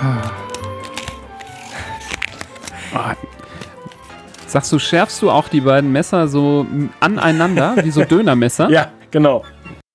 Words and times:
Ah. 0.00 0.30
Sagst 4.46 4.70
du, 4.72 4.78
schärfst 4.78 5.20
du 5.20 5.30
auch 5.30 5.48
die 5.48 5.60
beiden 5.60 5.90
Messer 5.90 6.28
so 6.28 6.64
aneinander, 7.00 7.74
wie 7.82 7.90
so 7.90 8.04
Dönermesser? 8.08 8.70
Ja, 8.70 8.88
genau. 9.10 9.44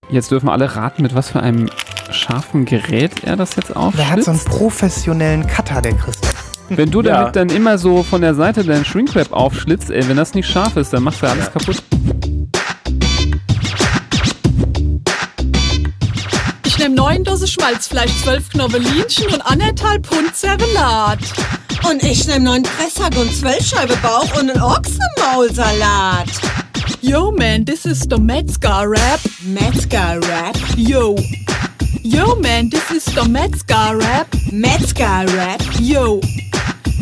Jetzt 0.10 0.32
dürfen 0.32 0.50
alle 0.50 0.76
raten, 0.76 1.02
mit 1.04 1.16
was 1.16 1.30
für 1.30 1.40
einem 1.42 1.70
scharfen 2.12 2.66
Gerät 2.66 3.24
er 3.24 3.36
das 3.38 3.56
jetzt 3.56 3.76
aufschlitzt. 3.76 4.00
Der 4.00 4.10
hat 4.18 4.24
so 4.24 4.32
einen 4.32 4.40
professionellen 4.42 5.48
Cutter, 5.48 5.82
der 5.82 5.94
Christoph. 5.94 6.36
Wenn 6.70 6.92
du 6.92 7.02
Ja. 7.02 7.20
damit 7.22 7.36
dann 7.36 7.50
immer 7.50 7.78
so 7.78 8.04
von 8.04 8.22
der 8.22 8.36
Seite 8.36 8.64
deinen 8.64 8.84
Shrinkwrap 8.86 9.32
aufschlitzt, 9.32 9.90
ey, 9.92 10.08
wenn 10.10 10.18
das 10.18 10.34
nicht 10.34 10.48
scharf 10.50 10.76
ist, 10.76 10.92
dann 10.94 11.04
machst 11.04 11.22
du 11.22 11.28
alles 11.28 11.52
kaputt. 11.52 11.82
Neun 17.00 17.24
Dose 17.24 17.48
Schmalzfleisch, 17.48 18.12
zwölf 18.22 18.50
Knobbelinchen 18.50 19.28
und 19.28 19.42
anderthalb 19.42 20.06
Pfund 20.06 20.36
Servelat. 20.36 21.20
Und 21.90 22.04
ich 22.04 22.28
nehme 22.28 22.42
neun 22.42 22.64
Presshack 22.64 23.16
und 23.16 23.34
zwölf 23.34 23.66
Scheibe 23.66 23.96
Bauch 24.04 24.30
und 24.38 24.50
einen 24.50 24.62
Ochsenmaulsalat. 24.62 26.28
Yo, 27.00 27.32
man, 27.32 27.66
this 27.66 27.86
is 27.86 28.02
the 28.10 28.20
Metzger 28.20 28.84
Rap. 28.86 29.22
Metzger 29.44 30.20
Rap, 30.28 30.58
Yo. 30.76 31.16
Yo, 32.04 32.36
man, 32.36 32.70
this 32.70 32.92
is 32.92 33.06
the 33.06 33.26
Metzger 33.30 33.98
Rap. 33.98 34.28
Metzger 34.52 35.26
Rap, 35.38 35.62
Yo. 35.80 36.20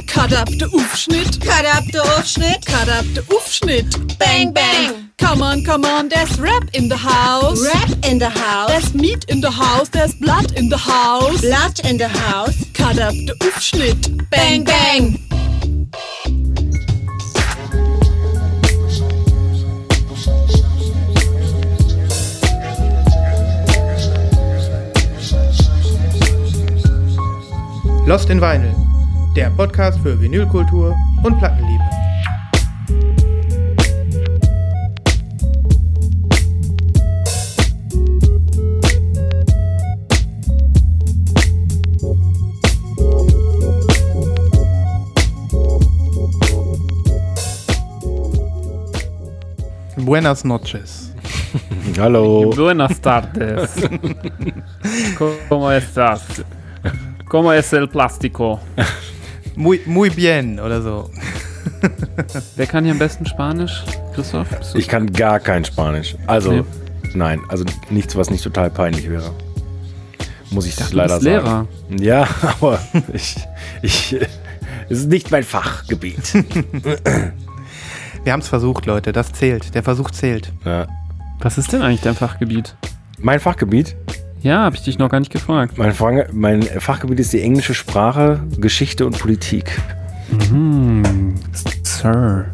Cut 0.06 0.32
up 0.32 0.48
the 0.60 0.68
Aufschnitt. 0.76 1.42
cut 1.44 1.66
up 1.66 1.84
the 1.92 2.04
Aufschnitt. 2.16 2.64
Cut 2.68 2.88
up 2.88 3.06
the 3.16 3.22
Aufschnitt. 3.34 4.20
Bang, 4.20 4.54
bang. 4.54 5.07
Come 5.18 5.42
on, 5.42 5.64
come 5.64 5.84
on, 5.84 6.10
there's 6.10 6.40
rap 6.40 6.70
in 6.74 6.90
the 6.90 6.96
house. 6.96 7.66
Rap 7.66 7.90
in 8.06 8.20
the 8.20 8.30
house, 8.30 8.70
There's 8.70 8.94
meat 8.94 9.26
in 9.26 9.42
the 9.42 9.50
house, 9.50 9.90
there's 9.90 10.14
blood 10.14 10.52
in 10.54 10.70
the 10.70 10.78
house. 10.78 11.42
Blood 11.42 11.80
in 11.86 11.98
the 11.98 12.08
house. 12.08 12.56
Cut 12.74 13.00
up 13.00 13.14
the 13.14 13.36
Aufschnitt. 13.42 14.30
Bang, 14.30 14.64
bang. 14.64 15.18
Lost 28.06 28.30
in 28.30 28.40
Vinyl, 28.40 28.74
der 29.36 29.50
Podcast 29.50 30.00
für 30.00 30.20
Vinylkultur 30.22 30.96
und 31.24 31.38
Plattenliebe. 31.40 31.87
Buenas 50.08 50.46
noches. 50.46 51.12
Hallo. 52.00 52.50
Buenas 52.56 53.02
tardes. 53.02 53.72
¿Cómo 55.50 55.70
estás? 55.70 56.22
¿Cómo 57.28 57.52
es 57.52 57.74
el 57.74 57.90
plástico? 57.90 58.58
Muy, 59.58 59.82
muy 59.86 60.10
bien 60.10 60.62
oder 60.62 60.82
so. 60.82 61.12
Wer 62.56 62.68
kann 62.68 62.86
hier 62.86 62.94
am 62.94 63.00
besten 63.00 63.26
Spanisch? 63.26 63.84
Christoph? 64.16 64.48
Bist 64.58 64.76
du- 64.76 64.78
Ich 64.80 64.88
kann 64.88 65.12
gar 65.12 65.42
kein 65.42 65.66
Spanisch. 65.66 66.16
Also, 66.26 66.54
Nee. 66.54 66.64
nein, 67.14 67.42
also 67.50 67.66
nichts, 67.90 68.16
was 68.16 68.30
nicht 68.30 68.46
total 68.46 68.70
peinlich 68.70 69.10
wäre. 69.10 69.32
Muss 70.52 70.66
ich 70.68 70.78
dachte, 70.78 70.92
du 70.92 70.98
leider 71.00 71.16
bist 71.20 71.26
sagen. 71.26 71.68
Lehrer. 71.90 72.24
Ja, 72.24 72.28
aber 72.62 72.80
ich, 73.12 73.36
ich, 73.82 74.16
es 74.88 75.00
ist 75.00 75.10
nicht 75.10 75.32
mein 75.32 75.44
Fachgebiet. 75.44 76.32
Wir 78.28 78.34
haben 78.34 78.42
es 78.42 78.50
versucht, 78.50 78.86
Leute. 78.86 79.14
Das 79.14 79.32
zählt. 79.32 79.74
Der 79.74 79.84
Versuch 79.84 80.12
zählt. 80.12 80.52
Ja. 80.66 80.86
Was 81.40 81.58
ist 81.58 81.72
denn 81.72 81.82
eigentlich 81.82 82.02
dein 82.02 82.14
Fachgebiet? 82.14 82.76
Mein 83.20 83.40
Fachgebiet? 83.40 83.96
Ja, 84.42 84.66
habe 84.66 84.76
ich 84.76 84.84
dich 84.84 85.00
noch 85.00 85.08
gar 85.08 85.22
nicht 85.22 85.32
gefragt. 85.32 85.78
Mein, 85.78 85.94
Fach, 85.94 86.12
mein 86.34 86.62
Fachgebiet 86.62 87.22
ist 87.22 87.32
die 87.32 87.42
englische 87.42 87.74
Sprache, 87.74 88.42
Geschichte 88.58 89.06
und 89.06 89.18
Politik. 89.18 89.80
Hm, 90.50 91.36
Sir. 91.84 92.48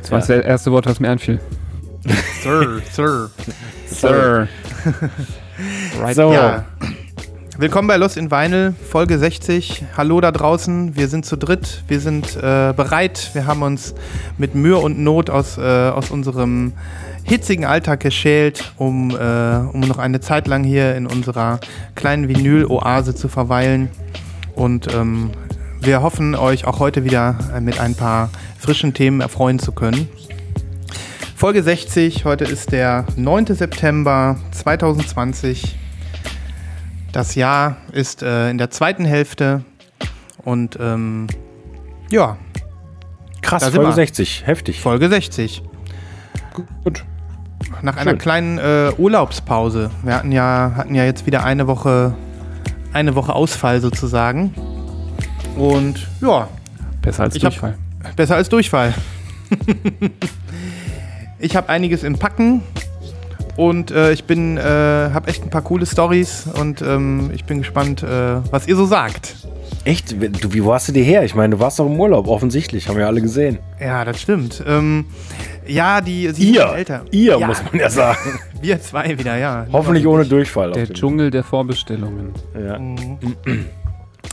Das 0.00 0.10
war 0.12 0.18
das 0.20 0.30
erste 0.30 0.72
Wort, 0.72 0.86
was 0.86 0.98
mir 0.98 1.10
einfiel. 1.10 1.38
Sir, 2.42 2.80
Sir. 2.90 3.30
Sir. 3.86 4.48
right 6.00 6.16
So, 6.16 6.32
Ja. 6.32 6.64
Willkommen 7.60 7.88
bei 7.88 7.96
Lost 7.96 8.16
in 8.16 8.30
Vinyl, 8.30 8.72
Folge 8.88 9.18
60. 9.18 9.82
Hallo 9.96 10.20
da 10.20 10.30
draußen, 10.30 10.94
wir 10.94 11.08
sind 11.08 11.26
zu 11.26 11.36
dritt, 11.36 11.82
wir 11.88 11.98
sind 11.98 12.36
äh, 12.36 12.72
bereit. 12.72 13.30
Wir 13.32 13.46
haben 13.46 13.62
uns 13.62 13.96
mit 14.36 14.54
Mühe 14.54 14.78
und 14.78 15.00
Not 15.00 15.28
aus, 15.28 15.58
äh, 15.58 15.60
aus 15.60 16.12
unserem 16.12 16.74
hitzigen 17.24 17.64
Alltag 17.64 17.98
geschält, 17.98 18.72
um, 18.76 19.10
äh, 19.10 19.14
um 19.72 19.80
noch 19.80 19.98
eine 19.98 20.20
Zeit 20.20 20.46
lang 20.46 20.62
hier 20.62 20.94
in 20.94 21.08
unserer 21.08 21.58
kleinen 21.96 22.28
Vinyl-Oase 22.28 23.16
zu 23.16 23.26
verweilen. 23.26 23.88
Und 24.54 24.94
ähm, 24.94 25.32
wir 25.80 26.00
hoffen, 26.00 26.36
euch 26.36 26.64
auch 26.64 26.78
heute 26.78 27.02
wieder 27.02 27.38
äh, 27.52 27.60
mit 27.60 27.80
ein 27.80 27.96
paar 27.96 28.30
frischen 28.60 28.94
Themen 28.94 29.20
erfreuen 29.20 29.58
zu 29.58 29.72
können. 29.72 30.08
Folge 31.34 31.64
60, 31.64 32.24
heute 32.24 32.44
ist 32.44 32.70
der 32.70 33.04
9. 33.16 33.46
September 33.46 34.36
2020. 34.52 35.76
Das 37.12 37.34
Jahr 37.34 37.76
ist 37.92 38.22
äh, 38.22 38.50
in 38.50 38.58
der 38.58 38.70
zweiten 38.70 39.04
Hälfte 39.04 39.62
und 40.44 40.78
ähm, 40.80 41.26
ja, 42.10 42.36
krass, 43.42 43.64
Folge 43.64 43.78
wir. 43.80 43.92
60, 43.92 44.46
heftig. 44.46 44.80
Folge 44.80 45.08
60. 45.08 45.62
Gut. 46.84 47.04
Nach 47.82 47.96
einer 47.96 48.12
Schön. 48.12 48.18
kleinen 48.18 48.58
äh, 48.58 48.92
Urlaubspause. 48.98 49.90
Wir 50.02 50.14
hatten 50.14 50.32
ja, 50.32 50.72
hatten 50.76 50.94
ja 50.94 51.04
jetzt 51.04 51.26
wieder 51.26 51.44
eine 51.44 51.66
Woche, 51.66 52.14
eine 52.92 53.14
Woche 53.14 53.34
Ausfall 53.34 53.80
sozusagen. 53.80 54.54
Und 55.56 56.06
ja, 56.20 56.48
Besser 57.02 57.24
als 57.24 57.34
Ich 57.36 57.44
hab- 57.44 57.52
Durchfall. 57.52 57.76
besser 58.16 58.36
als 58.36 58.48
Durchfall. 58.48 58.94
ich 61.38 61.56
habe 61.56 61.68
einiges 61.68 62.02
im 62.02 62.18
Packen 62.18 62.62
und 63.58 63.90
äh, 63.90 64.12
ich 64.12 64.24
bin, 64.24 64.56
äh, 64.56 64.62
habe 64.62 65.28
echt 65.28 65.42
ein 65.42 65.50
paar 65.50 65.62
coole 65.62 65.84
Stories 65.84 66.46
und 66.60 66.80
ähm, 66.80 67.30
ich 67.34 67.44
bin 67.44 67.58
gespannt, 67.58 68.04
äh, 68.04 68.06
was 68.52 68.68
ihr 68.68 68.76
so 68.76 68.86
sagt. 68.86 69.34
Echt? 69.84 70.12
Du, 70.12 70.52
wie 70.52 70.64
wo 70.64 70.72
hast 70.72 70.86
du 70.88 70.92
die 70.92 71.02
her? 71.02 71.24
Ich 71.24 71.34
meine, 71.34 71.56
du 71.56 71.60
warst 71.60 71.78
doch 71.78 71.86
im 71.86 71.98
Urlaub, 71.98 72.28
offensichtlich, 72.28 72.88
haben 72.88 72.96
wir 72.96 73.06
alle 73.08 73.20
gesehen. 73.20 73.58
Ja, 73.80 74.04
das 74.04 74.20
stimmt. 74.20 74.62
Ähm, 74.66 75.06
ja, 75.66 76.00
die 76.00 76.28
sie 76.30 76.54
Ihr, 76.54 76.72
älter. 76.72 77.04
ihr 77.10 77.36
ja, 77.38 77.46
muss 77.46 77.62
man 77.64 77.80
ja 77.80 77.90
sagen. 77.90 78.38
Wir 78.60 78.80
zwei 78.80 79.16
wieder, 79.16 79.36
ja. 79.36 79.66
Hoffentlich 79.72 80.04
ohne 80.04 80.24
Durchfall. 80.24 80.72
Der 80.72 80.88
Dschungel 80.88 81.30
der 81.30 81.44
Vorbestellungen. 81.44 82.32
Ja. 82.54 82.78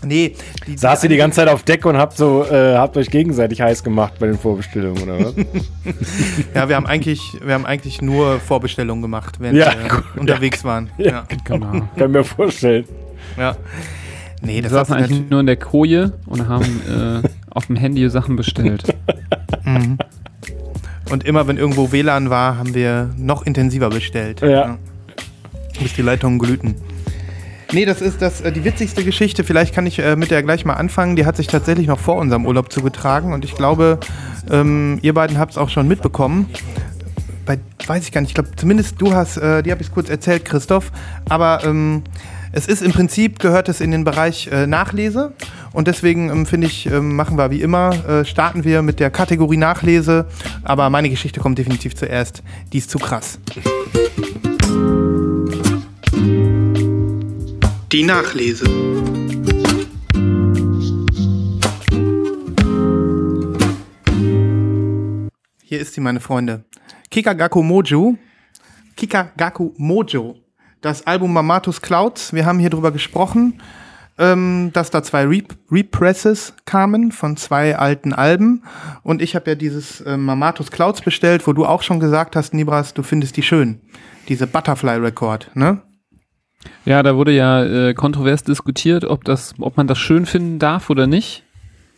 Nee, 0.06 0.36
die, 0.68 0.78
Saßt 0.78 1.04
ihr 1.04 1.10
die 1.10 1.18
ganze 1.18 1.38
Zeit 1.38 1.48
auf 1.48 1.64
Deck 1.64 1.86
und 1.86 1.98
habt 1.98 2.16
so, 2.18 2.46
äh, 2.46 2.76
habt 2.76 2.96
euch 2.98 3.10
gegenseitig 3.10 3.62
heiß 3.62 3.84
gemacht 3.84 4.14
bei 4.20 4.28
den 4.28 4.38
Vorbestellungen, 4.38 5.02
oder 5.04 5.20
was? 5.26 5.34
Ja, 6.54 6.70
wir 6.70 6.76
haben 6.76 6.86
eigentlich, 6.86 7.38
wir 7.44 7.54
haben 7.54 7.66
eigentlich 7.66 8.02
nur 8.02 8.40
Vorbestellungen 8.40 9.02
gemacht, 9.02 9.40
wenn 9.40 9.56
Ja, 9.56 9.74
wir 9.78 9.90
gut, 9.90 10.04
unterwegs 10.18 10.64
waren. 10.64 10.90
Ja. 10.98 11.26
Genau. 11.46 11.88
Kann 11.98 12.12
mir 12.12 12.24
vorstellen. 12.24 12.86
ja. 13.38 13.56
Nee, 14.42 14.56
Wir 14.56 14.64
das 14.64 14.72
saßen 14.74 14.96
hat 14.96 15.04
eigentlich 15.04 15.30
nur 15.30 15.40
in 15.40 15.46
der 15.48 15.56
Koje 15.56 16.14
und 16.28 16.48
haben 16.48 16.82
äh, 16.88 17.28
auf 17.50 17.66
dem 17.68 17.78
Handy 17.78 18.08
Sachen 18.10 18.36
bestellt. 18.36 18.84
Mhm. 19.64 19.98
Und 21.10 21.24
immer 21.24 21.48
wenn 21.48 21.58
irgendwo 21.58 21.92
WLAN 21.92 22.30
war, 22.30 22.58
haben 22.58 22.76
wir 22.76 23.10
noch 23.18 23.46
intensiver 23.46 23.90
bestellt. 23.90 24.42
Ja. 24.42 24.78
Bis 25.82 25.94
die 25.94 26.02
Leitungen 26.02 26.38
glühten. 26.38 26.76
Nee, 27.76 27.84
das 27.84 28.00
ist 28.00 28.22
das, 28.22 28.40
äh, 28.40 28.54
die 28.54 28.64
witzigste 28.64 29.04
Geschichte. 29.04 29.44
Vielleicht 29.44 29.76
kann 29.76 29.86
ich 29.86 30.00
äh, 30.00 30.16
mit 30.16 30.32
der 30.32 30.42
gleich 30.44 30.64
mal 30.64 30.76
anfangen. 30.76 31.18
Die 31.18 31.26
hat 31.26 31.36
sich 31.36 31.48
tatsächlich 31.48 31.88
noch 31.88 32.00
vor 32.00 32.16
unserem 32.16 32.46
Urlaub 32.46 32.72
zugetragen. 32.72 33.34
Und 33.34 33.44
ich 33.44 33.54
glaube, 33.54 34.00
ähm, 34.50 34.98
ihr 35.02 35.14
beiden 35.14 35.38
habt 35.38 35.52
es 35.52 35.58
auch 35.58 35.68
schon 35.68 35.86
mitbekommen. 35.86 36.50
Bei, 37.46 37.60
weiß 37.86 38.06
ich 38.06 38.14
gar 38.14 38.22
nicht. 38.22 38.30
Ich 38.30 38.34
glaube, 38.34 38.52
zumindest 38.56 39.02
du 39.02 39.14
hast, 39.14 39.36
äh, 39.36 39.62
die 39.62 39.72
habe 39.72 39.82
ich 39.82 39.92
kurz 39.92 40.10
erzählt, 40.10 40.46
Christoph. 40.46 40.94
Aber 41.28 41.66
ähm, 41.66 42.04
es 42.54 42.66
ist 42.66 42.82
im 42.82 42.94
Prinzip, 42.94 43.40
gehört 43.40 43.68
es 43.68 43.82
in 43.82 43.92
den 43.92 44.06
Bereich 44.06 44.48
äh, 44.48 44.68
Nachlese. 44.68 45.34
Und 45.74 45.90
deswegen 45.90 46.30
ähm, 46.30 46.46
finde 46.46 46.68
ich, 46.68 46.86
ähm, 46.86 47.18
machen 47.18 47.38
wir 47.38 47.52
wie 47.52 47.62
immer, 47.62 47.92
äh, 48.08 48.24
starten 48.24 48.64
wir 48.64 48.84
mit 48.84 49.02
der 49.02 49.10
Kategorie 49.10 49.58
Nachlese. 49.58 50.28
Aber 50.64 50.90
meine 50.90 51.10
Geschichte 51.10 51.42
kommt 51.42 51.58
definitiv 51.58 51.94
zuerst. 51.94 52.42
Die 52.72 52.78
ist 52.78 52.90
zu 52.90 53.00
krass. 53.00 53.38
Die 57.96 58.04
Nachlese. 58.04 58.66
Hier 65.64 65.80
ist 65.80 65.94
sie, 65.94 66.02
meine 66.02 66.20
Freunde. 66.20 66.66
Kikagaku 67.10 67.64
Mojo. 67.64 68.18
Kikagaku 68.98 69.72
Mojo. 69.78 70.36
Das 70.82 71.08
Album 71.08 71.32
Mamatus 71.32 71.82
Clouds. 71.82 72.34
Wir 72.34 72.46
haben 72.46 72.60
hier 72.60 72.70
drüber 72.70 72.92
gesprochen. 72.92 73.62
ähm, 74.18 74.72
dass 74.74 74.92
da 74.92 75.02
zwei 75.02 75.24
Re 75.24 75.44
Represses 75.72 76.54
kamen 76.66 77.14
von 77.14 77.38
zwei 77.38 77.78
alten 77.78 78.12
Alben. 78.12 78.64
Und 79.04 79.22
ich 79.22 79.36
habe 79.36 79.52
ja 79.52 79.56
dieses 79.56 80.02
äh, 80.02 80.18
Mamatus 80.18 80.70
Clouds 80.70 81.00
bestellt, 81.00 81.48
wo 81.48 81.54
du 81.54 81.66
auch 81.66 81.82
schon 81.82 82.02
gesagt 82.02 82.36
hast, 82.36 82.54
Nibras, 82.54 82.94
du 82.94 83.04
findest 83.04 83.38
die 83.38 83.44
schön. 83.44 83.80
Diese 84.28 84.48
Butterfly 84.48 84.98
Record, 84.98 85.50
ne? 85.54 85.82
Ja, 86.86 87.04
da 87.04 87.16
wurde 87.16 87.32
ja 87.32 87.64
äh, 87.64 87.94
kontrovers 87.94 88.44
diskutiert, 88.44 89.06
ob, 89.06 89.24
das, 89.24 89.56
ob 89.60 89.78
man 89.78 89.88
das 89.88 89.98
schön 89.98 90.26
finden 90.26 90.60
darf 90.60 90.90
oder 90.90 91.08
nicht. 91.08 91.44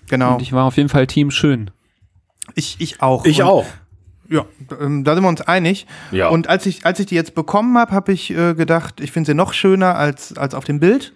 Genau. 0.09 0.35
Und 0.35 0.41
ich 0.41 0.53
war 0.53 0.65
auf 0.65 0.77
jeden 0.77 0.89
Fall 0.89 1.07
Team 1.07 1.31
schön. 1.31 1.71
Ich, 2.55 2.77
ich 2.79 3.01
auch. 3.01 3.25
Ich 3.25 3.41
Und, 3.41 3.47
auch. 3.47 3.65
Ja, 4.29 4.45
ähm, 4.81 5.03
da 5.03 5.13
sind 5.13 5.23
wir 5.23 5.29
uns 5.29 5.41
einig. 5.41 5.87
Ja. 6.11 6.29
Und 6.29 6.49
als 6.49 6.65
ich, 6.65 6.85
als 6.85 6.99
ich 6.99 7.05
die 7.05 7.15
jetzt 7.15 7.35
bekommen 7.35 7.77
habe, 7.77 7.91
habe 7.91 8.11
ich 8.11 8.31
äh, 8.31 8.55
gedacht, 8.55 8.99
ich 8.99 9.11
finde 9.11 9.31
sie 9.31 9.33
noch 9.33 9.53
schöner 9.53 9.95
als, 9.95 10.37
als 10.37 10.53
auf 10.53 10.65
dem 10.65 10.79
Bild. 10.79 11.13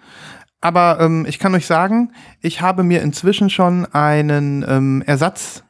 Aber 0.61 0.99
ähm, 0.99 1.25
ich 1.27 1.39
kann 1.39 1.55
euch 1.55 1.65
sagen, 1.65 2.13
ich 2.39 2.61
habe 2.61 2.83
mir 2.83 3.01
inzwischen 3.01 3.49
schon 3.49 3.85
einen 3.87 4.63
ähm, 4.67 5.03
Ersatz 5.05 5.63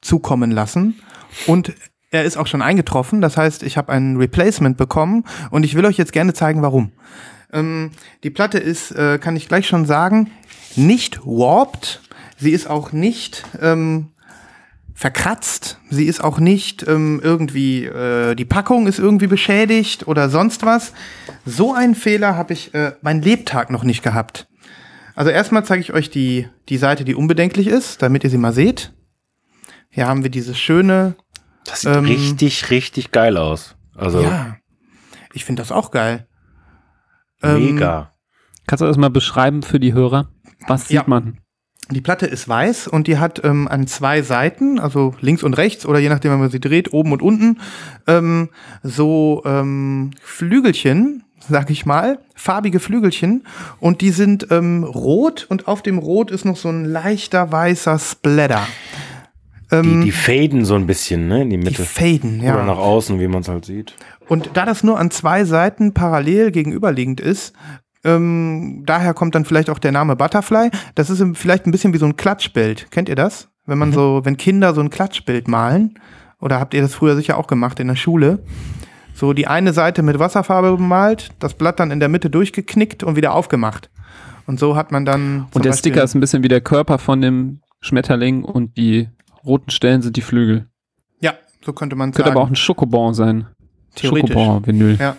zukommen 0.00 0.50
lassen 0.50 1.00
und 1.46 1.74
er 2.10 2.24
ist 2.24 2.36
auch 2.36 2.46
schon 2.46 2.62
eingetroffen. 2.62 3.20
Das 3.20 3.36
heißt, 3.36 3.62
ich 3.62 3.76
habe 3.76 3.92
ein 3.92 4.16
Replacement 4.16 4.76
bekommen 4.76 5.24
und 5.50 5.64
ich 5.64 5.74
will 5.74 5.84
euch 5.84 5.96
jetzt 5.96 6.12
gerne 6.12 6.34
zeigen, 6.34 6.62
warum. 6.62 6.92
Ähm, 7.52 7.90
die 8.22 8.30
Platte 8.30 8.58
ist, 8.58 8.92
äh, 8.92 9.18
kann 9.18 9.36
ich 9.36 9.48
gleich 9.48 9.66
schon 9.66 9.86
sagen, 9.86 10.30
nicht 10.76 11.20
warped. 11.24 12.00
Sie 12.36 12.50
ist 12.50 12.68
auch 12.68 12.92
nicht 12.92 13.44
ähm, 13.60 14.08
verkratzt. 14.94 15.78
Sie 15.90 16.04
ist 16.04 16.22
auch 16.22 16.38
nicht 16.38 16.86
ähm, 16.86 17.20
irgendwie, 17.22 17.84
äh, 17.84 18.34
die 18.34 18.44
Packung 18.44 18.86
ist 18.86 18.98
irgendwie 18.98 19.26
beschädigt 19.26 20.06
oder 20.06 20.28
sonst 20.28 20.64
was. 20.64 20.92
So 21.44 21.74
einen 21.74 21.94
Fehler 21.94 22.36
habe 22.36 22.52
ich 22.52 22.74
äh, 22.74 22.92
mein 23.02 23.22
Lebtag 23.22 23.70
noch 23.70 23.82
nicht 23.82 24.02
gehabt. 24.02 24.46
Also 25.14 25.30
erstmal 25.30 25.64
zeige 25.64 25.80
ich 25.80 25.92
euch 25.92 26.10
die, 26.10 26.48
die 26.68 26.78
Seite, 26.78 27.04
die 27.04 27.14
unbedenklich 27.14 27.66
ist, 27.66 28.02
damit 28.02 28.24
ihr 28.24 28.30
sie 28.30 28.38
mal 28.38 28.52
seht. 28.52 28.92
Hier 29.90 30.06
haben 30.06 30.22
wir 30.22 30.30
dieses 30.30 30.58
schöne, 30.58 31.14
Das 31.64 31.82
sieht 31.82 31.94
Ähm, 31.94 32.04
richtig, 32.04 32.70
richtig 32.70 33.10
geil 33.12 33.36
aus. 33.36 33.76
Also 33.94 34.20
ja, 34.22 34.56
ich 35.32 35.44
finde 35.44 35.62
das 35.62 35.72
auch 35.72 35.90
geil. 35.90 36.26
Ähm, 37.42 37.62
mega. 37.74 38.12
Kannst 38.66 38.82
du 38.82 38.86
das 38.86 38.96
mal 38.96 39.10
beschreiben 39.10 39.62
für 39.62 39.80
die 39.80 39.92
Hörer? 39.92 40.28
Was 40.66 40.88
sieht 40.88 40.96
Ja. 40.96 41.04
man? 41.06 41.38
Die 41.90 42.00
Platte 42.00 42.26
ist 42.26 42.48
weiß 42.48 42.86
und 42.86 43.08
die 43.08 43.18
hat 43.18 43.42
ähm, 43.44 43.66
an 43.66 43.88
zwei 43.88 44.22
Seiten, 44.22 44.78
also 44.78 45.14
links 45.20 45.42
und 45.42 45.54
rechts 45.54 45.84
oder 45.86 45.98
je 45.98 46.08
nachdem, 46.08 46.32
wie 46.32 46.36
man 46.36 46.50
sie 46.50 46.60
dreht, 46.60 46.92
oben 46.92 47.10
und 47.12 47.20
unten, 47.20 47.60
ähm, 48.06 48.50
so 48.84 49.42
ähm, 49.44 50.12
Flügelchen, 50.22 51.24
sag 51.48 51.68
ich 51.70 51.86
mal, 51.86 52.20
farbige 52.36 52.78
Flügelchen 52.78 53.44
und 53.80 54.02
die 54.02 54.10
sind 54.10 54.46
ähm, 54.52 54.84
rot 54.84 55.46
und 55.48 55.66
auf 55.66 55.82
dem 55.82 55.98
Rot 55.98 56.30
ist 56.30 56.44
noch 56.44 56.56
so 56.56 56.68
ein 56.68 56.84
leichter 56.84 57.50
weißer 57.50 57.98
Splatter. 57.98 58.64
Die, 59.70 59.76
Ähm, 59.76 60.02
die 60.04 60.12
faden 60.12 60.64
so 60.64 60.74
ein 60.74 60.86
bisschen, 60.86 61.28
ne, 61.28 61.42
in 61.42 61.50
die 61.50 61.58
die 61.58 61.64
Mitte. 61.64 61.84
faden, 61.84 62.40
Oder 62.40 62.64
nach 62.64 62.76
ja. 62.76 62.82
außen, 62.82 63.20
wie 63.20 63.28
man 63.28 63.42
es 63.42 63.48
halt 63.48 63.64
sieht. 63.64 63.94
Und 64.28 64.50
da 64.54 64.64
das 64.64 64.82
nur 64.82 64.98
an 64.98 65.10
zwei 65.10 65.44
Seiten 65.44 65.94
parallel 65.94 66.50
gegenüberliegend 66.50 67.20
ist, 67.20 67.54
ähm, 68.04 68.82
daher 68.86 69.12
kommt 69.14 69.34
dann 69.34 69.44
vielleicht 69.44 69.70
auch 69.70 69.78
der 69.78 69.92
Name 69.92 70.16
Butterfly. 70.16 70.70
Das 70.94 71.10
ist 71.10 71.22
vielleicht 71.34 71.66
ein 71.66 71.70
bisschen 71.70 71.92
wie 71.92 71.98
so 71.98 72.06
ein 72.06 72.16
Klatschbild. 72.16 72.90
Kennt 72.90 73.08
ihr 73.08 73.14
das? 73.16 73.48
Wenn 73.66 73.78
man 73.78 73.92
so, 73.92 74.20
wenn 74.24 74.36
Kinder 74.36 74.74
so 74.74 74.80
ein 74.80 74.90
Klatschbild 74.90 75.46
malen, 75.48 75.98
oder 76.40 76.58
habt 76.58 76.72
ihr 76.74 76.80
das 76.80 76.94
früher 76.94 77.14
sicher 77.14 77.36
auch 77.36 77.46
gemacht 77.46 77.78
in 77.78 77.88
der 77.88 77.96
Schule? 77.96 78.42
So 79.14 79.34
die 79.34 79.46
eine 79.46 79.74
Seite 79.74 80.02
mit 80.02 80.18
Wasserfarbe 80.18 80.72
bemalt, 80.76 81.28
das 81.38 81.52
Blatt 81.54 81.78
dann 81.78 81.90
in 81.90 82.00
der 82.00 82.08
Mitte 82.08 82.30
durchgeknickt 82.30 83.02
und 83.04 83.16
wieder 83.16 83.34
aufgemacht. 83.34 83.90
Und 84.46 84.58
so 84.58 84.74
hat 84.74 84.90
man 84.90 85.04
dann. 85.04 85.46
Und 85.52 85.64
der 85.66 85.70
Beispiel- 85.70 85.74
Sticker 85.92 86.02
ist 86.02 86.14
ein 86.14 86.20
bisschen 86.20 86.42
wie 86.42 86.48
der 86.48 86.62
Körper 86.62 86.98
von 86.98 87.20
dem 87.20 87.60
Schmetterling 87.82 88.42
und 88.44 88.76
die 88.78 89.08
roten 89.44 89.70
Stellen 89.70 90.02
sind 90.02 90.16
die 90.16 90.22
Flügel. 90.22 90.66
Ja, 91.20 91.34
so 91.64 91.72
könnte 91.72 91.96
man 91.96 92.10
Könnte 92.12 92.28
sagen. 92.28 92.36
aber 92.36 92.46
auch 92.46 92.50
ein 92.50 92.56
Schokobon 92.56 93.14
sein. 93.14 93.46
Theoretisch. 93.94 94.34
Schokobon-Vinyl. 94.34 94.96
Ja. 94.98 95.16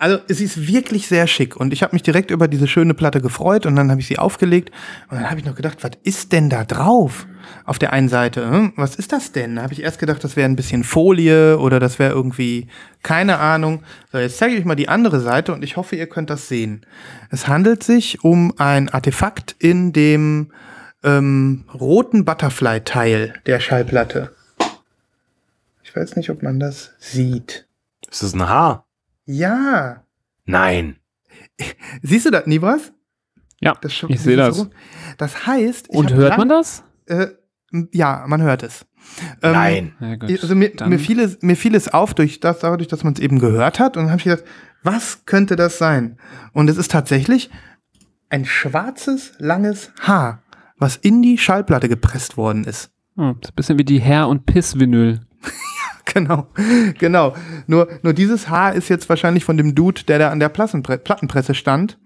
Also 0.00 0.18
es 0.28 0.40
ist 0.40 0.68
wirklich 0.68 1.08
sehr 1.08 1.26
schick 1.26 1.56
und 1.56 1.72
ich 1.72 1.82
habe 1.82 1.94
mich 1.96 2.04
direkt 2.04 2.30
über 2.30 2.46
diese 2.46 2.68
schöne 2.68 2.94
Platte 2.94 3.20
gefreut 3.20 3.66
und 3.66 3.74
dann 3.74 3.90
habe 3.90 4.00
ich 4.00 4.06
sie 4.06 4.18
aufgelegt 4.18 4.70
und 5.10 5.16
dann 5.16 5.28
habe 5.28 5.40
ich 5.40 5.46
noch 5.46 5.56
gedacht, 5.56 5.78
was 5.82 5.90
ist 6.04 6.30
denn 6.32 6.48
da 6.48 6.64
drauf? 6.64 7.26
Auf 7.64 7.80
der 7.80 7.92
einen 7.92 8.08
Seite, 8.08 8.48
hm, 8.48 8.72
was 8.76 8.94
ist 8.94 9.10
das 9.10 9.32
denn? 9.32 9.56
Da 9.56 9.62
habe 9.62 9.72
ich 9.72 9.82
erst 9.82 9.98
gedacht, 9.98 10.22
das 10.22 10.36
wäre 10.36 10.48
ein 10.48 10.54
bisschen 10.54 10.84
Folie 10.84 11.58
oder 11.58 11.80
das 11.80 11.98
wäre 11.98 12.12
irgendwie 12.12 12.68
keine 13.02 13.38
Ahnung. 13.38 13.82
So, 14.12 14.18
jetzt 14.18 14.38
zeige 14.38 14.54
ich 14.54 14.60
euch 14.60 14.66
mal 14.66 14.76
die 14.76 14.88
andere 14.88 15.18
Seite 15.18 15.52
und 15.52 15.64
ich 15.64 15.76
hoffe, 15.76 15.96
ihr 15.96 16.06
könnt 16.06 16.30
das 16.30 16.46
sehen. 16.46 16.86
Es 17.30 17.48
handelt 17.48 17.82
sich 17.82 18.22
um 18.22 18.52
ein 18.56 18.88
Artefakt 18.88 19.56
in 19.58 19.92
dem 19.92 20.52
ähm, 21.02 21.64
roten 21.72 22.24
Butterfly-Teil 22.24 23.34
der 23.46 23.60
Schallplatte. 23.60 24.34
Ich 25.82 25.94
weiß 25.94 26.16
nicht, 26.16 26.30
ob 26.30 26.42
man 26.42 26.60
das 26.60 26.92
sieht. 26.98 27.66
Ist 28.10 28.22
das 28.22 28.34
ein 28.34 28.48
Haar? 28.48 28.86
Ja. 29.26 30.02
Nein. 30.44 30.96
Siehst 32.02 32.26
du 32.26 32.30
das, 32.30 32.46
Nibras? 32.46 32.92
Ja, 33.60 33.74
Das 33.80 33.92
ich 34.08 34.20
sehe 34.20 34.36
das. 34.36 34.58
Ro- 34.58 34.70
Das 35.16 35.46
heißt, 35.46 35.88
ich 35.90 35.96
Und 35.96 36.12
hört 36.14 36.30
lang- 36.30 36.38
man 36.38 36.48
das? 36.48 36.84
Äh, 37.06 37.28
ja, 37.92 38.24
man 38.28 38.42
hört 38.42 38.62
es. 38.62 38.86
Ähm, 39.42 39.52
Nein. 39.52 39.94
Ja, 40.00 40.14
gut. 40.16 40.30
Also 40.42 40.54
mir, 40.54 40.72
mir, 40.86 40.98
fiel 40.98 41.20
es, 41.20 41.38
mir 41.42 41.56
fiel 41.56 41.74
es 41.74 41.88
auf, 41.88 42.14
durch 42.14 42.40
das, 42.40 42.60
dadurch, 42.60 42.88
dass 42.88 43.02
man 43.04 43.14
es 43.14 43.20
eben 43.20 43.38
gehört 43.38 43.78
hat. 43.80 43.96
Und 43.96 44.04
dann 44.04 44.10
habe 44.10 44.18
ich 44.18 44.24
gedacht, 44.24 44.44
was 44.82 45.24
könnte 45.26 45.56
das 45.56 45.78
sein? 45.78 46.18
Und 46.52 46.68
es 46.70 46.76
ist 46.76 46.90
tatsächlich 46.90 47.50
ein 48.30 48.44
schwarzes, 48.44 49.32
langes 49.38 49.90
Haar, 50.00 50.42
was 50.78 50.96
in 50.96 51.22
die 51.22 51.38
Schallplatte 51.38 51.88
gepresst 51.88 52.36
worden 52.36 52.64
ist. 52.64 52.90
Hm, 53.16 53.36
ist 53.42 53.50
ein 53.50 53.54
bisschen 53.56 53.78
wie 53.78 53.84
die 53.84 54.00
Herr- 54.00 54.28
und 54.28 54.46
Piss-Vinyl. 54.46 55.20
Genau, 56.14 56.46
genau. 56.98 57.34
Nur, 57.66 57.86
nur 58.02 58.14
dieses 58.14 58.48
Haar 58.48 58.72
ist 58.72 58.88
jetzt 58.88 59.10
wahrscheinlich 59.10 59.44
von 59.44 59.58
dem 59.58 59.74
Dude, 59.74 60.04
der 60.04 60.18
da 60.18 60.30
an 60.30 60.40
der 60.40 60.48
Plattenpre 60.48 60.96
Plattenpresse 60.96 61.54
stand. 61.54 61.98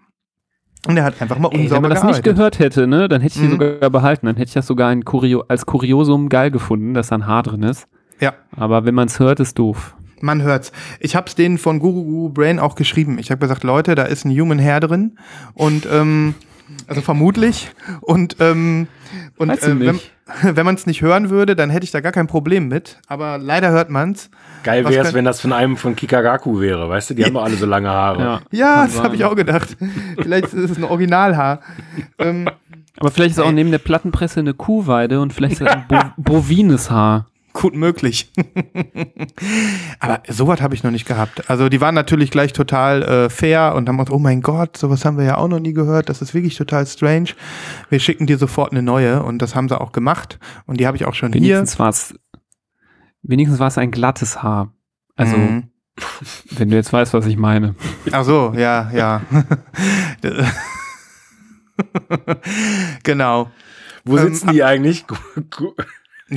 Und 0.89 0.97
der 0.97 1.05
hat 1.05 1.23
einfach 1.23 1.39
mal 1.39 1.49
Ey, 1.53 1.55
wenn 1.59 1.61
unsauber 1.67 1.81
man 1.83 1.91
das 1.91 2.03
nicht 2.03 2.25
gearbeitet. 2.25 2.37
gehört 2.37 2.59
hätte, 2.59 2.87
ne, 2.89 3.09
dann 3.09 3.21
hätte 3.21 3.37
ich 3.37 3.41
die 3.41 3.47
Mhm. 3.55 3.61
sogar 3.61 3.91
behalten. 3.91 4.27
Dann 4.27 4.35
hätte 4.35 4.49
ich 4.49 4.55
das 4.55 4.67
sogar 4.67 4.89
ein 4.89 5.05
Kurio 5.05 5.45
als 5.47 5.67
Kuriosum 5.67 6.29
geil 6.29 6.51
gefunden, 6.51 6.95
dass 6.95 7.07
da 7.09 7.15
ein 7.15 7.27
Haar 7.29 7.45
drin 7.45 7.63
ist. 7.63 7.87
Ja. 8.19 8.35
Aber 8.57 8.85
wenn 8.85 8.97
man 8.97 9.07
es 9.07 9.21
hört, 9.21 9.39
ist 9.39 9.57
doof. 9.61 9.95
Man 10.21 10.43
hört's. 10.43 10.73
Ich 10.99 11.15
hab's 11.15 11.37
denen 11.37 11.57
von 11.59 11.79
Guru 11.79 12.03
Guru 12.03 12.29
Brain 12.31 12.59
auch 12.59 12.75
geschrieben. 12.75 13.19
Ich 13.21 13.31
habe 13.31 13.39
gesagt, 13.39 13.63
Leute, 13.63 13.95
da 13.95 14.03
ist 14.03 14.25
ein 14.25 14.33
Human 14.37 14.59
Hair 14.59 14.81
drin 14.81 15.17
und 15.55 15.87
ähm, 15.91 16.35
also 16.87 17.01
vermutlich 17.01 17.71
und 18.01 18.37
ähm, 18.41 18.89
und 19.37 19.51
äh, 19.51 19.81
wenn, 19.81 20.01
wenn 20.57 20.67
man 20.67 20.75
es 20.75 20.87
nicht 20.87 21.03
hören 21.03 21.31
würde, 21.31 21.55
dann 21.57 21.71
hätte 21.71 21.85
ich 21.85 21.91
da 21.91 22.01
gar 22.01 22.13
kein 22.13 22.27
Problem 22.27 22.69
mit. 22.69 22.99
Aber 23.07 23.39
leider 23.39 23.71
hört 23.71 23.91
man's. 23.91 24.31
Geil 24.63 24.85
Was 24.85 24.93
wäre 24.93 25.07
es, 25.09 25.15
wenn 25.15 25.25
das 25.25 25.41
von 25.41 25.53
einem 25.53 25.77
von 25.77 25.97
Kikagaku 25.97 26.61
wäre, 26.61 26.89
weißt 26.89 27.11
du? 27.11 27.15
Die 27.15 27.25
haben 27.25 27.35
doch 27.35 27.45
alle 27.45 27.57
so 27.57 27.67
lange 27.67 27.89
Haare. 27.89 28.23
Ja, 28.23 28.41
Ja, 28.51 28.85
das 28.87 29.03
habe 29.03 29.17
ich 29.17 29.25
auch 29.25 29.35
gedacht. 29.35 29.77
Vielleicht 30.23 30.47
ist 30.53 30.71
es 30.71 30.77
ein 30.79 30.85
Originalhaar. 30.85 31.61
ähm, 32.19 32.49
Aber 32.99 33.11
vielleicht 33.11 33.33
ist 33.33 33.41
auch 33.41 33.47
Ey. 33.47 33.53
neben 33.55 33.71
der 33.71 33.79
Plattenpresse 33.79 34.41
eine 34.41 34.55
Kuhweide 34.55 35.21
und 35.21 35.33
vielleicht 35.33 35.55
ist 35.55 35.63
das 35.63 35.73
ein 35.73 35.85
Bo 35.89 35.99
bovines 36.17 36.91
Haar. 36.91 37.27
Gut 37.53 37.75
möglich. 37.75 38.33
Aber 40.01 40.23
sowas 40.29 40.61
habe 40.61 40.75
ich 40.75 40.83
noch 40.83 40.91
nicht 40.91 41.07
gehabt. 41.07 41.49
Also 41.51 41.69
die 41.69 41.81
waren 41.81 41.95
natürlich 41.95 42.31
gleich 42.31 42.53
total 42.53 43.03
äh, 43.03 43.31
fair 43.31 43.75
und 43.75 43.89
haben 43.89 43.97
gesagt, 43.97 44.11
oh 44.13 44.19
mein 44.19 44.41
Gott, 44.41 44.77
sowas 44.77 45.05
haben 45.05 45.19
wir 45.19 45.25
ja 45.25 45.37
auch 45.39 45.49
noch 45.49 45.61
nie 45.61 45.73
gehört. 45.73 46.09
Das 46.09 46.23
ist 46.23 46.35
wirklich 46.35 46.57
total 46.57 46.87
strange. 46.87 47.31
Wir 47.91 48.01
schicken 48.01 48.27
dir 48.27 48.39
sofort 48.39 48.73
eine 48.73 48.83
neue 48.83 49.23
und 49.23 49.41
das 49.41 49.55
haben 49.55 49.69
sie 49.69 49.81
auch 49.81 49.93
gemacht. 49.93 50.39
Und 50.67 50.81
die 50.81 50.87
habe 50.87 50.97
ich 50.97 51.05
auch 51.05 51.15
schon 51.15 51.33
Wenigstens 51.35 51.79
war 51.79 51.89
es 51.91 52.15
wenigstens 53.23 53.61
war 53.61 53.69
es 53.69 53.79
ein 53.79 53.91
glattes 53.91 54.43
Haar. 54.43 54.73
hier. 55.17 55.27
Also, 55.27 55.37
Mhm. 55.37 55.69
wenn 56.53 56.71
du 56.71 56.77
jetzt 56.77 56.91
weißt, 56.93 57.13
was 57.13 57.27
ich 57.27 57.37
meine. 57.37 57.75
Ach 58.13 58.25
so, 58.25 58.55
ja, 58.57 58.91
ja. 58.95 59.21
genau. 63.03 63.51
Wo 64.05 64.17
Ähm, 64.17 64.25
sitzen 64.25 64.53
die 64.53 64.65
eigentlich? 64.65 65.05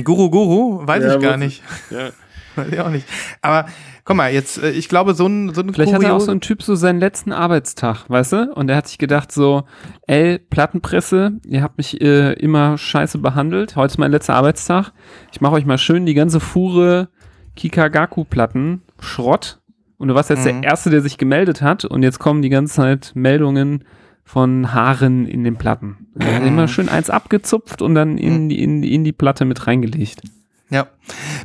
Gu- 0.04 0.16
gu- 0.16 0.30
Guru 0.30 0.46
Guru, 0.48 0.86
weiß 0.86 1.02
Ja, 1.04 1.14
ich 1.16 1.22
gar 1.22 1.36
nicht. 1.36 1.62
Ja. 1.90 2.10
Weiß 2.56 2.68
ich 2.72 2.80
auch 2.80 2.88
nicht. 2.88 3.06
Aber 3.42 3.66
guck 4.06 4.16
mal, 4.16 4.32
jetzt, 4.32 4.56
äh, 4.62 4.70
ich 4.70 4.88
glaube, 4.88 5.12
so 5.12 5.26
ein, 5.26 5.52
so 5.52 5.60
ein 5.60 5.74
Vielleicht 5.74 5.92
hatte 5.92 6.10
auch 6.14 6.20
so 6.22 6.30
ein 6.32 6.40
Typ 6.40 6.62
so 6.62 6.74
seinen 6.74 7.00
letzten 7.00 7.30
Arbeitstag, 7.32 8.08
weißt 8.08 8.32
du? 8.32 8.52
Und 8.54 8.70
er 8.70 8.76
hat 8.76 8.88
sich 8.88 8.96
gedacht 8.96 9.30
so, 9.30 9.64
ey, 10.06 10.38
Plattenpresse, 10.38 11.32
ihr 11.46 11.62
habt 11.62 11.76
mich 11.76 12.00
äh, 12.00 12.32
immer 12.32 12.78
scheiße 12.78 13.18
behandelt. 13.18 13.76
Heute 13.76 13.92
ist 13.92 13.98
mein 13.98 14.10
letzter 14.10 14.36
Arbeitstag. 14.36 14.92
Ich 15.32 15.42
mache 15.42 15.52
euch 15.52 15.66
mal 15.66 15.76
schön 15.76 16.06
die 16.06 16.14
ganze 16.14 16.40
Fuhre 16.40 17.10
Kikagaku-Platten, 17.56 18.82
Schrott. 19.00 19.60
Und 19.98 20.08
du 20.08 20.14
warst 20.14 20.30
jetzt 20.30 20.46
Mhm. 20.46 20.62
der 20.62 20.70
Erste, 20.70 20.88
der 20.90 21.02
sich 21.02 21.18
gemeldet 21.18 21.60
hat. 21.60 21.84
Und 21.84 22.02
jetzt 22.02 22.18
kommen 22.18 22.40
die 22.40 22.48
ganze 22.48 22.74
Zeit 22.74 23.12
Meldungen 23.14 23.84
von 24.26 24.74
Haaren 24.74 25.26
in 25.26 25.44
den 25.44 25.56
Platten. 25.56 26.08
Mhm. 26.14 26.46
immer 26.46 26.68
schön 26.68 26.88
eins 26.90 27.08
abgezupft 27.08 27.80
und 27.80 27.94
dann 27.94 28.18
in, 28.18 28.48
die- 28.50 28.62
in, 28.62 28.82
die- 28.82 28.92
in 28.94 29.04
die 29.04 29.12
Platte 29.12 29.44
mit 29.46 29.66
reingelegt. 29.66 30.20
Ja, 30.68 30.88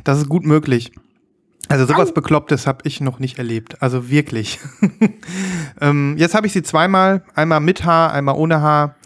das 0.04 0.18
ist 0.18 0.28
gut 0.28 0.44
möglich. 0.44 0.92
Also 1.68 1.86
sowas 1.86 2.12
Beklopptes 2.12 2.66
habe 2.66 2.80
ich 2.84 3.00
noch 3.00 3.18
nicht 3.20 3.38
erlebt. 3.38 3.80
Also 3.80 4.10
wirklich. 4.10 4.58
ähm, 5.80 6.16
jetzt 6.18 6.34
habe 6.34 6.46
ich 6.46 6.52
sie 6.52 6.62
zweimal, 6.62 7.22
einmal 7.34 7.60
mit 7.60 7.84
Haar, 7.84 8.12
einmal 8.12 8.34
ohne 8.34 8.60
Haar. 8.60 8.96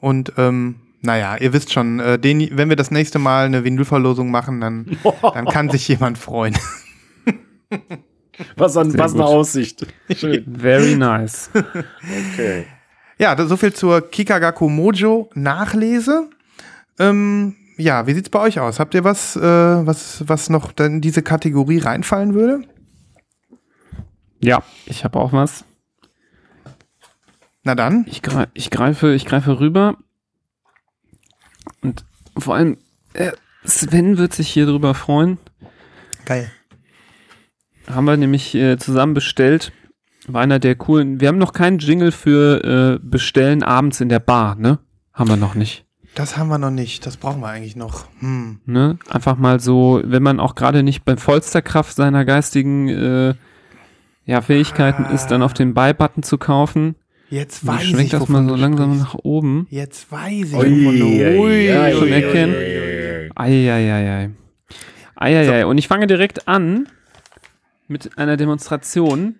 Und 0.00 0.32
ähm, 0.38 0.76
naja, 1.02 1.36
ihr 1.36 1.52
wisst 1.52 1.72
schon, 1.72 1.98
äh, 2.00 2.18
den, 2.18 2.56
wenn 2.56 2.68
wir 2.68 2.76
das 2.76 2.90
nächste 2.90 3.18
Mal 3.18 3.46
eine 3.46 3.64
Vinylverlosung 3.64 4.30
machen, 4.30 4.60
dann, 4.60 4.96
dann 5.34 5.46
kann 5.46 5.68
sich 5.70 5.86
jemand 5.88 6.16
freuen. 6.16 6.54
Was, 8.56 8.76
an, 8.76 8.90
Sehr 8.90 8.98
was 9.00 9.14
eine. 9.14 9.24
Aussicht. 9.24 9.86
Schön. 10.16 10.44
Very 10.58 10.96
nice. 10.96 11.50
Okay. 11.54 12.66
Ja, 13.18 13.36
so 13.46 13.56
viel 13.56 13.72
zur 13.72 14.10
Kikagaku 14.10 14.68
Mojo 14.68 15.30
Nachlese. 15.34 16.30
Ähm, 16.98 17.56
ja, 17.76 18.06
wie 18.06 18.14
sieht's 18.14 18.28
bei 18.28 18.40
euch 18.40 18.60
aus? 18.60 18.78
Habt 18.78 18.94
ihr 18.94 19.04
was, 19.04 19.36
äh, 19.36 19.40
was, 19.40 20.28
was 20.28 20.50
noch 20.50 20.76
in 20.78 21.00
diese 21.00 21.22
Kategorie 21.22 21.78
reinfallen 21.78 22.34
würde? 22.34 22.62
Ja, 24.40 24.62
ich 24.86 25.04
habe 25.04 25.18
auch 25.18 25.32
was. 25.32 25.64
Na 27.62 27.74
dann. 27.74 28.04
Ich, 28.08 28.22
greif, 28.22 28.48
ich, 28.54 28.70
greife, 28.70 29.14
ich 29.14 29.24
greife 29.24 29.58
rüber. 29.58 29.96
Und 31.80 32.04
vor 32.36 32.54
allem, 32.54 32.76
äh, 33.14 33.32
Sven 33.64 34.18
wird 34.18 34.34
sich 34.34 34.48
hier 34.48 34.66
drüber 34.66 34.94
freuen. 34.94 35.38
Geil. 36.26 36.50
Haben 37.90 38.04
wir 38.04 38.16
nämlich 38.16 38.54
äh, 38.54 38.76
zusammen 38.76 39.14
bestellt. 39.14 39.72
War 40.26 40.42
einer 40.42 40.58
der 40.58 40.74
coolen. 40.74 41.20
Wir 41.20 41.28
haben 41.28 41.38
noch 41.38 41.52
keinen 41.52 41.78
Jingle 41.78 42.12
für 42.12 42.64
äh, 42.64 42.98
Bestellen 43.02 43.62
abends 43.62 44.00
in 44.00 44.08
der 44.08 44.20
Bar, 44.20 44.56
ne? 44.56 44.78
Haben 45.12 45.28
wir 45.28 45.36
noch 45.36 45.54
nicht. 45.54 45.84
Das 46.14 46.36
haben 46.36 46.48
wir 46.48 46.58
noch 46.58 46.70
nicht. 46.70 47.04
Das 47.06 47.16
brauchen 47.16 47.40
wir 47.40 47.48
eigentlich 47.48 47.76
noch. 47.76 48.06
Hm. 48.20 48.60
Ne? 48.66 48.98
Einfach 49.08 49.36
mal 49.36 49.60
so, 49.60 50.00
wenn 50.04 50.22
man 50.22 50.40
auch 50.40 50.54
gerade 50.54 50.82
nicht 50.82 51.04
bei 51.04 51.16
vollster 51.16 51.60
Kraft 51.60 51.96
seiner 51.96 52.24
geistigen 52.24 52.88
äh, 52.88 53.34
ja, 54.24 54.40
Fähigkeiten 54.40 55.04
ist, 55.06 55.28
dann 55.28 55.42
auf 55.42 55.54
den 55.54 55.74
Buy-Button 55.74 56.22
zu 56.22 56.38
kaufen. 56.38 56.94
Jetzt 57.30 57.66
weiß 57.66 57.82
schwenkt 57.82 58.00
ich, 58.04 58.10
das 58.10 58.28
mal 58.28 58.46
so 58.46 58.54
langsam 58.54 58.94
sprichst. 58.94 59.14
nach 59.14 59.20
oben. 59.24 59.66
Jetzt 59.70 60.10
weiß 60.10 60.52
ich, 60.52 60.54
Ui, 60.54 61.92
schon 61.92 62.02
ui, 62.02 62.10
erkennen. 62.10 63.32
Eieiei. 63.34 64.30
Eieiei. 65.16 65.66
Und 65.66 65.78
ich 65.78 65.88
fange 65.88 66.06
direkt 66.06 66.46
an 66.46 66.88
mit 67.88 68.18
einer 68.18 68.36
Demonstration, 68.36 69.36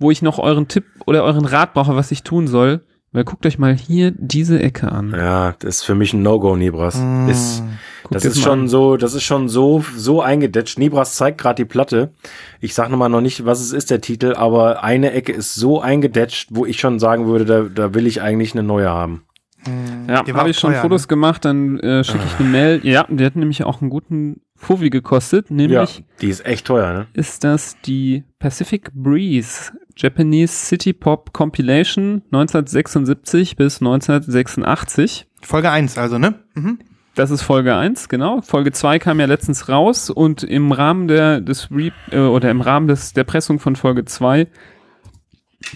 wo 0.00 0.10
ich 0.10 0.22
noch 0.22 0.38
euren 0.38 0.66
Tipp 0.66 0.84
oder 1.06 1.22
euren 1.22 1.44
Rat 1.44 1.74
brauche, 1.74 1.94
was 1.94 2.10
ich 2.10 2.24
tun 2.24 2.48
soll. 2.48 2.80
Weil 3.12 3.24
guckt 3.24 3.44
euch 3.44 3.58
mal 3.58 3.74
hier 3.76 4.12
diese 4.16 4.62
Ecke 4.62 4.92
an. 4.92 5.10
Ja, 5.10 5.54
das 5.58 5.78
ist 5.78 5.82
für 5.82 5.96
mich 5.96 6.12
ein 6.12 6.22
No-Go, 6.22 6.54
Nibras. 6.54 6.94
Mm. 6.96 7.28
Ist, 7.28 7.64
das 8.08 8.24
ist 8.24 8.40
schon 8.40 8.60
an. 8.60 8.68
so, 8.68 8.96
das 8.96 9.14
ist 9.14 9.24
schon 9.24 9.48
so, 9.48 9.84
so 9.96 10.22
eingedetscht. 10.22 10.78
Nibras 10.78 11.16
zeigt 11.16 11.38
gerade 11.38 11.56
die 11.56 11.64
Platte. 11.64 12.12
Ich 12.60 12.72
sag 12.72 12.88
nochmal 12.88 13.08
noch 13.08 13.20
nicht, 13.20 13.44
was 13.44 13.60
es 13.60 13.72
ist, 13.72 13.90
der 13.90 14.00
Titel, 14.00 14.34
aber 14.36 14.84
eine 14.84 15.10
Ecke 15.10 15.32
ist 15.32 15.56
so 15.56 15.80
eingedetscht, 15.80 16.50
wo 16.52 16.64
ich 16.66 16.78
schon 16.78 17.00
sagen 17.00 17.26
würde, 17.26 17.44
da, 17.44 17.62
da 17.62 17.94
will 17.94 18.06
ich 18.06 18.22
eigentlich 18.22 18.52
eine 18.52 18.62
neue 18.62 18.88
haben. 18.88 19.24
Ja, 20.08 20.22
Die 20.22 20.32
war 20.32 20.40
habe 20.42 20.50
ich 20.50 20.58
schon 20.58 20.72
teuer, 20.72 20.82
Fotos 20.82 21.02
ne? 21.02 21.08
gemacht, 21.08 21.44
dann 21.44 21.80
äh, 21.80 22.04
schicke 22.04 22.24
ich 22.24 22.38
eine 22.38 22.48
Mail. 22.48 22.80
Ja, 22.84 23.06
die 23.08 23.24
hat 23.24 23.34
nämlich 23.34 23.64
auch 23.64 23.80
einen 23.80 23.90
guten 23.90 24.40
Fuffi 24.60 24.90
gekostet, 24.90 25.50
nämlich 25.50 25.98
Ja, 25.98 26.04
die 26.20 26.28
ist 26.28 26.44
echt 26.44 26.66
teuer, 26.66 26.92
ne? 26.92 27.06
ist 27.14 27.44
das 27.44 27.80
die 27.80 28.24
Pacific 28.38 28.92
Breeze 28.92 29.72
Japanese 29.96 30.52
City 30.52 30.92
Pop 30.92 31.32
Compilation 31.32 32.22
1976 32.26 33.56
bis 33.56 33.80
1986. 33.80 35.26
Folge 35.40 35.70
1 35.70 35.96
also, 35.96 36.18
ne? 36.18 36.34
Mhm. 36.54 36.78
Das 37.14 37.30
ist 37.30 37.42
Folge 37.42 37.74
1, 37.74 38.08
genau. 38.08 38.42
Folge 38.42 38.70
2 38.70 38.98
kam 38.98 39.18
ja 39.18 39.26
letztens 39.26 39.68
raus 39.68 40.10
und 40.10 40.42
im 40.42 40.72
Rahmen 40.72 41.08
der 41.08 41.40
des 41.40 41.70
Re 41.70 41.92
äh, 42.10 42.18
oder 42.18 42.50
im 42.50 42.60
Rahmen 42.60 42.86
des 42.86 43.14
der 43.14 43.24
Pressung 43.24 43.58
von 43.58 43.76
Folge 43.76 44.04
2 44.04 44.46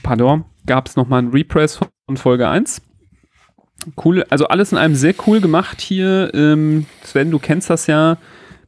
pardon, 0.02 0.44
gab 0.66 0.88
es 0.88 0.96
nochmal 0.96 1.22
ein 1.22 1.28
Repress 1.28 1.76
von 1.76 2.16
Folge 2.16 2.48
1. 2.48 2.82
Cool, 4.02 4.24
also 4.30 4.46
alles 4.46 4.72
in 4.72 4.78
einem 4.78 4.94
sehr 4.94 5.14
cool 5.26 5.40
gemacht 5.40 5.80
hier. 5.80 6.30
Ähm, 6.34 6.86
Sven, 7.02 7.30
du 7.30 7.38
kennst 7.38 7.68
das 7.70 7.86
ja 7.86 8.16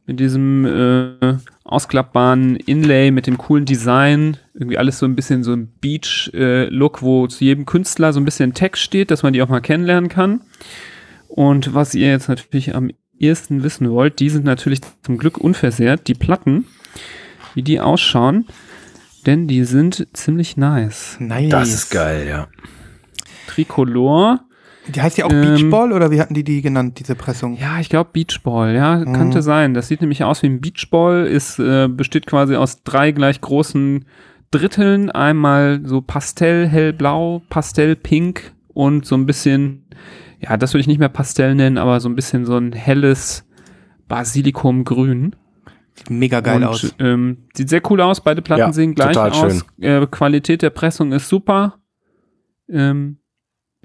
mit 0.07 0.19
diesem 0.19 0.65
äh, 0.65 1.35
ausklappbaren 1.65 2.55
Inlay, 2.55 3.11
mit 3.11 3.27
dem 3.27 3.37
coolen 3.37 3.65
Design. 3.65 4.37
Irgendwie 4.53 4.77
alles 4.77 4.99
so 4.99 5.05
ein 5.05 5.15
bisschen 5.15 5.43
so 5.43 5.53
ein 5.53 5.67
Beach-Look, 5.81 7.01
wo 7.01 7.27
zu 7.27 7.43
jedem 7.43 7.65
Künstler 7.65 8.13
so 8.13 8.19
ein 8.19 8.25
bisschen 8.25 8.53
Text 8.53 8.81
steht, 8.81 9.11
dass 9.11 9.21
man 9.21 9.33
die 9.33 9.41
auch 9.41 9.49
mal 9.49 9.59
kennenlernen 9.59 10.09
kann. 10.09 10.41
Und 11.27 11.75
was 11.75 11.93
ihr 11.93 12.07
jetzt 12.07 12.29
natürlich 12.29 12.73
am 12.73 12.89
ehesten 13.19 13.63
wissen 13.63 13.91
wollt, 13.91 14.19
die 14.19 14.29
sind 14.29 14.45
natürlich 14.45 14.79
zum 15.03 15.17
Glück 15.17 15.37
unversehrt, 15.37 16.07
die 16.07 16.13
Platten, 16.13 16.65
wie 17.53 17.63
die 17.63 17.81
ausschauen, 17.81 18.45
denn 19.25 19.47
die 19.47 19.65
sind 19.65 20.07
ziemlich 20.13 20.55
nice. 20.55 21.17
Nice. 21.19 21.49
Das 21.49 21.69
ist 21.69 21.89
geil, 21.89 22.27
ja. 22.27 22.47
Tricolor, 23.47 24.39
Die 24.93 25.01
heißt 25.01 25.17
ja 25.17 25.25
auch 25.25 25.31
Ähm, 25.31 25.41
Beachball 25.41 25.91
oder 25.91 26.11
wie 26.11 26.21
hatten 26.21 26.33
die 26.33 26.43
die 26.43 26.61
genannt, 26.61 26.99
diese 26.99 27.15
Pressung? 27.15 27.57
ja, 27.57 27.79
ich 27.79 27.89
glaube 27.89 28.11
Beachball, 28.13 28.73
ja, 28.73 29.03
könnte 29.03 29.41
sein. 29.41 29.73
Das 29.73 29.87
sieht 29.87 30.01
nämlich 30.01 30.23
aus 30.23 30.43
wie 30.43 30.47
ein 30.47 30.61
Beachball, 30.61 31.25
ist, 31.25 31.59
äh, 31.59 31.87
besteht 31.87 32.25
quasi 32.25 32.55
aus 32.55 32.83
drei 32.83 33.11
gleich 33.11 33.41
großen 33.41 34.05
Dritteln, 34.51 35.11
einmal 35.11 35.81
so 35.83 36.01
Pastell, 36.01 36.67
hellblau, 36.67 37.41
Pastell, 37.49 37.95
pink 37.97 38.53
und 38.73 39.05
so 39.05 39.15
ein 39.15 39.25
bisschen, 39.25 39.85
ja, 40.39 40.55
das 40.55 40.73
würde 40.73 40.81
ich 40.81 40.87
nicht 40.87 40.99
mehr 40.99 41.09
Pastell 41.09 41.53
nennen, 41.55 41.77
aber 41.77 41.99
so 41.99 42.07
ein 42.07 42.15
bisschen 42.15 42.45
so 42.45 42.55
ein 42.55 42.71
helles 42.71 43.45
Basilikumgrün. 44.07 45.35
Sieht 45.95 46.09
mega 46.11 46.39
geil 46.41 46.57
und, 46.57 46.63
aus. 46.63 46.95
Ähm, 46.99 47.37
sieht 47.55 47.69
sehr 47.69 47.81
cool 47.89 47.99
aus, 48.01 48.21
beide 48.21 48.41
Platten 48.41 48.59
Ja, 48.61 48.71
sehen 48.73 48.95
gleich 48.95 49.13
total 49.13 49.31
aus. 49.31 49.65
Äh, 49.81 50.05
Qualität 50.07 50.61
der 50.61 50.69
Pressung 50.69 51.11
ist 51.11 51.27
super. 51.27 51.79
Ähm, 52.69 53.17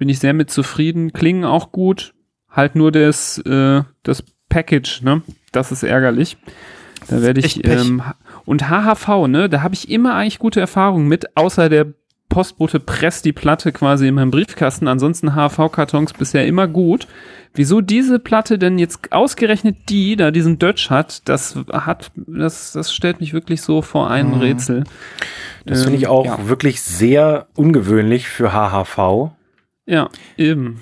bin 0.03 0.09
ich 0.09 0.19
sehr 0.19 0.33
mit 0.33 0.51
zufrieden. 0.51 1.13
Klingen 1.13 1.45
auch 1.45 1.71
gut. 1.71 2.13
Halt 2.51 2.75
nur 2.75 2.91
das, 2.91 3.37
äh, 3.37 3.83
das 4.03 4.21
Package, 4.49 5.01
ne? 5.01 5.21
Das 5.53 5.71
ist 5.71 5.81
ärgerlich. 5.81 6.35
Da 7.07 7.21
werde 7.21 7.39
ich. 7.39 7.65
Ähm, 7.65 8.03
und 8.43 8.69
HHV, 8.69 9.27
ne? 9.29 9.47
Da 9.47 9.61
habe 9.61 9.75
ich 9.75 9.89
immer 9.89 10.15
eigentlich 10.15 10.39
gute 10.39 10.59
Erfahrungen 10.59 11.07
mit, 11.07 11.37
außer 11.37 11.69
der 11.69 11.93
Postbote 12.27 12.81
presst 12.81 13.23
die 13.23 13.31
Platte 13.31 13.71
quasi 13.71 14.09
in 14.09 14.15
meinem 14.15 14.29
Briefkasten. 14.31 14.89
Ansonsten 14.89 15.35
HHV-Kartons 15.35 16.11
bisher 16.11 16.45
immer 16.45 16.67
gut. 16.67 17.07
Wieso 17.53 17.79
diese 17.79 18.19
Platte 18.19 18.59
denn 18.59 18.77
jetzt 18.79 19.13
ausgerechnet 19.13 19.77
die 19.87 20.17
da 20.17 20.31
diesen 20.31 20.59
Dutch 20.59 20.89
hat, 20.89 21.29
das 21.29 21.57
hat, 21.71 22.11
das, 22.15 22.73
das 22.73 22.93
stellt 22.93 23.21
mich 23.21 23.31
wirklich 23.33 23.61
so 23.61 23.81
vor 23.81 24.09
ein 24.09 24.31
Mhm. 24.31 24.33
Rätsel. 24.41 24.83
Das 25.65 25.83
finde 25.83 25.95
ich 25.97 26.03
Ähm, 26.05 26.09
auch 26.09 26.25
Ja, 26.25 26.49
wirklich 26.49 26.81
sehr 26.81 27.47
ungewöhnlich 27.55 28.27
für 28.27 28.51
HHV. 28.51 29.31
Ja 29.85 30.09
eben. 30.37 30.81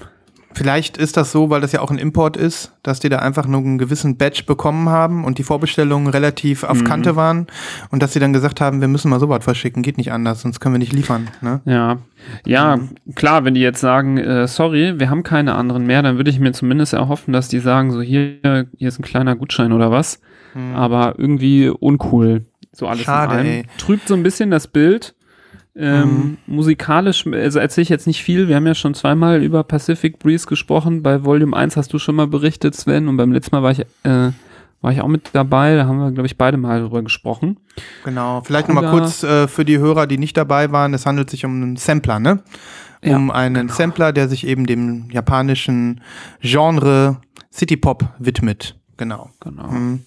Vielleicht 0.54 0.98
ist 0.98 1.16
das 1.16 1.32
so, 1.32 1.50
weil 1.50 1.62
das 1.62 1.72
ja 1.72 1.80
auch 1.80 1.92
ein 1.92 1.98
Import 1.98 2.36
ist, 2.36 2.74
dass 2.84 3.00
die 3.00 3.08
da 3.08 3.20
einfach 3.20 3.48
nur 3.48 3.62
einen 3.62 3.78
gewissen 3.78 4.18
Badge 4.18 4.44
bekommen 4.46 4.90
haben 4.90 5.24
und 5.24 5.38
die 5.38 5.44
Vorbestellungen 5.44 6.08
relativ 6.08 6.66
auf 6.66 6.82
Mhm. 6.82 6.86
Kante 6.86 7.16
waren 7.16 7.48
und 7.90 8.04
dass 8.04 8.12
sie 8.12 8.20
dann 8.20 8.34
gesagt 8.34 8.60
haben, 8.60 8.82
wir 8.82 8.90
müssen 8.90 9.10
mal 9.10 9.22
sowas 9.22 9.46
verschicken, 9.46 9.82
geht 9.82 9.98
nicht 9.98 10.12
anders, 10.12 10.42
sonst 10.42 10.60
können 10.60 10.76
wir 10.76 10.80
nicht 10.80 10.92
liefern. 10.92 11.30
Ne? 11.40 11.62
Ja, 11.64 12.00
ja, 12.46 12.80
klar, 13.16 13.46
wenn 13.46 13.54
die 13.54 13.62
jetzt 13.62 13.80
sagen, 13.80 14.18
äh, 14.18 14.46
sorry, 14.46 15.00
wir 15.00 15.10
haben 15.10 15.24
keine 15.24 15.56
anderen 15.56 15.86
mehr, 15.86 16.02
dann 16.04 16.18
würde 16.18 16.30
ich 16.30 16.40
mir 16.40 16.52
zumindest 16.52 16.92
erhoffen, 16.92 17.32
dass 17.32 17.48
die 17.48 17.60
sagen, 17.60 17.92
so 17.92 18.02
hier, 18.02 18.68
hier 18.78 18.88
ist 18.90 19.00
ein 19.00 19.04
kleiner 19.04 19.38
Gutschein 19.38 19.72
oder 19.72 19.90
was. 19.90 20.20
Aber 20.76 21.16
irgendwie 21.18 21.70
uncool. 21.70 22.44
So 22.74 22.86
alles 22.88 23.04
Schade, 23.04 23.36
in 23.36 23.40
einem. 23.40 23.50
ey. 23.50 23.64
Trübt 23.78 24.06
so 24.10 24.16
ein 24.16 24.22
bisschen 24.24 24.52
das 24.52 24.68
Bild. 24.68 25.16
Ähm, 25.76 26.38
Musikalisch, 26.48 27.26
also 27.28 27.60
erzähle 27.60 27.84
ich 27.84 27.90
jetzt 27.90 28.08
nicht 28.08 28.22
viel. 28.24 28.48
Wir 28.48 28.58
haben 28.58 28.68
ja 28.68 28.76
schon 28.76 28.94
zweimal 28.94 29.42
über 29.42 29.64
Pacific 29.64 30.20
Breeze 30.20 30.46
gesprochen. 30.48 31.02
Bei 31.02 31.24
Volume 31.24 31.56
1 31.56 31.78
hast 31.78 31.94
du 31.94 32.00
schon 32.00 32.16
mal 32.16 32.28
berichtet, 32.28 32.76
Sven. 32.76 33.08
Und 33.08 33.18
beim 33.18 33.32
letzten 33.32 33.56
Mal 33.56 33.64
war 33.64 33.72
ich, 33.72 33.80
äh, 34.04 34.32
war 34.82 34.92
ich 34.92 35.02
auch 35.02 35.08
mit 35.08 35.30
dabei. 35.34 35.76
Da 35.76 35.86
haben 35.86 36.00
wir, 36.00 36.12
glaube 36.12 36.28
ich, 36.28 36.38
beide 36.38 36.58
mal 36.58 36.82
drüber 36.82 37.02
gesprochen. 37.04 37.58
Genau, 38.04 38.42
vielleicht 38.42 38.68
nochmal 38.68 38.92
kurz 38.92 39.24
äh, 39.24 39.48
für 39.48 39.64
die 39.64 39.78
Hörer, 39.78 40.08
die 40.08 40.18
nicht 40.18 40.36
dabei 40.36 40.72
waren, 40.72 40.94
es 40.94 41.06
handelt 41.06 41.30
sich 41.30 41.46
um 41.46 41.56
einen 41.62 41.76
Sampler, 41.78 42.20
ne? 42.20 42.40
Ja, 43.04 43.16
Um 43.16 43.32
einen 43.32 43.70
Sampler, 43.70 44.12
der 44.14 44.28
sich 44.28 44.46
eben 44.46 44.68
dem 44.68 45.10
japanischen 45.10 46.02
Genre 46.42 47.18
City 47.52 47.76
Pop 47.78 48.08
widmet. 48.20 48.76
Genau. 48.98 49.30
Genau. 49.40 49.68
Mhm. 49.72 50.02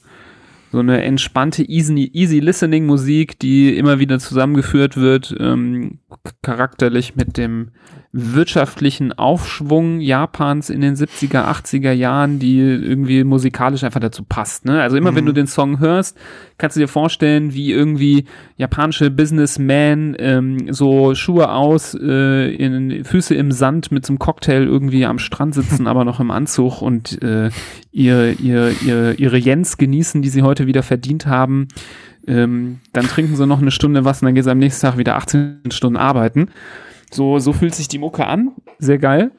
So 0.75 0.81
eine 0.81 1.03
entspannte, 1.03 1.63
easy, 1.63 2.11
easy 2.13 2.41
listening 2.41 2.85
Musik, 2.85 3.39
die 3.39 3.79
immer 3.79 4.01
wieder 4.01 4.19
zusammengeführt 4.19 4.97
wird, 4.97 5.33
ähm, 5.39 6.01
charakterlich 6.43 7.15
mit 7.15 7.37
dem 7.37 7.71
wirtschaftlichen 8.17 9.13
Aufschwung 9.13 9.99
Japans 10.01 10.71
in 10.71 10.81
den 10.81 10.95
70er, 10.95 11.49
80er 11.49 11.91
Jahren, 11.91 12.39
die 12.39 12.59
irgendwie 12.61 13.25
musikalisch 13.25 13.83
einfach 13.83 13.99
dazu 13.99 14.23
passt. 14.23 14.65
Ne? 14.67 14.81
Also 14.81 14.97
immer 14.97 15.17
wenn 15.17 15.25
Mhm. 15.25 15.29
du 15.29 15.33
den 15.33 15.47
Song 15.49 15.81
hörst, 15.81 16.17
kannst 16.57 16.77
du 16.77 16.81
dir 16.81 16.87
vorstellen, 16.87 17.55
wie 17.55 17.73
irgendwie 17.73 18.27
japanische 18.57 19.11
Businessmen 19.11 20.15
ähm, 20.21 20.73
so 20.73 21.17
Schuhe 21.17 21.51
aus, 21.51 21.95
äh, 22.01 22.55
in 22.55 23.05
Füße 23.05 23.35
im 23.35 23.51
Sand 23.51 23.91
mit 23.91 24.07
so 24.07 24.13
einem 24.13 24.21
Cocktail 24.21 24.63
irgendwie 24.63 25.07
am 25.07 25.19
Strand 25.19 25.55
sitzen, 25.55 25.87
aber 25.89 26.05
noch 26.05 26.21
im 26.21 26.31
Anzug 26.31 26.83
und 26.83 27.21
äh, 27.21 27.51
ihr, 27.91 28.39
ihr, 28.39 28.71
ihr, 28.87 29.19
ihre 29.19 29.39
Jens 29.39 29.77
genießen, 29.77 30.23
die 30.23 30.29
sie 30.29 30.43
heute 30.43 30.69
wieder 30.69 30.85
verdient 30.85 31.27
haben. 31.27 31.67
Ähm, 32.29 32.79
dann 32.93 33.07
trinken 33.07 33.35
sie 33.35 33.45
noch 33.47 33.61
eine 33.61 33.73
Stunde 33.73 34.05
was 34.05 34.23
und 34.23 34.27
dann 34.27 34.35
gehen 34.37 34.45
sie 34.45 34.53
am 34.53 34.59
nächsten 34.59 34.87
Tag 34.87 34.99
wieder 34.99 35.17
18 35.17 35.63
Stunden 35.73 35.97
arbeiten. 35.97 36.49
So, 37.11 37.39
so 37.39 37.53
fühlt 37.53 37.75
sich 37.75 37.89
die 37.89 37.99
Mucke 37.99 38.27
an. 38.27 38.53
Sehr 38.79 38.99
geil. 38.99 39.31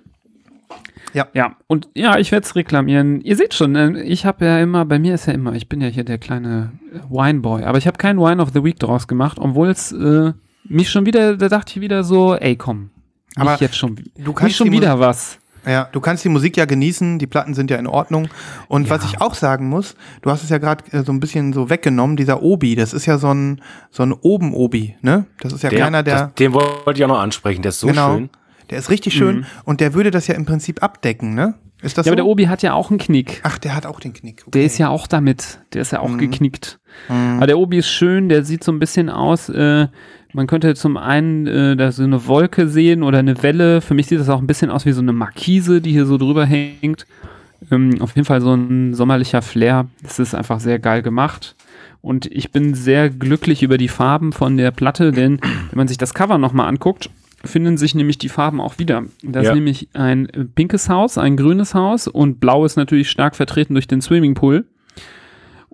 Ja. 1.13 1.27
Ja, 1.33 1.55
und 1.67 1.87
ja, 1.95 2.17
ich 2.17 2.33
werde 2.33 2.45
es 2.45 2.55
reklamieren. 2.55 3.21
Ihr 3.21 3.37
seht 3.37 3.53
schon, 3.53 3.75
äh, 3.75 4.01
ich 4.01 4.25
habe 4.25 4.45
ja 4.45 4.59
immer, 4.59 4.83
bei 4.83 4.99
mir 4.99 5.15
ist 5.15 5.27
ja 5.27 5.33
immer, 5.33 5.53
ich 5.53 5.69
bin 5.69 5.79
ja 5.79 5.87
hier 5.87 6.03
der 6.03 6.17
kleine 6.17 6.73
äh, 6.93 6.99
Wineboy, 7.09 7.63
aber 7.63 7.77
ich 7.77 7.87
habe 7.87 7.97
keinen 7.97 8.19
Wine 8.19 8.41
of 8.41 8.49
the 8.53 8.63
Week 8.63 8.77
draus 8.77 9.07
gemacht, 9.07 9.37
obwohl 9.39 9.69
es 9.69 9.93
äh, 9.93 10.33
mich 10.65 10.89
schon 10.89 11.05
wieder, 11.05 11.37
da 11.37 11.47
dachte 11.47 11.71
ich 11.73 11.81
wieder 11.81 12.03
so, 12.03 12.35
ey, 12.35 12.57
komm. 12.57 12.89
Aber 13.37 13.51
nicht 13.51 13.61
jetzt 13.61 13.77
schon, 13.77 13.95
du 13.95 14.01
nicht 14.17 14.35
kannst 14.35 14.55
schon 14.57 14.71
wieder 14.71 14.99
was. 14.99 15.39
Ja, 15.65 15.87
du 15.91 15.99
kannst 15.99 16.23
die 16.23 16.29
Musik 16.29 16.57
ja 16.57 16.65
genießen, 16.65 17.19
die 17.19 17.27
Platten 17.27 17.53
sind 17.53 17.71
ja 17.71 17.77
in 17.77 17.87
Ordnung. 17.87 18.27
Und 18.67 18.89
was 18.89 19.03
ich 19.05 19.21
auch 19.21 19.33
sagen 19.33 19.67
muss, 19.67 19.95
du 20.21 20.29
hast 20.29 20.43
es 20.43 20.49
ja 20.49 20.57
gerade 20.57 20.83
äh, 20.91 21.03
so 21.03 21.11
ein 21.11 21.19
bisschen 21.19 21.53
so 21.53 21.69
weggenommen, 21.69 22.17
dieser 22.17 22.41
Obi, 22.43 22.75
das 22.75 22.93
ist 22.93 23.05
ja 23.05 23.17
so 23.17 23.33
ein, 23.33 23.61
so 23.91 24.03
ein 24.03 24.13
Oben-Obi, 24.13 24.95
ne? 25.01 25.25
Das 25.39 25.53
ist 25.53 25.63
ja 25.63 25.69
keiner, 25.69 26.03
der. 26.03 26.25
das, 26.27 26.33
den 26.35 26.53
wollte 26.53 26.93
ich 26.99 27.03
auch 27.03 27.09
noch 27.09 27.19
ansprechen, 27.19 27.61
der 27.61 27.69
ist 27.69 27.79
so 27.79 27.87
genau. 27.87 28.13
schön. 28.15 28.29
Der 28.69 28.79
ist 28.79 28.89
richtig 28.89 29.13
schön 29.13 29.45
und 29.63 29.79
der 29.79 29.93
würde 29.93 30.09
das 30.09 30.25
ja 30.27 30.33
im 30.35 30.45
Prinzip 30.45 30.81
abdecken, 30.81 31.35
ne? 31.35 31.53
Ist 31.83 31.97
das 31.99 32.05
Ja, 32.05 32.09
so? 32.09 32.13
aber 32.13 32.15
der 32.15 32.25
Obi 32.25 32.45
hat 32.45 32.63
ja 32.63 32.73
auch 32.73 32.89
einen 32.89 32.97
Knick. 32.97 33.41
Ach, 33.43 33.59
der 33.59 33.75
hat 33.75 33.85
auch 33.85 33.99
den 33.99 34.13
Knick. 34.13 34.41
Okay. 34.41 34.51
Der 34.59 34.63
ist 34.65 34.77
ja 34.79 34.89
auch 34.89 35.05
damit, 35.05 35.59
der 35.73 35.81
ist 35.83 35.91
ja 35.91 35.99
Mhm. 35.99 36.05
auch 36.15 36.17
geknickt. 36.17 36.79
Aber 37.09 37.45
der 37.45 37.59
Obi 37.59 37.77
ist 37.77 37.89
schön, 37.89 38.27
der 38.29 38.43
sieht 38.43 38.63
so 38.63 38.71
ein 38.71 38.79
bisschen 38.79 39.09
aus, 39.09 39.49
äh, 39.49 39.87
man 40.35 40.47
könnte 40.47 40.75
zum 40.75 40.97
einen 40.97 41.47
äh, 41.47 41.75
da 41.75 41.91
so 41.91 42.03
eine 42.03 42.27
Wolke 42.27 42.67
sehen 42.67 43.03
oder 43.03 43.19
eine 43.19 43.41
Welle. 43.41 43.81
Für 43.81 43.93
mich 43.93 44.07
sieht 44.07 44.19
das 44.19 44.29
auch 44.29 44.39
ein 44.39 44.47
bisschen 44.47 44.69
aus 44.69 44.85
wie 44.85 44.91
so 44.91 45.01
eine 45.01 45.13
Markise, 45.13 45.81
die 45.81 45.91
hier 45.91 46.05
so 46.05 46.17
drüber 46.17 46.45
hängt. 46.45 47.05
Ähm, 47.71 48.01
auf 48.01 48.15
jeden 48.15 48.25
Fall 48.25 48.41
so 48.41 48.53
ein 48.53 48.93
sommerlicher 48.93 49.41
Flair. 49.41 49.87
Das 50.03 50.19
ist 50.19 50.35
einfach 50.35 50.59
sehr 50.59 50.77
geil 50.79 51.01
gemacht. 51.01 51.55
Und 52.01 52.25
ich 52.27 52.51
bin 52.51 52.75
sehr 52.75 53.09
glücklich 53.09 53.63
über 53.63 53.77
die 53.77 53.87
Farben 53.87 54.33
von 54.33 54.57
der 54.57 54.71
Platte, 54.71 55.11
denn 55.11 55.39
wenn 55.41 55.77
man 55.77 55.87
sich 55.87 55.97
das 55.97 56.13
Cover 56.13 56.37
nochmal 56.37 56.67
anguckt, 56.67 57.09
finden 57.43 57.77
sich 57.77 57.95
nämlich 57.95 58.17
die 58.17 58.29
Farben 58.29 58.59
auch 58.61 58.77
wieder. 58.77 59.05
Das 59.23 59.45
Ja. 59.45 59.51
ist 59.51 59.55
nämlich 59.55 59.87
ein 59.93 60.27
pinkes 60.53 60.89
Haus, 60.89 61.17
ein 61.17 61.37
grünes 61.37 61.73
Haus 61.73 62.07
und 62.07 62.39
blau 62.39 62.65
ist 62.65 62.75
natürlich 62.75 63.09
stark 63.09 63.35
vertreten 63.35 63.73
durch 63.73 63.87
den 63.87 64.01
Swimmingpool 64.01 64.65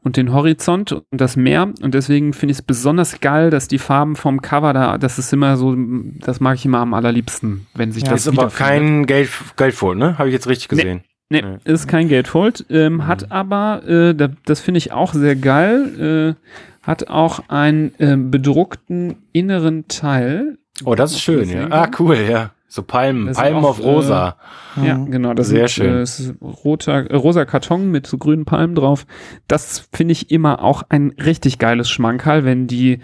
und 0.04 0.18
den 0.18 0.34
Horizont 0.34 0.92
und 0.92 1.06
das 1.12 1.36
Meer. 1.36 1.72
Und 1.82 1.94
deswegen 1.94 2.34
finde 2.34 2.52
ich 2.52 2.60
es 2.60 2.62
besonders 2.64 3.20
geil, 3.20 3.50
dass 3.50 3.68
die 3.68 3.78
Farben 3.78 4.16
vom 4.16 4.42
Cover 4.42 4.74
da, 4.74 4.98
das 4.98 5.20
ist 5.20 5.32
immer 5.32 5.58
so, 5.58 5.76
das 5.78 6.40
mag 6.40 6.56
ich 6.56 6.66
immer 6.66 6.80
am 6.80 6.94
allerliebsten, 6.94 7.68
wenn 7.76 7.92
sich 7.92 8.04
Ja, 8.04 8.12
das 8.12 8.24
Das 8.26 8.34
ist 8.34 8.40
aber 8.40 8.50
kein 8.50 9.06
Geld, 9.06 9.30
Geldfold, 9.58 9.98
ne? 9.98 10.18
Habe 10.18 10.30
ich 10.30 10.34
jetzt 10.34 10.48
richtig 10.48 10.70
gesehen. 10.70 11.02
Nee, 11.30 11.42
Nee. 11.44 11.58
ist 11.64 11.88
kein 11.88 12.10
Gatefold, 12.10 12.66
ähm, 12.70 13.08
hat 13.08 13.32
aber, 13.32 13.84
äh, 13.88 14.14
da, 14.14 14.30
das 14.46 14.60
finde 14.60 14.80
ich 14.80 14.92
auch 14.92 15.14
sehr 15.14 15.38
geil, 15.38 16.36
äh, 16.38 16.86
hat 16.86 17.08
auch 17.08 17.48
einen 17.48 17.94
äh, 18.00 18.18
bedruckten 18.18 19.16
inneren 19.32 19.88
Teil. 19.88 20.58
Oh, 20.84 20.94
das 20.96 21.12
ist 21.12 21.22
schön, 21.22 21.48
ja. 21.50 21.68
Ah, 21.70 21.90
cool, 22.00 22.18
ja. 22.18 22.52
So 22.74 22.84
Palmen, 22.84 23.34
Palmen 23.34 23.66
auf 23.66 23.84
rosa. 23.84 24.38
Ja, 24.82 24.96
genau. 24.96 25.34
Das 25.34 25.50
Sehr 25.50 25.68
sind, 25.68 26.08
schön. 26.08 26.38
Äh, 26.40 26.46
roter, 26.46 27.12
äh, 27.12 27.16
rosa 27.18 27.44
Karton 27.44 27.92
mit 27.92 28.08
so 28.08 28.18
grünen 28.18 28.46
Palmen 28.46 28.76
drauf. 28.76 29.06
Das 29.50 29.90
finde 29.92 30.14
ich 30.14 30.32
immer 30.32 30.64
auch 30.64 30.84
ein 30.88 31.14
richtig 31.22 31.60
geiles 31.60 31.90
Schmankerl, 31.90 32.46
wenn 32.46 32.68
die 32.68 33.00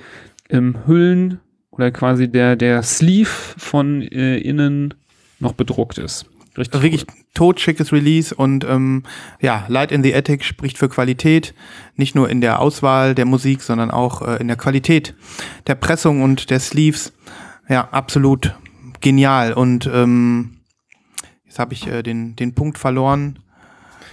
ähm, 0.50 0.78
Hüllen 0.86 1.42
oder 1.70 1.92
quasi 1.92 2.32
der, 2.32 2.56
der 2.56 2.82
Sleeve 2.82 3.28
von 3.58 4.04
äh, 4.04 4.38
innen 4.38 4.94
noch 5.40 5.52
bedruckt 5.52 5.98
ist. 5.98 6.28
Richtig. 6.58 6.74
Also 6.74 6.84
wirklich 6.84 7.06
totschickes 7.34 7.92
Release 7.92 8.34
und 8.34 8.64
ähm, 8.64 9.04
ja, 9.42 9.66
Light 9.68 9.92
in 9.92 10.02
the 10.02 10.16
Attic 10.16 10.46
spricht 10.46 10.78
für 10.78 10.88
Qualität, 10.88 11.54
nicht 11.98 12.16
nur 12.16 12.30
in 12.30 12.40
der 12.40 12.62
Auswahl 12.62 13.16
der 13.16 13.26
Musik, 13.26 13.62
sondern 13.62 13.92
auch 13.92 14.22
äh, 14.26 14.38
in 14.38 14.48
der 14.48 14.56
Qualität 14.56 15.14
der 15.68 15.76
Pressung 15.76 16.22
und 16.22 16.52
der 16.52 16.62
Sleeves. 16.62 17.12
Ja, 17.68 17.90
absolut 17.92 18.56
genial 19.02 19.54
und 19.54 19.90
ähm, 19.94 20.58
jetzt 21.46 21.60
habe 21.60 21.74
ich 21.74 21.88
äh, 21.88 22.04
den, 22.04 22.36
den 22.36 22.54
Punkt 22.56 22.78
verloren. 22.78 23.40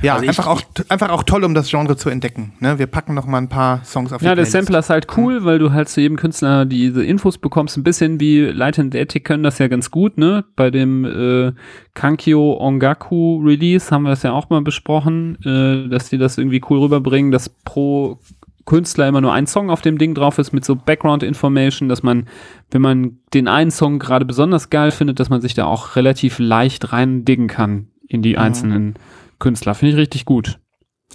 Ja, 0.03 0.15
Also 0.15 0.25
ich- 0.25 0.29
einfach, 0.31 0.49
auch, 0.49 0.61
einfach 0.89 1.09
auch 1.11 1.23
toll, 1.23 1.45
um 1.45 1.55
das 1.55 1.71
Genre 1.71 1.97
zu 1.97 2.11
entdecken. 2.11 2.53
Ne? 2.59 2.79
Wir 2.81 2.87
packen 2.89 3.15
noch 3.15 3.27
mal 3.27 3.39
ein 3.39 3.49
paar 3.49 3.83
Songs 3.85 4.13
auf 4.13 4.19
die 4.21 4.27
Ja, 4.27 4.35
der. 4.35 4.45
Sampler 4.45 4.81
ist 4.81 4.91
halt 4.91 5.07
cool, 5.17 5.45
weil 5.45 5.59
du 5.59 5.73
halt 5.73 5.89
zu 5.89 6.01
jedem 6.01 6.17
Künstler 6.17 6.67
diese 6.67 7.03
Infos 7.05 7.39
bekommst. 7.39 7.77
Ein 7.77 7.85
bisschen 7.85 8.19
wie 8.21 8.41
Light 8.41 8.79
and 8.79 8.93
the 8.93 9.01
Attic 9.01 9.25
können 9.25 9.45
das 9.45 9.59
ja 9.61 9.69
ganz 9.69 9.91
gut, 9.93 10.19
ne? 10.19 10.45
Bei 10.57 10.71
dem 10.71 11.05
äh, 11.05 11.53
Kankyo 11.95 12.59
Ongaku 12.61 13.41
Release 13.45 13.91
haben 13.95 14.03
wir 14.03 14.11
das 14.11 14.25
ja 14.25 14.33
auch 14.33 14.51
mal 14.51 14.61
besprochen, 14.63 15.39
äh, 15.45 15.89
dass 15.89 16.11
die 16.11 16.19
das 16.19 16.39
irgendwie 16.39 16.61
cool 16.69 16.81
rüberbringen, 16.81 17.31
dass 17.31 17.49
pro 17.49 18.19
Künstler 18.67 19.09
immer 19.09 19.21
nur 19.21 19.33
ein 19.33 19.47
Song 19.47 19.71
auf 19.71 19.83
dem 19.83 19.99
Ding 19.99 20.15
drauf 20.15 20.39
ist 20.39 20.53
mit 20.53 20.65
so 20.65 20.75
Background 20.75 21.23
Information, 21.23 21.89
dass 21.89 22.03
man, 22.03 22.29
wenn 22.71 22.83
man 22.83 23.19
den 23.35 23.49
einen 23.49 23.71
Song 23.71 23.99
gerade 23.99 24.25
besonders 24.25 24.71
geil 24.71 24.91
findet, 24.91 25.21
dass 25.21 25.29
man 25.29 25.41
sich 25.41 25.55
da 25.55 25.67
auch 25.67 25.97
relativ 25.97 26.39
leicht 26.39 26.93
reindiggen 26.93 27.47
kann 27.47 27.89
in 28.09 28.23
die 28.23 28.39
einzelnen 28.39 28.95
Künstler. 29.39 29.75
Finde 29.75 29.93
ich 29.95 30.01
richtig 30.01 30.25
gut. 30.25 30.59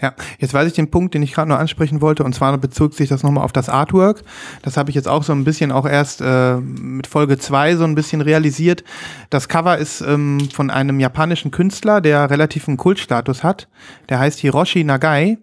Ja, 0.02 0.14
jetzt 0.40 0.54
weiß 0.54 0.68
ich 0.68 0.74
den 0.74 0.92
Punkt, 0.92 1.14
den 1.14 1.24
ich 1.24 1.34
gerade 1.34 1.50
nur 1.50 1.60
ansprechen 1.60 2.02
wollte, 2.02 2.24
und 2.24 2.34
zwar 2.34 2.58
bezog 2.58 2.94
sich 2.94 3.10
das 3.10 3.24
nochmal 3.24 3.44
auf 3.44 3.52
das 3.52 3.70
Artwork. 3.70 4.24
Das 4.62 4.78
habe 4.78 4.90
ich 4.90 4.96
jetzt 4.96 5.08
auch 5.08 5.24
so 5.24 5.34
ein 5.34 5.44
bisschen 5.44 5.72
auch 5.72 5.86
erst 5.86 6.22
äh, 6.22 6.56
mit 6.58 7.08
Folge 7.08 7.38
2 7.38 7.76
so 7.76 7.84
ein 7.84 7.96
bisschen 7.96 8.22
realisiert. 8.22 8.84
Das 9.30 9.50
Cover 9.50 9.78
ist 9.78 10.02
ähm, 10.02 10.50
von 10.54 10.70
einem 10.70 11.00
japanischen 11.00 11.52
Künstler, 11.52 12.02
der 12.02 12.30
relativ 12.30 12.68
einen 12.68 12.78
Kultstatus 12.78 13.44
hat. 13.44 13.68
Der 14.08 14.20
heißt 14.20 14.40
Hiroshi 14.40 14.84
Nagai. 14.84 15.38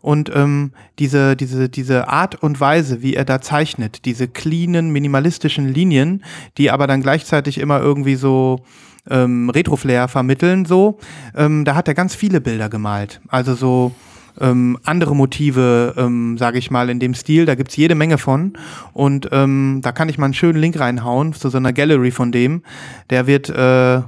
Und 0.00 0.32
ähm, 0.34 0.72
diese, 0.98 1.36
diese, 1.36 1.68
diese 1.68 2.08
Art 2.08 2.42
und 2.42 2.60
Weise, 2.60 3.02
wie 3.02 3.14
er 3.14 3.24
da 3.24 3.40
zeichnet, 3.40 4.04
diese 4.04 4.26
cleanen, 4.26 4.90
minimalistischen 4.90 5.68
Linien, 5.68 6.24
die 6.58 6.72
aber 6.72 6.88
dann 6.88 7.02
gleichzeitig 7.02 7.58
immer 7.58 7.80
irgendwie 7.80 8.16
so 8.16 8.64
ähm, 9.08 9.50
Retro-Flair 9.50 10.08
vermitteln, 10.08 10.64
so, 10.64 10.98
ähm, 11.34 11.64
da 11.64 11.74
hat 11.74 11.88
er 11.88 11.94
ganz 11.94 12.14
viele 12.14 12.40
Bilder 12.40 12.68
gemalt. 12.68 13.20
Also 13.28 13.54
so 13.54 13.92
ähm, 14.40 14.78
andere 14.84 15.14
Motive, 15.14 15.94
ähm, 15.96 16.38
sage 16.38 16.58
ich 16.58 16.70
mal, 16.70 16.88
in 16.88 17.00
dem 17.00 17.14
Stil, 17.14 17.46
da 17.46 17.54
gibt's 17.54 17.76
jede 17.76 17.94
Menge 17.94 18.18
von. 18.18 18.54
Und 18.92 19.28
ähm, 19.32 19.80
da 19.82 19.92
kann 19.92 20.08
ich 20.08 20.18
mal 20.18 20.26
einen 20.26 20.34
schönen 20.34 20.58
Link 20.58 20.78
reinhauen 20.78 21.32
zu 21.32 21.48
so 21.50 21.58
einer 21.58 21.72
Gallery 21.72 22.10
von 22.10 22.32
dem. 22.32 22.62
Der 23.10 23.26
wird 23.26 23.50
äh, 23.50 24.02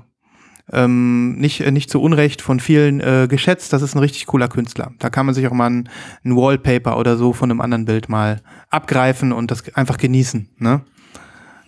ähm, 0.72 1.36
nicht, 1.36 1.60
äh, 1.60 1.70
nicht 1.70 1.90
zu 1.90 2.00
Unrecht 2.00 2.40
von 2.40 2.58
vielen 2.60 3.00
äh, 3.00 3.26
geschätzt. 3.28 3.72
Das 3.72 3.82
ist 3.82 3.94
ein 3.94 3.98
richtig 3.98 4.26
cooler 4.26 4.48
Künstler. 4.48 4.92
Da 4.98 5.10
kann 5.10 5.26
man 5.26 5.34
sich 5.34 5.46
auch 5.46 5.52
mal 5.52 5.68
ein, 5.68 5.88
ein 6.24 6.36
Wallpaper 6.36 6.98
oder 6.98 7.16
so 7.16 7.32
von 7.32 7.50
einem 7.50 7.60
anderen 7.60 7.84
Bild 7.84 8.08
mal 8.08 8.40
abgreifen 8.70 9.32
und 9.32 9.50
das 9.50 9.74
einfach 9.74 9.98
genießen. 9.98 10.48
Ne? 10.58 10.80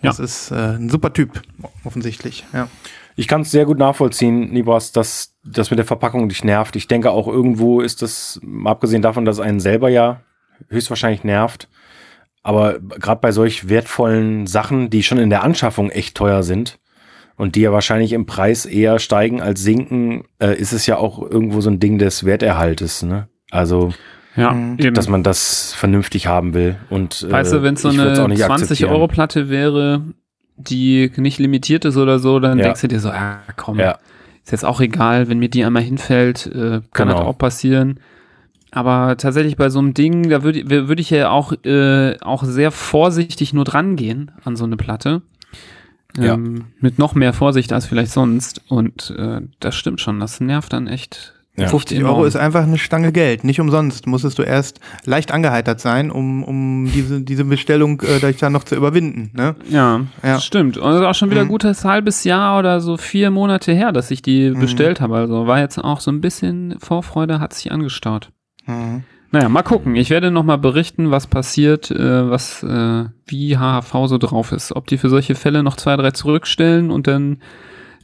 Das 0.01 0.19
ist 0.19 0.51
äh, 0.51 0.75
ein 0.75 0.89
super 0.89 1.13
Typ, 1.13 1.41
offensichtlich. 1.83 2.45
Ja. 2.53 2.67
Ich 3.19 3.27
kann 3.27 3.41
es 3.41 3.51
sehr 3.51 3.65
gut 3.65 3.79
nachvollziehen, 3.79 4.51
Nibras, 4.51 4.91
dass 4.91 5.33
das 5.43 5.71
mit 5.71 5.79
der 5.79 5.85
Verpackung 5.87 6.29
dich 6.29 6.43
nervt. 6.43 6.75
Ich 6.75 6.87
denke 6.87 7.09
auch 7.11 7.27
irgendwo 7.27 7.81
ist 7.81 8.01
das, 8.03 8.39
mal 8.43 8.69
abgesehen 8.71 9.01
davon, 9.01 9.25
dass 9.25 9.39
einen 9.39 9.59
selber 9.59 9.89
ja 9.89 10.21
höchstwahrscheinlich 10.69 11.23
nervt, 11.23 11.67
aber 12.43 12.79
gerade 12.79 13.19
bei 13.19 13.31
solch 13.31 13.69
wertvollen 13.69 14.45
Sachen, 14.47 14.89
die 14.91 15.01
schon 15.03 15.17
in 15.17 15.29
der 15.31 15.43
Anschaffung 15.43 15.89
echt 15.89 16.15
teuer 16.15 16.43
sind 16.43 16.77
und 17.35 17.55
die 17.55 17.61
ja 17.61 17.71
wahrscheinlich 17.71 18.13
im 18.13 18.27
Preis 18.27 18.65
eher 18.65 18.99
steigen 18.99 19.41
als 19.41 19.61
sinken, 19.63 20.23
äh, 20.39 20.55
ist 20.55 20.71
es 20.71 20.85
ja 20.85 20.97
auch 20.97 21.19
irgendwo 21.21 21.59
so 21.61 21.69
ein 21.71 21.79
Ding 21.79 21.97
des 21.97 22.23
Werterhaltes. 22.23 23.01
Ne? 23.03 23.27
Also, 23.51 23.93
Ja, 24.35 24.51
Mhm. 24.51 24.77
eben. 24.77 24.93
dass 24.93 25.09
man 25.09 25.23
das 25.23 25.73
vernünftig 25.73 26.27
haben 26.27 26.53
will. 26.53 26.75
Und, 26.91 27.23
äh, 27.27 27.31
Weißt 27.31 27.53
du, 27.53 27.63
wenn 27.63 27.73
es 27.73 27.81
so 27.81 27.89
eine 27.89 28.05
nicht 28.27 28.37
20 28.43 28.43
akzeptieren. 28.51 28.91
Euro 28.91 29.07
Platte 29.07 29.49
wäre, 29.49 30.03
die 30.57 31.11
nicht 31.17 31.39
limitiert 31.39 31.85
ist 31.85 31.97
oder 31.97 32.19
so, 32.19 32.39
dann 32.39 32.57
Ja. 32.57 32.65
denkst 32.65 32.81
du 32.81 32.87
dir 32.87 32.99
so, 32.99 33.09
ah, 33.09 33.39
komm, 33.55 33.79
Ja. 33.79 33.97
ist 34.43 34.51
jetzt 34.51 34.65
auch 34.65 34.81
egal, 34.81 35.29
wenn 35.29 35.39
mir 35.39 35.49
die 35.49 35.63
einmal 35.63 35.83
hinfällt, 35.83 36.47
äh, 36.47 36.81
kann 36.93 37.07
Genau. 37.07 37.19
das 37.19 37.21
auch 37.27 37.37
passieren. 37.37 37.99
Aber 38.71 39.15
tatsächlich 39.17 39.55
bei 39.55 39.69
so 39.69 39.79
einem 39.79 39.93
Ding, 39.93 40.29
da 40.29 40.43
würde 40.43 40.69
würd 40.69 40.99
ich 40.99 41.09
ja 41.09 41.29
auch, 41.29 41.53
äh, 41.63 42.17
auch 42.21 42.43
sehr 42.43 42.71
vorsichtig 42.71 43.53
nur 43.53 43.63
dran 43.63 43.95
gehen 43.95 44.31
an 44.43 44.55
so 44.55 44.65
eine 44.65 44.75
Platte. 44.77 45.21
Ja. 46.17 46.33
Ähm, 46.33 46.65
mit 46.79 46.97
noch 46.99 47.13
mehr 47.15 47.31
Vorsicht 47.31 47.71
als 47.71 47.85
vielleicht 47.85 48.11
sonst. 48.11 48.61
Und 48.67 49.13
äh, 49.17 49.41
das 49.59 49.75
stimmt 49.75 50.01
schon, 50.01 50.19
das 50.19 50.39
nervt 50.41 50.73
dann 50.73 50.87
echt. 50.87 51.33
Ja. 51.59 51.67
50 51.67 51.97
enorm. 51.97 52.13
Euro 52.15 52.25
ist 52.25 52.35
einfach 52.35 52.63
eine 52.63 52.77
Stange 52.77 53.11
Geld. 53.11 53.43
Nicht 53.43 53.59
umsonst 53.59 54.05
musstest 54.05 54.37
du 54.37 54.43
erst 54.43 54.79
leicht 55.05 55.31
angeheitert 55.31 55.79
sein, 55.79 56.11
um, 56.11 56.43
um 56.43 56.89
diese, 56.93 57.21
diese 57.21 57.45
Bestellung 57.45 57.99
äh, 58.01 58.19
dich 58.19 58.37
dann 58.37 58.53
noch 58.53 58.63
zu 58.63 58.75
überwinden. 58.75 59.31
Ne? 59.33 59.55
Ja, 59.69 60.01
Ja. 60.21 60.33
das 60.35 60.45
stimmt. 60.45 60.77
Und 60.77 60.91
das 60.91 61.01
ist 61.01 61.05
auch 61.07 61.15
schon 61.15 61.31
wieder 61.31 61.41
ein 61.41 61.47
Mhm. 61.47 61.51
gutes 61.51 61.83
halbes 61.83 62.23
Jahr 62.25 62.59
oder 62.59 62.79
so 62.79 62.95
vier 62.97 63.31
Monate 63.31 63.73
her, 63.73 63.91
dass 63.91 64.11
ich 64.11 64.21
die 64.21 64.51
bestellt 64.51 65.01
habe. 65.01 65.15
Also 65.15 65.47
war 65.47 65.59
jetzt 65.59 65.79
auch 65.79 65.99
so 65.99 66.11
ein 66.11 66.21
bisschen 66.21 66.75
Vorfreude, 66.79 67.39
hat 67.39 67.53
sich 67.55 67.71
angestaut. 67.71 68.29
Mhm. 68.67 69.03
Naja, 69.31 69.49
mal 69.49 69.63
gucken. 69.63 69.95
Ich 69.95 70.09
werde 70.09 70.31
nochmal 70.31 70.57
berichten, 70.57 71.11
was 71.11 71.27
passiert, 71.27 71.91
äh, 71.91 72.29
was, 72.29 72.63
äh, 72.63 73.05
wie 73.25 73.57
HHV 73.57 74.07
so 74.07 74.17
drauf 74.17 74.51
ist. 74.53 74.73
Ob 74.75 74.87
die 74.87 74.97
für 74.97 75.09
solche 75.09 75.35
Fälle 75.35 75.63
noch 75.63 75.75
zwei, 75.75 75.97
drei 75.97 76.11
zurückstellen 76.11 76.91
und 76.91 77.07
dann 77.07 77.39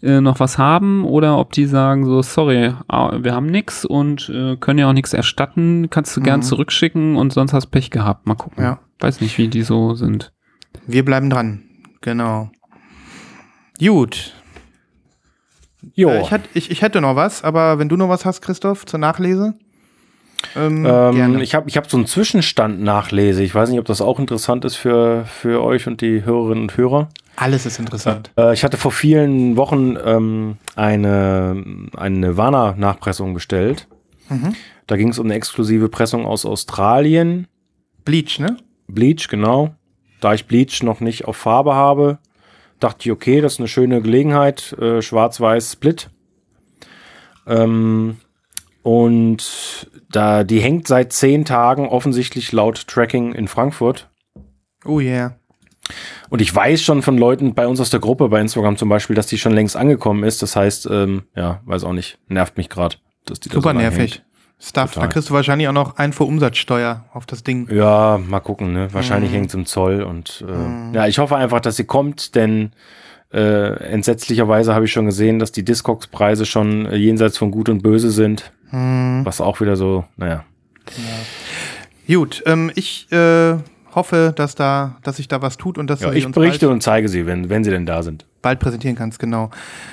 äh, 0.03 0.19
noch 0.21 0.39
was 0.39 0.57
haben 0.57 1.05
oder 1.05 1.37
ob 1.39 1.53
die 1.53 1.65
sagen 1.65 2.05
so, 2.05 2.21
sorry, 2.21 2.73
wir 2.89 3.33
haben 3.33 3.45
nix 3.47 3.85
und 3.85 4.29
äh, 4.29 4.57
können 4.57 4.77
ja 4.79 4.89
auch 4.89 4.93
nichts 4.93 5.13
erstatten, 5.13 5.89
kannst 5.89 6.15
du 6.17 6.21
gern 6.21 6.41
Mhm. 6.41 6.43
zurückschicken 6.43 7.15
und 7.15 7.31
sonst 7.33 7.53
hast 7.53 7.67
Pech 7.67 7.89
gehabt. 7.89 8.27
Mal 8.27 8.35
gucken. 8.35 8.63
Ja. 8.63 8.79
weiß 8.99 9.21
nicht, 9.21 9.37
wie 9.37 9.47
die 9.47 9.63
so 9.63 9.95
sind. 9.95 10.31
Wir 10.87 11.03
bleiben 11.05 11.29
dran. 11.29 11.63
Genau. 12.01 12.49
Gut. 13.79 14.33
Jo. 15.93 16.09
Äh, 16.09 16.21
ich, 16.21 16.31
hätt, 16.31 16.41
ich, 16.53 16.71
ich 16.71 16.81
hätte 16.81 17.01
noch 17.01 17.15
was, 17.15 17.43
aber 17.43 17.79
wenn 17.79 17.89
du 17.89 17.97
noch 17.97 18.09
was 18.09 18.25
hast, 18.25 18.41
Christoph, 18.41 18.85
zur 18.85 18.99
Nachlese? 18.99 19.55
Ähm, 20.55 20.83
gerne. 20.83 21.35
Ähm, 21.35 21.39
ich 21.39 21.55
habe 21.55 21.69
ich 21.69 21.77
hab 21.77 21.89
so 21.89 21.95
einen 21.97 22.05
Zwischenstand 22.05 22.81
nachlese. 22.81 23.43
Ich 23.43 23.55
weiß 23.55 23.69
nicht, 23.69 23.79
ob 23.79 23.85
das 23.85 24.01
auch 24.01 24.19
interessant 24.19 24.65
ist 24.65 24.75
für, 24.75 25.25
für 25.25 25.63
euch 25.63 25.87
und 25.87 26.01
die 26.01 26.25
Hörerinnen 26.25 26.63
und 26.63 26.77
Hörer. 26.77 27.09
Alles 27.35 27.65
ist 27.65 27.79
interessant. 27.79 28.31
Äh, 28.37 28.53
ich 28.53 28.63
hatte 28.63 28.77
vor 28.77 28.91
vielen 28.91 29.57
Wochen 29.57 29.97
ähm, 30.03 30.57
eine, 30.75 31.63
eine 31.95 32.17
Nirvana-Nachpressung 32.17 33.33
bestellt. 33.33 33.87
Mhm. 34.29 34.55
Da 34.87 34.97
ging 34.97 35.09
es 35.09 35.19
um 35.19 35.25
eine 35.25 35.35
exklusive 35.35 35.89
Pressung 35.89 36.25
aus 36.25 36.45
Australien. 36.45 37.47
Bleach, 38.05 38.39
ne? 38.39 38.57
Bleach, 38.87 39.27
genau. 39.29 39.75
Da 40.19 40.33
ich 40.33 40.45
Bleach 40.45 40.83
noch 40.83 40.99
nicht 40.99 41.25
auf 41.25 41.37
Farbe 41.37 41.73
habe, 41.73 42.19
dachte 42.79 43.07
ich, 43.07 43.11
okay, 43.11 43.41
das 43.41 43.53
ist 43.53 43.59
eine 43.59 43.67
schöne 43.67 44.01
Gelegenheit. 44.01 44.73
Äh, 44.73 45.01
Schwarz-Weiß 45.01 45.73
Split. 45.73 46.09
Ähm, 47.47 48.17
und 48.83 49.89
da, 50.11 50.43
die 50.43 50.59
hängt 50.59 50.87
seit 50.87 51.13
zehn 51.13 51.45
Tagen 51.45 51.87
offensichtlich 51.87 52.51
laut 52.51 52.87
Tracking 52.87 53.33
in 53.33 53.47
Frankfurt. 53.47 54.09
Oh 54.85 54.99
yeah. 54.99 55.37
Und 56.29 56.41
ich 56.41 56.53
weiß 56.55 56.81
schon 56.81 57.01
von 57.01 57.17
Leuten 57.17 57.53
bei 57.53 57.67
uns 57.67 57.79
aus 57.79 57.89
der 57.89 57.99
Gruppe, 57.99 58.29
bei 58.29 58.39
Instagram 58.39 58.77
zum 58.77 58.89
Beispiel, 58.89 59.15
dass 59.15 59.27
die 59.27 59.37
schon 59.37 59.51
längst 59.53 59.75
angekommen 59.75 60.23
ist. 60.23 60.41
Das 60.41 60.55
heißt, 60.55 60.87
ähm, 60.89 61.23
ja, 61.35 61.61
weiß 61.65 61.83
auch 61.83 61.93
nicht, 61.93 62.17
nervt 62.29 62.57
mich 62.57 62.69
gerade, 62.69 62.95
dass 63.25 63.39
die 63.39 63.49
da 63.49 63.55
Super 63.55 63.69
so 63.71 63.75
lange 63.75 63.81
nervig. 63.89 63.99
hängt. 64.15 64.25
Stuff. 64.59 64.93
Total. 64.93 65.07
Da 65.09 65.13
kriegst 65.13 65.29
du 65.29 65.33
wahrscheinlich 65.33 65.67
auch 65.67 65.73
noch 65.73 65.97
Einfuhrumsatzsteuer 65.97 67.03
auf 67.13 67.25
das 67.25 67.43
Ding. 67.43 67.67
Ja, 67.69 68.17
mal 68.25 68.39
gucken, 68.39 68.71
ne? 68.71 68.87
Wahrscheinlich 68.93 69.31
Mhm. 69.31 69.35
hängt 69.35 69.47
es 69.49 69.55
im 69.55 69.65
Zoll 69.65 70.01
und 70.03 70.45
äh, 70.47 70.95
ja, 70.95 71.05
ich 71.07 71.19
hoffe 71.19 71.35
einfach, 71.35 71.59
dass 71.59 71.75
sie 71.75 71.83
kommt, 71.83 72.33
denn 72.35 72.71
äh, 73.33 73.73
entsetzlicherweise 73.91 74.73
habe 74.73 74.85
ich 74.85 74.91
schon 74.93 75.05
gesehen, 75.05 75.39
dass 75.39 75.51
die 75.51 75.65
Discogs-Preise 75.65 76.45
schon 76.45 76.85
äh, 76.85 76.95
jenseits 76.95 77.37
von 77.37 77.51
Gut 77.51 77.67
und 77.67 77.83
Böse 77.83 78.09
sind. 78.09 78.53
Mhm. 78.71 79.25
Was 79.25 79.41
auch 79.41 79.59
wieder 79.59 79.75
so, 79.75 80.05
naja. 80.15 80.45
Gut, 82.07 82.43
ähm, 82.45 82.71
ich 82.75 83.11
äh, 83.11 83.55
hoffe, 83.95 84.33
dass 84.35 84.55
da, 84.55 84.97
dass 85.03 85.17
sich 85.17 85.27
da 85.27 85.41
was 85.41 85.57
tut 85.57 85.77
und 85.77 85.89
dass 85.89 86.01
Ja, 86.01 86.11
ich 86.11 86.29
berichte 86.31 86.69
und 86.69 86.81
zeige 86.81 87.09
sie, 87.09 87.25
wenn, 87.25 87.49
wenn 87.49 87.63
sie 87.63 87.69
denn 87.71 87.85
da 87.85 88.03
sind. 88.03 88.25
bald 88.41 88.59
präsentieren 88.59 88.95
kannst, 88.95 89.19
genau. 89.19 89.49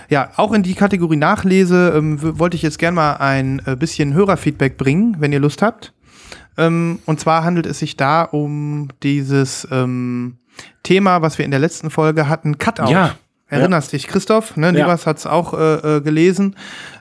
Ja, 0.08 0.30
auch 0.36 0.52
in 0.52 0.62
die 0.62 0.74
Kategorie 0.74 1.16
Nachlese 1.16 1.92
ähm, 1.96 2.18
wollte 2.38 2.56
ich 2.56 2.62
jetzt 2.62 2.78
gerne 2.78 2.94
mal 2.96 3.14
ein 3.14 3.62
äh, 3.66 3.76
bisschen 3.76 4.12
Hörerfeedback 4.14 4.76
bringen, 4.76 5.16
wenn 5.20 5.32
ihr 5.32 5.40
Lust 5.40 5.62
habt. 5.62 5.92
Ähm, 6.58 6.98
und 7.06 7.20
zwar 7.20 7.44
handelt 7.44 7.66
es 7.66 7.78
sich 7.78 7.96
da 7.96 8.22
um 8.22 8.88
dieses 9.02 9.66
ähm, 9.70 10.38
Thema, 10.82 11.22
was 11.22 11.38
wir 11.38 11.44
in 11.44 11.50
der 11.52 11.60
letzten 11.60 11.90
Folge 11.90 12.28
hatten, 12.28 12.58
Cutout. 12.58 12.90
Ja. 12.90 13.14
Erinnerst 13.48 13.92
dich, 13.92 14.06
Christoph? 14.06 14.56
Ne, 14.56 14.66
Ja. 14.66 14.72
Nibas 14.72 15.06
hat's 15.06 15.26
auch 15.26 15.54
äh, 15.54 15.96
äh, 15.96 16.00
gelesen. 16.02 16.54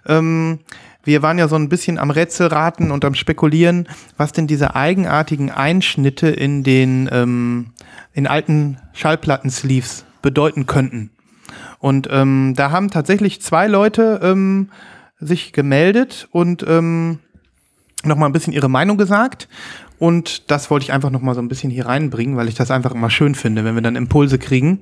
Ähm, 0.07 0.59
wir 1.09 1.23
waren 1.23 1.39
ja 1.39 1.47
so 1.47 1.55
ein 1.55 1.69
bisschen 1.69 1.97
am 1.97 2.11
Rätselraten 2.11 2.91
und 2.91 3.03
am 3.03 3.15
Spekulieren, 3.15 3.89
was 4.15 4.31
denn 4.31 4.45
diese 4.45 4.75
eigenartigen 4.75 5.49
Einschnitte 5.49 6.27
in 6.27 6.63
den 6.63 7.09
ähm, 7.11 7.71
in 8.13 8.27
alten 8.27 8.77
Schallplatten-Sleeves 8.93 10.05
bedeuten 10.21 10.67
könnten. 10.67 11.09
Und 11.79 12.07
ähm, 12.11 12.53
da 12.55 12.69
haben 12.69 12.91
tatsächlich 12.91 13.41
zwei 13.41 13.65
Leute 13.65 14.19
ähm, 14.21 14.69
sich 15.19 15.51
gemeldet 15.51 16.27
und 16.31 16.63
ähm, 16.67 17.17
noch 18.03 18.15
mal 18.15 18.27
ein 18.27 18.33
bisschen 18.33 18.53
ihre 18.53 18.69
Meinung 18.69 18.97
gesagt. 18.97 19.49
Und 19.97 20.51
das 20.51 20.69
wollte 20.69 20.83
ich 20.83 20.93
einfach 20.93 21.09
noch 21.09 21.21
mal 21.21 21.33
so 21.33 21.41
ein 21.41 21.47
bisschen 21.47 21.71
hier 21.71 21.87
reinbringen, 21.87 22.37
weil 22.37 22.47
ich 22.47 22.55
das 22.55 22.69
einfach 22.69 22.91
immer 22.91 23.09
schön 23.09 23.33
finde, 23.33 23.65
wenn 23.65 23.73
wir 23.73 23.81
dann 23.81 23.95
Impulse 23.95 24.37
kriegen. 24.37 24.81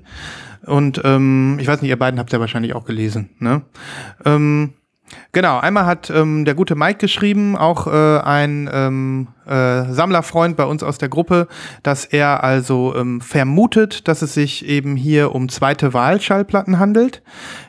Und 0.65 1.01
ähm, 1.05 1.57
ich 1.61 1.67
weiß 1.67 1.81
nicht, 1.81 1.89
ihr 1.89 1.97
beiden 1.97 2.19
habt 2.19 2.33
ja 2.33 2.41
wahrscheinlich 2.41 2.75
auch 2.75 2.83
gelesen. 2.83 3.29
Ne? 3.39 3.61
Ähm, 4.25 4.73
genau, 5.31 5.59
einmal 5.59 5.85
hat 5.85 6.09
ähm, 6.09 6.45
der 6.45 6.55
gute 6.55 6.75
Mike 6.75 6.99
geschrieben, 6.99 7.55
auch 7.55 7.87
äh, 7.87 8.19
ein 8.19 8.69
ähm, 8.71 9.27
äh, 9.47 9.91
Sammlerfreund 9.91 10.57
bei 10.57 10.65
uns 10.65 10.83
aus 10.83 10.97
der 10.97 11.09
Gruppe, 11.09 11.47
dass 11.83 12.05
er 12.05 12.43
also 12.43 12.93
ähm, 12.95 13.21
vermutet, 13.21 14.07
dass 14.07 14.21
es 14.21 14.33
sich 14.33 14.65
eben 14.65 14.95
hier 14.95 15.33
um 15.33 15.49
zweite 15.49 15.93
Wahlschallplatten 15.93 16.79
handelt, 16.79 17.21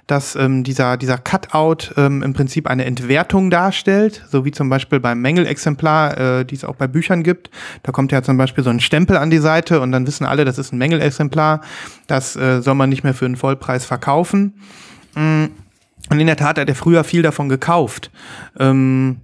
dass 0.06 0.34
ähm, 0.34 0.64
dieser, 0.64 0.96
dieser 0.96 1.18
Cutout 1.18 1.92
ähm, 1.96 2.22
im 2.22 2.32
Prinzip 2.32 2.66
eine 2.66 2.84
Entwertung 2.84 3.50
darstellt, 3.50 4.24
so 4.28 4.44
wie 4.44 4.50
zum 4.50 4.68
Beispiel 4.68 5.00
beim 5.00 5.20
Mängelexemplar, 5.20 6.18
äh, 6.40 6.44
die 6.44 6.56
es 6.56 6.64
auch 6.64 6.76
bei 6.76 6.88
Büchern 6.88 7.22
gibt. 7.22 7.50
Da 7.82 7.92
kommt 7.92 8.10
ja 8.10 8.22
zum 8.22 8.36
Beispiel 8.36 8.64
so 8.64 8.70
ein 8.70 8.80
Stempel 8.80 9.16
an 9.16 9.30
die 9.30 9.38
Seite 9.38 9.80
und 9.80 9.92
dann 9.92 10.06
wissen 10.06 10.26
alle, 10.26 10.44
das 10.44 10.58
ist 10.58 10.72
ein 10.72 10.78
Mängelexemplar, 10.78 11.60
das 12.06 12.36
äh, 12.36 12.60
soll 12.62 12.74
man 12.74 12.88
nicht 12.88 13.04
mehr 13.04 13.14
für 13.14 13.26
einen 13.26 13.36
Vollpreis 13.36 13.84
verkaufen. 13.84 14.54
Mm, 15.14 15.46
Und 16.10 16.20
in 16.20 16.26
der 16.26 16.36
Tat 16.36 16.58
hat 16.58 16.68
er 16.68 16.74
früher 16.74 17.04
viel 17.04 17.22
davon 17.22 17.48
gekauft. 17.48 18.10
Ähm, 18.58 19.20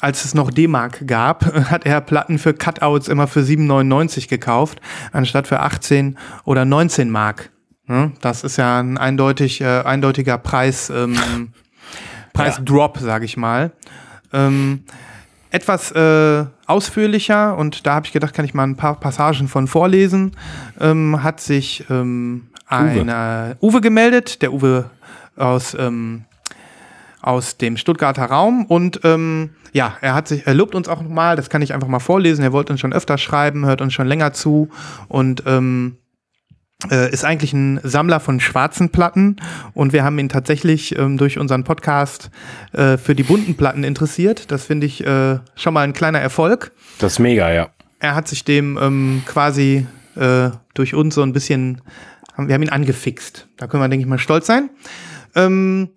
als 0.00 0.24
es 0.24 0.34
noch 0.34 0.50
D-Mark 0.50 1.06
gab, 1.06 1.44
hat 1.70 1.86
er 1.86 2.00
Platten 2.00 2.38
für 2.38 2.54
Cutouts 2.54 3.08
immer 3.08 3.26
für 3.26 3.40
7,99 3.40 4.28
gekauft, 4.28 4.80
anstatt 5.12 5.46
für 5.46 5.60
18 5.60 6.18
oder 6.44 6.64
19 6.64 7.10
Mark. 7.10 7.50
Ne? 7.86 8.12
Das 8.20 8.44
ist 8.44 8.56
ja 8.56 8.80
ein 8.80 8.98
eindeutig, 8.98 9.60
äh, 9.60 9.82
eindeutiger 9.82 10.38
Preis, 10.38 10.90
ähm, 10.90 11.16
Preisdrop, 12.32 12.98
sage 12.98 13.24
ich 13.24 13.36
mal. 13.36 13.72
Ähm, 14.32 14.84
etwas 15.50 15.92
äh, 15.92 16.44
ausführlicher, 16.66 17.56
und 17.56 17.86
da 17.86 17.94
habe 17.94 18.06
ich 18.06 18.12
gedacht, 18.12 18.34
kann 18.34 18.44
ich 18.44 18.52
mal 18.52 18.64
ein 18.64 18.76
paar 18.76 19.00
Passagen 19.00 19.48
von 19.48 19.68
vorlesen, 19.68 20.32
ähm, 20.80 21.22
hat 21.22 21.40
sich 21.40 21.84
ähm, 21.88 22.48
einer 22.66 23.56
Uwe 23.62 23.80
gemeldet, 23.80 24.42
der 24.42 24.52
Uwe 24.52 24.90
aus, 25.36 25.76
ähm, 25.78 26.24
aus 27.22 27.56
dem 27.56 27.76
Stuttgarter 27.76 28.26
Raum. 28.26 28.66
Und 28.66 29.00
ähm, 29.04 29.50
ja, 29.72 29.96
er 30.00 30.14
hat 30.14 30.28
sich, 30.28 30.46
er 30.46 30.54
lobt 30.54 30.74
uns 30.74 30.88
auch 30.88 31.02
nochmal, 31.02 31.36
das 31.36 31.50
kann 31.50 31.62
ich 31.62 31.74
einfach 31.74 31.88
mal 31.88 31.98
vorlesen. 31.98 32.42
Er 32.42 32.52
wollte 32.52 32.72
uns 32.72 32.80
schon 32.80 32.92
öfter 32.92 33.18
schreiben, 33.18 33.66
hört 33.66 33.80
uns 33.80 33.92
schon 33.92 34.06
länger 34.06 34.32
zu 34.32 34.70
und 35.08 35.42
ähm, 35.46 35.98
äh, 36.90 37.10
ist 37.10 37.24
eigentlich 37.24 37.52
ein 37.52 37.80
Sammler 37.82 38.20
von 38.20 38.38
schwarzen 38.38 38.90
Platten 38.90 39.36
und 39.72 39.92
wir 39.92 40.04
haben 40.04 40.18
ihn 40.18 40.28
tatsächlich 40.28 40.98
ähm, 40.98 41.16
durch 41.16 41.38
unseren 41.38 41.64
Podcast 41.64 42.30
äh, 42.72 42.96
für 42.98 43.14
die 43.14 43.22
bunten 43.22 43.56
Platten 43.56 43.82
interessiert. 43.82 44.50
Das 44.50 44.66
finde 44.66 44.86
ich 44.86 45.04
äh, 45.06 45.38
schon 45.54 45.74
mal 45.74 45.82
ein 45.82 45.94
kleiner 45.94 46.20
Erfolg. 46.20 46.72
Das 46.98 47.14
ist 47.14 47.18
mega, 47.18 47.50
ja. 47.50 47.70
Er 47.98 48.14
hat 48.14 48.28
sich 48.28 48.44
dem 48.44 48.78
ähm, 48.80 49.22
quasi 49.26 49.86
äh, 50.16 50.50
durch 50.74 50.94
uns 50.94 51.14
so 51.14 51.22
ein 51.22 51.32
bisschen, 51.32 51.80
wir 52.36 52.54
haben 52.54 52.62
ihn 52.62 52.68
angefixt. 52.68 53.48
Da 53.56 53.66
können 53.66 53.82
wir, 53.82 53.88
denke 53.88 54.02
ich 54.04 54.08
mal, 54.08 54.18
stolz 54.18 54.46
sein. 54.46 54.68
Ähm, 55.36 55.90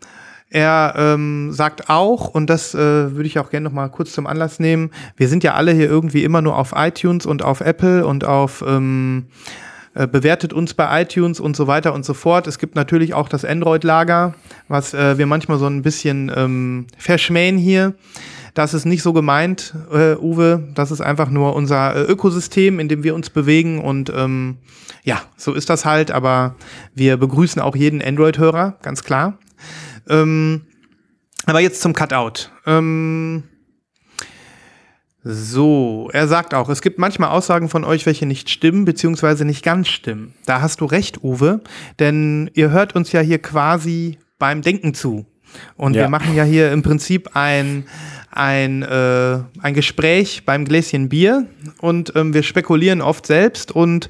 er 0.51 0.95
ähm, 0.97 1.51
sagt 1.51 1.89
auch, 1.89 2.29
und 2.29 2.49
das 2.49 2.73
äh, 2.73 2.77
würde 2.77 3.27
ich 3.27 3.37
auch 3.37 3.51
gerne 3.51 3.65
noch 3.65 3.73
mal 3.73 3.87
kurz 3.89 4.13
zum 4.13 4.25
Anlass 4.25 4.59
nehmen, 4.59 4.89
wir 5.15 5.27
sind 5.27 5.43
ja 5.43 5.53
alle 5.53 5.71
hier 5.73 5.87
irgendwie 5.87 6.23
immer 6.23 6.41
nur 6.41 6.57
auf 6.57 6.73
iTunes 6.75 7.25
und 7.27 7.43
auf 7.43 7.61
Apple 7.61 8.05
und 8.05 8.25
auf 8.25 8.63
ähm, 8.67 9.27
äh, 9.93 10.07
bewertet 10.07 10.51
uns 10.53 10.73
bei 10.73 11.01
iTunes 11.03 11.39
und 11.39 11.55
so 11.55 11.67
weiter 11.67 11.93
und 11.93 12.03
so 12.03 12.15
fort. 12.15 12.47
Es 12.47 12.57
gibt 12.57 12.75
natürlich 12.75 13.13
auch 13.13 13.29
das 13.29 13.45
Android-Lager, 13.45 14.33
was 14.67 14.93
äh, 14.93 15.19
wir 15.19 15.27
manchmal 15.27 15.59
so 15.59 15.67
ein 15.67 15.83
bisschen 15.83 16.31
ähm, 16.35 16.87
verschmähen 16.97 17.57
hier. 17.57 17.93
Das 18.53 18.73
ist 18.73 18.85
nicht 18.85 19.03
so 19.03 19.13
gemeint, 19.13 19.75
äh, 19.91 20.15
Uwe. 20.15 20.69
Das 20.75 20.91
ist 20.91 21.01
einfach 21.01 21.29
nur 21.29 21.55
unser 21.55 21.95
äh, 21.95 22.01
Ökosystem, 22.03 22.79
in 22.79 22.87
dem 22.87 23.03
wir 23.03 23.15
uns 23.15 23.29
bewegen. 23.29 23.79
Und 23.79 24.11
ähm, 24.15 24.57
ja, 25.03 25.21
so 25.37 25.53
ist 25.53 25.69
das 25.69 25.85
halt. 25.85 26.11
Aber 26.11 26.55
wir 26.93 27.17
begrüßen 27.17 27.61
auch 27.61 27.75
jeden 27.75 28.01
Android-Hörer, 28.01 28.77
ganz 28.81 29.03
klar. 29.03 29.37
Ähm, 30.07 30.61
aber 31.45 31.59
jetzt 31.59 31.81
zum 31.81 31.93
Cutout. 31.93 32.49
Ähm, 32.65 33.43
so, 35.23 36.09
er 36.13 36.27
sagt 36.27 36.53
auch, 36.53 36.69
es 36.69 36.81
gibt 36.81 36.97
manchmal 36.97 37.29
Aussagen 37.29 37.67
von 37.67 37.83
euch, 37.83 38.05
welche 38.05 38.25
nicht 38.25 38.49
stimmen, 38.49 38.85
beziehungsweise 38.85 39.43
nicht 39.43 39.63
ganz 39.63 39.89
stimmen. 39.89 40.33
Da 40.45 40.61
hast 40.61 40.79
du 40.79 40.85
recht, 40.85 41.23
Uwe, 41.23 41.61
denn 41.99 42.49
ihr 42.53 42.71
hört 42.71 42.95
uns 42.95 43.11
ja 43.11 43.19
hier 43.19 43.39
quasi 43.39 44.17
beim 44.37 44.61
Denken 44.61 44.93
zu. 44.93 45.25
Und 45.75 45.95
Ja. 45.95 46.03
wir 46.03 46.09
machen 46.09 46.35
ja 46.35 46.43
hier 46.43 46.71
im 46.71 46.81
Prinzip 46.81 47.31
ein, 47.35 47.85
ein, 48.31 48.83
äh, 48.83 49.39
ein 49.61 49.73
Gespräch 49.73 50.43
beim 50.45 50.65
Gläschen 50.65 51.09
Bier 51.09 51.45
und 51.79 52.13
ähm, 52.15 52.33
wir 52.33 52.43
spekulieren 52.43 53.01
oft 53.01 53.25
selbst 53.25 53.71
und 53.71 54.09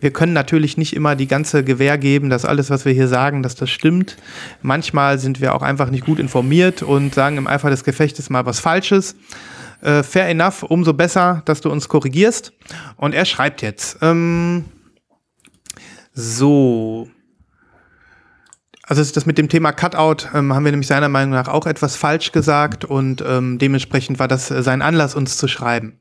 wir 0.00 0.10
können 0.10 0.32
natürlich 0.32 0.76
nicht 0.76 0.96
immer 0.96 1.14
die 1.14 1.28
ganze 1.28 1.62
Gewähr 1.62 1.96
geben, 1.96 2.28
dass 2.28 2.44
alles, 2.44 2.70
was 2.70 2.84
wir 2.84 2.92
hier 2.92 3.06
sagen, 3.06 3.44
dass 3.44 3.54
das 3.54 3.70
stimmt. 3.70 4.16
Manchmal 4.60 5.20
sind 5.20 5.40
wir 5.40 5.54
auch 5.54 5.62
einfach 5.62 5.90
nicht 5.90 6.04
gut 6.04 6.18
informiert 6.18 6.82
und 6.82 7.14
sagen 7.14 7.36
im 7.36 7.46
Eifer 7.46 7.70
des 7.70 7.84
Gefechtes 7.84 8.28
mal 8.28 8.44
was 8.44 8.58
Falsches. 8.58 9.14
Äh, 9.80 10.02
fair 10.02 10.28
enough, 10.28 10.64
umso 10.64 10.92
besser, 10.92 11.42
dass 11.44 11.60
du 11.60 11.70
uns 11.70 11.88
korrigierst. 11.88 12.52
Und 12.96 13.14
er 13.14 13.24
schreibt 13.24 13.62
jetzt. 13.62 13.98
Ähm, 14.02 14.64
so. 16.14 17.08
Also 18.92 19.10
das 19.10 19.24
mit 19.24 19.38
dem 19.38 19.48
Thema 19.48 19.72
Cutout 19.72 20.28
ähm, 20.34 20.52
haben 20.52 20.66
wir 20.66 20.70
nämlich 20.70 20.86
seiner 20.86 21.08
Meinung 21.08 21.32
nach 21.32 21.48
auch 21.48 21.64
etwas 21.64 21.96
falsch 21.96 22.30
gesagt 22.30 22.84
und 22.84 23.24
ähm, 23.26 23.56
dementsprechend 23.58 24.18
war 24.18 24.28
das 24.28 24.50
äh, 24.50 24.62
sein 24.62 24.82
Anlass, 24.82 25.14
uns 25.14 25.38
zu 25.38 25.48
schreiben. 25.48 25.98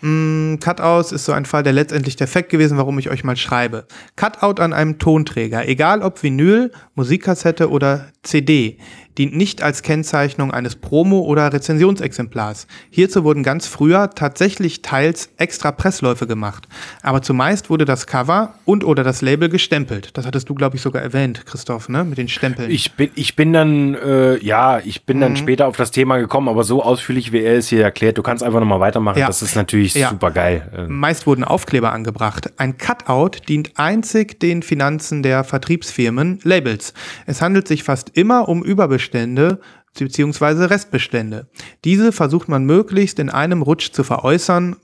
Mm, 0.00 0.54
Cutout 0.60 1.14
ist 1.14 1.26
so 1.26 1.32
ein 1.32 1.44
Fall, 1.44 1.62
der 1.62 1.74
letztendlich 1.74 2.16
der 2.16 2.26
Fact 2.26 2.48
gewesen, 2.48 2.78
warum 2.78 2.98
ich 2.98 3.10
euch 3.10 3.22
mal 3.22 3.36
schreibe. 3.36 3.86
Cutout 4.16 4.62
an 4.62 4.72
einem 4.72 4.98
Tonträger, 4.98 5.68
egal 5.68 6.00
ob 6.00 6.22
Vinyl, 6.22 6.72
Musikkassette 6.94 7.68
oder 7.68 8.06
CD, 8.22 8.78
dient 9.18 9.36
nicht 9.36 9.62
als 9.62 9.82
Kennzeichnung 9.82 10.50
eines 10.52 10.76
Promo- 10.76 11.22
oder 11.22 11.52
Rezensionsexemplars. 11.52 12.66
Hierzu 12.90 13.24
wurden 13.24 13.42
ganz 13.42 13.66
früher 13.66 14.10
tatsächlich 14.10 14.82
teils 14.82 15.28
extra 15.36 15.72
Pressläufe 15.72 16.26
gemacht. 16.26 16.66
Aber 17.02 17.22
zumeist 17.22 17.70
wurde 17.70 17.84
das 17.84 18.06
Cover 18.06 18.54
und 18.64 18.84
oder 18.84 19.04
das 19.04 19.22
Label 19.22 19.48
gestempelt. 19.48 20.10
Das 20.16 20.26
hattest 20.26 20.48
du, 20.48 20.54
glaube 20.54 20.76
ich, 20.76 20.82
sogar 20.82 21.02
erwähnt, 21.02 21.46
Christoph, 21.46 21.88
ne? 21.88 22.04
Mit 22.04 22.18
den 22.18 22.28
Stempeln. 22.28 22.70
Ich 22.70 22.92
bin, 22.92 23.10
ich 23.14 23.36
bin 23.36 23.52
dann, 23.52 23.94
äh, 23.94 24.36
ja, 24.44 24.80
ich 24.84 25.04
bin 25.04 25.20
dann 25.20 25.36
später 25.36 25.66
auf 25.66 25.76
das 25.76 25.90
Thema 25.90 26.18
gekommen, 26.18 26.48
aber 26.48 26.64
so 26.64 26.82
ausführlich, 26.82 27.32
wie 27.32 27.40
er 27.42 27.56
es 27.58 27.68
hier 27.68 27.82
erklärt, 27.82 28.18
du 28.18 28.22
kannst 28.22 28.42
einfach 28.42 28.60
nochmal 28.60 28.80
weitermachen. 28.80 29.18
Ja. 29.18 29.26
Das 29.26 29.42
ist 29.42 29.54
natürlich 29.56 29.94
Ja. 29.94 30.10
super 30.10 30.30
geil. 30.30 30.70
Ähm, 30.76 30.98
Meist 30.98 31.26
wurden 31.26 31.44
Aufkleber 31.44 31.92
angebracht. 31.92 32.50
Ein 32.56 32.78
Cutout 32.78 33.38
dient 33.48 33.72
einzig 33.76 34.40
den 34.40 34.62
Finanzen 34.62 35.22
der 35.22 35.44
Vertriebsfirmen, 35.44 36.40
Labels. 36.42 36.94
Es 37.26 37.40
handelt 37.42 37.68
sich 37.68 37.82
fast 37.84 38.10
immer 38.16 38.48
um 38.48 38.62
Überbestände 39.04 39.60
bzw. 39.98 40.64
Restbestände. 40.64 41.46
Diese 41.84 42.12
versucht 42.12 42.48
man 42.48 42.64
möglichst 42.64 43.18
in 43.18 43.30
einem 43.30 43.62
Rutsch 43.62 43.92
zu 43.92 44.02
veräußern 44.02 44.76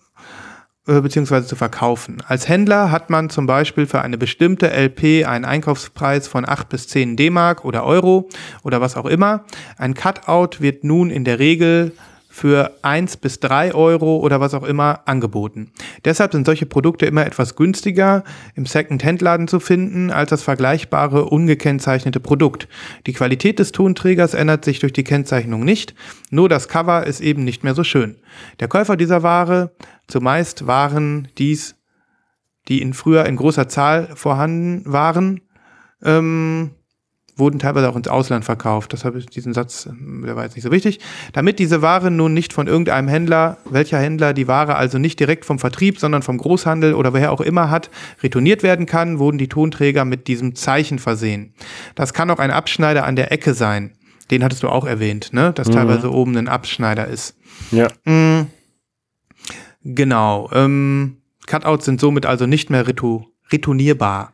äh, 0.87 1.01
beziehungsweise 1.01 1.47
zu 1.47 1.57
verkaufen. 1.57 2.23
Als 2.27 2.49
Händler 2.49 2.91
hat 2.91 3.11
man 3.11 3.31
zum 3.31 3.47
Beispiel 3.47 3.87
für 3.87 4.03
eine 4.03 4.19
bestimmte 4.19 4.71
LP 4.71 5.27
einen 5.27 5.45
Einkaufspreis 5.45 6.29
von 6.29 6.49
8 6.49 6.69
bis 6.69 6.89
10 6.89 7.17
D-Mark 7.17 7.65
oder 7.65 7.85
Euro 7.85 8.29
oder 8.63 8.81
was 8.81 8.97
auch 8.97 9.07
immer. 9.07 9.45
Ein 9.79 9.95
Cutout 9.95 10.61
wird 10.61 10.85
nun 10.85 11.11
in 11.11 11.25
der 11.25 11.39
Regel 11.39 11.93
für 12.41 12.73
1 12.81 13.19
bis 13.19 13.39
3 13.41 13.75
Euro 13.75 14.17
oder 14.17 14.41
was 14.41 14.55
auch 14.55 14.63
immer 14.63 15.01
angeboten. 15.05 15.73
Deshalb 16.07 16.33
sind 16.33 16.47
solche 16.47 16.65
Produkte 16.65 17.05
immer 17.05 17.27
etwas 17.27 17.55
günstiger 17.55 18.25
im 18.55 18.65
Second-Hand-Laden 18.65 19.47
zu 19.47 19.61
finden 19.61 20.11
als 20.11 20.31
das 20.31 20.43
vergleichbare 20.43 21.27
ungekennzeichnete 21.27 22.19
Produkt. 22.19 22.67
Die 23.07 23.13
Qualität 23.13 23.59
des 23.59 23.73
Tonträgers 23.73 24.33
ändert 24.33 24.65
sich 24.65 24.79
durch 24.79 24.95
die 24.95 25.05
Kennzeichnung 25.05 25.67
nicht, 25.67 25.95
nur 26.31 26.49
das 26.49 26.69
Cover 26.69 27.07
ist 27.07 27.21
eben 27.21 27.45
nicht 27.45 27.63
mehr 27.63 27.75
so 27.75 27.85
schön. 27.85 28.17
Der 28.59 28.69
Käufer 28.69 28.97
dieser 28.97 29.23
Ware, 29.23 29.73
zumeist 30.09 30.67
waren 30.67 31.29
dies, 31.37 31.77
die 32.69 32.81
in 32.81 32.95
früher 32.95 33.27
in 33.27 33.37
großer 33.37 33.69
Zahl 33.69 34.09
vorhanden 34.15 34.91
waren, 34.91 35.43
ähm, 36.03 36.71
wurden 37.37 37.59
teilweise 37.59 37.89
auch 37.89 37.97
ins 37.97 38.09
Ausland 38.09 38.45
verkauft. 38.45 38.93
Das 38.93 39.05
habe 39.05 39.19
ich 39.19 39.27
diesen 39.27 39.55
Satz, 39.55 39.87
ähm, 39.87 40.23
der 40.25 40.37
war 40.37 40.45
jetzt 40.45 40.57
nicht 40.57 40.65
so 40.65 40.71
wichtig. 40.71 41.01
Damit 41.33 41.59
diese 41.59 41.83
Ware 41.83 42.11
nun 42.11 42.35
nicht 42.35 42.53
von 42.53 42.67
irgendeinem 42.67 43.09
Händler, 43.09 43.59
welcher 43.65 43.99
Händler 43.99 44.33
die 44.35 44.49
Ware 44.49 44.77
also 44.77 44.99
nicht 44.99 45.19
direkt 45.21 45.45
vom 45.45 45.59
Vertrieb, 45.59 45.99
sondern 45.99 46.23
vom 46.23 46.39
Großhandel 46.39 46.95
oder 46.95 47.13
wer 47.15 47.33
auch 47.33 47.41
immer 47.41 47.71
hat, 47.71 47.91
retourniert 48.23 48.63
werden 48.63 48.87
kann, 48.87 49.19
wurden 49.19 49.39
die 49.39 49.49
Tonträger 49.49 50.05
mit 50.05 50.29
diesem 50.29 50.55
Zeichen 50.55 50.99
versehen. 50.99 51.55
Das 51.95 52.13
kann 52.13 52.31
auch 52.31 52.39
ein 52.39 52.51
Abschneider 52.51 53.05
an 53.05 53.17
der 53.17 53.33
Ecke 53.33 53.55
sein. 53.55 53.93
Den 54.31 54.45
hattest 54.45 54.63
du 54.63 54.69
auch 54.69 54.87
erwähnt, 54.87 55.33
ne? 55.33 55.53
Dass 55.53 55.69
teilweise 55.69 56.13
oben 56.13 56.37
ein 56.37 56.49
Abschneider 56.49 57.07
ist. 57.09 57.37
ja. 57.73 57.89
Genau. 59.83 60.49
Ähm, 60.53 61.17
Cutouts 61.47 61.85
sind 61.85 62.01
somit 62.01 62.27
also 62.27 62.47
nicht 62.47 62.71
mehr 62.71 62.85
retournierbar. 63.51 64.33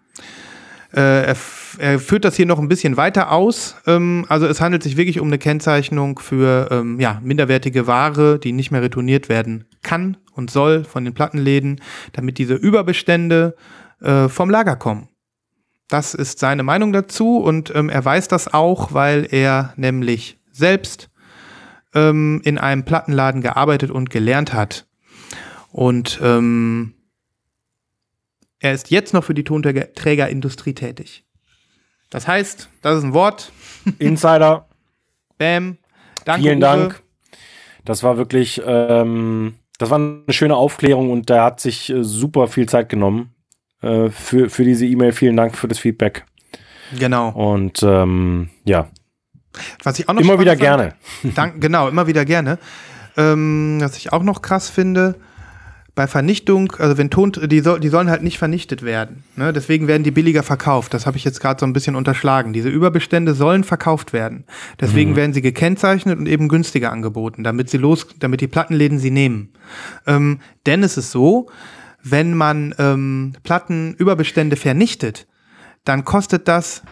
Äh, 0.92 1.34
er, 1.78 1.92
er 1.92 1.98
führt 1.98 2.24
das 2.24 2.36
hier 2.36 2.46
noch 2.46 2.58
ein 2.58 2.68
bisschen 2.68 2.96
weiter 2.96 3.32
aus. 3.32 3.76
Ähm, 3.86 4.24
also 4.28 4.46
es 4.46 4.60
handelt 4.60 4.82
sich 4.82 4.96
wirklich 4.96 5.20
um 5.20 5.28
eine 5.28 5.38
Kennzeichnung 5.38 6.18
für 6.18 6.68
ähm, 6.70 7.00
ja, 7.00 7.20
minderwertige 7.22 7.86
Ware, 7.86 8.38
die 8.38 8.52
nicht 8.52 8.70
mehr 8.70 8.82
retourniert 8.82 9.28
werden 9.28 9.64
kann 9.82 10.16
und 10.32 10.50
soll 10.50 10.84
von 10.84 11.04
den 11.04 11.14
Plattenläden, 11.14 11.80
damit 12.12 12.38
diese 12.38 12.54
Überbestände 12.54 13.56
äh, 14.00 14.28
vom 14.28 14.50
Lager 14.50 14.76
kommen. 14.76 15.08
Das 15.88 16.14
ist 16.14 16.40
seine 16.40 16.62
Meinung 16.62 16.92
dazu 16.92 17.38
und 17.38 17.72
ähm, 17.74 17.88
er 17.88 18.04
weiß 18.04 18.28
das 18.28 18.52
auch, 18.52 18.92
weil 18.92 19.28
er 19.30 19.72
nämlich 19.76 20.38
selbst 20.50 21.10
ähm, 21.94 22.40
in 22.44 22.58
einem 22.58 22.84
Plattenladen 22.84 23.40
gearbeitet 23.40 23.90
und 23.90 24.10
gelernt 24.10 24.52
hat. 24.52 24.86
Und 25.70 26.18
ähm, 26.22 26.94
er 28.58 28.72
ist 28.72 28.90
jetzt 28.90 29.14
noch 29.14 29.22
für 29.22 29.34
die 29.34 29.44
Tonträgerindustrie 29.44 30.74
tätig. 30.74 31.25
Das 32.16 32.26
heißt, 32.26 32.70
das 32.80 32.96
ist 32.96 33.04
ein 33.04 33.12
Wort. 33.12 33.52
Insider, 33.98 34.66
Bam. 35.38 35.76
Danke, 36.24 36.40
vielen 36.44 36.56
Uwe. 36.58 36.60
Dank. 36.62 37.02
Das 37.84 38.02
war 38.02 38.16
wirklich, 38.16 38.62
ähm, 38.64 39.56
das 39.78 39.90
war 39.90 39.98
eine 39.98 40.22
schöne 40.30 40.56
Aufklärung 40.56 41.10
und 41.10 41.28
der 41.28 41.42
hat 41.44 41.60
sich 41.60 41.90
äh, 41.90 42.02
super 42.02 42.48
viel 42.48 42.66
Zeit 42.70 42.88
genommen 42.88 43.34
äh, 43.82 44.08
für, 44.08 44.48
für 44.48 44.64
diese 44.64 44.86
E-Mail. 44.86 45.12
Vielen 45.12 45.36
Dank 45.36 45.58
für 45.58 45.68
das 45.68 45.78
Feedback. 45.78 46.24
Genau. 46.98 47.28
Und 47.32 47.82
ähm, 47.82 48.48
ja, 48.64 48.88
Was 49.84 49.98
ich 49.98 50.08
auch 50.08 50.14
noch 50.14 50.22
immer 50.22 50.40
wieder 50.40 50.56
spannend 50.56 50.60
gerne. 50.62 50.94
fand- 51.20 51.36
Dank, 51.38 51.60
genau, 51.60 51.86
immer 51.88 52.06
wieder 52.06 52.24
gerne. 52.24 52.58
Ähm, 53.18 53.76
was 53.82 53.98
ich 53.98 54.10
auch 54.14 54.22
noch 54.22 54.40
krass 54.40 54.70
finde, 54.70 55.16
bei 55.96 56.06
Vernichtung, 56.06 56.74
also 56.78 56.98
wenn 56.98 57.08
Ton, 57.08 57.32
die, 57.32 57.60
soll, 57.60 57.80
die 57.80 57.88
sollen 57.88 58.10
halt 58.10 58.22
nicht 58.22 58.36
vernichtet 58.36 58.82
werden. 58.82 59.24
Ne? 59.34 59.54
Deswegen 59.54 59.88
werden 59.88 60.02
die 60.02 60.10
billiger 60.10 60.42
verkauft. 60.42 60.92
Das 60.92 61.06
habe 61.06 61.16
ich 61.16 61.24
jetzt 61.24 61.40
gerade 61.40 61.58
so 61.58 61.64
ein 61.64 61.72
bisschen 61.72 61.96
unterschlagen. 61.96 62.52
Diese 62.52 62.68
Überbestände 62.68 63.32
sollen 63.32 63.64
verkauft 63.64 64.12
werden. 64.12 64.44
Deswegen 64.78 65.16
werden 65.16 65.32
sie 65.32 65.40
gekennzeichnet 65.40 66.18
und 66.18 66.26
eben 66.26 66.48
günstiger 66.48 66.92
angeboten, 66.92 67.44
damit 67.44 67.70
sie 67.70 67.78
los, 67.78 68.06
damit 68.18 68.42
die 68.42 68.46
Plattenläden 68.46 68.98
sie 68.98 69.10
nehmen. 69.10 69.54
Ähm, 70.06 70.40
denn 70.66 70.82
es 70.82 70.98
ist 70.98 71.12
so, 71.12 71.48
wenn 72.02 72.34
man 72.34 72.74
ähm, 72.78 73.32
Plattenüberbestände 73.42 74.56
vernichtet, 74.56 75.26
dann 75.84 76.04
kostet 76.04 76.46
das 76.46 76.82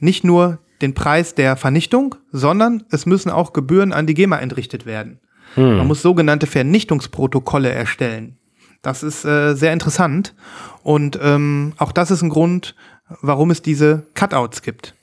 nicht 0.00 0.24
nur 0.24 0.58
den 0.82 0.94
Preis 0.94 1.36
der 1.36 1.56
Vernichtung, 1.56 2.16
sondern 2.32 2.82
es 2.90 3.06
müssen 3.06 3.30
auch 3.30 3.52
Gebühren 3.52 3.92
an 3.92 4.08
die 4.08 4.14
GEMA 4.14 4.38
entrichtet 4.38 4.84
werden. 4.84 5.20
Man 5.56 5.86
muss 5.86 6.02
sogenannte 6.02 6.46
Vernichtungsprotokolle 6.46 7.70
erstellen. 7.70 8.37
Das 8.82 9.02
ist 9.02 9.24
äh, 9.24 9.54
sehr 9.54 9.72
interessant 9.72 10.34
und 10.82 11.18
ähm, 11.20 11.72
auch 11.78 11.92
das 11.92 12.10
ist 12.10 12.22
ein 12.22 12.28
Grund, 12.28 12.74
warum 13.20 13.50
es 13.50 13.62
diese 13.62 14.06
Cutouts 14.14 14.62
gibt. 14.62 14.94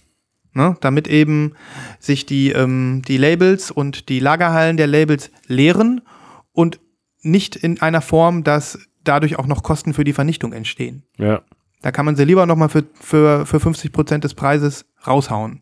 Ne? 0.53 0.77
Damit 0.79 1.07
eben 1.07 1.53
sich 1.99 2.25
die, 2.25 2.51
ähm, 2.51 3.01
die 3.05 3.17
Labels 3.17 3.71
und 3.71 4.07
die 4.07 4.19
Lagerhallen 4.19 4.77
der 4.77 4.87
Labels 4.87 5.29
leeren 5.47 6.01
und 6.53 6.79
nicht 7.21 7.57
in 7.57 7.81
einer 7.81 8.01
Form, 8.01 8.43
dass 8.43 8.79
dadurch 9.03 9.37
auch 9.37 9.47
noch 9.47 9.63
Kosten 9.63 9.93
für 9.93 10.05
die 10.05 10.13
Vernichtung 10.13 10.53
entstehen. 10.53 11.03
Ja. 11.17 11.41
Da 11.81 11.91
kann 11.91 12.05
man 12.05 12.15
sie 12.15 12.23
lieber 12.23 12.45
nochmal 12.45 12.69
für, 12.69 12.85
für, 12.93 13.45
für 13.45 13.59
50 13.59 13.91
Prozent 13.91 14.23
des 14.23 14.33
Preises 14.33 14.85
raushauen. 15.05 15.61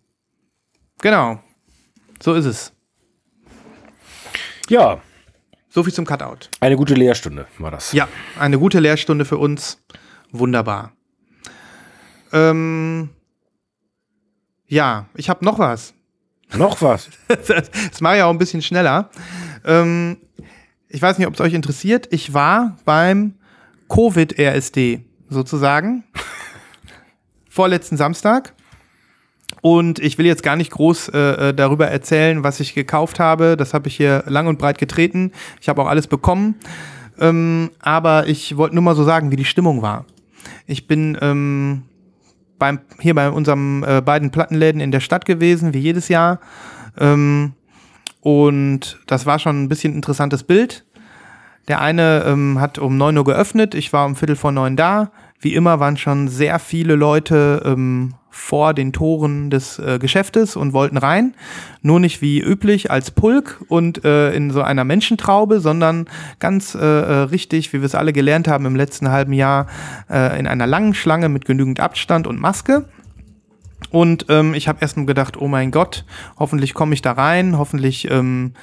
Genau. 1.02 1.42
So 2.22 2.34
ist 2.34 2.46
es. 2.46 2.72
ja, 4.70 5.02
So 5.74 5.82
viel 5.82 5.92
zum 5.92 6.06
Cutout. 6.06 6.50
eine 6.60 6.76
gute 6.76 6.94
Lehrstunde 6.94 7.48
war 7.58 7.72
das. 7.72 7.94
Ja, 7.94 8.08
eine 8.38 8.60
gute 8.60 8.80
Lehrstunde 8.80 9.26
für 9.26 9.40
uns. 9.40 9.84
Wunderbar. 10.32 10.92
Ähm, 12.32 13.10
ja, 14.68 15.08
ich 15.16 15.30
habe 15.30 15.44
noch 15.44 15.58
was. 15.58 15.96
Noch 16.56 16.80
was? 16.84 17.10
Das 17.28 18.02
mache 18.02 18.18
ich 18.18 18.22
auch 18.22 18.30
ein 18.30 18.38
bisschen 18.38 18.62
schneller. 18.62 19.10
Ähm, 19.66 20.18
ich 20.90 21.02
weiß 21.02 21.18
nicht, 21.18 21.26
ob 21.26 21.34
es 21.34 21.42
euch 21.42 21.56
interessiert. 21.56 22.08
Ich 22.12 22.36
war 22.36 22.78
beim 22.86 23.34
Covid-RSD 23.90 25.04
sozusagen. 25.30 26.04
Vorletzten 27.50 27.98
Samstag. 27.98 28.54
Und 29.64 30.00
ich 30.00 30.18
will 30.18 30.26
jetzt 30.26 30.44
gar 30.44 30.58
nicht 30.58 30.72
groß 30.72 31.08
äh, 31.08 31.18
äh, 31.20 31.54
darüber 31.54 31.88
erzählen, 31.88 32.44
was 32.44 32.60
ich 32.60 32.74
gekauft 32.74 33.22
habe. 33.22 33.56
Das 33.56 33.74
habe 33.74 33.88
ich 33.88 33.96
hier 33.96 34.26
lang 34.28 34.48
und 34.48 34.60
breit 34.60 34.78
getreten. 34.78 35.32
Ich 35.62 35.70
habe 35.70 35.82
auch 35.82 35.88
alles 35.88 36.08
bekommen. 36.08 36.56
Ähm, 37.18 37.72
aber 37.80 38.28
ich 38.28 38.58
wollte 38.58 38.76
nur 38.76 38.84
mal 38.84 38.94
so 38.94 39.06
sagen, 39.06 39.32
wie 39.32 39.38
die 39.38 39.46
Stimmung 39.46 39.82
war. 39.82 40.04
Ich 40.68 40.86
bin 40.86 41.18
ähm, 41.22 41.84
beim, 42.60 42.82
hier 43.00 43.16
bei 43.16 43.30
unserem 43.30 43.86
äh, 43.88 44.02
beiden 44.02 44.32
Plattenläden 44.32 44.82
in 44.82 44.92
der 44.92 45.00
Stadt 45.00 45.26
gewesen, 45.26 45.74
wie 45.74 45.80
jedes 45.80 46.10
Jahr. 46.10 46.42
Ähm, 46.98 47.54
und 48.20 49.00
das 49.08 49.26
war 49.26 49.40
schon 49.40 49.64
ein 49.64 49.70
bisschen 49.70 49.96
interessantes 49.96 50.44
Bild. 50.44 50.84
Der 51.70 51.80
eine 51.80 52.26
ähm, 52.28 52.60
hat 52.60 52.80
um 52.80 52.98
9 52.98 53.18
Uhr 53.18 53.24
geöffnet, 53.24 53.76
ich 53.76 53.94
war 53.94 54.06
um 54.06 54.18
Viertel 54.18 54.36
vor 54.36 54.52
neun 54.52 54.76
da. 54.76 55.14
Wie 55.40 55.56
immer 55.56 55.80
waren 55.80 55.96
schon 55.96 56.28
sehr 56.28 56.60
viele 56.60 56.96
Leute 56.96 57.64
ähm, 57.66 58.16
vor 58.36 58.74
den 58.74 58.94
Toren 58.94 59.52
des 59.52 59.78
äh, 59.78 60.00
Geschäftes 60.00 60.56
und 60.56 60.74
wollten 60.74 60.98
rein. 60.98 61.36
Nur 61.84 62.00
nicht 62.00 62.24
wie 62.24 62.42
üblich 62.42 62.90
als 62.90 63.12
Pulk 63.12 63.64
und 63.68 64.04
äh, 64.04 64.34
in 64.34 64.50
so 64.50 64.64
einer 64.64 64.84
Menschentraube, 64.84 65.60
sondern 65.60 66.10
ganz 66.40 66.74
äh, 66.74 66.80
äh, 66.80 67.14
richtig, 67.26 67.72
wie 67.74 67.82
wir 67.82 67.86
es 67.86 67.94
alle 67.94 68.12
gelernt 68.12 68.48
haben 68.48 68.66
im 68.66 68.76
letzten 68.76 69.12
halben 69.12 69.34
Jahr, 69.34 69.68
äh, 70.10 70.40
in 70.40 70.48
einer 70.48 70.66
langen 70.66 70.96
Schlange 70.96 71.30
mit 71.30 71.46
genügend 71.46 71.80
Abstand 71.80 72.26
und 72.26 72.40
Maske. 72.40 72.86
Und 73.92 74.26
ähm, 74.30 74.56
ich 74.56 74.68
habe 74.68 74.80
erst 74.82 74.98
nur 74.98 75.06
gedacht, 75.06 75.40
oh 75.40 75.48
mein 75.48 75.70
Gott, 75.70 76.04
hoffentlich 76.40 76.74
komme 76.74 76.96
ich 76.96 77.04
da 77.04 77.12
rein, 77.12 77.60
hoffentlich 77.60 78.10
ähm, 78.10 78.54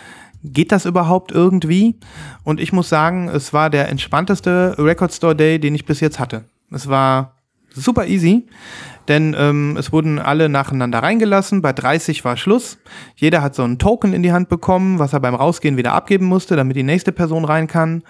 geht 0.42 0.72
das 0.72 0.85
überhaupt 0.85 1.30
irgendwie? 1.30 1.94
Und 2.42 2.59
ich 2.59 2.72
muss 2.72 2.88
sagen, 2.88 3.28
es 3.28 3.52
war 3.52 3.70
der 3.70 3.88
entspannteste 3.88 4.74
Record 4.78 5.12
Store 5.12 5.37
Day, 5.37 5.61
den 5.61 5.76
ich 5.76 5.87
bis 5.87 6.00
jetzt 6.00 6.18
hatte. 6.18 6.44
Es 6.72 6.88
war 6.88 7.39
super 7.74 8.06
easy, 8.06 8.46
denn 9.09 9.35
ähm, 9.38 9.76
es 9.76 9.92
wurden 9.92 10.18
alle 10.18 10.48
nacheinander 10.48 11.00
reingelassen. 11.00 11.62
Bei 11.62 11.72
30 11.72 12.24
war 12.24 12.37
Schluss. 12.37 12.78
Jeder 13.16 13.42
hat 13.42 13.54
so 13.54 13.62
einen 13.62 13.78
Token 13.78 14.12
in 14.12 14.22
die 14.22 14.33
Hand 14.33 14.48
bekommen, 14.48 14.98
was 14.98 15.12
er 15.12 15.20
beim 15.20 15.35
Rausgehen 15.35 15.76
wieder 15.76 15.92
abgeben 15.92 16.26
musste, 16.26 16.56
damit 16.56 16.76
die 16.76 16.83
nächste 16.83 17.12
Person 17.12 17.44
rein 17.44 17.66
kann. 17.66 18.02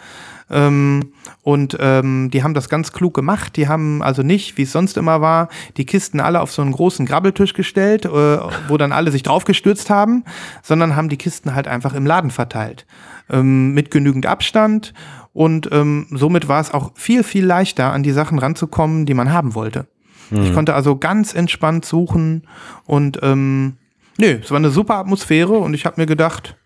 Ähm, 0.50 1.12
und 1.42 1.76
ähm, 1.80 2.30
die 2.30 2.42
haben 2.42 2.54
das 2.54 2.68
ganz 2.68 2.92
klug 2.92 3.14
gemacht. 3.14 3.56
Die 3.56 3.68
haben 3.68 4.02
also 4.02 4.22
nicht, 4.22 4.58
wie 4.58 4.62
es 4.62 4.72
sonst 4.72 4.96
immer 4.96 5.20
war, 5.20 5.48
die 5.76 5.86
Kisten 5.86 6.20
alle 6.20 6.40
auf 6.40 6.52
so 6.52 6.60
einen 6.60 6.72
großen 6.72 7.06
Grabbeltisch 7.06 7.54
gestellt, 7.54 8.04
äh, 8.04 8.08
wo 8.10 8.76
dann 8.76 8.92
alle 8.92 9.12
sich 9.12 9.22
draufgestürzt 9.22 9.90
haben, 9.90 10.24
sondern 10.62 10.96
haben 10.96 11.08
die 11.08 11.18
Kisten 11.18 11.54
halt 11.54 11.68
einfach 11.68 11.94
im 11.94 12.04
Laden 12.04 12.30
verteilt. 12.30 12.84
Ähm, 13.30 13.72
mit 13.72 13.90
genügend 13.90 14.26
Abstand. 14.26 14.92
Und 15.32 15.68
ähm, 15.72 16.06
somit 16.10 16.48
war 16.48 16.60
es 16.60 16.72
auch 16.72 16.92
viel, 16.96 17.22
viel 17.22 17.44
leichter, 17.44 17.92
an 17.92 18.02
die 18.02 18.10
Sachen 18.10 18.38
ranzukommen, 18.38 19.06
die 19.06 19.14
man 19.14 19.32
haben 19.32 19.54
wollte. 19.54 19.86
Ich 20.32 20.54
konnte 20.54 20.74
also 20.74 20.96
ganz 20.96 21.34
entspannt 21.34 21.84
suchen 21.84 22.44
und 22.86 23.18
ähm, 23.22 23.74
nee, 24.16 24.38
es 24.42 24.50
war 24.50 24.58
eine 24.58 24.70
super 24.70 24.94
Atmosphäre 24.96 25.54
und 25.54 25.74
ich 25.74 25.86
habe 25.86 26.00
mir 26.00 26.06
gedacht, 26.06 26.56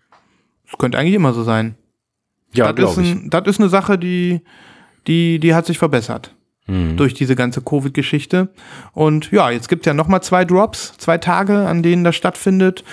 es 0.71 0.77
könnte 0.77 0.97
eigentlich 0.97 1.15
immer 1.15 1.33
so 1.33 1.43
sein. 1.43 1.75
Ja, 2.53 2.71
das, 2.73 2.91
ist 2.91 2.97
ein, 2.97 3.29
das 3.29 3.47
ist 3.47 3.59
eine 3.59 3.69
Sache, 3.69 3.97
die, 3.97 4.41
die, 5.07 5.39
die 5.39 5.53
hat 5.55 5.65
sich 5.65 5.77
verbessert. 5.77 6.35
Mhm. 6.67 6.97
Durch 6.97 7.13
diese 7.13 7.35
ganze 7.35 7.61
Covid-Geschichte. 7.61 8.49
Und 8.93 9.31
ja, 9.31 9.51
jetzt 9.51 9.69
gibt 9.69 9.85
es 9.85 9.87
ja 9.87 9.93
nochmal 9.93 10.23
zwei 10.23 10.45
Drops, 10.45 10.97
zwei 10.97 11.17
Tage, 11.17 11.67
an 11.67 11.83
denen 11.83 12.03
das 12.03 12.15
stattfindet. 12.15 12.83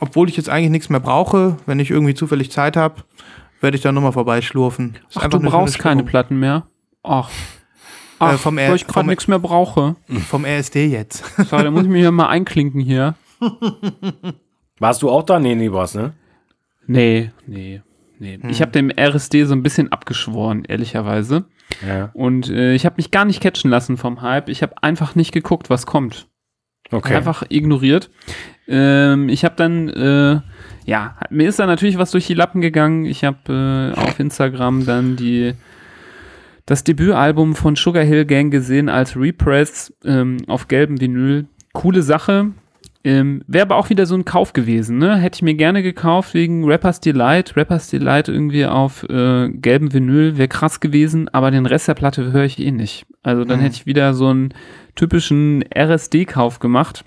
Obwohl 0.00 0.28
ich 0.28 0.36
jetzt 0.36 0.48
eigentlich 0.48 0.70
nichts 0.70 0.88
mehr 0.88 1.00
brauche. 1.00 1.56
Wenn 1.66 1.78
ich 1.78 1.90
irgendwie 1.90 2.14
zufällig 2.14 2.50
Zeit 2.50 2.76
habe, 2.76 3.02
werde 3.60 3.76
ich 3.76 3.82
da 3.82 3.92
nochmal 3.92 4.12
vorbeischlurfen. 4.12 4.96
Ist 5.08 5.18
Ach, 5.18 5.28
du 5.28 5.38
brauchst 5.40 5.78
keine. 5.78 6.02
Platten 6.04 6.38
mehr. 6.40 6.66
Ach. 7.02 7.30
Ach, 8.18 8.34
Äh, 8.34 8.38
vom 8.38 8.56
weil 8.56 8.64
R- 8.70 8.74
ich 8.74 8.86
gerade 8.86 9.08
nichts 9.08 9.28
mehr 9.28 9.38
brauche. 9.38 9.96
Vom 10.28 10.44
RSD 10.44 10.86
jetzt. 10.86 11.24
Sorry, 11.48 11.64
da 11.64 11.70
muss 11.70 11.82
ich 11.84 11.88
mich 11.88 12.02
ja 12.02 12.10
mal 12.10 12.28
einklinken 12.28 12.80
hier. 12.80 13.14
Warst 14.78 15.02
du 15.02 15.10
auch 15.10 15.22
da? 15.22 15.38
Nee, 15.38 15.54
nee, 15.54 15.72
warst, 15.72 15.94
ne? 15.94 16.12
Nee, 16.86 17.30
nee, 17.46 17.82
nee. 18.18 18.38
Hm. 18.40 18.50
Ich 18.50 18.60
habe 18.62 18.72
dem 18.72 18.90
RSD 18.90 19.44
so 19.44 19.54
ein 19.54 19.62
bisschen 19.62 19.92
abgeschworen, 19.92 20.64
ehrlicherweise. 20.64 21.44
Ja. 21.86 22.10
Und 22.14 22.48
äh, 22.48 22.74
ich 22.74 22.84
habe 22.86 22.96
mich 22.96 23.10
gar 23.10 23.24
nicht 23.24 23.40
catchen 23.42 23.70
lassen 23.70 23.96
vom 23.96 24.22
Hype. 24.22 24.48
Ich 24.48 24.62
habe 24.62 24.82
einfach 24.82 25.14
nicht 25.14 25.32
geguckt, 25.32 25.70
was 25.70 25.86
kommt. 25.86 26.28
Okay. 26.90 27.14
Einfach 27.14 27.44
ignoriert. 27.48 28.10
Ähm, 28.70 29.28
ich 29.28 29.44
habe 29.44 29.56
dann, 29.56 29.88
äh, 29.88 30.40
ja, 30.86 31.16
mir 31.28 31.48
ist 31.48 31.58
da 31.58 31.66
natürlich 31.66 31.98
was 31.98 32.12
durch 32.12 32.26
die 32.26 32.34
Lappen 32.34 32.60
gegangen. 32.60 33.04
Ich 33.04 33.24
habe 33.24 33.92
äh, 33.96 34.00
auf 34.00 34.18
Instagram 34.20 34.86
dann 34.86 35.16
die 35.16 35.52
das 36.66 36.84
Debütalbum 36.84 37.56
von 37.56 37.74
Sugar 37.74 38.04
Hill 38.04 38.24
Gang 38.26 38.52
gesehen 38.52 38.88
als 38.88 39.16
Repress 39.16 39.92
ähm, 40.04 40.36
auf 40.46 40.68
gelbem 40.68 41.00
Vinyl. 41.00 41.46
Coole 41.72 42.02
Sache. 42.02 42.52
Ähm, 43.02 43.42
Wäre 43.46 43.62
aber 43.62 43.76
auch 43.76 43.88
wieder 43.90 44.04
so 44.06 44.14
ein 44.14 44.24
Kauf 44.26 44.52
gewesen, 44.52 44.98
ne? 44.98 45.16
Hätte 45.16 45.38
ich 45.38 45.42
mir 45.42 45.54
gerne 45.54 45.82
gekauft 45.82 46.34
wegen 46.34 46.64
Rappers 46.64 47.00
Delight. 47.00 47.56
Rappers 47.56 47.88
Delight 47.88 48.28
irgendwie 48.28 48.66
auf 48.66 49.02
äh, 49.08 49.48
gelbem 49.48 49.92
Vinyl 49.92 50.36
wäre 50.36 50.48
krass 50.48 50.80
gewesen, 50.80 51.28
aber 51.30 51.50
den 51.50 51.66
Rest 51.66 51.88
der 51.88 51.94
Platte 51.94 52.30
höre 52.30 52.44
ich 52.44 52.58
eh 52.60 52.70
nicht. 52.70 53.06
Also 53.22 53.44
dann 53.44 53.58
Mhm. 53.58 53.62
hätte 53.64 53.76
ich 53.76 53.86
wieder 53.86 54.12
so 54.14 54.28
einen 54.28 54.52
typischen 54.96 55.64
RSD-Kauf 55.74 56.58
gemacht. 56.60 57.04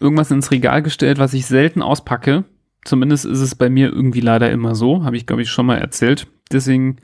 Irgendwas 0.00 0.30
ins 0.30 0.50
Regal 0.50 0.82
gestellt, 0.82 1.18
was 1.18 1.34
ich 1.34 1.46
selten 1.46 1.82
auspacke. 1.82 2.44
Zumindest 2.84 3.26
ist 3.26 3.40
es 3.40 3.54
bei 3.54 3.68
mir 3.68 3.88
irgendwie 3.92 4.20
leider 4.20 4.50
immer 4.50 4.74
so. 4.74 5.04
Habe 5.04 5.16
ich, 5.16 5.26
glaube 5.26 5.42
ich, 5.42 5.50
schon 5.50 5.66
mal 5.66 5.76
erzählt. 5.78 6.26
Deswegen, 6.50 6.96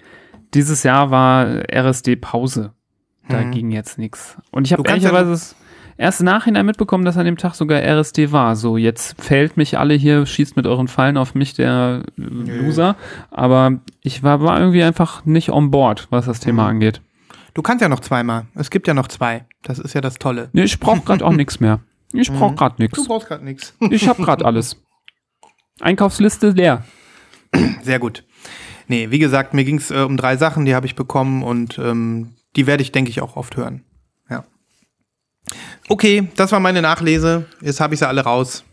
dieses 0.54 0.82
Jahr 0.82 1.10
war 1.10 1.46
RSD 1.70 2.16
Pause. 2.16 2.72
Da 3.28 3.42
Mhm. 3.42 3.50
ging 3.50 3.70
jetzt 3.70 3.98
nichts. 3.98 4.38
Und 4.50 4.66
ich 4.66 4.72
habe 4.72 4.82
ja 4.86 4.90
ehrlicherweise 4.90 5.32
es 5.32 5.54
erst 5.98 6.22
Nachhinein 6.22 6.64
mitbekommen, 6.64 7.04
dass 7.04 7.18
an 7.18 7.26
dem 7.26 7.36
Tag 7.36 7.54
sogar 7.54 7.82
RSD 7.82 8.32
war. 8.32 8.56
So, 8.56 8.76
jetzt 8.78 9.20
fällt 9.20 9.56
mich 9.58 9.78
alle 9.78 9.94
hier, 9.94 10.24
schießt 10.24 10.56
mit 10.56 10.66
euren 10.66 10.88
Fallen 10.88 11.16
auf 11.18 11.34
mich, 11.34 11.52
der 11.54 12.04
äh, 12.18 12.22
Loser. 12.22 12.96
Aber 13.30 13.80
ich 14.00 14.22
war, 14.22 14.40
war 14.40 14.58
irgendwie 14.58 14.82
einfach 14.84 15.24
nicht 15.26 15.50
on 15.50 15.70
board, 15.70 16.06
was 16.10 16.24
das 16.26 16.40
Thema 16.40 16.62
Mhm. 16.64 16.68
angeht. 16.70 17.00
Du 17.52 17.62
kannst 17.62 17.82
ja 17.82 17.88
noch 17.88 18.00
zweimal. 18.00 18.46
Es 18.54 18.70
gibt 18.70 18.86
ja 18.88 18.94
noch 18.94 19.08
zwei. 19.08 19.44
Das 19.62 19.78
ist 19.78 19.94
ja 19.94 20.00
das 20.00 20.14
Tolle. 20.14 20.48
Nee, 20.52 20.64
ich 20.64 20.78
brauche 20.80 21.00
gerade 21.00 21.24
auch 21.24 21.32
nichts 21.36 21.60
mehr. 21.60 21.80
Ich 22.12 22.30
brauche 22.30 22.54
gerade 22.54 22.76
nichts. 22.78 22.96
Du 22.96 23.06
brauchst 23.06 23.28
gerade 23.28 23.44
nichts. 23.44 23.74
Ich 23.90 24.08
habe 24.08 24.22
gerade 24.22 24.44
alles. 24.44 24.76
Einkaufsliste 25.80 26.50
leer. 26.50 26.84
Sehr 27.82 27.98
gut. 27.98 28.24
Nee, 28.88 29.10
wie 29.10 29.18
gesagt, 29.18 29.52
mir 29.52 29.64
ging 29.64 29.78
es 29.78 29.90
äh, 29.90 30.02
um 30.02 30.16
drei 30.16 30.36
Sachen, 30.36 30.64
die 30.64 30.74
habe 30.74 30.86
ich 30.86 30.94
bekommen 30.94 31.42
und 31.42 31.78
ähm, 31.78 32.34
die 32.54 32.66
werde 32.66 32.82
ich, 32.82 32.92
denke 32.92 33.10
ich, 33.10 33.20
auch 33.20 33.36
oft 33.36 33.56
hören. 33.56 33.82
Ja. 34.30 34.44
Okay, 35.88 36.28
das 36.36 36.52
war 36.52 36.60
meine 36.60 36.82
Nachlese. 36.82 37.46
Jetzt 37.60 37.80
habe 37.80 37.94
ich 37.94 38.00
sie 38.00 38.08
alle 38.08 38.22
raus. 38.22 38.64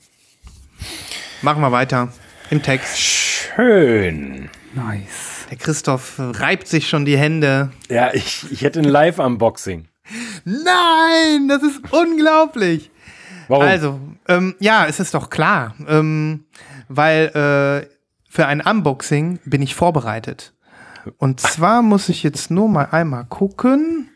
Machen 1.42 1.62
wir 1.62 1.72
weiter. 1.72 2.14
Im 2.50 2.62
Text. 2.62 3.00
Schön. 3.00 4.50
Nice. 4.76 5.46
Der 5.50 5.58
Christoph 5.58 6.16
reibt 6.18 6.68
sich 6.68 6.88
schon 6.88 7.06
die 7.06 7.18
Hände. 7.18 7.72
Ja, 7.90 8.14
ich, 8.14 8.46
ich 8.52 8.62
hätte 8.62 8.80
ein 8.80 8.86
Live-Unboxing. 8.86 9.88
Nein, 10.46 11.48
das 11.48 11.64
ist 11.64 11.82
unglaublich. 11.92 12.92
Warum? 13.54 13.66
Also, 13.66 14.00
ähm, 14.28 14.56
ja, 14.60 14.86
es 14.88 15.00
ist 15.00 15.14
doch 15.14 15.30
klar. 15.30 15.76
Ähm, 15.88 16.46
weil 16.90 17.28
äh, 17.88 17.88
für 18.30 18.46
ein 18.48 18.62
Unboxing 18.62 19.40
bin 19.46 19.62
ich 19.62 19.76
vorbereitet. 19.76 20.54
Und 21.18 21.40
zwar 21.40 21.82
muss 21.82 22.10
ich 22.10 22.24
jetzt 22.24 22.50
nur 22.52 22.68
mal 22.70 22.86
einmal 22.92 23.26
gucken. 23.26 24.10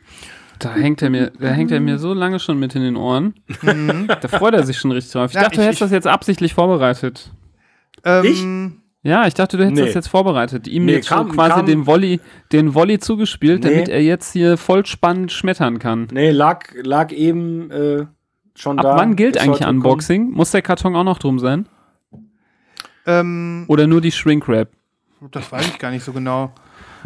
Da 0.60 0.74
hängt 0.74 1.02
er 1.02 1.10
mir, 1.10 1.32
da 1.40 1.50
hängt 1.50 1.72
er 1.72 1.80
mir 1.80 2.00
so 2.00 2.14
lange 2.14 2.40
schon 2.40 2.58
mit 2.58 2.74
in 2.76 2.82
den 2.82 2.96
Ohren. 2.96 3.36
Da 4.08 4.28
freut 4.28 4.54
er 4.56 4.64
sich 4.66 4.78
schon 4.78 4.92
richtig 4.92 5.12
drauf. 5.14 5.30
Ich 5.32 5.36
Ja, 5.36 5.42
dachte, 5.44 5.56
du 5.58 5.62
ich- 5.62 5.68
hättest 5.68 5.82
das 5.82 5.92
jetzt 5.92 6.08
absichtlich 6.08 6.54
vorbereitet. 6.54 7.32
Ähm, 8.04 8.82
Ja, 9.04 9.28
ich 9.28 9.34
dachte, 9.36 9.58
du 9.58 9.64
hättest 9.64 9.80
Nee. 9.80 9.86
das 9.86 9.94
jetzt 9.94 10.08
vorbereitet. 10.08 10.68
Ihm 10.68 10.86
Nee, 10.86 10.94
jetzt 10.96 11.10
kam- 11.10 11.28
schon 11.28 11.36
quasi 11.36 11.52
kam- 11.56 11.66
den 11.66 11.86
Volley, 11.86 12.20
den 12.52 12.74
Volley 12.74 13.00
zugespielt, 13.00 13.64
Nee. 13.64 13.70
damit 13.70 13.90
er 13.90 14.02
jetzt 14.02 14.34
hier 14.34 14.58
voll 14.58 14.86
spannend 14.86 15.32
schmettern 15.32 15.80
kann. 15.80 16.08
Nee, 16.12 16.32
lag, 16.32 16.66
lag 16.84 17.12
eben 17.12 17.70
äh, 17.72 18.06
schon 18.58 18.80
Ab 18.80 18.84
da. 18.84 18.96
wann 18.98 19.16
gilt 19.16 19.38
eigentlich. 19.38 19.66
Unboxing? 19.68 20.32
Muss 20.32 20.52
der 20.52 20.62
Karton 20.62 20.96
auch 20.96 21.04
noch 21.04 21.20
drum 21.20 21.40
sein? 21.40 21.68
ähm, 23.06 23.66
Oder 23.68 23.88
nur 23.88 24.02
die 24.02 24.12
Shrink 24.12 24.48
Wrap? 24.48 24.70
das 25.32 25.52
weiß 25.52 25.68
ich 25.68 25.80
gar 25.80 25.92
nicht 25.92 26.04
so 26.04 26.12
genau. 26.14 26.52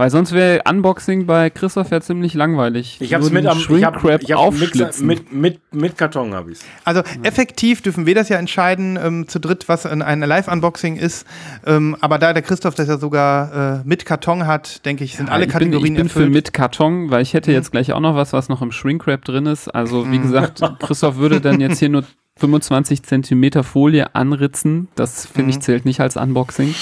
Weil 0.01 0.09
sonst 0.09 0.31
wäre 0.31 0.63
Unboxing 0.67 1.27
bei 1.27 1.51
Christoph 1.51 1.91
ja 1.91 2.01
ziemlich 2.01 2.33
langweilig. 2.33 2.97
Ich 3.01 3.13
hab's 3.13 3.25
Nur 3.25 3.33
mit 3.33 3.45
am 3.45 3.59
ich 3.59 3.83
hab, 3.83 4.03
ich 4.03 4.03
hab 4.03 4.03
Mixer, 4.03 4.39
aufschlitzen. 4.39 5.05
mit, 5.05 5.31
mit, 5.31 5.59
mit 5.71 5.95
Karton 5.95 6.33
habe 6.33 6.49
ich's. 6.49 6.65
Also 6.85 7.03
effektiv 7.21 7.83
dürfen 7.83 8.07
wir 8.07 8.15
das 8.15 8.27
ja 8.27 8.37
entscheiden, 8.37 8.97
ähm, 8.99 9.27
zu 9.27 9.37
dritt, 9.37 9.69
was 9.69 9.85
ein, 9.85 10.01
ein 10.01 10.21
Live-Unboxing 10.21 10.95
ist. 10.95 11.27
Ähm, 11.67 11.95
aber 12.01 12.17
da 12.17 12.33
der 12.33 12.41
Christoph 12.41 12.73
das 12.73 12.87
ja 12.87 12.97
sogar 12.97 13.81
äh, 13.81 13.81
mit 13.85 14.07
Karton 14.07 14.47
hat, 14.47 14.83
denke 14.87 15.03
ich, 15.03 15.17
sind 15.17 15.29
alle 15.29 15.45
ich 15.45 15.51
Kategorien 15.51 15.93
bin, 15.93 15.93
ich 15.93 15.97
bin 15.97 16.09
für 16.09 16.19
erfüllt. 16.21 16.29
Mhm. 16.29 16.33
mit 16.33 16.53
Karton, 16.53 17.11
weil 17.11 17.21
ich 17.21 17.35
hätte 17.35 17.51
jetzt 17.51 17.69
gleich 17.71 17.93
auch 17.93 17.99
noch 17.99 18.15
was, 18.15 18.33
was 18.33 18.49
noch 18.49 18.63
im 18.63 18.71
Shrinkwrap 18.71 19.23
drin 19.23 19.45
ist. 19.45 19.67
Also 19.67 20.05
wie 20.11 20.17
Mhm. 20.17 20.23
gesagt, 20.23 20.61
Christoph 20.79 21.17
würde 21.17 21.41
dann 21.41 21.59
jetzt 21.61 21.77
hier 21.77 21.89
nur 21.89 22.05
25 22.41 23.03
Zentimeter 23.03 23.63
Folie 23.63 24.15
anritzen. 24.15 24.87
Das 24.95 25.25
finde 25.27 25.43
Mhm. 25.43 25.49
ich 25.49 25.59
zählt 25.61 25.85
nicht 25.85 26.01
als 26.01 26.17
Unboxing. 26.17 26.73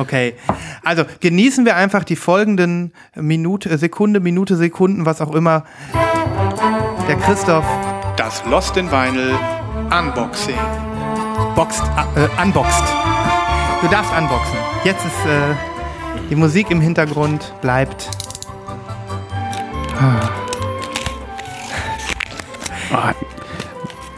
Okay. 0.00 0.34
Also 0.84 1.04
genießen 1.20 1.64
wir 1.66 1.76
einfach 1.76 2.02
die 2.04 2.16
folgenden 2.16 2.92
Minute, 3.14 3.76
Sekunde, 3.76 4.20
Minute, 4.20 4.56
Sekunden, 4.56 5.04
was 5.06 5.20
auch 5.20 5.34
immer. 5.34 5.64
Der 7.08 7.16
Christoph. 7.16 7.64
Das 8.16 8.42
Lost 8.46 8.76
in 8.78 8.90
Vinyl 8.90 9.34
Unboxing. 9.90 10.54
Boxed, 11.54 11.82
äh, 12.16 12.42
unboxed. 12.42 12.84
Du 13.82 13.88
darfst 13.88 14.12
unboxen. 14.16 14.56
Jetzt 14.84 15.04
ist 15.04 15.26
äh, 15.26 15.54
die 16.30 16.36
Musik 16.36 16.70
im 16.70 16.80
Hintergrund 16.80 17.52
bleibt. 17.60 18.08
Ah, 22.92 23.12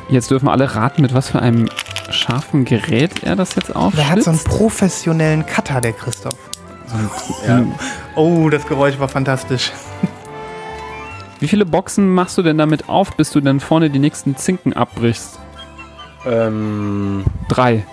Jetzt 0.08 0.30
dürfen 0.30 0.48
alle 0.48 0.74
raten, 0.74 1.02
mit 1.02 1.14
was 1.14 1.30
für 1.30 1.40
einem 1.40 1.68
scharfen 2.10 2.64
Gerät 2.64 3.22
er 3.22 3.36
das 3.36 3.54
jetzt 3.54 3.74
aufschlitzt. 3.74 3.98
Der 3.98 4.10
hat 4.10 4.22
so 4.22 4.30
einen 4.30 4.38
professionellen 4.44 5.46
Cutter, 5.46 5.80
der 5.80 5.92
Christoph. 5.92 6.38
Ja. 7.46 7.64
Oh, 8.14 8.48
das 8.50 8.66
Geräusch 8.66 8.98
war 8.98 9.08
fantastisch. 9.08 9.72
Wie 11.40 11.48
viele 11.48 11.66
Boxen 11.66 12.08
machst 12.14 12.38
du 12.38 12.42
denn 12.42 12.58
damit 12.58 12.88
auf, 12.88 13.16
bis 13.16 13.30
du 13.32 13.40
dann 13.40 13.58
vorne 13.60 13.90
die 13.90 13.98
nächsten 13.98 14.36
Zinken 14.36 14.72
abbrichst? 14.72 15.38
Ähm, 16.26 17.24
Drei. 17.48 17.84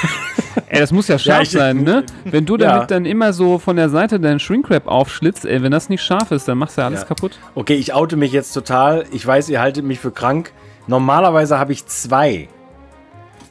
ey, 0.68 0.78
das 0.80 0.92
muss 0.92 1.08
ja 1.08 1.18
scharf 1.18 1.42
ich- 1.42 1.50
sein, 1.50 1.82
ne? 1.82 2.04
Wenn 2.24 2.46
du 2.46 2.56
Ja. 2.56 2.72
damit 2.74 2.90
dann 2.90 3.04
immer 3.06 3.32
so 3.32 3.58
von 3.58 3.76
der 3.76 3.88
Seite 3.90 4.20
deinen 4.20 4.38
Shrinkwrap 4.40 4.86
aufschlitzt, 4.86 5.44
ey, 5.44 5.62
wenn 5.62 5.72
das 5.72 5.88
nicht 5.88 6.02
scharf 6.02 6.30
ist, 6.30 6.46
dann 6.46 6.58
machst 6.58 6.76
du 6.76 6.82
ja 6.82 6.86
alles 6.86 7.00
Ja. 7.00 7.06
kaputt. 7.06 7.38
okay, 7.54 7.74
ich 7.74 7.92
oute 7.92 8.16
mich 8.16 8.32
jetzt 8.32 8.52
total. 8.52 9.04
Ich 9.10 9.26
weiß, 9.26 9.48
ihr 9.48 9.60
haltet 9.60 9.84
mich 9.84 9.98
für 9.98 10.10
krank. 10.12 10.52
Normalerweise 10.86 11.58
habe 11.58 11.72
ich 11.72 11.86
zwei. 11.86 12.48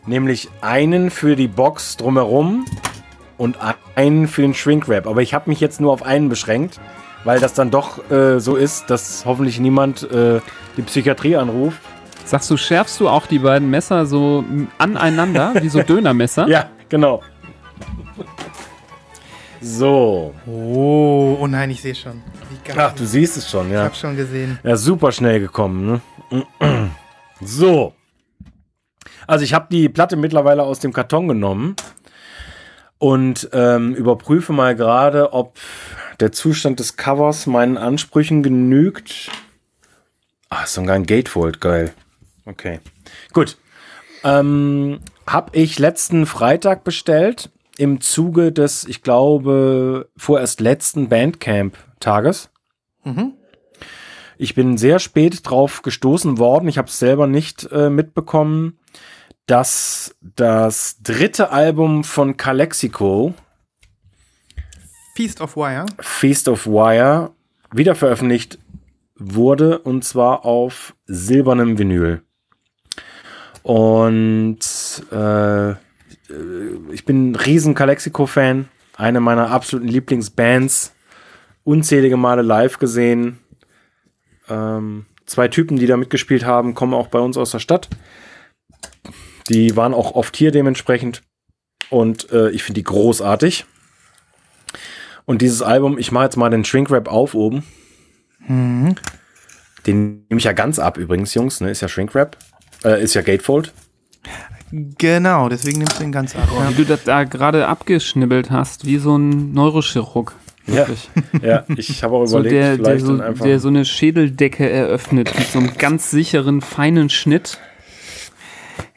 Nämlich 0.05 0.49
einen 0.61 1.11
für 1.11 1.35
die 1.35 1.47
Box 1.47 1.97
drumherum 1.97 2.65
und 3.37 3.57
einen 3.95 4.27
für 4.27 4.41
den 4.41 4.53
Shrinkwrap. 4.53 5.07
Aber 5.07 5.21
ich 5.21 5.33
habe 5.33 5.49
mich 5.49 5.59
jetzt 5.59 5.79
nur 5.79 5.91
auf 5.91 6.03
einen 6.03 6.29
beschränkt, 6.29 6.79
weil 7.23 7.39
das 7.39 7.53
dann 7.53 7.71
doch 7.71 8.09
äh, 8.11 8.39
so 8.39 8.55
ist, 8.55 8.89
dass 8.89 9.25
hoffentlich 9.25 9.59
niemand 9.59 10.09
äh, 10.11 10.39
die 10.77 10.81
Psychiatrie 10.81 11.35
anruft. 11.35 11.79
Sagst 12.25 12.49
du, 12.51 12.57
schärfst 12.57 12.99
du 12.99 13.09
auch 13.09 13.25
die 13.25 13.39
beiden 13.39 13.69
Messer 13.69 14.05
so 14.05 14.43
aneinander, 14.77 15.53
wie 15.61 15.69
so 15.69 15.81
Dönermesser? 15.87 16.47
Ja, 16.47 16.69
genau. 16.87 17.21
So. 19.61 20.33
Oh, 20.45 21.37
oh 21.41 21.47
nein, 21.47 21.71
ich 21.71 21.81
sehe 21.81 21.95
schon. 21.95 22.21
Wie 22.49 22.67
geil. 22.67 22.77
Ach, 22.79 22.93
du 22.93 23.05
siehst 23.05 23.37
es 23.37 23.49
schon, 23.49 23.67
ich 23.67 23.73
ja. 23.73 23.83
habe 23.83 23.95
schon 23.95 24.15
gesehen. 24.15 24.59
Ja, 24.63 24.75
super 24.75 25.11
schnell 25.11 25.39
gekommen. 25.39 26.01
Ne? 26.29 26.89
So. 27.41 27.93
Also 29.27 29.43
ich 29.43 29.53
habe 29.53 29.67
die 29.71 29.89
Platte 29.89 30.15
mittlerweile 30.15 30.63
aus 30.63 30.79
dem 30.79 30.93
Karton 30.93 31.27
genommen 31.27 31.75
und 32.97 33.49
ähm, 33.53 33.95
überprüfe 33.95 34.53
mal 34.53 34.75
gerade, 34.75 35.33
ob 35.33 35.57
der 36.19 36.31
Zustand 36.31 36.79
des 36.79 36.97
Covers 36.97 37.47
meinen 37.47 37.77
Ansprüchen 37.77 38.43
genügt. 38.43 39.31
Ah, 40.49 40.63
ist 40.63 40.73
sogar 40.73 40.95
ein 40.95 41.05
Gatefold, 41.05 41.61
geil. 41.61 41.93
Okay, 42.45 42.79
gut. 43.33 43.57
Ähm, 44.23 44.99
habe 45.27 45.57
ich 45.57 45.79
letzten 45.79 46.25
Freitag 46.25 46.83
bestellt 46.83 47.51
im 47.77 48.01
Zuge 48.01 48.51
des, 48.51 48.83
ich 48.83 49.03
glaube, 49.03 50.09
vorerst 50.17 50.59
letzten 50.59 51.07
Bandcamp-Tages. 51.07 52.49
Ich 54.41 54.55
bin 54.55 54.77
sehr 54.77 54.99
spät 54.99 55.41
drauf 55.43 55.81
gestoßen 55.81 56.37
worden. 56.37 56.69
Ich 56.69 56.77
habe 56.77 56.87
es 56.87 56.97
selber 56.97 57.27
nicht 57.27 57.69
äh, 57.73 57.89
mitbekommen, 57.89 58.79
dass 59.47 60.15
das 60.21 61.01
dritte 61.03 61.51
Album 61.51 62.05
von 62.05 62.37
Calexico, 62.37 63.33
Feast 65.13 65.41
of 65.41 65.57
Wire. 65.57 65.85
Feast 65.99 66.47
of 66.47 66.65
Wire, 66.67 67.31
wieder 67.73 67.95
veröffentlicht 67.95 68.59
wurde 69.15 69.79
und 69.79 70.05
zwar 70.05 70.45
auf 70.45 70.95
silbernem 71.05 71.77
Vinyl. 71.77 72.21
Und 73.61 74.59
äh, 75.11 75.71
ich 76.93 77.03
bin 77.03 77.31
ein 77.31 77.35
riesen 77.35 77.73
Calexico-Fan, 77.73 78.69
eine 78.95 79.19
meiner 79.19 79.51
absoluten 79.51 79.89
Lieblingsbands, 79.89 80.93
unzählige 81.65 82.15
Male 82.15 82.41
live 82.41 82.79
gesehen. 82.79 83.39
Ähm, 84.49 85.05
zwei 85.25 85.47
Typen, 85.47 85.77
die 85.77 85.87
da 85.87 85.97
mitgespielt 85.97 86.45
haben, 86.45 86.73
kommen 86.73 86.93
auch 86.93 87.07
bei 87.07 87.19
uns 87.19 87.37
aus 87.37 87.51
der 87.51 87.59
Stadt. 87.59 87.89
Die 89.49 89.75
waren 89.75 89.93
auch 89.93 90.15
oft 90.15 90.35
hier 90.35 90.51
dementsprechend. 90.51 91.23
Und 91.89 92.31
äh, 92.31 92.49
ich 92.51 92.63
finde 92.63 92.79
die 92.79 92.83
großartig. 92.83 93.65
Und 95.25 95.41
dieses 95.41 95.61
Album, 95.61 95.97
ich 95.97 96.11
mache 96.11 96.25
jetzt 96.25 96.37
mal 96.37 96.49
den 96.49 96.65
Shrinkwrap 96.65 97.07
auf 97.07 97.33
oben. 97.33 97.63
Den 99.85 100.25
nehme 100.29 100.39
ich 100.39 100.43
ja 100.43 100.53
ganz 100.53 100.79
ab 100.79 100.97
übrigens, 100.97 101.33
Jungs. 101.33 101.61
Ne? 101.61 101.69
Ist 101.69 101.81
ja 101.81 101.87
Shrinkwrap. 101.87 102.37
Äh, 102.83 103.03
ist 103.03 103.13
ja 103.13 103.21
Gatefold. 103.21 103.73
Genau, 104.71 105.49
deswegen 105.49 105.79
nimmst 105.79 105.99
du 105.99 106.03
ihn 106.03 106.11
ganz 106.11 106.35
ab. 106.35 106.47
Ja. 106.55 106.69
Wie 106.69 106.75
du 106.75 106.85
das 106.85 107.03
da 107.03 107.23
gerade 107.23 107.67
abgeschnibbelt 107.67 108.51
hast, 108.51 108.85
wie 108.85 108.97
so 108.97 109.17
ein 109.17 109.51
Neurochirurg. 109.53 110.35
Ja, 110.69 110.87
Wirklich. 110.87 111.09
ja 111.41 111.63
ich 111.75 112.03
habe 112.03 112.15
auch 112.15 112.25
So 112.25 112.39
überlegt, 112.39 112.53
der, 112.55 112.75
der, 112.77 112.85
vielleicht 112.85 113.05
so, 113.05 113.17
dann 113.17 113.21
einfach. 113.27 113.45
der 113.45 113.59
so 113.59 113.67
eine 113.67 113.85
Schädeldecke 113.85 114.69
eröffnet 114.69 115.33
mit 115.37 115.47
so 115.47 115.59
einem 115.59 115.77
ganz 115.77 116.09
sicheren, 116.11 116.61
feinen 116.61 117.09
Schnitt. 117.09 117.59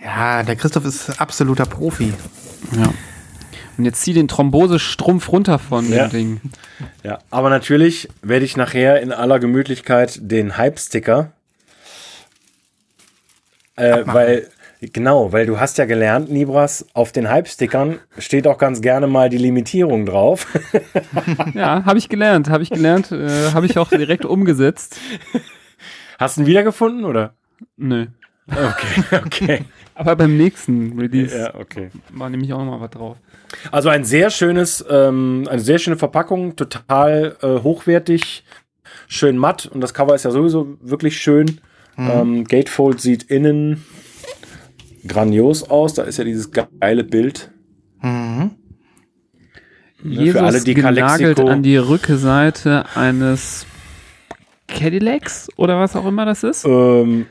ja, 0.02 0.42
der 0.42 0.56
Christoph 0.56 0.84
ist 0.84 1.20
absoluter 1.20 1.66
Profi. 1.66 2.12
Ja. 2.76 2.92
Und 3.78 3.84
jetzt 3.86 4.02
zieh 4.02 4.12
den 4.12 4.28
Thrombosestrumpf 4.28 5.30
runter 5.32 5.58
von 5.58 5.90
Ja. 5.90 6.06
dem 6.08 6.10
Ding. 6.10 6.40
ja, 7.02 7.18
aber 7.30 7.48
natürlich 7.50 8.08
werde 8.20 8.44
ich 8.44 8.56
nachher 8.56 9.00
in 9.00 9.12
aller 9.12 9.38
Gemütlichkeit 9.38 10.18
den 10.20 10.56
Hype-Sticker. 10.58 11.32
Äh, 13.76 14.02
weil, 14.04 14.48
genau, 14.92 15.32
weil 15.32 15.46
du 15.46 15.60
hast 15.60 15.78
ja 15.78 15.84
gelernt, 15.84 16.30
Nibras, 16.30 16.86
auf 16.92 17.12
den 17.12 17.30
Hype-Stickern 17.30 17.98
steht 18.18 18.46
auch 18.46 18.58
ganz 18.58 18.82
gerne 18.82 19.06
mal 19.06 19.28
die 19.28 19.38
Limitierung 19.38 20.06
drauf. 20.06 20.46
Ja, 21.54 21.84
habe 21.84 21.98
ich 21.98 22.08
gelernt, 22.08 22.48
habe 22.48 22.62
ich 22.62 22.70
gelernt, 22.70 23.12
äh, 23.12 23.52
habe 23.52 23.66
ich 23.66 23.78
auch 23.78 23.88
direkt 23.88 24.24
umgesetzt. 24.24 24.96
Hast 26.18 26.36
du 26.36 26.42
ihn 26.42 26.46
wiedergefunden, 26.46 27.04
oder? 27.04 27.34
Nö. 27.76 28.06
Okay, 28.48 29.16
okay. 29.24 29.64
Aber 29.94 30.16
beim 30.16 30.36
nächsten 30.36 30.98
Release 30.98 31.36
ja, 31.36 31.54
okay. 31.54 31.90
war 32.10 32.30
nämlich 32.30 32.52
auch 32.52 32.58
noch 32.58 32.72
mal 32.72 32.80
was 32.80 32.90
drauf. 32.90 33.16
Also 33.70 33.88
ein 33.88 34.04
sehr 34.04 34.30
schönes, 34.30 34.84
ähm, 34.88 35.46
eine 35.48 35.60
sehr 35.60 35.78
schöne 35.78 35.96
Verpackung, 35.96 36.56
total 36.56 37.36
äh, 37.42 37.60
hochwertig, 37.62 38.44
schön 39.08 39.36
matt 39.36 39.66
und 39.66 39.80
das 39.80 39.94
Cover 39.94 40.14
ist 40.14 40.24
ja 40.24 40.30
sowieso 40.30 40.78
wirklich 40.80 41.18
schön. 41.18 41.60
Ähm, 41.98 42.44
Gatefold 42.44 43.00
sieht 43.00 43.24
innen 43.24 43.84
grandios 45.06 45.68
aus, 45.68 45.94
da 45.94 46.02
ist 46.02 46.18
ja 46.18 46.24
dieses 46.24 46.50
geile 46.50 47.04
Bild. 47.04 47.50
Mhm. 48.00 48.52
Jesus 50.04 50.32
für 50.32 50.42
alle, 50.42 50.60
die 50.60 50.74
genagelt 50.74 51.36
Calexico- 51.36 51.48
an 51.48 51.62
die 51.62 51.76
Rückseite 51.76 52.84
eines 52.94 53.66
Cadillacs 54.66 55.48
oder 55.56 55.78
was 55.78 55.94
auch 55.94 56.06
immer 56.06 56.24
das 56.24 56.42
ist. 56.42 56.64
Ähm, 56.64 57.26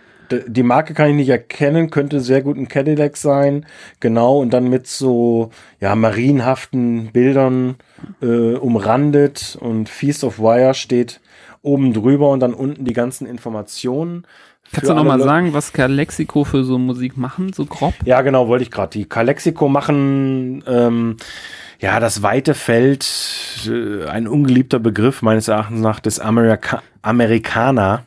die 0.48 0.64
Marke 0.64 0.94
kann 0.94 1.10
ich 1.10 1.16
nicht 1.16 1.30
erkennen, 1.30 1.90
könnte 1.90 2.22
sehr 2.22 2.42
gut 2.42 2.58
ein 2.58 2.70
Cadillac 2.70 3.18
sein. 3.18 3.66
Genau, 4.00 4.40
und 4.40 4.52
dann 4.52 4.70
mit 4.70 4.88
so 4.88 5.50
ja, 5.82 5.96
marienhaften 5.96 7.12
Bildern 7.12 7.76
äh, 8.22 8.56
umrandet 8.56 9.58
und 9.60 9.90
Feast 9.90 10.24
of 10.24 10.40
Wire 10.40 10.74
steht 10.74 11.20
oben 11.62 11.94
drüber 11.94 12.30
und 12.30 12.40
dann 12.40 12.54
unten 12.54 12.86
die 12.86 12.94
ganzen 12.94 13.28
Informationen. 13.28 14.26
Kannst 14.74 14.90
du 14.90 14.94
noch 14.94 15.04
mal 15.04 15.14
alle 15.14 15.24
Le- 15.24 15.30
sagen, 15.30 15.54
was 15.54 15.74
Calexico 15.74 16.44
für 16.44 16.64
so 16.64 16.78
Musik 16.78 17.18
machen, 17.18 17.52
so 17.54 17.66
grob? 17.66 17.94
Ja, 18.06 18.22
genau, 18.22 18.48
wollte 18.48 18.64
ich 18.64 18.72
gerade. 18.72 18.92
Die 18.92 19.06
Calexico 19.06 19.68
machen 19.68 20.64
ähm, 20.68 21.18
ja 21.80 22.00
das 22.00 22.24
weite 22.24 22.54
Feld, 22.54 23.06
äh, 23.68 24.06
ein 24.08 24.28
ungeliebter 24.28 24.80
Begriff 24.80 25.22
meines 25.22 25.48
Erachtens 25.48 25.82
nach 25.82 26.00
des 26.00 26.20
Amerika 26.20 26.82
Amerikaner. 27.02 28.06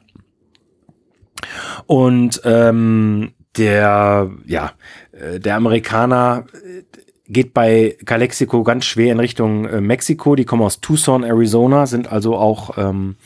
Und 1.87 2.41
ähm, 2.45 3.33
der, 3.57 4.31
ja, 4.47 4.73
äh, 5.13 5.39
der 5.41 5.57
Amerikaner 5.57 6.45
äh, 6.55 6.83
geht 7.27 7.55
bei 7.55 7.97
Calexico 8.05 8.63
ganz 8.65 8.85
schwer 8.85 9.13
in 9.13 9.21
Richtung 9.21 9.67
äh, 9.67 9.81
Mexiko. 9.81 10.35
Die 10.35 10.45
kommen 10.45 10.63
aus 10.63 10.81
Tucson, 10.81 11.25
Arizona, 11.25 11.87
sind 11.87 12.11
also 12.13 12.37
auch 12.37 12.77
ähm, 12.77 13.17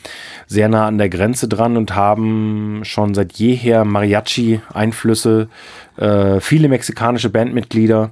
sehr 0.47 0.69
nah 0.69 0.87
an 0.87 0.97
der 0.97 1.09
Grenze 1.09 1.47
dran 1.47 1.75
und 1.75 1.95
haben 1.95 2.81
schon 2.83 3.13
seit 3.13 3.33
jeher 3.33 3.83
Mariachi-Einflüsse, 3.83 5.49
äh, 5.97 6.39
viele 6.39 6.69
mexikanische 6.69 7.29
Bandmitglieder, 7.29 8.11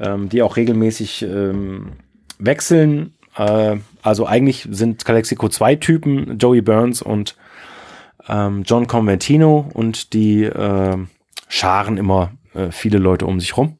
ähm, 0.00 0.28
die 0.28 0.42
auch 0.42 0.56
regelmäßig 0.56 1.22
ähm, 1.22 1.92
wechseln. 2.40 3.14
Äh, 3.36 3.76
also 4.02 4.26
eigentlich 4.26 4.66
sind 4.70 5.04
Calexico 5.04 5.48
zwei 5.48 5.76
Typen, 5.76 6.38
Joey 6.38 6.62
Burns 6.62 7.00
und 7.00 7.36
ähm, 8.28 8.64
John 8.66 8.88
Conventino 8.88 9.70
und 9.72 10.12
die 10.14 10.42
äh, 10.42 10.96
scharen 11.48 11.96
immer 11.96 12.32
äh, 12.54 12.72
viele 12.72 12.98
Leute 12.98 13.24
um 13.24 13.38
sich 13.38 13.56
rum. 13.56 13.77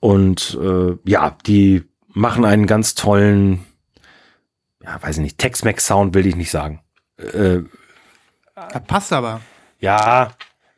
Und 0.00 0.58
äh, 0.62 0.96
ja, 1.04 1.36
die 1.46 1.84
machen 2.08 2.44
einen 2.44 2.66
ganz 2.66 2.94
tollen, 2.94 3.64
ja, 4.82 5.00
weiß 5.02 5.16
ich 5.16 5.22
nicht, 5.22 5.38
Tex-Mex-Sound 5.38 6.14
will 6.14 6.26
ich 6.26 6.36
nicht 6.36 6.50
sagen. 6.50 6.80
Äh, 7.16 7.60
Das 8.54 8.82
passt 8.86 9.12
aber. 9.12 9.40
ja, 9.80 10.30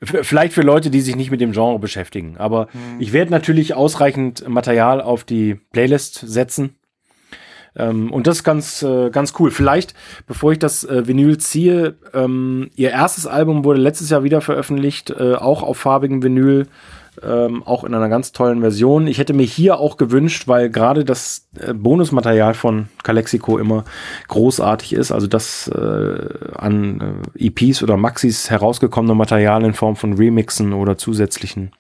vielleicht 0.02 0.54
für 0.54 0.62
Leute, 0.62 0.90
die 0.90 1.02
sich 1.02 1.14
nicht 1.16 1.30
mit 1.30 1.40
dem 1.42 1.52
Genre 1.52 1.78
beschäftigen. 1.78 2.36
Aber 2.38 2.68
ich 2.98 3.12
werde 3.12 3.30
natürlich 3.30 3.74
ausreichend 3.74 4.48
Material 4.48 5.02
auf 5.02 5.24
die 5.24 5.56
Playlist 5.72 6.14
setzen. 6.26 6.76
Ähm, 7.76 8.10
und 8.12 8.26
das 8.26 8.38
ist 8.38 8.44
ganz, 8.44 8.82
äh, 8.82 9.10
ganz 9.10 9.34
cool. 9.38 9.50
Vielleicht, 9.50 9.94
bevor 10.26 10.52
ich 10.52 10.58
das 10.58 10.84
äh, 10.84 11.06
Vinyl 11.06 11.36
ziehe, 11.38 11.98
ähm, 12.14 12.70
ihr 12.74 12.90
erstes 12.90 13.26
Album 13.26 13.64
wurde 13.64 13.78
letztes 13.80 14.08
Jahr 14.10 14.24
wieder 14.24 14.40
veröffentlicht, 14.40 15.10
äh, 15.10 15.34
auch 15.34 15.62
auf 15.62 15.76
farbigem 15.78 16.22
Vinyl, 16.22 16.66
ähm, 17.22 17.62
auch 17.62 17.84
in 17.84 17.94
einer 17.94 18.08
ganz 18.08 18.32
tollen 18.32 18.60
Version. 18.60 19.06
Ich 19.06 19.18
hätte 19.18 19.32
mir 19.32 19.44
hier 19.44 19.78
auch 19.78 19.96
gewünscht, 19.96 20.48
weil 20.48 20.70
gerade 20.70 21.04
das 21.04 21.48
äh, 21.58 21.74
Bonusmaterial 21.74 22.54
von 22.54 22.88
Calexico 23.02 23.58
immer 23.58 23.84
großartig 24.28 24.92
ist, 24.92 25.12
also 25.12 25.26
das 25.26 25.68
äh, 25.68 26.18
an 26.54 27.22
äh, 27.34 27.46
EPs 27.46 27.82
oder 27.82 27.96
Maxis 27.96 28.50
herausgekommene 28.50 29.14
Material 29.14 29.64
in 29.64 29.74
Form 29.74 29.96
von 29.96 30.14
Remixen 30.14 30.72
oder 30.72 30.96
zusätzlichen, 30.96 31.72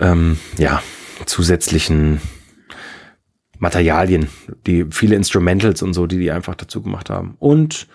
ähm, 0.00 0.38
ja, 0.58 0.82
zusätzlichen 1.26 2.20
Materialien, 3.58 4.28
die 4.66 4.86
viele 4.90 5.14
Instrumentals 5.14 5.82
und 5.82 5.94
so, 5.94 6.06
die 6.06 6.18
die 6.18 6.32
einfach 6.32 6.56
dazu 6.56 6.82
gemacht 6.82 7.10
haben. 7.10 7.36
Und 7.38 7.86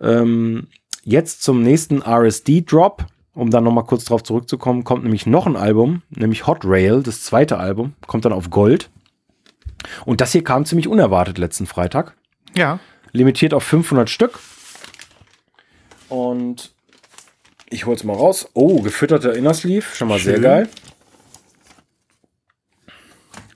ähm, 0.00 0.66
jetzt 1.02 1.42
zum 1.42 1.62
nächsten 1.62 2.02
RSD-Drop, 2.02 3.06
um 3.34 3.50
dann 3.50 3.64
nochmal 3.64 3.84
kurz 3.84 4.04
drauf 4.04 4.22
zurückzukommen, 4.22 4.84
kommt 4.84 5.02
nämlich 5.02 5.26
noch 5.26 5.46
ein 5.46 5.56
Album, 5.56 6.02
nämlich 6.10 6.46
Hot 6.46 6.64
Rail, 6.64 7.02
das 7.02 7.22
zweite 7.22 7.58
Album, 7.58 7.94
kommt 8.06 8.24
dann 8.24 8.32
auf 8.32 8.50
Gold. 8.50 8.90
Und 10.04 10.20
das 10.20 10.32
hier 10.32 10.44
kam 10.44 10.64
ziemlich 10.64 10.88
unerwartet 10.88 11.38
letzten 11.38 11.66
Freitag. 11.66 12.14
Ja. 12.56 12.78
Limitiert 13.12 13.52
auf 13.54 13.64
500 13.64 14.08
Stück. 14.08 14.38
Und 16.08 16.74
ich 17.70 17.86
hol's 17.86 18.04
mal 18.04 18.16
raus. 18.16 18.48
Oh, 18.54 18.82
gefütterter 18.82 19.34
Inner 19.34 19.54
Sleeve. 19.54 19.84
Schon 19.94 20.08
mal 20.08 20.18
sehr 20.18 20.34
Schön. 20.34 20.42
geil. 20.42 20.68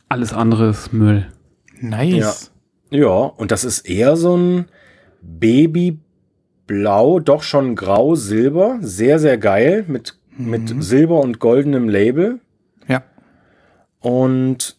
Alles 0.08 0.32
andere 0.32 0.70
ist 0.70 0.92
Müll. 0.92 1.32
Nice. 1.80 2.50
Ja, 2.90 3.08
und 3.08 3.50
das 3.50 3.64
ist 3.64 3.80
eher 3.80 4.16
so 4.16 4.36
ein 4.36 4.68
Babyblau, 6.68 7.18
doch 7.18 7.42
schon 7.42 7.74
grau, 7.74 8.14
silber. 8.14 8.78
Sehr, 8.80 9.18
sehr 9.18 9.38
geil. 9.38 9.84
Mit, 9.88 10.16
mit 10.36 10.82
Silber 10.82 11.20
und 11.20 11.40
goldenem 11.40 11.88
Label. 11.88 12.40
Ja. 12.86 13.02
Und 14.00 14.76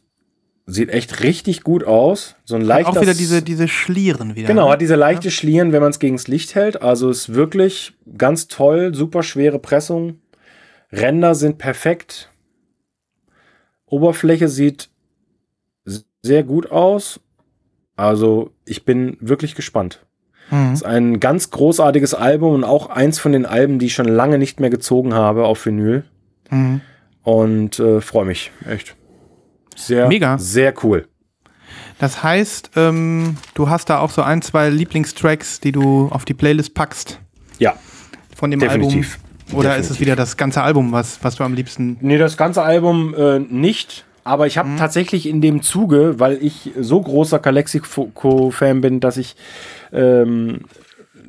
sieht 0.66 0.90
echt 0.90 1.24
richtig 1.24 1.64
gut 1.64 1.84
aus. 1.84 2.36
So 2.46 2.56
ein 2.56 2.62
Hat 2.62 2.68
leichter. 2.68 2.90
auch 2.92 3.02
wieder 3.02 3.14
diese, 3.16 3.42
diese 3.42 3.68
Schlieren 3.68 4.36
wieder. 4.36 4.48
Genau, 4.48 4.68
ne? 4.68 4.74
hat 4.74 4.82
diese 4.82 4.96
leichte 4.96 5.32
Schlieren, 5.32 5.72
wenn 5.72 5.82
man 5.82 5.90
es 5.90 6.00
gegens 6.00 6.28
Licht 6.28 6.56
hält. 6.56 6.82
Also 6.82 7.10
ist 7.10 7.34
wirklich 7.34 7.94
ganz 8.18 8.48
toll, 8.48 8.94
super 8.94 9.24
schwere 9.24 9.60
Pressung. 9.60 10.20
Ränder 10.92 11.36
sind 11.36 11.58
perfekt. 11.58 12.32
Oberfläche 13.86 14.48
sieht 14.48 14.90
sehr 16.22 16.44
gut 16.44 16.72
aus. 16.72 17.20
Also 17.96 18.52
ich 18.66 18.86
bin 18.86 19.18
wirklich 19.20 19.56
gespannt. 19.56 20.06
Mhm. 20.52 20.74
Ist 20.74 20.86
ein 20.86 21.20
ganz 21.20 21.52
großartiges 21.52 22.14
Album 22.14 22.54
und 22.54 22.64
auch 22.64 22.90
eins 22.90 23.20
von 23.20 23.32
den 23.32 23.46
Alben, 23.46 23.80
die 23.80 23.88
ich 23.88 23.94
schon 23.94 24.08
lange 24.08 24.38
nicht 24.38 24.60
mehr 24.60 24.70
gezogen 24.70 25.14
habe 25.14 25.46
auf 25.46 25.66
Vinyl. 25.66 26.04
Mhm. 26.50 26.82
Und 27.24 27.80
äh, 27.80 28.02
freue 28.02 28.26
mich, 28.26 28.52
echt. 28.68 28.96
Sehr, 29.76 30.08
Mega. 30.08 30.38
sehr 30.38 30.74
cool. 30.84 31.08
Das 32.00 32.24
heißt, 32.24 32.72
ähm, 32.76 33.38
du 33.54 33.70
hast 33.70 33.90
da 33.90 34.00
auch 34.00 34.10
so 34.10 34.22
ein, 34.22 34.42
zwei 34.42 34.70
Lieblingstracks, 34.70 35.60
die 35.60 35.72
du 35.72 36.08
auf 36.12 36.26
die 36.26 36.34
Playlist 36.34 36.74
packst 36.74 37.20
Ja, 37.60 37.76
von 38.36 38.52
dem 38.52 38.60
Definitiv. 38.60 39.20
Album. 39.48 39.60
Oder 39.60 39.72
ist 39.76 39.86
es 39.86 39.88
Definitiv. 39.90 40.02
wieder 40.02 40.16
das 40.16 40.38
ganze 40.38 40.62
Album, 40.62 40.92
was, 40.92 41.20
was 41.24 41.36
du 41.36 41.44
am 41.44 41.54
liebsten. 41.54 41.98
Nee, 42.02 42.18
das 42.18 42.38
ganze 42.38 42.62
Album 42.64 43.14
äh, 43.16 43.40
nicht. 43.40 44.06
Aber 44.24 44.46
ich 44.48 44.58
habe 44.58 44.70
tatsächlich 44.78 45.28
in 45.28 45.42
dem 45.42 45.62
Zuge, 45.64 46.20
weil 46.20 46.38
ich 46.42 46.72
so 46.80 47.02
großer 47.02 47.40
Calexico-Fan 47.40 48.82
bin, 48.82 49.00
dass 49.00 49.18
ich, 49.18 49.36
ähm, 49.92 50.62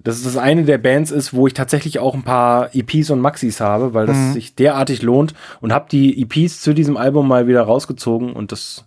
dass 0.02 0.16
es 0.16 0.22
das 0.22 0.36
eine 0.36 0.64
der 0.64 0.78
Bands 0.78 1.10
ist, 1.10 1.34
wo 1.34 1.46
ich 1.46 1.54
tatsächlich 1.54 1.98
auch 1.98 2.14
ein 2.14 2.22
paar 2.22 2.74
EPs 2.74 3.10
und 3.10 3.20
Maxis 3.20 3.60
habe, 3.60 3.92
weil 3.92 4.06
das 4.06 4.32
sich 4.32 4.54
derartig 4.54 5.02
lohnt 5.02 5.34
und 5.60 5.72
habe 5.72 5.88
die 5.90 6.22
EPs 6.22 6.62
zu 6.62 6.72
diesem 6.72 6.96
Album 6.96 7.28
mal 7.28 7.46
wieder 7.46 7.62
rausgezogen 7.62 8.32
und 8.32 8.52
das 8.52 8.86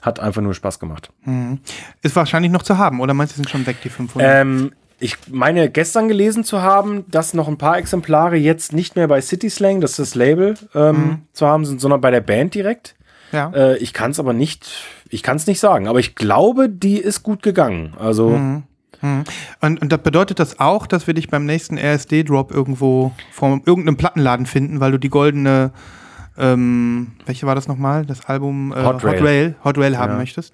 hat 0.00 0.20
einfach 0.20 0.42
nur 0.42 0.54
Spaß 0.54 0.78
gemacht. 0.78 1.10
Ist 2.02 2.16
wahrscheinlich 2.16 2.52
noch 2.52 2.62
zu 2.62 2.78
haben, 2.78 3.00
oder 3.00 3.14
meinst 3.14 3.32
du, 3.32 3.34
die 3.34 3.42
sind 3.42 3.50
schon 3.50 3.66
weg, 3.66 3.76
die 3.82 3.88
500? 3.88 4.42
Ähm, 4.42 4.72
ich 5.00 5.16
meine 5.30 5.70
gestern 5.70 6.08
gelesen 6.08 6.44
zu 6.44 6.62
haben, 6.62 7.04
dass 7.08 7.34
noch 7.34 7.48
ein 7.48 7.58
paar 7.58 7.78
Exemplare 7.78 8.36
jetzt 8.36 8.72
nicht 8.72 8.96
mehr 8.96 9.06
bei 9.06 9.20
City 9.20 9.50
Slang, 9.50 9.80
das 9.80 9.92
ist 9.92 9.98
das 9.98 10.14
Label, 10.14 10.54
ähm, 10.74 11.22
zu 11.32 11.46
haben 11.46 11.64
sind, 11.64 11.80
sondern 11.80 12.00
bei 12.00 12.10
der 12.10 12.20
Band 12.20 12.54
direkt. 12.54 12.96
ja. 13.32 13.50
Äh, 13.54 13.76
ich 13.78 13.92
kann 13.92 14.10
es 14.10 14.18
aber 14.18 14.32
nicht, 14.32 14.68
ich 15.08 15.22
kann 15.22 15.36
es 15.36 15.46
nicht 15.46 15.60
sagen, 15.60 15.86
aber 15.86 16.00
ich 16.00 16.16
glaube, 16.16 16.68
die 16.68 16.98
ist 16.98 17.22
gut 17.22 17.42
gegangen. 17.42 17.94
Also 17.98 18.62
Und, 19.60 19.80
und 19.80 19.92
das 19.92 20.02
bedeutet 20.02 20.38
das 20.40 20.58
auch, 20.58 20.86
dass 20.86 21.06
wir 21.06 21.14
dich 21.14 21.28
beim 21.28 21.46
nächsten 21.46 21.78
RSD-Drop 21.78 22.50
irgendwo 22.52 23.12
vor 23.30 23.60
irgendeinem 23.64 23.96
Plattenladen 23.96 24.46
finden, 24.46 24.80
weil 24.80 24.90
du 24.92 24.98
die 24.98 25.08
goldene, 25.08 25.72
ähm, 26.36 27.12
welche 27.26 27.46
war 27.46 27.54
das 27.54 27.68
nochmal? 27.68 28.04
Das 28.06 28.26
Album 28.26 28.72
äh, 28.72 28.82
Hot 28.84 29.04
Rail. 29.04 29.14
Hot 29.14 29.24
Rail, 29.24 29.54
Hot 29.64 29.78
Rail 29.78 29.98
haben 29.98 30.12
Ja. 30.12 30.18
möchtest? 30.18 30.52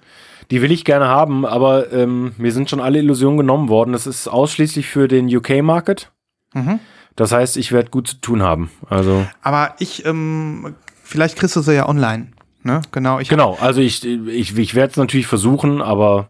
die 0.51 0.61
will 0.61 0.71
ich 0.71 0.85
gerne 0.85 1.07
haben, 1.07 1.45
aber 1.45 1.91
ähm, 1.91 2.33
mir 2.37 2.51
sind 2.51 2.69
schon 2.69 2.79
alle 2.79 2.99
Illusionen 2.99 3.37
genommen 3.37 3.69
worden. 3.69 3.93
Das 3.93 4.05
ist 4.05 4.27
ausschließlich 4.27 4.87
für 4.87 5.07
den 5.07 5.33
UK-Market. 5.35 6.11
Mhm. 6.53 6.79
Das 7.15 7.31
heißt, 7.31 7.57
ich 7.57 7.71
werde 7.71 7.89
gut 7.89 8.07
zu 8.07 8.15
tun 8.21 8.43
haben. 8.43 8.69
Also 8.89 9.25
Aber 9.41 9.73
ich, 9.79 10.05
ähm, 10.05 10.75
vielleicht 11.03 11.37
kriegst 11.37 11.55
du 11.55 11.61
sie 11.61 11.73
ja 11.73 11.87
online. 11.89 12.27
Ne? 12.63 12.81
Genau. 12.91 13.19
Ich 13.19 13.29
genau, 13.29 13.57
also 13.59 13.81
ich, 13.81 14.05
ich, 14.05 14.57
ich 14.57 14.75
werde 14.75 14.91
es 14.91 14.97
natürlich 14.97 15.27
versuchen, 15.27 15.81
aber. 15.81 16.29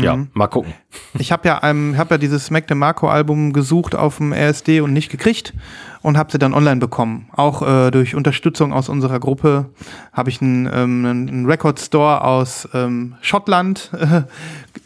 Ja, 0.00 0.26
mal 0.32 0.46
gucken. 0.46 0.74
Ich 1.18 1.32
habe 1.32 1.48
ja, 1.48 1.60
ähm, 1.62 1.96
hab 1.96 2.10
ja 2.10 2.18
dieses 2.18 2.50
Mac 2.50 2.66
DeMarco 2.66 3.08
Album 3.08 3.52
gesucht 3.52 3.94
auf 3.94 4.18
dem 4.18 4.32
RSD 4.32 4.80
und 4.80 4.92
nicht 4.92 5.10
gekriegt 5.10 5.54
und 6.02 6.16
habe 6.16 6.30
sie 6.30 6.38
dann 6.38 6.54
online 6.54 6.80
bekommen. 6.80 7.28
Auch 7.32 7.62
äh, 7.62 7.90
durch 7.90 8.14
Unterstützung 8.14 8.72
aus 8.72 8.88
unserer 8.88 9.18
Gruppe 9.20 9.70
habe 10.12 10.30
ich 10.30 10.40
einen, 10.40 10.66
ähm, 10.66 11.04
einen 11.04 11.46
Record 11.46 11.80
Store 11.80 12.22
aus 12.24 12.68
ähm, 12.74 13.16
Schottland 13.20 13.90
äh, 13.92 14.22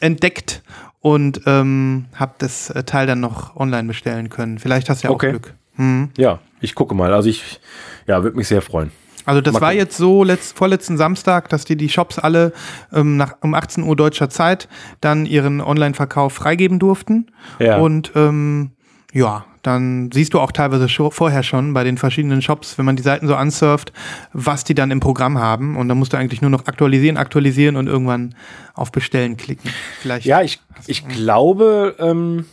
entdeckt 0.00 0.62
und 1.00 1.42
ähm, 1.46 2.06
habe 2.14 2.34
das 2.38 2.70
äh, 2.70 2.84
Teil 2.84 3.06
dann 3.06 3.20
noch 3.20 3.56
online 3.56 3.88
bestellen 3.88 4.28
können. 4.30 4.58
Vielleicht 4.58 4.88
hast 4.88 5.02
du 5.02 5.08
ja 5.08 5.10
auch 5.10 5.16
Okay. 5.16 5.30
Glück. 5.30 5.54
Mhm. 5.76 6.10
Ja, 6.16 6.38
ich 6.60 6.74
gucke 6.74 6.94
mal. 6.94 7.12
Also 7.12 7.28
ich, 7.28 7.60
ja, 8.06 8.22
würde 8.22 8.36
mich 8.36 8.48
sehr 8.48 8.62
freuen. 8.62 8.92
Also 9.24 9.40
das 9.40 9.60
war 9.60 9.72
jetzt 9.72 9.96
so 9.96 10.24
letzt, 10.24 10.56
vorletzten 10.56 10.96
Samstag, 10.96 11.48
dass 11.48 11.64
die 11.64 11.76
die 11.76 11.88
Shops 11.88 12.18
alle 12.18 12.52
ähm, 12.92 13.16
nach, 13.16 13.36
um 13.40 13.54
18 13.54 13.84
Uhr 13.84 13.96
deutscher 13.96 14.28
Zeit 14.30 14.68
dann 15.00 15.26
ihren 15.26 15.60
Online-Verkauf 15.60 16.32
freigeben 16.32 16.78
durften. 16.78 17.26
Ja. 17.58 17.78
Und 17.78 18.12
ähm, 18.16 18.72
ja, 19.12 19.44
dann 19.62 20.10
siehst 20.12 20.34
du 20.34 20.40
auch 20.40 20.50
teilweise 20.50 20.88
vorher 20.88 21.42
schon 21.42 21.72
bei 21.72 21.84
den 21.84 21.96
verschiedenen 21.96 22.42
Shops, 22.42 22.78
wenn 22.78 22.84
man 22.84 22.96
die 22.96 23.02
Seiten 23.02 23.28
so 23.28 23.36
ansurft, 23.36 23.92
was 24.32 24.64
die 24.64 24.74
dann 24.74 24.90
im 24.90 25.00
Programm 25.00 25.38
haben. 25.38 25.76
Und 25.76 25.88
dann 25.88 25.98
musst 25.98 26.12
du 26.12 26.16
eigentlich 26.16 26.42
nur 26.42 26.50
noch 26.50 26.66
aktualisieren, 26.66 27.16
aktualisieren 27.16 27.76
und 27.76 27.86
irgendwann 27.86 28.34
auf 28.74 28.90
Bestellen 28.90 29.36
klicken. 29.36 29.70
Vielleicht. 30.00 30.26
Ja, 30.26 30.42
ich, 30.42 30.60
ich 30.86 31.06
glaube, 31.06 31.94
ähm, 32.00 32.46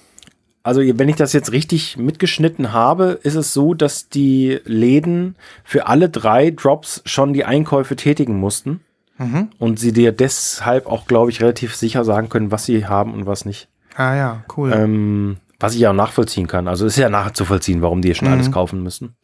also 0.63 0.81
wenn 0.81 1.09
ich 1.09 1.15
das 1.15 1.33
jetzt 1.33 1.51
richtig 1.51 1.97
mitgeschnitten 1.97 2.73
habe, 2.73 3.19
ist 3.23 3.35
es 3.35 3.53
so, 3.53 3.73
dass 3.73 4.09
die 4.09 4.59
Läden 4.65 5.35
für 5.63 5.87
alle 5.87 6.09
drei 6.09 6.51
Drops 6.51 7.01
schon 7.05 7.33
die 7.33 7.45
Einkäufe 7.45 7.95
tätigen 7.95 8.39
mussten. 8.39 8.81
Und 9.57 9.79
sie 9.79 9.91
dir 9.91 10.13
deshalb 10.13 10.85
auch, 10.85 11.05
glaube 11.05 11.29
ich, 11.29 11.41
relativ 11.41 11.75
sicher 11.75 12.05
sagen 12.05 12.29
können, 12.29 12.51
was 12.51 12.63
sie 12.63 12.85
haben 12.87 13.13
und 13.13 13.25
was 13.25 13.43
nicht. 13.43 13.67
Ah 13.95 14.15
ja, 14.15 14.45
cool. 14.55 14.71
Ähm, 14.73 15.37
was 15.59 15.73
ich 15.73 15.81
ja 15.81 15.89
auch 15.89 15.93
nachvollziehen 15.95 16.47
kann. 16.47 16.69
Also 16.69 16.85
ist 16.85 16.97
ja 16.97 17.09
nachzuvollziehen, 17.09 17.81
warum 17.81 18.01
die 18.01 18.15
schon 18.15 18.29
alles 18.29 18.49
kaufen 18.49 18.81
müssen. 18.81 19.15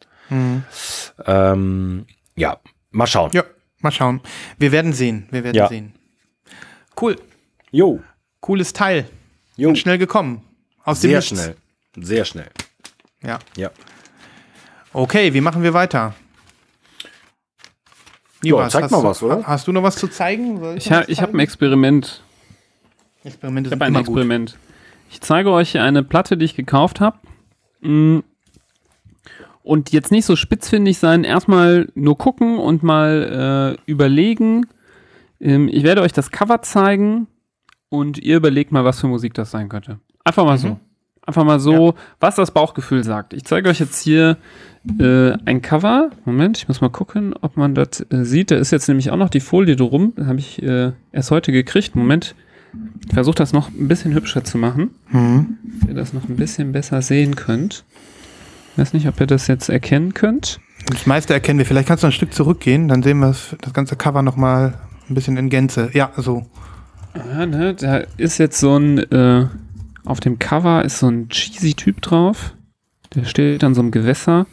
Ähm, 1.26 2.06
ja, 2.36 2.58
mal 2.90 3.06
schauen. 3.06 3.30
ja, 3.32 3.44
mal 3.80 3.90
schauen. 3.90 4.20
Wir 4.58 4.70
werden 4.72 4.92
sehen. 4.92 5.28
Wir 5.30 5.44
werden 5.44 5.56
Ja. 5.56 5.68
sehen. 5.68 5.94
Cool. 7.00 7.16
Jo, 7.70 8.00
Cooles 8.40 8.72
Teil. 8.74 9.06
jo, 9.56 9.70
Und 9.70 9.78
schnell 9.78 9.96
gekommen. 9.98 10.42
Aus 10.86 11.00
dem 11.00 11.10
sehr 11.10 11.18
Nichts. 11.18 11.28
schnell. 11.42 11.56
Sehr 11.98 12.24
schnell. 12.24 12.50
Ja. 13.22 13.38
Ja. 13.56 13.70
Okay, 14.92 15.34
wie 15.34 15.40
machen 15.40 15.62
wir 15.62 15.74
weiter? 15.74 16.14
Ja, 18.42 18.68
zeig 18.68 18.84
hast 18.84 18.90
mal 18.92 19.00
du, 19.02 19.04
was, 19.08 19.22
oder? 19.22 19.42
Hast 19.46 19.66
du 19.66 19.72
noch 19.72 19.82
was 19.82 19.96
zu 19.96 20.08
zeigen? 20.08 20.60
Soll 20.60 20.78
Ich, 20.78 20.92
ha 20.92 21.02
ich 21.08 21.20
habe 21.20 21.32
ein? 21.36 21.40
Experiment. 21.40 22.22
Experimente 23.24 23.68
Ich 23.68 23.70
sind 23.70 23.80
habe 23.80 23.86
ein 23.86 23.94
immer 23.94 24.04
gut. 24.04 24.16
Experiment. 24.16 24.56
Ich 25.10 25.20
zeige 25.20 25.50
euch 25.50 25.78
eine 25.78 26.04
Platte, 26.04 26.36
die 26.36 26.44
ich 26.44 26.54
gekauft 26.54 27.00
habe. 27.00 27.18
Mm. 27.80 28.20
Und 29.62 29.90
jetzt 29.90 30.12
nicht 30.12 30.24
so 30.24 30.36
spitzfindig 30.36 30.98
sein, 30.98 31.24
erstmal 31.24 31.90
nur 31.96 32.16
gucken 32.16 32.58
und 32.58 32.84
mal 32.84 33.76
äh, 33.76 33.90
überlegen. 33.90 34.66
Ähm, 35.40 35.68
ich 35.68 35.82
werde 35.82 36.02
euch 36.02 36.12
das 36.12 36.30
Cover 36.30 36.62
zeigen 36.62 37.26
und 37.88 38.18
ihr 38.18 38.36
überlegt 38.36 38.70
mal, 38.70 38.84
was 38.84 39.00
für 39.00 39.08
Musik 39.08 39.34
das 39.34 39.50
sein 39.50 39.68
könnte. 39.68 39.98
Einfach 40.26 40.44
mal 40.44 40.58
so. 40.58 40.76
Einfach 41.24 41.44
mal 41.44 41.60
so, 41.60 41.94
was 42.20 42.34
das 42.34 42.50
Bauchgefühl 42.50 43.04
sagt. 43.04 43.32
Ich 43.32 43.44
zeige 43.44 43.68
euch 43.68 43.78
jetzt 43.80 44.00
hier 44.02 44.36
äh, 44.98 45.32
ein 45.44 45.62
Cover. 45.62 46.10
Moment, 46.24 46.58
ich 46.58 46.66
muss 46.68 46.80
mal 46.80 46.88
gucken, 46.90 47.32
ob 47.40 47.56
man 47.56 47.74
das 47.76 48.00
äh, 48.10 48.24
sieht. 48.24 48.50
Da 48.50 48.56
ist 48.56 48.72
jetzt 48.72 48.88
nämlich 48.88 49.10
auch 49.10 49.16
noch 49.16 49.28
die 49.30 49.40
Folie 49.40 49.76
drum. 49.76 50.12
Habe 50.24 50.38
ich 50.40 50.60
äh, 50.62 50.92
erst 51.12 51.30
heute 51.30 51.52
gekriegt. 51.52 51.94
Moment. 51.94 52.34
Ich 53.06 53.14
versuche 53.14 53.36
das 53.36 53.52
noch 53.52 53.68
ein 53.70 53.86
bisschen 53.88 54.14
hübscher 54.14 54.42
zu 54.44 54.58
machen, 54.58 54.90
Mhm. 55.10 55.56
dass 55.80 55.88
ihr 55.88 55.94
das 55.94 56.12
noch 56.12 56.28
ein 56.28 56.36
bisschen 56.36 56.72
besser 56.72 57.00
sehen 57.02 57.36
könnt. 57.36 57.84
Ich 58.72 58.78
weiß 58.78 58.92
nicht, 58.92 59.06
ob 59.08 59.18
ihr 59.20 59.26
das 59.28 59.46
jetzt 59.46 59.68
erkennen 59.68 60.12
könnt. 60.12 60.58
Das 60.88 61.06
meiste 61.06 61.34
erkennen 61.34 61.58
wir. 61.60 61.66
Vielleicht 61.66 61.88
kannst 61.88 62.02
du 62.02 62.08
ein 62.08 62.12
Stück 62.12 62.34
zurückgehen, 62.34 62.88
dann 62.88 63.02
sehen 63.02 63.18
wir 63.18 63.28
das, 63.28 63.72
ganze 63.72 63.94
Cover 63.96 64.22
nochmal 64.22 64.74
ein 65.08 65.14
bisschen 65.14 65.36
in 65.36 65.48
Gänze. 65.50 65.88
Ja, 65.94 66.10
so. 66.16 66.44
Ja, 67.14 67.46
ne, 67.46 67.74
da 67.74 67.98
ist 68.18 68.38
jetzt 68.38 68.58
so 68.60 68.76
ein, 68.76 68.98
äh, 68.98 69.46
auf 70.06 70.20
dem 70.20 70.38
Cover 70.38 70.84
ist 70.84 70.98
so 70.98 71.08
ein 71.08 71.28
cheesy 71.28 71.74
Typ 71.74 72.00
drauf. 72.02 72.54
Der 73.14 73.24
steht 73.24 73.62
an 73.64 73.74
so 73.74 73.80
einem 73.82 73.90
Gewässer. 73.90 74.46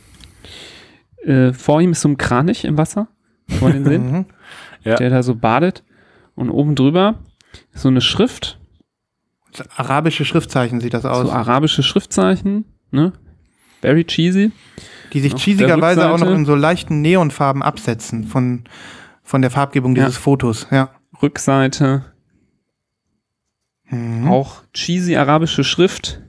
Äh, 1.23 1.53
vor 1.53 1.81
ihm 1.81 1.91
ist 1.91 2.01
so 2.01 2.09
ein 2.09 2.17
Kranich 2.17 2.65
im 2.65 2.77
Wasser. 2.77 3.07
Vor 3.47 3.71
den 3.71 3.83
Sinn. 3.89 4.11
Mhm. 4.11 4.25
Ja. 4.83 4.95
Der 4.95 5.09
da 5.09 5.23
so 5.23 5.35
badet. 5.35 5.83
Und 6.35 6.49
oben 6.49 6.75
drüber 6.75 7.15
ist 7.73 7.81
so 7.83 7.89
eine 7.89 8.01
Schrift. 8.01 8.59
Arabische 9.75 10.25
Schriftzeichen 10.25 10.81
sieht 10.81 10.93
das 10.95 11.05
aus, 11.05 11.27
So 11.27 11.31
arabische 11.31 11.83
Schriftzeichen. 11.83 12.65
Ne? 12.91 13.13
Very 13.81 14.03
cheesy. 14.05 14.51
die 15.13 15.19
sich 15.19 15.35
cheesigerweise 15.35 16.09
auch 16.11 16.17
noch 16.17 16.31
in 16.31 16.45
so 16.45 16.55
leichten 16.55 17.01
Neonfarben 17.01 17.61
absetzen 17.61 18.23
von, 18.25 18.63
von 19.23 19.41
der 19.43 19.51
Farbgebung 19.51 19.95
Ja. 19.95 20.05
dieses 20.05 20.17
Fotos. 20.17 20.67
Ja. 20.71 20.89
Rückseite 21.21 22.05
Auch 24.27 24.63
cheesy 24.73 25.15
arabische 25.15 25.63
Schrift. 25.63 26.21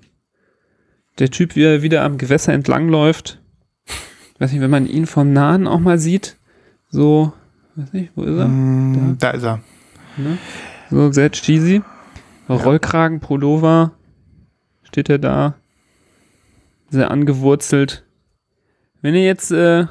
Der 1.18 1.30
Typ, 1.30 1.54
wie 1.56 1.62
er 1.62 1.82
wieder 1.82 2.02
am 2.02 2.18
Gewässer 2.18 2.52
entlangläuft. 2.52 3.40
Weiß 4.38 4.50
nicht, 4.52 4.60
wenn 4.60 4.70
man 4.70 4.86
ihn 4.86 5.06
vom 5.06 5.32
Nahen 5.32 5.66
auch 5.68 5.78
mal 5.78 5.98
sieht. 5.98 6.36
So, 6.90 7.32
weiß 7.76 7.92
nicht, 7.92 8.12
wo 8.16 8.22
ist 8.24 8.36
er? 8.36 8.48
Mm, 8.48 9.16
Da 9.20 9.30
ist 9.30 9.44
er. 9.44 9.60
So 10.90 11.12
sehr 11.12 11.30
cheesy. 11.30 11.82
Rollkragen, 12.48 13.20
Pullover. 13.20 13.92
Steht 14.82 15.08
er 15.08 15.18
da. 15.18 15.54
Sehr 16.90 17.10
angewurzelt. 17.10 18.04
Wenn 19.02 19.14
ihr 19.14 19.24
jetzt 19.24 19.50
äh, 19.50 19.86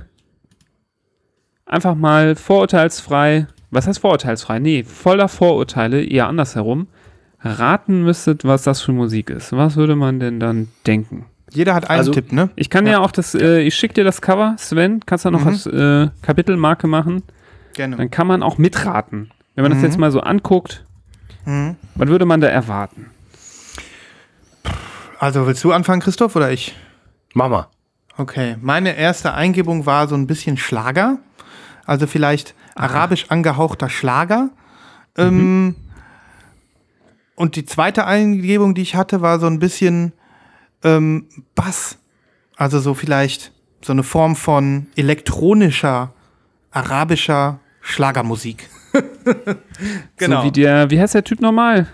einfach 1.65 1.95
mal 1.95 2.35
vorurteilsfrei, 2.35 3.47
was 3.71 3.87
heißt 3.87 3.99
vorurteilsfrei? 3.99 4.59
Nee, 4.59 4.83
voller 4.83 5.27
Vorurteile, 5.29 6.03
eher 6.03 6.27
andersherum, 6.27 6.87
raten 7.43 8.03
müsstet, 8.03 8.45
was 8.45 8.63
das 8.63 8.81
für 8.81 8.91
Musik 8.93 9.29
ist. 9.29 9.51
Was 9.51 9.75
würde 9.75 9.95
man 9.95 10.19
denn 10.19 10.39
dann 10.39 10.69
denken? 10.87 11.25
Jeder 11.51 11.75
hat 11.75 11.89
einen 11.89 11.99
Also- 11.99 12.11
Tipp, 12.11 12.31
ne? 12.31 12.49
Ich 12.55 12.69
kann 12.69 12.87
ja, 12.87 12.99
auch 12.99 13.11
das, 13.11 13.35
äh, 13.35 13.59
ich 13.59 13.75
schicke 13.75 13.93
dir 13.95 14.03
das 14.03 14.21
Cover, 14.21 14.55
Sven, 14.57 15.01
kannst 15.05 15.25
du 15.25 15.29
noch 15.31 15.41
Mhm. 15.41 15.47
als 15.47 15.65
äh, 15.67 16.07
Kapitelmarke 16.21 16.87
machen. 16.87 17.21
Gerne. 17.73 17.97
Dann 17.97 18.09
kann 18.09 18.27
man 18.27 18.41
auch 18.43 18.57
mitraten. 18.57 19.31
Wenn 19.55 19.63
man 19.63 19.71
das 19.71 19.79
Mhm. 19.79 19.85
jetzt 19.85 19.97
mal 19.99 20.11
so 20.11 20.21
anguckt, 20.21 20.83
Mhm. 21.45 21.75
was 21.95 22.07
würde 22.09 22.25
man 22.25 22.41
da 22.41 22.47
erwarten? 22.47 23.07
Also 25.19 25.45
willst 25.47 25.63
du 25.63 25.71
anfangen, 25.71 26.01
Christoph, 26.01 26.35
oder 26.35 26.51
ich? 26.51 26.75
Mach 27.33 27.49
mal. 27.49 27.67
Okay, 28.17 28.57
meine 28.61 28.95
erste 28.95 29.33
Eingebung 29.33 29.85
war 29.85 30.07
so 30.07 30.15
ein 30.15 30.27
bisschen 30.27 30.57
Schlager. 30.57 31.17
Also 31.85 32.07
vielleicht 32.07 32.53
arabisch 32.75 33.25
angehauchter 33.29 33.89
Schlager. 33.89 34.49
Ähm, 35.17 35.75
und 37.35 37.55
die 37.55 37.65
zweite 37.65 38.05
Eingebung, 38.05 38.73
die 38.75 38.81
ich 38.81 38.95
hatte, 38.95 39.21
war 39.21 39.39
so 39.39 39.47
ein 39.47 39.59
bisschen 39.59 40.13
ähm, 40.83 41.25
Bass. 41.55 41.97
Also 42.55 42.79
so 42.79 42.93
vielleicht 42.93 43.51
so 43.81 43.91
eine 43.93 44.03
Form 44.03 44.35
von 44.35 44.87
elektronischer, 44.95 46.13
arabischer 46.71 47.59
Schlagermusik. 47.81 48.69
genau. 50.17 50.41
So 50.41 50.47
wie 50.47 50.51
der, 50.51 50.89
wie 50.91 50.99
heißt 50.99 51.15
der 51.15 51.23
Typ 51.23 51.41
normal? 51.41 51.87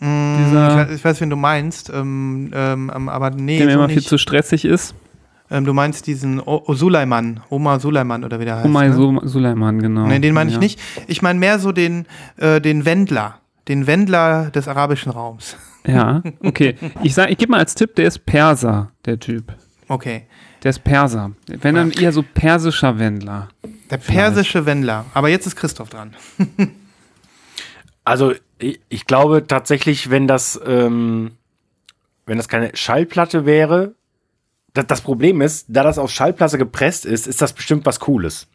Mm, 0.00 0.36
dieser- 0.38 0.68
ich, 0.70 0.76
weiß, 0.88 0.96
ich 0.96 1.04
weiß, 1.04 1.20
wen 1.22 1.30
du 1.30 1.36
meinst, 1.36 1.90
ähm, 1.90 2.50
ähm, 2.54 2.90
ähm, 2.94 3.08
aber 3.08 3.30
nee, 3.30 3.58
Der 3.58 3.66
mir 3.66 3.72
so 3.72 3.78
immer 3.78 3.88
viel 3.88 3.96
nicht. 3.96 4.08
zu 4.08 4.18
stressig 4.18 4.64
ist. 4.64 4.94
Ähm, 5.50 5.64
du 5.64 5.72
meinst 5.72 6.06
diesen 6.06 6.40
o 6.40 6.62
o 6.66 6.74
Suleiman, 6.74 7.40
Omar 7.48 7.80
Suleiman 7.80 8.22
oder 8.22 8.38
wie 8.38 8.44
der 8.44 8.56
heißt. 8.56 8.66
Omar 8.66 8.84
ne? 8.84 8.92
Su 8.92 9.20
Suleiman, 9.24 9.80
genau. 9.80 10.06
Nee, 10.06 10.18
den 10.18 10.34
meine 10.34 10.50
ich 10.50 10.54
Ja. 10.56 10.60
nicht. 10.60 10.78
Ich 11.06 11.22
meine 11.22 11.38
mehr 11.38 11.58
so 11.58 11.72
den, 11.72 12.04
äh, 12.36 12.60
den 12.60 12.84
Wendler. 12.84 13.38
Den 13.68 13.86
Wendler 13.86 14.50
des 14.50 14.66
arabischen 14.66 15.12
Raums. 15.12 15.56
Ja, 15.86 16.22
okay. 16.42 16.76
Ich 17.02 17.14
sag, 17.14 17.30
ich 17.30 17.38
gebe 17.38 17.52
mal 17.52 17.58
als 17.58 17.74
Tipp, 17.74 17.94
der 17.94 18.08
ist 18.08 18.26
Perser, 18.26 18.90
der 19.04 19.20
Typ. 19.20 19.54
Okay. 19.88 20.26
Der 20.62 20.70
ist 20.70 20.84
Perser. 20.84 21.32
Wenn 21.46 21.76
dann 21.76 21.92
eher 21.92 22.12
so 22.12 22.22
persischer 22.22 22.98
Wendler. 22.98 23.48
Der 23.90 23.98
persische 23.98 24.66
Wendler. 24.66 25.04
Aber 25.14 25.28
jetzt 25.28 25.46
ist 25.46 25.56
Christoph 25.56 25.88
dran. 25.90 26.14
Also 28.08 28.32
ich, 28.58 28.80
ich 28.88 29.04
glaube 29.04 29.46
tatsächlich, 29.46 30.08
wenn 30.08 30.26
das, 30.26 30.58
ähm, 30.64 31.32
wenn 32.24 32.38
das 32.38 32.48
keine 32.48 32.74
Schallplatte 32.74 33.44
wäre, 33.44 33.96
das, 34.72 34.86
das 34.86 35.00
Problem 35.02 35.42
ist, 35.42 35.66
da 35.68 35.82
das 35.82 35.98
auf 35.98 36.10
Schallplatte 36.10 36.56
gepresst 36.56 37.04
ist, 37.04 37.26
ist 37.26 37.42
das 37.42 37.52
bestimmt 37.52 37.84
was 37.84 38.00
Cooles. 38.00 38.46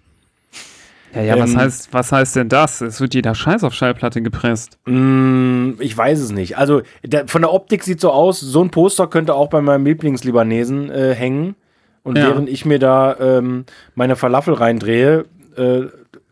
Ja, 1.13 1.21
ja, 1.21 1.39
was 1.39 1.51
Ähm, 1.51 1.57
heißt, 1.59 1.93
was 1.93 2.11
heißt 2.11 2.35
denn 2.35 2.49
das? 2.49 2.81
Es 2.81 2.99
wird 2.99 3.13
jeder 3.13 3.35
Scheiß 3.35 3.63
auf 3.63 3.73
Schallplatte 3.73 4.21
gepresst. 4.21 4.77
Mm, 4.85 5.71
ich 5.79 5.95
weiß 5.97 6.19
es 6.19 6.31
nicht. 6.31 6.57
Also 6.57 6.81
der, 7.03 7.27
von 7.27 7.41
der 7.41 7.53
Optik 7.53 7.83
sieht 7.83 7.99
so 8.01 8.11
aus, 8.11 8.39
so 8.39 8.61
ein 8.63 8.71
Poster 8.71 9.07
könnte 9.07 9.35
auch 9.35 9.49
bei 9.49 9.61
meinem 9.61 9.85
Lieblingslibanesen 9.85 10.89
äh, 10.89 11.13
hängen. 11.13 11.55
Und 12.03 12.17
Ja. 12.17 12.27
während 12.29 12.49
ich 12.49 12.65
mir 12.65 12.79
da 12.79 13.15
ähm, 13.19 13.65
meine 13.95 14.15
Falafel 14.15 14.55
reindrehe, 14.55 15.25
äh, 15.55 15.81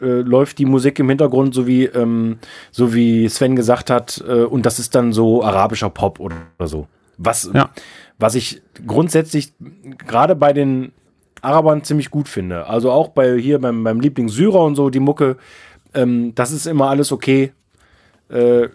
äh, 0.02 0.22
läuft 0.22 0.58
die 0.58 0.66
Musik 0.66 0.98
im 1.00 1.08
Hintergrund, 1.10 1.54
so 1.54 1.68
wie, 1.68 1.86
ähm, 1.86 2.40
so 2.72 2.94
wie 2.94 3.30
Sven 3.30 3.56
gesagt 3.56 3.90
hat, 3.92 4.24
äh, 4.28 4.44
und 4.44 4.66
das 4.66 4.80
ist 4.80 4.96
dann 4.96 5.14
so 5.14 5.44
arabischer 5.44 5.90
Pop 5.92 6.20
oder, 6.20 6.38
oder 6.58 6.68
so. 6.68 6.88
Was, 7.18 7.50
Ja. 7.54 7.70
was 8.18 8.34
ich 8.36 8.62
grundsätzlich 8.88 9.54
gerade 10.08 10.36
bei 10.36 10.54
den 10.54 10.92
Arabern 11.42 11.84
ziemlich 11.84 12.10
gut 12.12 12.28
finde. 12.30 12.68
Also 12.68 12.92
auch 12.92 13.10
bei 13.10 13.38
hier 13.38 13.60
beim, 13.60 13.84
beim 13.84 14.00
Lieblingssyrer 14.00 14.62
und 14.64 14.76
so, 14.76 14.90
die 14.90 15.00
Mucke, 15.00 15.38
ähm, 15.94 16.34
das 16.36 16.52
ist 16.52 16.66
immer 16.68 16.90
alles 16.90 17.12
okay. 17.12 17.52
Äh, 18.30 18.70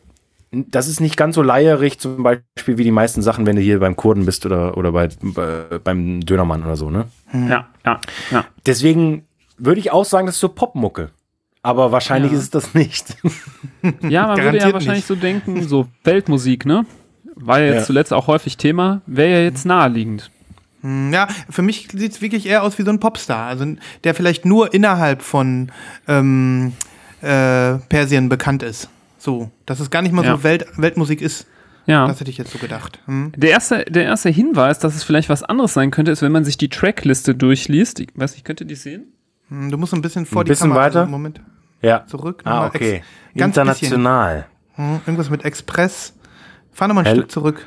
das 0.53 0.89
ist 0.89 1.01
nicht 1.01 1.17
ganz 1.17 1.35
so 1.35 1.43
leierig, 1.43 1.99
zum 1.99 2.23
Beispiel 2.23 2.79
wie 2.79 2.85
die 2.85 2.91
meisten 2.93 3.21
Sachen, 3.21 3.47
wenn 3.47 3.57
du 3.57 3.62
hier 3.62 3.81
beim 3.81 3.97
Kurden 3.97 4.25
bist 4.25 4.47
oder, 4.47 4.77
oder 4.77 4.93
bei, 4.93 5.09
bei, 5.21 5.79
beim 5.83 6.21
Dönermann 6.21 6.64
oder 6.64 6.77
so, 6.77 6.89
ne? 6.91 7.07
Ja, 7.33 7.67
ja, 7.85 8.01
ja. 8.31 8.45
Deswegen 8.64 9.25
würde 9.59 9.81
ich 9.81 9.91
auch 9.93 10.05
sagen, 10.05 10.27
das 10.27 10.37
ist 10.37 10.41
so 10.41 10.49
Popmucke. 10.49 11.11
Aber 11.62 11.91
wahrscheinlich 11.91 12.31
Ja. 12.33 12.39
ist 12.39 12.45
es 12.45 12.51
das 12.51 12.75
nicht. 12.75 13.17
Ja, 14.09 14.29
man 14.29 14.43
würde 14.43 14.59
ja 14.59 14.73
wahrscheinlich 14.73 14.89
nicht. 14.99 15.07
so 15.07 15.14
denken, 15.14 15.62
so 15.69 15.87
Weltmusik, 16.05 16.64
ne? 16.67 16.87
War 17.35 17.61
ja 17.61 17.67
jetzt 17.67 17.81
Ja. 17.81 17.85
zuletzt 17.85 18.12
auch 18.12 18.27
häufig 18.27 18.57
Thema, 18.57 19.03
wäre 19.07 19.31
ja 19.31 19.41
jetzt 19.45 19.64
naheliegend. 19.67 20.31
Hm, 20.87 21.12
Ja, 21.12 21.28
für 21.51 21.62
mich 21.62 21.89
sieht 21.93 22.12
es 22.12 22.20
wirklich 22.22 22.47
eher 22.47 22.62
aus 22.62 22.78
wie 22.78 22.82
so 22.82 22.91
ein 22.91 23.01
Popstar. 23.01 23.47
Also 23.49 23.66
der 24.05 24.14
vielleicht 24.14 24.45
nur 24.45 24.72
innerhalb 24.72 25.22
von 25.22 25.72
ähm, 26.09 26.72
äh, 27.22 27.74
Persien 27.89 28.28
bekannt 28.28 28.62
ist. 28.62 28.89
So, 29.18 29.51
dass 29.66 29.80
es 29.80 29.91
gar 29.91 30.03
nicht 30.03 30.12
mal 30.12 30.24
Ja. 30.24 30.37
so 30.37 30.43
Welt, 30.45 30.66
Weltmusik 30.76 31.20
ist. 31.20 31.47
Ja. 31.87 32.07
Das 32.09 32.18
hätte 32.20 32.30
ich 32.30 32.39
jetzt 32.39 32.51
so 32.53 32.59
gedacht. 32.59 32.99
Hm? 33.07 33.32
Der 33.37 33.51
erste, 33.51 33.84
der 33.84 34.05
erste 34.05 34.28
Hinweis, 34.28 34.78
dass 34.80 34.97
es 34.97 35.05
vielleicht 35.05 35.28
was 35.28 35.43
anderes 35.45 35.72
sein 35.74 35.91
könnte, 35.93 36.11
ist, 36.11 36.20
wenn 36.22 36.32
man 36.32 36.45
sich 36.45 36.59
die 36.59 36.68
Trackliste 36.68 37.34
durchliest. 37.34 38.01
Ich 38.01 38.09
weiß 38.14 38.32
nicht, 38.34 38.45
könnt 38.45 38.61
ihr 38.61 38.66
die 38.66 38.74
sehen? 38.74 39.05
Hm, 39.49 39.70
Du 39.70 39.78
musst 39.78 39.95
ein 39.95 40.03
bisschen 40.03 40.26
vor 40.26 40.43
Ein 40.43 40.47
die 40.47 40.51
bisschen 40.51 40.70
Kamera. 40.70 40.84
weiter? 40.87 41.01
Also, 41.01 41.11
Moment. 41.11 41.41
Ja. 41.82 42.05
Zurück. 42.07 42.43
Ah, 42.45 42.66
okay. 42.66 42.97
ex- 42.97 43.07
ganz 43.37 43.57
International. 43.57 44.47
Hm, 44.74 45.01
irgendwas 45.07 45.30
mit 45.30 45.45
Express. 45.45 46.12
Fahr 46.72 46.89
nochmal 46.89 47.05
ein 47.05 47.07
Hell- 47.07 47.16
Stück 47.18 47.30
zurück. 47.30 47.66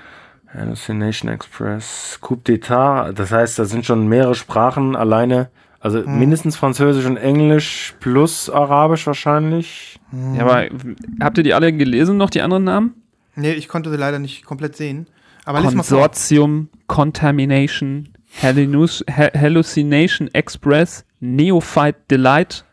Hallucination 0.54 1.30
Express, 1.32 2.18
Coup 2.22 2.38
d'Etat, 2.47 3.14
das 3.14 3.32
heißt, 3.32 3.60
da 3.60 3.66
sind 3.66 3.86
schon 3.86 4.08
mehrere 4.08 4.36
Sprachen 4.36 4.95
alleine, 4.95 5.50
also 5.80 6.04
Hm. 6.04 6.20
mindestens 6.20 6.56
Französisch 6.58 7.06
und 7.06 7.18
Englisch 7.18 7.93
plus 8.00 8.50
Arabisch 8.50 9.06
wahrscheinlich. 9.08 10.00
Ja, 10.36 10.41
aber 10.43 10.68
habt 11.22 11.38
ihr 11.38 11.43
die 11.43 11.54
alle 11.54 11.72
gelesen 11.72 12.18
noch, 12.18 12.30
die 12.32 12.41
anderen 12.41 12.64
Namen? 12.64 12.95
Nee, 13.36 13.54
ich 13.54 13.68
konnte 13.68 13.89
sie 13.91 13.95
leider 13.97 14.20
nicht 14.20 14.43
komplett 14.45 14.76
sehen. 14.76 15.08
Aber. 15.45 15.62
Consortium, 15.62 16.70
Contamination, 16.88 18.10
Hallucinus- 18.41 19.04
Ha- 19.10 19.32
Hallucination 19.39 20.30
Express, 20.34 21.06
Neophyte 21.20 22.00
Delight. 22.12 22.66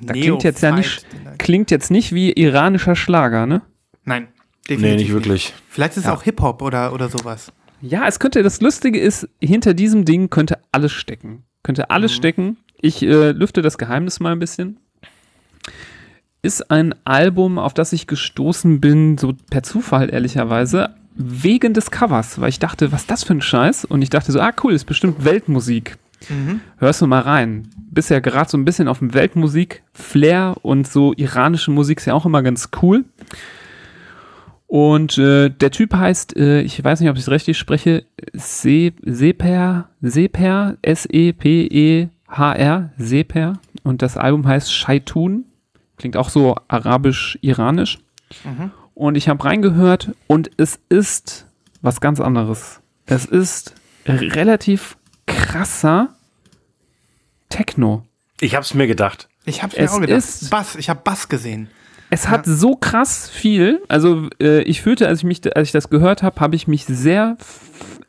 Da 0.00 0.12
klingt 0.14 0.42
jetzt 0.42 0.62
ja 0.62 0.72
nicht, 0.72 1.06
Neophyte. 1.12 1.36
klingt 1.38 1.70
jetzt 1.70 1.90
nicht 1.90 2.12
wie 2.12 2.32
iranischer 2.32 2.96
Schlager, 2.96 3.46
ne? 3.46 3.62
Nein, 4.04 4.28
Nee, 4.68 4.76
definitiv 4.76 4.98
nicht 4.98 5.12
wirklich. 5.12 5.54
Vielleicht 5.68 5.96
ist 5.96 6.04
es 6.04 6.10
auch 6.10 6.22
Hip-Hop 6.22 6.62
oder, 6.62 6.92
oder 6.92 7.08
sowas. 7.08 7.52
Ja, 7.82 8.06
es 8.06 8.18
könnte, 8.18 8.42
das 8.42 8.60
Lustige 8.60 9.00
ist, 9.00 9.28
hinter 9.40 9.74
diesem 9.74 10.04
Ding 10.04 10.30
könnte 10.30 10.58
alles 10.70 10.92
stecken. 10.92 11.44
Könnte 11.62 11.90
alles 11.90 12.12
stecken. 12.12 12.56
Ich 12.80 13.02
äh, 13.02 13.32
lüfte 13.32 13.62
das 13.62 13.78
Geheimnis 13.78 14.20
mal 14.20 14.32
ein 14.32 14.38
bisschen. 14.38 14.78
Ist 16.42 16.70
ein 16.70 16.94
Album, 17.04 17.58
auf 17.58 17.74
das 17.74 17.92
ich 17.92 18.06
gestoßen 18.06 18.80
bin, 18.80 19.18
so 19.18 19.34
per 19.50 19.62
Zufall 19.62 20.12
ehrlicherweise, 20.12 20.94
wegen 21.14 21.74
des 21.74 21.90
Covers, 21.90 22.40
weil 22.40 22.48
ich 22.48 22.58
dachte, 22.58 22.92
was 22.92 23.02
ist 23.02 23.10
das 23.10 23.24
für 23.24 23.34
ein 23.34 23.42
Scheiß? 23.42 23.84
Und 23.84 24.00
ich 24.02 24.10
dachte 24.10 24.32
so, 24.32 24.40
ah 24.40 24.52
cool, 24.62 24.72
ist 24.72 24.84
bestimmt 24.84 25.24
Weltmusik. 25.24 25.98
Hörst 26.78 27.00
du 27.00 27.06
mal 27.06 27.20
rein. 27.20 27.68
Bist 27.90 28.10
ja 28.10 28.20
gerade 28.20 28.50
so 28.50 28.58
ein 28.58 28.64
bisschen 28.64 28.88
auf 28.88 28.98
dem 28.98 29.14
Weltmusik-Flair 29.14 30.56
und 30.62 30.86
so 30.86 31.12
iranische 31.14 31.70
Musik 31.70 31.98
ist 31.98 32.06
ja 32.06 32.14
auch 32.14 32.26
immer 32.26 32.42
ganz 32.42 32.68
cool. 32.82 33.04
Und 34.72 35.18
äh, 35.18 35.48
der 35.48 35.72
Typ 35.72 35.94
heißt, 35.94 36.36
äh, 36.36 36.60
ich 36.60 36.84
weiß 36.84 37.00
nicht, 37.00 37.10
ob 37.10 37.16
ich 37.16 37.22
es 37.22 37.30
richtig 37.30 37.58
spreche, 37.58 38.04
Se 38.34 38.92
Seper, 39.02 39.88
Seper, 40.00 40.76
S-E-P-E-H-R, 40.82 42.90
Seper. 42.96 43.54
Und 43.82 44.02
das 44.02 44.16
Album 44.16 44.46
heißt 44.46 44.72
Shaitun. 44.72 45.44
Klingt 45.96 46.16
auch 46.16 46.28
so 46.28 46.54
arabisch-iranisch. 46.68 47.98
Und 48.94 49.16
ich 49.16 49.28
habe 49.28 49.44
reingehört 49.44 50.12
und 50.28 50.50
es 50.56 50.78
ist 50.88 51.46
was 51.82 52.00
ganz 52.00 52.20
anderes. 52.20 52.80
Es 53.06 53.24
ist 53.24 53.74
relativ 54.06 54.96
krasser 55.26 56.14
Techno. 57.48 58.06
Ich 58.40 58.54
hab's 58.54 58.72
mir 58.74 58.86
gedacht. 58.86 59.28
Ich 59.46 59.64
hab's 59.64 59.74
mir 59.76 59.82
Es 59.82 59.90
auch 59.92 60.00
gedacht. 60.00 60.16
ist- 60.18 60.50
Bass, 60.50 60.76
ich 60.76 60.88
habe 60.88 61.00
Bass 61.02 61.28
gesehen. 61.28 61.68
Es 62.10 62.28
hat 62.28 62.44
so 62.44 62.74
krass 62.76 63.30
viel. 63.30 63.80
Also 63.88 64.28
äh, 64.40 64.62
ich 64.62 64.82
fühlte, 64.82 65.06
als 65.06 65.20
ich 65.20 65.24
mich, 65.24 65.56
als 65.56 65.68
ich 65.68 65.72
das 65.72 65.90
gehört 65.90 66.22
habe, 66.22 66.40
habe 66.40 66.56
ich 66.56 66.66
mich 66.66 66.84
sehr, 66.84 67.36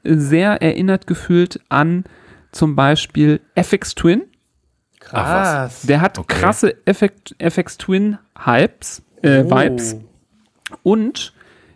sehr 0.04 0.62
erinnert 0.62 1.06
gefühlt 1.08 1.62
an 1.70 2.04
zum 2.52 2.76
Beispiel 2.76 3.40
FX 3.56 3.96
Twin. 3.96 4.24
Krass. 5.00 5.82
Der 5.84 6.02
hat 6.02 6.18
Okay. 6.20 6.40
krasse 6.40 6.76
FX, 6.86 7.36
FX 7.38 7.78
Twin 7.78 8.18
Hypes, 8.44 9.04
äh, 9.24 9.44
Oh. 9.44 9.50
Vibes. 9.52 9.98
Und 10.84 11.34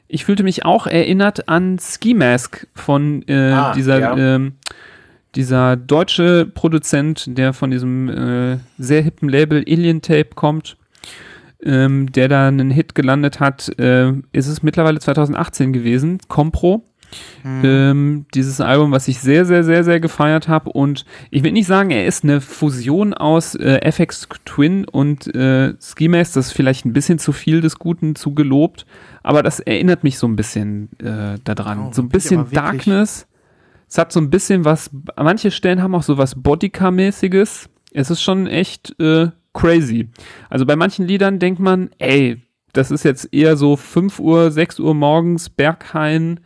ich 0.07 0.25
fühlte 0.25 0.43
mich 0.43 0.65
auch 0.65 0.87
erinnert 0.87 1.49
an 1.49 1.77
Ski 1.79 2.13
Mask 2.13 2.67
von 2.75 3.23
äh, 3.27 3.51
Ah, 3.51 3.73
dieser, 3.73 3.99
ja. 3.99 4.17
ähm, 4.17 4.53
dieser 5.35 5.75
deutsche 5.75 6.45
Produzent, 6.45 7.37
der 7.37 7.53
von 7.53 7.71
diesem 7.71 8.09
äh, 8.09 8.57
sehr 8.77 9.01
hippen 9.01 9.27
Label 9.29 9.59
Alien 9.67 10.01
Tape 10.01 10.29
kommt, 10.35 10.77
ähm, 11.65 12.11
der 12.11 12.27
da 12.27 12.47
einen 12.47 12.71
Hit 12.71 12.95
gelandet 12.95 13.39
hat, 13.39 13.77
äh, 13.79 14.11
ist 14.31 14.47
es 14.47 14.63
mittlerweile 14.63 14.99
2018 14.99 15.73
gewesen, 15.73 16.19
Compro. 16.27 16.83
Ähm, 17.63 18.25
dieses 18.33 18.59
Album, 18.59 18.91
was 18.91 19.07
ich 19.07 19.19
sehr, 19.19 19.45
sehr, 19.45 19.63
sehr, 19.63 19.83
sehr 19.83 19.99
gefeiert 19.99 20.47
habe. 20.47 20.71
Und 20.71 21.05
ich 21.29 21.43
will 21.43 21.51
nicht 21.51 21.67
sagen, 21.67 21.91
er 21.91 22.05
ist 22.05 22.23
eine 22.23 22.41
Fusion 22.41 23.13
aus 23.13 23.55
äh, 23.55 23.79
FX 23.83 24.27
Twin 24.45 24.85
und 24.85 25.33
äh, 25.35 25.75
Ski 25.79 26.07
Mask. 26.07 26.33
Das 26.33 26.47
ist 26.47 26.53
vielleicht 26.53 26.85
ein 26.85 26.93
bisschen 26.93 27.19
zu 27.19 27.31
viel 27.31 27.61
des 27.61 27.77
Guten 27.77 28.15
zu 28.15 28.33
gelobt. 28.33 28.85
Aber 29.23 29.43
das 29.43 29.59
erinnert 29.59 30.03
mich 30.03 30.17
so 30.17 30.27
ein 30.27 30.35
bisschen 30.35 30.89
äh, 30.99 31.37
daran. 31.43 31.87
Oh, 31.87 31.93
so 31.93 32.01
ein 32.01 32.09
bisschen 32.09 32.49
Darkness. 32.51 33.27
Es 33.87 33.97
hat 33.97 34.11
so 34.11 34.19
ein 34.19 34.31
bisschen 34.31 34.65
was, 34.65 34.89
manche 35.15 35.51
Stellen 35.51 35.81
haben 35.81 35.93
auch 35.93 36.03
so 36.03 36.17
was 36.17 36.35
Bodycar-mäßiges. 36.35 37.69
Es 37.93 38.09
ist 38.09 38.21
schon 38.21 38.47
echt 38.47 38.99
äh, 38.99 39.29
crazy. 39.55 40.09
Also 40.51 40.67
bei 40.67 40.75
manchen 40.75 41.07
Liedern 41.07 41.39
denkt 41.39 41.59
man, 41.59 41.89
ey, 41.97 42.37
das 42.73 42.91
ist 42.91 43.03
jetzt 43.03 43.33
eher 43.33 43.57
so 43.57 43.75
5 43.75 44.19
Uhr, 44.19 44.51
6 44.51 44.79
Uhr 44.79 44.93
morgens, 44.93 45.49
Berghain, 45.49 46.41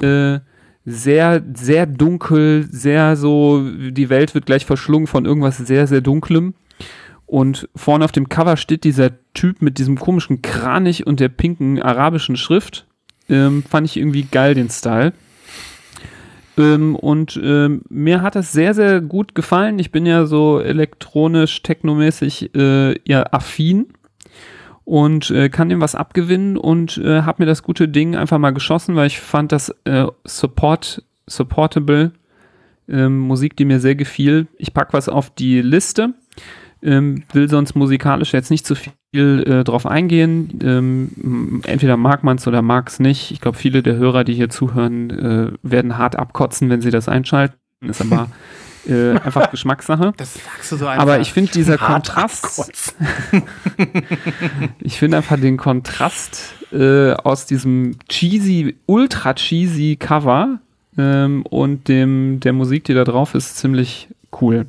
äh, 0.00 0.40
sehr, 0.84 1.44
sehr 1.54 1.86
dunkel, 1.86 2.66
sehr 2.70 3.14
so, 3.16 3.62
die 3.62 4.08
Welt 4.08 4.34
wird 4.34 4.46
gleich 4.46 4.64
verschlungen 4.64 5.06
von 5.06 5.26
irgendwas 5.26 5.58
sehr, 5.58 5.86
sehr 5.86 6.00
dunklem. 6.00 6.54
Und 7.26 7.68
vorne 7.76 8.06
auf 8.06 8.12
dem 8.12 8.30
Cover 8.30 8.56
steht 8.56 8.84
dieser 8.84 9.10
Typ 9.34 9.60
mit 9.60 9.76
diesem 9.76 9.98
komischen 9.98 10.40
Kranich 10.40 11.06
und 11.06 11.20
der 11.20 11.28
pinken 11.28 11.82
arabischen 11.82 12.38
Schrift. 12.38 12.86
Ähm, 13.28 13.62
fand 13.68 13.86
ich 13.86 13.98
irgendwie 13.98 14.22
geil, 14.22 14.54
den 14.54 14.70
Style. 14.70 15.12
Ähm, 16.58 16.96
und 16.96 17.40
ähm, 17.42 17.82
mir 17.88 18.20
hat 18.20 18.34
das 18.34 18.52
sehr, 18.52 18.74
sehr 18.74 19.00
gut 19.00 19.34
gefallen. 19.34 19.78
Ich 19.78 19.92
bin 19.92 20.04
ja 20.04 20.26
so 20.26 20.60
elektronisch, 20.60 21.62
technomäßig 21.62 22.54
äh, 22.54 22.98
ja 23.08 23.24
affin 23.30 23.86
und 24.84 25.30
äh, 25.30 25.48
kann 25.48 25.68
dem 25.68 25.80
was 25.80 25.94
abgewinnen 25.94 26.56
und 26.56 26.98
äh, 26.98 27.22
habe 27.22 27.42
mir 27.42 27.46
das 27.46 27.62
gute 27.62 27.88
Ding 27.88 28.16
einfach 28.16 28.38
mal 28.38 28.50
geschossen, 28.50 28.96
weil 28.96 29.06
ich 29.06 29.20
fand 29.20 29.52
das 29.52 29.74
äh, 29.84 30.06
support, 30.24 31.04
supportable 31.26 32.12
ähm, 32.88 33.18
Musik, 33.18 33.56
die 33.56 33.64
mir 33.64 33.80
sehr 33.80 33.94
gefiel. 33.94 34.48
Ich 34.56 34.74
pack 34.74 34.92
was 34.92 35.08
auf 35.08 35.30
die 35.30 35.60
Liste, 35.60 36.14
ähm, 36.82 37.24
will 37.32 37.48
sonst 37.48 37.74
musikalisch 37.74 38.32
jetzt 38.32 38.50
nicht 38.50 38.66
zu 38.66 38.74
viel 38.74 39.42
äh, 39.46 39.64
drauf 39.64 39.86
eingehen. 39.86 40.58
Ähm, 40.62 41.62
entweder 41.64 41.96
mag 41.96 42.24
man 42.24 42.36
es 42.36 42.46
oder 42.46 42.62
mag 42.62 42.88
es 42.88 43.00
nicht. 43.00 43.30
Ich 43.30 43.40
glaube, 43.40 43.58
viele 43.58 43.82
der 43.82 43.96
Hörer, 43.96 44.24
die 44.24 44.34
hier 44.34 44.48
zuhören, 44.48 45.10
äh, 45.10 45.52
werden 45.62 45.98
hart 45.98 46.16
abkotzen, 46.16 46.70
wenn 46.70 46.80
sie 46.80 46.90
das 46.90 47.08
einschalten. 47.08 47.56
Ist 47.80 48.00
aber 48.00 48.28
äh, 48.88 49.12
einfach 49.12 49.50
Geschmackssache. 49.50 50.12
Das 50.16 50.34
sagst 50.34 50.72
du 50.72 50.76
so 50.76 50.86
einfach. 50.86 51.02
Aber 51.02 51.20
ich 51.20 51.32
finde 51.32 51.52
dieser 51.52 51.78
Hart 51.78 52.08
Kontrast, 52.08 52.94
ich 54.80 54.98
finde 54.98 55.18
einfach 55.18 55.38
den 55.38 55.56
Kontrast 55.56 56.54
äh, 56.72 57.12
aus 57.12 57.46
diesem 57.46 57.96
cheesy, 58.08 58.76
ultra 58.86 59.34
cheesy 59.34 59.96
Cover 59.96 60.58
ähm, 60.96 61.42
und 61.46 61.88
dem 61.88 62.40
der 62.40 62.52
Musik, 62.52 62.84
die 62.84 62.94
da 62.94 63.04
drauf 63.04 63.34
ist, 63.34 63.56
ziemlich 63.56 64.08
cool. 64.40 64.66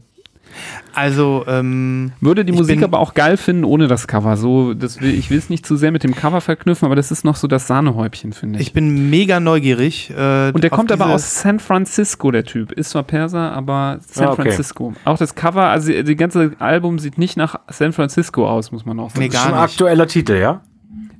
Also, 0.93 1.45
ähm, 1.47 2.12
Würde 2.20 2.43
die 2.45 2.52
Musik 2.52 2.84
aber 2.84 3.00
auch 3.00 3.14
geil 3.14 3.38
finden 3.38 3.64
ohne 3.64 3.88
das 3.88 4.08
Cover. 4.08 4.36
So, 4.38 4.74
das 4.74 5.02
will, 5.02 5.14
ich 5.14 5.30
will 5.30 5.38
es 5.38 5.50
nicht 5.50 5.66
zu 5.66 5.76
sehr 5.78 5.91
mit 5.91 6.04
dem 6.04 6.16
Cover 6.16 6.41
verknüpfen, 6.41 6.86
aber 6.86 6.95
das 6.95 7.12
ist 7.12 7.24
noch 7.24 7.36
so 7.36 7.47
das 7.47 7.68
Sahnehäubchen, 7.68 8.34
finde 8.34 8.60
ich. 8.60 8.68
ich 8.68 8.74
bin 8.74 9.10
mega 9.10 9.39
neugierig. 9.39 10.10
Äh, 10.10 10.52
und 10.52 10.64
der 10.64 10.70
kommt 10.70 10.91
aber 10.91 11.08
aus 11.08 11.41
San 11.41 11.60
Francisco, 11.60 12.32
der 12.32 12.43
Typ. 12.43 12.72
Ist 12.72 12.89
zwar 12.91 13.04
Perser, 13.04 13.52
aber 13.54 14.00
San 14.06 14.28
Ah, 14.28 14.32
okay. 14.32 14.41
Francisco. 14.43 14.93
Auch 15.06 15.18
das 15.18 15.36
Cover, 15.36 15.64
also 15.68 15.91
die 15.91 16.16
ganze 16.16 16.54
Album 16.60 17.00
sieht 17.00 17.18
nicht 17.18 17.38
nach 17.38 17.60
San 17.70 17.93
Francisco 17.93 18.47
aus, 18.50 18.72
muss 18.72 18.86
man 18.86 19.00
auch 19.00 19.10
sagen. 19.12 19.20
Nee, 19.22 19.28
Das 19.30 19.36
ist 19.36 19.43
gar 19.43 19.54
ein 19.56 19.62
nicht. 19.64 19.72
aktueller 19.74 20.08
Titel, 20.08 20.34
ja? 20.34 20.62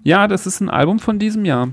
Ja, 0.04 0.28
das 0.28 0.48
ist 0.48 0.62
ein 0.62 0.70
Album 0.70 1.00
von 1.00 1.20
diesem 1.20 1.46
Jahr. 1.46 1.70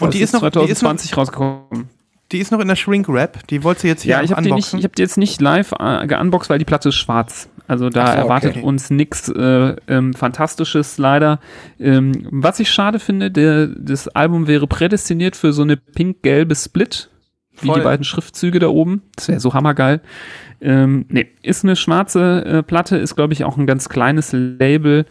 Und 0.00 0.12
die 0.14 0.20
Das 0.20 0.32
ist 0.34 0.40
noch, 0.40 0.40
die 0.50 0.70
ist 0.70 0.82
noch, 0.82 0.90
2020 0.90 1.16
rausgekommen. 1.16 1.88
Die 2.32 2.38
ist 2.38 2.50
noch 2.52 2.60
in 2.60 2.68
der 2.68 2.76
Shrink-Rap. 2.76 3.46
Die 3.48 3.62
wolltest 3.64 3.84
du 3.84 3.88
jetzt 3.88 4.02
hier 4.02 4.16
Ja, 4.16 4.22
ich 4.22 4.32
habe 4.32 4.42
die, 4.42 4.48
nicht- 4.48 4.54
unboxen. 4.56 4.78
ich 4.80 4.84
hab 4.84 4.96
die 4.96 5.02
jetzt 5.02 5.16
nicht 5.18 5.40
live 5.40 5.72
äh, 5.78 6.06
geunboxed, 6.06 6.50
weil 6.50 6.58
die 6.58 6.64
Platte 6.64 6.90
ist 6.90 6.96
schwarz. 6.96 7.48
Also 7.66 7.90
da 7.90 8.06
so, 8.12 8.12
erwartet 8.18 8.56
okay. 8.56 8.62
uns 8.62 8.90
nichts 8.90 9.28
äh, 9.28 9.76
ähm, 9.88 10.14
Fantastisches 10.14 10.96
leider. 10.98 11.38
Ähm, 11.78 12.26
was 12.30 12.60
ich 12.60 12.70
schade 12.70 12.98
finde, 12.98 13.30
der, 13.30 13.66
das 13.66 14.08
Album 14.08 14.46
wäre 14.46 14.66
prädestiniert 14.66 15.36
für 15.36 15.52
so 15.52 15.62
eine 15.62 15.76
pink-gelbe 15.76 16.54
Split, 16.54 17.10
wie 17.60 17.66
Voll. 17.66 17.80
die 17.80 17.84
beiden 17.84 18.04
Schriftzüge 18.04 18.58
da 18.58 18.68
oben. 18.68 19.02
Das 19.16 19.28
wäre 19.28 19.40
so 19.40 19.52
hammergeil. 19.52 20.00
Ähm, 20.60 21.04
nee, 21.10 21.28
ist 21.42 21.62
eine 21.64 21.76
schwarze 21.76 22.44
äh, 22.44 22.62
Platte, 22.62 22.96
ist 22.96 23.16
glaube 23.16 23.32
ich 23.34 23.44
auch 23.44 23.56
ein 23.58 23.66
ganz 23.66 23.88
kleines 23.88 24.32
Label. 24.32 25.04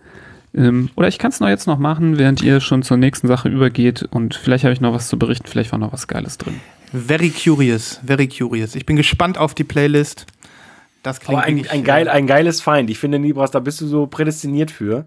Ähm, 0.53 0.89
oder 0.95 1.07
ich 1.07 1.19
kann 1.19 1.31
es 1.31 1.39
noch 1.39 1.49
jetzt 1.49 1.67
noch 1.67 1.79
machen, 1.79 2.17
während 2.17 2.41
ihr 2.41 2.59
schon 2.61 2.83
zur 2.83 2.97
nächsten 2.97 3.27
Sache 3.27 3.49
übergeht. 3.49 4.03
Und 4.03 4.35
vielleicht 4.35 4.63
habe 4.63 4.73
ich 4.73 4.81
noch 4.81 4.93
was 4.93 5.07
zu 5.07 5.17
berichten, 5.19 5.47
vielleicht 5.47 5.71
war 5.71 5.79
noch 5.79 5.93
was 5.93 6.07
Geiles 6.07 6.37
drin. 6.37 6.55
Very 6.91 7.29
curious, 7.29 7.99
very 8.05 8.27
curious. 8.27 8.75
Ich 8.75 8.85
bin 8.85 8.95
gespannt 8.95 9.37
auf 9.37 9.53
die 9.53 9.63
Playlist. 9.63 10.25
Das 11.05 11.19
klingt 11.19 11.37
Aber 11.37 11.45
ein, 11.47 11.57
wirklich, 11.57 11.71
ein, 11.71 11.83
geil, 11.83 12.09
ein 12.09 12.25
geiles 12.25 12.61
Feind. 12.61 12.89
Ich 12.89 12.97
finde, 12.97 13.19
Nibras, 13.19 13.51
da 13.51 13.59
bist 13.59 13.79
du 13.79 13.85
so 13.85 14.07
prädestiniert 14.07 14.71
für, 14.71 15.05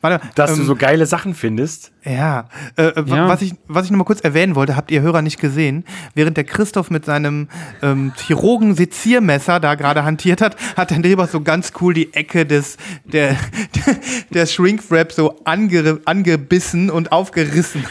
Warte, 0.00 0.26
dass 0.34 0.50
ähm, 0.50 0.56
du 0.58 0.64
so 0.64 0.74
geile 0.74 1.06
Sachen 1.06 1.34
findest. 1.36 1.92
Ja, 2.04 2.48
äh, 2.76 2.86
äh, 2.86 3.04
Ja. 3.06 3.28
was 3.28 3.42
ich, 3.42 3.54
was 3.68 3.84
ich 3.84 3.92
noch 3.92 3.98
mal 3.98 4.04
kurz 4.04 4.22
erwähnen 4.22 4.56
wollte, 4.56 4.74
habt 4.74 4.90
ihr 4.90 5.02
Hörer 5.02 5.22
nicht 5.22 5.38
gesehen. 5.40 5.84
Während 6.14 6.36
der 6.36 6.42
Christoph 6.42 6.90
mit 6.90 7.04
seinem 7.04 7.46
ähm, 7.80 8.12
Chirurgen-Seziermesser 8.16 9.60
da 9.60 9.76
gerade 9.76 10.02
hantiert 10.02 10.40
hat, 10.40 10.56
hat 10.76 10.90
der 10.90 10.98
Neber 10.98 11.28
so 11.28 11.40
ganz 11.40 11.72
cool 11.80 11.94
die 11.94 12.12
Ecke 12.12 12.44
des, 12.44 12.76
der, 13.04 13.28
der, 13.86 13.96
der 14.30 14.46
Shrink-Wrap 14.46 15.12
so 15.12 15.40
ange, 15.44 16.00
angebissen 16.06 16.90
und 16.90 17.12
aufgerissen. 17.12 17.84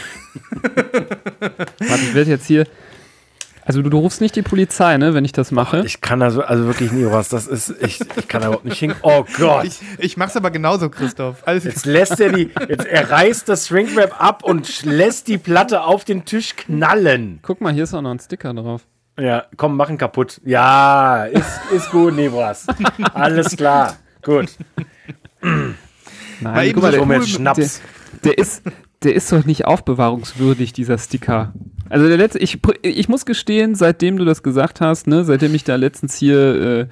Warte, 0.60 2.02
ich 2.02 2.14
werde 2.14 2.30
jetzt 2.32 2.46
hier. 2.46 2.66
Also 3.66 3.82
du, 3.82 3.90
du 3.90 3.98
rufst 3.98 4.20
nicht 4.20 4.36
die 4.36 4.42
Polizei, 4.42 4.96
ne, 4.96 5.12
wenn 5.12 5.24
ich 5.24 5.32
das 5.32 5.50
mache. 5.50 5.82
Ich 5.84 6.00
kann 6.00 6.22
also, 6.22 6.42
also 6.42 6.66
wirklich, 6.66 6.92
Nibras, 6.92 7.28
das 7.28 7.48
ist, 7.48 7.74
ich, 7.82 8.00
ich 8.16 8.28
kann 8.28 8.40
da 8.40 8.46
überhaupt 8.46 8.64
nicht 8.64 8.78
hin. 8.78 8.94
Oh 9.02 9.24
Gott. 9.36 9.64
Ich, 9.64 9.80
ich 9.98 10.16
mach's 10.16 10.36
aber 10.36 10.52
genauso, 10.52 10.88
Christoph. 10.88 11.42
Also, 11.44 11.68
Jetzt 11.68 11.84
lässt 11.84 12.20
er 12.20 12.32
die, 12.32 12.50
jetzt 12.68 12.86
er 12.86 13.10
reißt 13.10 13.48
das 13.48 13.66
Shrinkwrap 13.66 14.22
ab 14.22 14.44
und 14.44 14.84
lässt 14.84 15.26
die 15.26 15.36
Platte 15.36 15.82
auf 15.82 16.04
den 16.04 16.24
Tisch 16.24 16.54
knallen. 16.54 17.40
Guck 17.42 17.60
mal, 17.60 17.72
hier 17.72 17.82
ist 17.82 17.92
auch 17.92 18.02
noch 18.02 18.12
ein 18.12 18.20
Sticker 18.20 18.54
drauf. 18.54 18.82
Ja, 19.18 19.46
komm, 19.56 19.76
mach 19.76 19.90
ihn 19.90 19.98
kaputt. 19.98 20.40
Ja, 20.44 21.24
ist, 21.24 21.60
ist 21.74 21.90
gut, 21.90 22.14
Nibras. 22.14 22.68
Alles 23.14 23.56
klar. 23.56 23.96
Gut. 24.22 24.50
Nein, 26.40 26.72
guck 26.72 26.82
mal, 26.82 26.92
so 26.92 27.04
der, 27.04 27.22
Schnaps. 27.22 27.80
der 28.22 28.38
ist, 28.38 28.62
der 29.02 29.16
ist 29.16 29.32
doch 29.32 29.44
nicht 29.44 29.64
aufbewahrungswürdig, 29.64 30.72
dieser 30.72 30.98
Sticker. 30.98 31.52
Also 31.88 32.08
der 32.08 32.16
letzte, 32.16 32.38
ich, 32.38 32.58
ich 32.82 33.08
muss 33.08 33.26
gestehen, 33.26 33.74
seitdem 33.74 34.16
du 34.16 34.24
das 34.24 34.42
gesagt 34.42 34.80
hast, 34.80 35.06
ne, 35.06 35.24
seitdem 35.24 35.54
ich 35.54 35.64
da 35.64 35.76
letztens 35.76 36.16
hier 36.16 36.38
äh, 36.60 36.86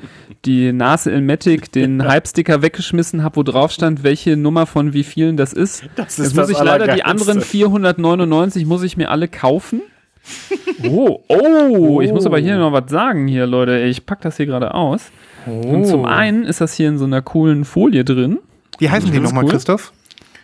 die 0.45 0.73
Nase 0.73 1.13
Elmatic, 1.13 1.73
den 1.73 2.05
Hype-Sticker 2.09 2.63
weggeschmissen 2.63 3.23
habe, 3.23 3.37
wo 3.37 3.43
drauf 3.43 3.73
stand, 3.73 4.03
welche 4.03 4.37
Nummer 4.37 4.67
von 4.67 4.93
wie 4.93 5.05
vielen 5.05 5.37
das 5.37 5.53
ist. 5.53 5.85
Das 5.97 6.17
Jetzt 6.19 6.37
muss 6.37 6.51
ich 6.51 6.63
leider 6.63 6.95
die 6.95 7.05
anderen 7.05 7.41
499 7.41 8.67
muss 8.67 8.83
ich 8.83 8.97
mir 8.97 9.11
alle 9.11 9.29
kaufen. 9.29 9.83
Oh, 10.87 11.23
oh, 11.29 12.01
ich 12.03 12.13
muss 12.13 12.27
aber 12.27 12.39
hier 12.39 12.59
noch 12.59 12.73
was 12.73 12.91
sagen 12.91 13.27
hier, 13.27 13.47
Leute. 13.47 13.81
Ich 13.81 14.05
pack 14.05 14.21
das 14.21 14.37
hier 14.37 14.47
gerade 14.47 14.75
aus. 14.75 15.11
Und 15.47 15.87
zum 15.87 16.05
einen 16.05 16.45
ist 16.45 16.61
das 16.61 16.75
hier 16.75 16.89
in 16.89 16.99
so 16.99 17.05
einer 17.05 17.23
coolen 17.23 17.65
Folie 17.65 18.05
drin. 18.05 18.39
wie 18.79 18.91
heißen 18.91 19.11
die 19.11 19.17
ist 19.17 19.23
nochmal, 19.23 19.45
cool. 19.45 19.51
Christoph? 19.51 19.93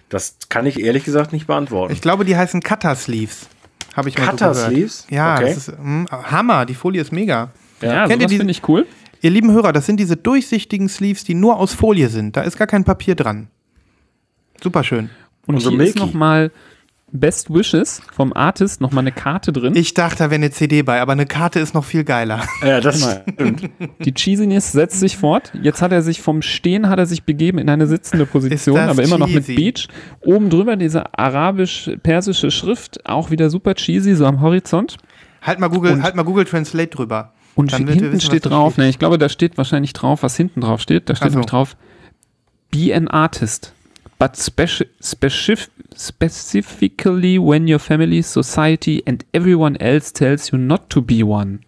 Das 0.08 0.36
kann 0.48 0.66
ich 0.66 0.80
ehrlich 0.80 1.04
gesagt 1.04 1.32
nicht 1.32 1.46
beantworten. 1.46 1.92
Ich 1.92 2.00
glaube, 2.00 2.24
die 2.24 2.36
heißen 2.36 2.60
Cutter 2.62 2.94
Sleeves. 2.94 3.48
Habe 3.94 4.08
ich 4.08 4.16
mal 4.18 4.24
so 4.26 4.30
Cutter 4.30 4.50
gehört. 4.52 4.70
Sleeves? 4.72 5.06
Ja, 5.10 5.34
Okay. 5.36 5.54
das 5.54 5.68
ist 5.68 5.78
mm, 5.82 6.04
Hammer. 6.10 6.64
Die 6.66 6.74
Folie 6.74 7.00
ist 7.00 7.12
mega. 7.12 7.50
Ja, 7.82 8.06
Kennt 8.06 8.22
ihr 8.22 8.28
die- 8.28 8.36
finde 8.36 8.50
ich 8.52 8.66
cool. 8.68 8.86
Ihr 9.22 9.30
lieben 9.30 9.50
Hörer, 9.52 9.72
das 9.72 9.84
sind 9.86 9.98
diese 10.00 10.16
durchsichtigen 10.16 10.88
Sleeves, 10.88 11.24
die 11.24 11.34
nur 11.34 11.56
aus 11.58 11.74
Folie 11.74 12.08
sind. 12.08 12.36
Da 12.36 12.42
ist 12.42 12.56
gar 12.56 12.66
kein 12.66 12.84
Papier 12.84 13.14
dran. 13.14 13.48
Super 14.62 14.82
schön. 14.84 15.10
Und 15.46 15.56
Und 15.56 15.60
so 15.60 15.70
hier 15.70 15.80
ist 15.82 15.96
Milky. 15.96 16.12
Best 17.12 17.52
Wishes 17.52 18.02
vom 18.14 18.32
Artist 18.32 18.80
nochmal 18.80 19.02
eine 19.02 19.12
Karte 19.12 19.52
drin. 19.52 19.74
Ich 19.74 19.94
dachte, 19.94 20.18
da 20.18 20.24
wäre 20.30 20.36
eine 20.36 20.50
CD 20.50 20.82
bei, 20.82 21.00
aber 21.00 21.12
eine 21.12 21.26
Karte 21.26 21.58
ist 21.60 21.74
noch 21.74 21.84
viel 21.84 22.04
geiler. 22.04 22.42
Ja, 22.64 22.80
das 22.80 23.00
Mal. 23.00 23.24
stimmt. 23.34 23.70
Die 24.04 24.14
Cheesiness 24.14 24.72
setzt 24.72 25.00
sich 25.00 25.16
fort. 25.16 25.52
Jetzt 25.62 25.82
hat 25.82 25.90
er 25.92 26.02
sich 26.02 26.22
vom 26.22 26.42
Stehen 26.42 26.88
hat 26.88 26.98
er 26.98 27.06
sich 27.06 27.24
begeben 27.24 27.58
in 27.58 27.68
eine 27.68 27.86
sitzende 27.86 28.26
Position, 28.26 28.78
aber 28.78 29.02
immer 29.02 29.18
noch 29.18 29.28
mit 29.28 29.46
cheesy? 29.46 29.54
Beach. 29.56 29.88
Oben 30.20 30.50
drüber 30.50 30.76
diese 30.76 31.18
arabisch-persische 31.18 32.50
Schrift, 32.50 33.06
auch 33.06 33.30
wieder 33.30 33.50
super 33.50 33.74
cheesy, 33.74 34.14
so 34.14 34.26
am 34.26 34.40
Horizont. 34.40 34.96
Halt 35.42 35.58
mal 35.58 35.68
Google, 35.68 35.92
Und- 35.94 36.02
halt 36.02 36.14
mal 36.14 36.22
Google 36.24 36.44
Translate 36.44 36.88
drüber. 36.90 37.32
Und 37.56 37.72
Dann 37.72 37.86
hinten 37.88 38.12
wissen, 38.12 38.20
steht 38.20 38.44
was 38.44 38.50
da 38.50 38.56
drauf, 38.56 38.72
steht. 38.74 38.84
ne, 38.84 38.88
ich 38.90 38.98
glaube, 38.98 39.18
da 39.18 39.28
steht 39.28 39.58
wahrscheinlich 39.58 39.92
drauf, 39.92 40.22
was 40.22 40.36
hinten 40.36 40.60
drauf 40.60 40.80
steht. 40.80 41.08
Da 41.10 41.14
steht 41.16 41.26
Ach 41.28 41.32
so. 41.32 41.38
nämlich 41.38 41.50
drauf, 41.50 41.76
be 42.70 42.94
an 42.94 43.08
artist, 43.08 43.74
but 44.20 44.36
speci 44.36 44.86
specif 45.00 45.70
specifically 45.96 47.38
when 47.38 47.66
your 47.66 47.80
family, 47.80 48.22
society 48.22 49.02
and 49.06 49.24
everyone 49.32 49.76
else 49.80 50.12
tells 50.12 50.52
you 50.52 50.58
not 50.58 50.88
to 50.90 51.02
be 51.02 51.24
one. 51.24 51.60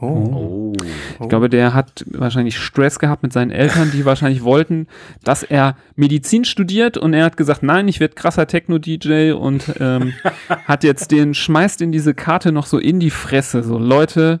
Oh. 0.00 0.72
Ich 1.20 1.28
glaube, 1.28 1.48
der 1.48 1.74
hat 1.74 2.04
wahrscheinlich 2.06 2.56
Stress 2.56 3.00
gehabt 3.00 3.24
mit 3.24 3.32
seinen 3.32 3.50
Eltern, 3.50 3.90
die 3.92 4.04
wahrscheinlich 4.04 4.44
wollten, 4.44 4.86
dass 5.24 5.42
er 5.42 5.76
Medizin 5.96 6.44
studiert 6.44 6.96
und 6.96 7.14
er 7.14 7.24
hat 7.24 7.36
gesagt, 7.36 7.64
nein, 7.64 7.88
ich 7.88 7.98
werde 7.98 8.14
krasser 8.14 8.46
Techno-DJ 8.46 9.32
und 9.32 9.74
ähm, 9.80 10.12
hat 10.66 10.84
jetzt 10.84 11.10
den, 11.10 11.34
schmeißt 11.34 11.82
in 11.82 11.90
diese 11.90 12.14
Karte 12.14 12.52
noch 12.52 12.66
so 12.66 12.78
in 12.78 13.00
die 13.00 13.10
Fresse. 13.10 13.64
So, 13.64 13.76
Leute, 13.76 14.38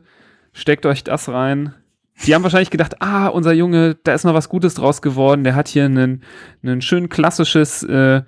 steckt 0.52 0.86
euch 0.86 1.02
das 1.02 1.28
rein. 1.28 1.74
Die 2.26 2.34
haben 2.34 2.42
wahrscheinlich 2.42 2.70
gedacht, 2.70 3.00
ah, 3.00 3.28
unser 3.28 3.52
Junge, 3.52 3.96
da 4.04 4.12
ist 4.14 4.24
noch 4.24 4.34
was 4.34 4.48
Gutes 4.48 4.74
draus 4.74 5.02
geworden. 5.02 5.44
Der 5.44 5.54
hat 5.54 5.68
hier 5.68 5.84
einen, 5.84 6.22
einen 6.62 6.82
schön 6.82 7.08
klassisches 7.08 7.82
äh, 7.84 8.22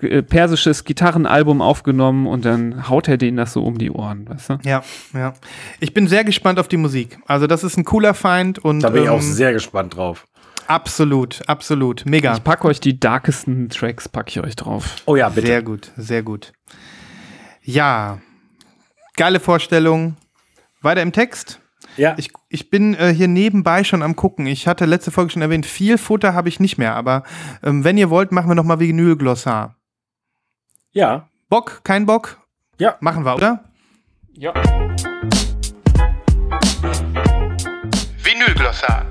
äh, 0.00 0.22
persisches 0.22 0.84
Gitarrenalbum 0.84 1.60
aufgenommen 1.62 2.26
und 2.26 2.44
dann 2.44 2.88
haut 2.88 3.06
er 3.08 3.18
denen 3.18 3.36
das 3.36 3.52
so 3.52 3.62
um 3.62 3.78
die 3.78 3.90
Ohren, 3.90 4.28
weißt 4.28 4.50
du? 4.50 4.58
Ja, 4.64 4.82
ja. 5.14 5.34
Ich 5.80 5.94
bin 5.94 6.08
sehr 6.08 6.24
gespannt 6.24 6.58
auf 6.58 6.66
die 6.66 6.76
Musik. 6.76 7.18
Also, 7.26 7.46
das 7.46 7.62
ist 7.62 7.76
ein 7.76 7.84
cooler 7.84 8.14
Feind 8.14 8.58
und 8.58 8.80
Da 8.80 8.88
bin 8.90 9.04
ich 9.04 9.08
auch 9.08 9.20
ähm, 9.20 9.32
sehr 9.32 9.52
gespannt 9.52 9.96
drauf. 9.96 10.26
absolut, 10.66 11.42
absolut. 11.46 12.04
Mega. 12.04 12.34
Ich 12.34 12.42
packe 12.42 12.66
euch 12.66 12.80
die 12.80 12.98
darkesten 12.98 13.68
Tracks, 13.68 14.08
packe 14.08 14.30
ich 14.30 14.40
euch 14.40 14.56
drauf. 14.56 14.96
Oh 15.04 15.14
ja, 15.14 15.28
bitte. 15.28 15.46
Sehr 15.46 15.62
gut, 15.62 15.92
sehr 15.96 16.22
gut. 16.24 16.52
Ja, 17.62 18.18
geile 19.16 19.38
Vorstellung. 19.40 20.16
Weiter 20.82 21.02
im 21.02 21.12
Text. 21.12 21.60
Ja, 21.96 22.14
Ich, 22.18 22.30
ich 22.48 22.70
bin 22.70 22.94
äh, 22.94 23.12
hier 23.12 23.28
nebenbei 23.28 23.84
schon 23.84 24.02
am 24.02 24.16
gucken. 24.16 24.46
Ich 24.46 24.66
hatte 24.66 24.84
letzte 24.84 25.10
Folge 25.10 25.30
schon 25.32 25.42
erwähnt, 25.42 25.66
viel 25.66 25.98
Futter 25.98 26.34
habe 26.34 26.48
ich 26.48 26.60
nicht 26.60 26.78
mehr, 26.78 26.94
aber 26.94 27.22
ähm, 27.62 27.84
wenn 27.84 27.98
ihr 27.98 28.10
wollt, 28.10 28.32
machen 28.32 28.48
wir 28.48 28.54
noch 28.54 28.64
mal 28.64 28.80
Vinylglossar. 28.80 29.76
ja, 30.92 31.28
Bock? 31.48 31.80
Kein 31.84 32.06
Bock? 32.06 32.38
ja. 32.78 32.96
Machen 33.00 33.24
wir, 33.24 33.34
oder? 33.34 33.64
Ja. 34.34 34.52
Vinylglossar. 38.22 39.06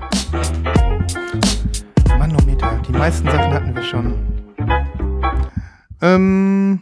Manometer. 2.17 2.81
Die 2.87 2.91
meisten 2.91 3.25
Sachen 3.29 3.53
hatten 3.53 3.75
wir 3.75 3.83
schon. 3.83 4.13
Ähm. 6.01 6.81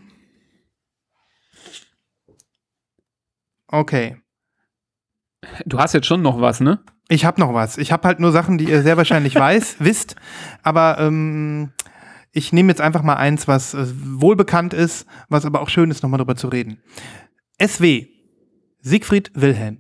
Okay. 3.68 4.23
Du 5.66 5.80
hast 5.80 5.94
jetzt 5.94 6.08
schon 6.08 6.22
noch 6.22 6.40
was, 6.42 6.60
ne? 6.60 6.80
Ich 7.10 7.26
habe 7.26 7.40
noch 7.40 7.54
was. 7.54 7.78
Ich 7.78 7.92
habe 7.92 8.08
halt 8.08 8.20
nur 8.20 8.32
Sachen, 8.32 8.58
die 8.58 8.66
ihr 8.66 8.82
sehr 8.82 8.98
wahrscheinlich 8.98 9.36
weiß, 9.40 9.78
wisst. 9.80 10.16
Aber 10.62 10.98
ähm, 11.00 11.72
ich 12.32 12.54
nehme 12.54 12.70
jetzt 12.70 12.82
einfach 12.82 13.04
mal 13.04 13.16
eins, 13.16 13.48
was 13.48 13.74
äh, 13.74 13.86
wohlbekannt 13.88 14.74
ist, 14.74 15.06
was 15.30 15.46
aber 15.46 15.62
auch 15.62 15.70
schön 15.70 15.92
ist, 15.92 16.04
nochmal 16.04 16.18
drüber 16.18 16.36
zu 16.36 16.48
reden. 16.48 16.82
SW. 17.62 18.08
Siegfried 18.82 19.32
Wilhelm. 19.36 19.80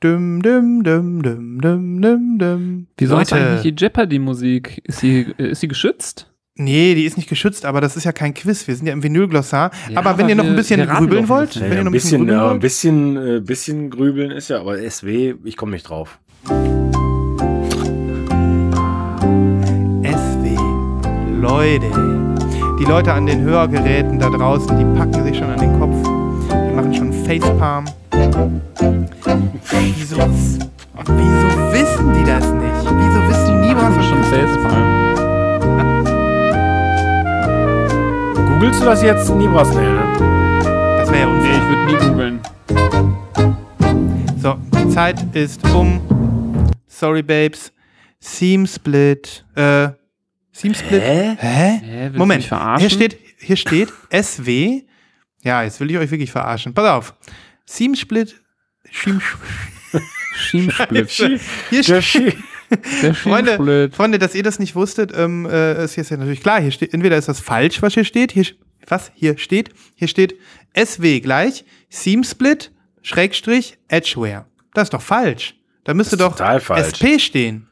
Dum, 0.00 0.42
dum, 0.42 0.82
dum, 0.82 1.22
dum, 1.22 1.60
dum, 1.60 2.00
dum, 2.00 2.38
dum. 2.38 2.86
Wieso 2.96 3.16
hast 3.16 3.30
Leute. 3.30 3.46
eigentlich 3.46 3.74
die 3.74 3.84
Jeopardy-Musik? 3.84 4.82
Ist 4.84 4.98
sie, 4.98 5.32
äh, 5.38 5.50
ist 5.50 5.60
sie 5.60 5.68
geschützt? 5.68 6.31
Nee, 6.56 6.94
die 6.94 7.06
ist 7.06 7.16
nicht 7.16 7.30
geschützt, 7.30 7.64
aber 7.64 7.80
das 7.80 7.96
ist 7.96 8.04
ja 8.04 8.12
kein 8.12 8.34
Quiz. 8.34 8.66
Wir 8.68 8.76
sind 8.76 8.86
ja 8.86 8.92
im 8.92 9.02
Vinylglossar. 9.02 9.70
Ja, 9.88 9.98
aber 9.98 10.18
wenn 10.18 10.24
aber 10.26 10.28
ihr 10.28 10.34
noch 10.36 10.44
ein 10.44 10.54
bisschen 10.54 10.86
grübeln 10.86 11.26
wollt, 11.30 11.58
wenn 11.58 11.70
Ja, 11.70 11.78
ihr 11.78 11.84
noch 11.84 11.90
ein 11.90 11.92
bisschen, 11.92 12.18
grübeln 12.20 12.36
ja, 12.38 12.44
ein 12.44 12.50
wollt, 12.50 12.60
bisschen, 12.60 13.16
äh, 13.16 13.40
bisschen 13.40 13.88
grübeln 13.90 14.30
ist 14.30 14.48
ja, 14.50 14.60
aber 14.60 14.76
SW, 14.78 15.34
ich 15.44 15.56
komme 15.56 15.72
nicht 15.72 15.84
drauf. 15.88 16.18
SW. 20.04 20.56
Leute. 21.40 21.86
Die 22.78 22.84
Leute 22.84 23.14
an 23.14 23.24
den 23.24 23.40
Hörgeräten 23.40 24.18
da 24.18 24.28
draußen, 24.28 24.76
die 24.76 24.98
packen 24.98 25.24
sich 25.24 25.38
schon 25.38 25.48
an 25.48 25.58
den 25.58 25.78
Kopf. 25.78 25.96
Die 26.50 26.74
machen 26.74 26.92
schon 26.94 27.12
Facepalm. 27.24 27.86
Wieso, 29.70 30.16
wieso 30.18 31.48
wissen 31.72 32.12
die 32.12 32.24
das 32.26 32.44
nicht? 32.52 32.84
Wieso 32.84 33.28
wissen 33.28 33.62
die 33.62 33.68
nie, 33.68 33.74
was 33.74 34.04
schon 34.06 34.22
Facepalm. 34.24 35.11
Googlest 38.62 38.80
du 38.80 38.84
das 38.84 39.02
jetzt? 39.02 39.28
Nie 39.30 39.48
was, 39.52 39.74
nee, 39.74 39.80
ne? 39.80 40.04
Das 40.96 41.10
wäre 41.10 41.22
ja 41.22 41.26
Nee, 41.26 41.32
unfair. 41.32 41.56
ich 41.56 41.68
würde 41.68 41.84
nie 41.84 41.96
googeln. 42.08 42.40
So, 44.40 44.56
die 44.78 44.88
Zeit 44.88 45.34
ist 45.34 45.64
um. 45.74 46.00
Sorry, 46.86 47.24
Babes. 47.24 47.72
Seam 48.20 48.64
Split. 48.68 49.44
Äh, 49.56 49.88
Seam 50.52 50.74
Split. 50.74 51.02
Hä? 51.02 51.36
Hä? 51.40 51.80
Hä, 51.82 52.10
Moment, 52.14 52.44
hier 52.78 52.88
steht, 52.90 53.18
hier 53.40 53.56
steht 53.56 53.92
SW. 54.12 54.82
Ja, 55.42 55.64
jetzt 55.64 55.80
will 55.80 55.90
ich 55.90 55.98
euch 55.98 56.12
wirklich 56.12 56.30
verarschen. 56.30 56.72
Pass 56.72 56.88
auf. 56.88 57.14
Seam 57.66 57.96
Split. 57.96 58.40
Seam 58.92 59.20
Schienensplit. 60.36 61.10
Hier 61.70 61.82
steht, 61.82 62.36
Freunde. 63.14 63.90
Freunde, 63.92 64.18
dass 64.18 64.34
ihr 64.34 64.42
das 64.42 64.58
nicht 64.58 64.74
wusstet, 64.74 65.12
ähm, 65.16 65.46
äh, 65.46 65.84
ist 65.84 65.96
jetzt 65.96 66.10
ja 66.10 66.16
natürlich 66.16 66.40
klar. 66.40 66.60
Hier 66.60 66.70
steht, 66.70 66.94
entweder 66.94 67.16
ist 67.16 67.28
das 67.28 67.40
falsch, 67.40 67.82
was 67.82 67.94
hier 67.94 68.04
steht. 68.04 68.32
Hier, 68.32 68.46
was 68.86 69.12
hier 69.14 69.38
steht? 69.38 69.70
Hier 69.94 70.08
steht 70.08 70.36
SW 70.76 71.20
gleich 71.20 71.64
Seam 71.88 72.24
Split 72.24 72.70
Schrägstrich 73.02 73.78
Edgeware. 73.88 74.46
Das 74.74 74.84
ist 74.84 74.94
doch 74.94 75.02
falsch. 75.02 75.56
Da 75.84 75.94
müsste 75.94 76.16
doch. 76.16 76.38
SP 76.38 77.18
stehen. 77.18 77.68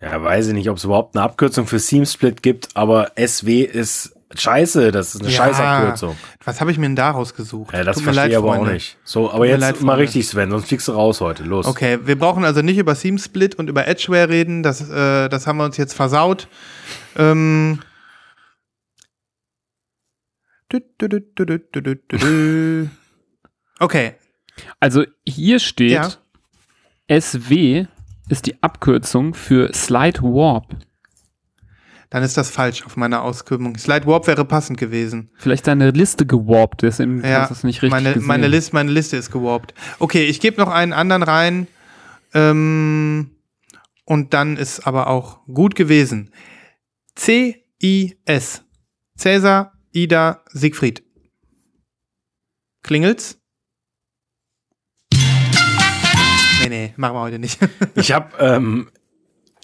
Ja, 0.00 0.22
weiß 0.22 0.48
ich 0.48 0.54
nicht, 0.54 0.68
ob 0.68 0.78
es 0.78 0.84
überhaupt 0.84 1.14
eine 1.14 1.24
Abkürzung 1.24 1.66
für 1.66 1.78
Seam 1.78 2.04
Split 2.04 2.42
gibt, 2.42 2.68
aber 2.74 3.12
SW 3.16 3.62
ist 3.62 4.16
Scheiße, 4.34 4.92
das 4.92 5.14
ist 5.14 5.20
eine 5.20 5.30
ja, 5.30 5.36
Scheißabkürzung. 5.36 6.16
Was 6.44 6.60
habe 6.60 6.70
ich 6.70 6.78
mir 6.78 6.86
denn 6.86 6.96
daraus 6.96 7.34
gesucht? 7.34 7.74
Ja, 7.74 7.84
das 7.84 7.96
Tut 7.96 8.04
verstehe 8.04 8.28
ich 8.28 8.36
aber 8.36 8.48
Freunde. 8.48 8.70
auch 8.70 8.72
nicht. 8.72 8.98
So, 9.04 9.30
aber 9.30 9.46
jetzt 9.46 9.60
leid, 9.60 9.80
mal 9.82 9.96
richtig, 9.96 10.26
Sven, 10.26 10.50
sonst 10.50 10.68
fliegst 10.68 10.88
du 10.88 10.92
raus 10.92 11.20
heute. 11.20 11.44
Los. 11.44 11.66
Okay, 11.66 11.98
wir 12.04 12.18
brauchen 12.18 12.44
also 12.44 12.62
nicht 12.62 12.78
über 12.78 12.94
Seam 12.94 13.18
Split 13.18 13.54
und 13.56 13.68
über 13.68 13.86
Edgeware 13.86 14.28
reden. 14.28 14.62
Das, 14.62 14.88
äh, 14.88 15.28
das 15.28 15.46
haben 15.46 15.58
wir 15.58 15.64
uns 15.64 15.76
jetzt 15.76 15.94
versaut. 15.94 16.48
Ähm. 17.16 17.80
Okay. 23.78 24.14
Also 24.80 25.04
hier 25.26 25.58
steht, 25.58 25.90
ja. 25.90 26.10
SW 27.20 27.86
ist 28.28 28.46
die 28.46 28.62
Abkürzung 28.62 29.34
für 29.34 29.72
Slide 29.74 30.22
Warp 30.22 30.76
dann 32.12 32.22
ist 32.22 32.36
das 32.36 32.50
falsch 32.50 32.84
auf 32.84 32.98
meiner 32.98 33.22
Auskümmung. 33.22 33.78
Slide 33.78 34.06
Warp 34.06 34.26
wäre 34.26 34.44
passend 34.44 34.78
gewesen. 34.78 35.30
Vielleicht 35.38 35.66
deine 35.66 35.92
Liste 35.92 36.26
gewarpt, 36.26 36.82
deswegen 36.82 37.24
Ja, 37.24 37.40
hast 37.40 37.48
du 37.48 37.54
es 37.54 37.64
nicht 37.64 37.80
richtig 37.80 37.90
meine, 37.90 38.12
gesehen. 38.12 38.26
meine, 38.26 38.48
List, 38.48 38.74
meine 38.74 38.90
Liste 38.92 39.16
ist 39.16 39.30
gewarpt. 39.30 39.72
Okay, 39.98 40.24
ich 40.26 40.38
gebe 40.38 40.60
noch 40.60 40.68
einen 40.70 40.92
anderen 40.92 41.22
rein. 41.22 41.68
Ähm, 42.34 43.30
und 44.04 44.34
dann 44.34 44.58
ist 44.58 44.86
aber 44.86 45.06
auch 45.06 45.40
gut 45.46 45.74
gewesen. 45.74 46.30
C-I-S. 47.14 48.62
Cäsar, 49.16 49.72
Ida, 49.92 50.42
Siegfried. 50.52 51.02
Klingelt's? 52.82 53.38
Nee, 56.60 56.68
nee, 56.68 56.94
machen 56.96 57.14
wir 57.16 57.20
heute 57.22 57.38
nicht. 57.38 57.58
Ich 57.94 58.12
habe 58.12 58.32
ähm, 58.38 58.90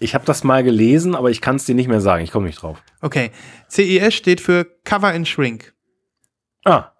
ich 0.00 0.14
hab 0.14 0.24
das 0.24 0.44
mal 0.44 0.62
gelesen, 0.62 1.14
aber 1.14 1.30
ich 1.30 1.40
kann 1.40 1.56
es 1.56 1.64
dir 1.64 1.74
nicht 1.74 1.88
mehr 1.88 2.00
sagen. 2.00 2.22
Ich 2.22 2.30
komme 2.30 2.46
nicht 2.46 2.62
drauf. 2.62 2.82
Okay. 3.00 3.30
CIS 3.70 4.14
steht 4.14 4.40
für 4.40 4.66
Cover 4.84 5.08
and 5.08 5.26
Shrink. 5.26 5.74
Ah, 6.64 6.92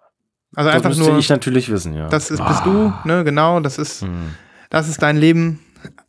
Also 0.55 0.67
das 0.69 0.75
einfach 0.75 0.89
müsste 0.89 1.05
nur, 1.05 1.19
ich 1.19 1.29
natürlich 1.29 1.69
wissen, 1.69 1.93
ja. 1.93 2.07
das 2.09 2.31
ist, 2.31 2.43
bist 2.45 2.65
du, 2.65 2.93
ne, 3.05 3.23
genau, 3.23 3.59
das 3.59 3.77
ist, 3.77 4.05
das 4.69 4.89
ist 4.89 5.01
dein 5.01 5.17
Leben. 5.17 5.59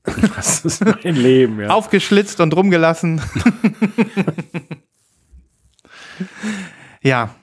das 0.37 0.65
ist 0.65 0.85
mein 0.85 1.15
Leben, 1.15 1.61
ja. 1.61 1.69
aufgeschlitzt 1.69 2.41
und 2.41 2.55
rumgelassen. 2.57 3.21
ja. 7.03 7.35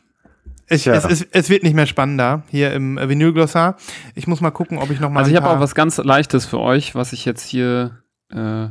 Ich, 0.70 0.84
Tja. 0.84 0.94
es, 0.96 1.06
es, 1.06 1.28
es 1.32 1.50
wird 1.50 1.64
nicht 1.64 1.76
mehr 1.76 1.86
spannender 1.86 2.44
hier 2.50 2.74
im 2.74 2.98
Vinylglossar. 2.98 3.78
Ich 4.16 4.28
muss 4.28 4.42
mal 4.42 4.52
gucken, 4.52 4.80
ob 4.80 4.90
ich 4.92 5.00
noch 5.00 5.10
mal 5.10 5.20
also 5.20 5.32
ich 5.32 5.38
habe 5.38 5.50
auch 5.50 5.62
was 5.62 5.76
ganz 5.76 5.98
Leichtes 5.98 6.46
für 6.46 6.60
euch, 6.60 6.94
was 6.94 7.14
ich 7.14 7.24
jetzt 7.24 7.48
hier 7.48 8.04
äh, 8.32 8.68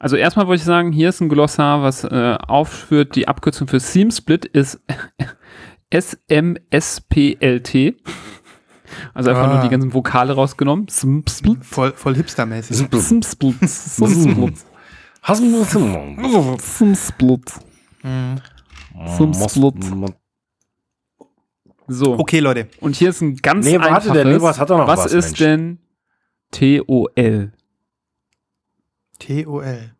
Also 0.00 0.16
erstmal 0.16 0.46
wollte 0.48 0.60
ich 0.60 0.64
sagen, 0.66 0.90
hier 0.92 1.10
ist 1.10 1.20
ein 1.20 1.28
Glossar, 1.28 1.82
was 1.82 2.02
äh, 2.04 2.36
aufführt, 2.48 3.14
die 3.16 3.28
Abkürzung 3.28 3.68
für 3.68 3.78
Seam-Split 3.80 4.46
ist 4.46 4.80
SMSPLT. 5.94 7.94
Also 9.14 9.30
einfach 9.30 9.44
Ah. 9.48 9.54
nur 9.54 9.62
die 9.62 9.68
ganzen 9.68 9.94
Vokale 9.94 10.32
rausgenommen. 10.32 10.88
Voll, 11.62 11.92
voll 11.92 12.16
hipstermäßig. 12.16 12.76
Seam-Split. 16.58 17.52
So, 21.88 22.18
Okay, 22.18 22.38
Leute. 22.40 22.68
und 22.80 22.94
hier 22.96 23.10
ist 23.10 23.20
ein 23.20 23.36
ganz 23.36 23.66
Nee, 23.66 23.74
warte, 23.78 23.88
einfaches. 23.88 24.12
der 24.12 24.24
Nibras 24.24 24.58
hat 24.60 24.70
doch 24.70 24.78
noch 24.78 24.86
was, 24.86 25.06
ist 25.12 25.38
Mensch. 25.38 25.38
denn 25.38 25.78
TOL? 26.52 27.52
T-O-L. 29.20 29.94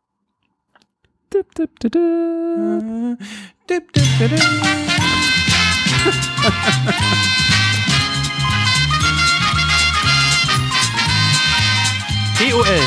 Dip, 1.33 1.55
dip, 1.55 1.79
dip, 1.79 1.93
dip. 1.93 3.19
Dip, 3.69 3.93
dip, 3.93 4.05
dip, 4.19 4.31
dip. 4.31 4.41
T-O-L. 12.39 12.81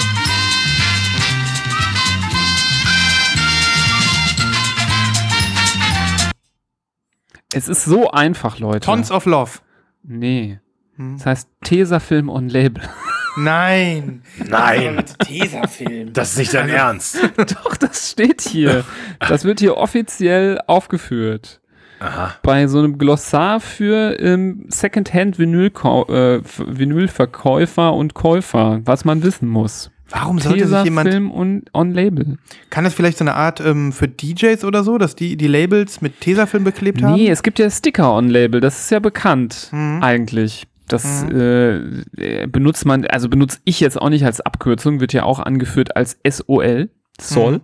Es 7.54 7.68
ist 7.68 7.86
so 7.86 8.10
einfach, 8.10 8.58
Leute. 8.58 8.80
Tons 8.80 9.12
of 9.12 9.28
Love. 9.28 9.60
Nee. 10.02 10.60
Hm. 10.96 11.18
Das 11.18 11.28
heißt 11.28 11.50
Tesafilm 11.64 12.30
on 12.30 12.50
Label. 12.50 12.90
Nein. 13.36 14.22
Nein, 14.48 15.04
Tesafilm. 15.20 16.14
das 16.14 16.32
ist 16.34 16.38
nicht 16.38 16.54
dein 16.54 16.70
Ernst. 16.70 17.18
Doch, 17.38 17.76
das 17.78 18.12
steht 18.12 18.42
hier. 18.42 18.84
Das 19.20 19.44
wird 19.44 19.60
hier 19.60 19.78
offiziell 19.78 20.60
aufgeführt. 20.68 21.60
Aha. 22.00 22.36
Bei 22.44 22.68
so 22.68 22.80
einem 22.80 22.98
Glossar 22.98 23.60
für 23.60 24.20
ähm, 24.20 24.66
Secondhand-Vinylverkäufer 24.68 26.36
äh, 26.36 26.42
Vinylverkäufer 26.68 27.94
und 27.94 28.14
Käufer, 28.14 28.82
was 28.86 29.06
man 29.06 29.24
wissen 29.24 29.48
muss. 29.48 29.90
Warum 30.10 30.38
sollte 30.38 30.68
sich 30.68 30.84
jemand. 30.84 31.08
Tesafilm 31.08 31.32
und 31.32 31.64
on 31.74 31.92
Label. 31.92 32.38
Kann 32.70 32.84
das 32.84 32.94
vielleicht 32.94 33.18
so 33.18 33.24
eine 33.24 33.36
Art 33.36 33.62
ähm, 33.62 33.92
für 33.94 34.08
DJs 34.08 34.64
oder 34.66 34.84
so, 34.84 34.98
dass 34.98 35.16
die 35.16 35.38
die 35.38 35.48
Labels 35.48 36.02
mit 36.02 36.20
Tesafilm 36.22 36.64
beklebt 36.66 37.02
haben? 37.02 37.16
Nee, 37.16 37.30
es 37.30 37.42
gibt 37.42 37.58
ja 37.58 37.70
Sticker 37.72 38.14
on 38.14 38.30
Label, 38.30 38.60
das 38.60 38.80
ist 38.82 38.92
ja 38.92 39.00
bekannt 39.00 39.70
Mhm. 39.72 40.04
eigentlich. 40.04 40.68
Das 40.88 41.24
äh, 41.24 41.76
äh, 42.18 42.48
benutzt 42.48 42.86
man, 42.86 43.06
also 43.06 43.30
benutze 43.30 43.60
ich 43.64 43.80
jetzt 43.80 44.02
auch 44.02 44.10
nicht 44.10 44.26
als 44.26 44.42
Abkürzung, 44.42 45.00
wird 45.00 45.14
ja 45.14 45.24
auch 45.24 45.40
angeführt 45.40 45.96
als 45.96 46.18
SOL, 46.28 46.90
SOL, 47.20 47.54
Mhm. 47.54 47.62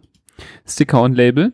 Sticker 0.65 1.01
on 1.01 1.13
Label. 1.15 1.51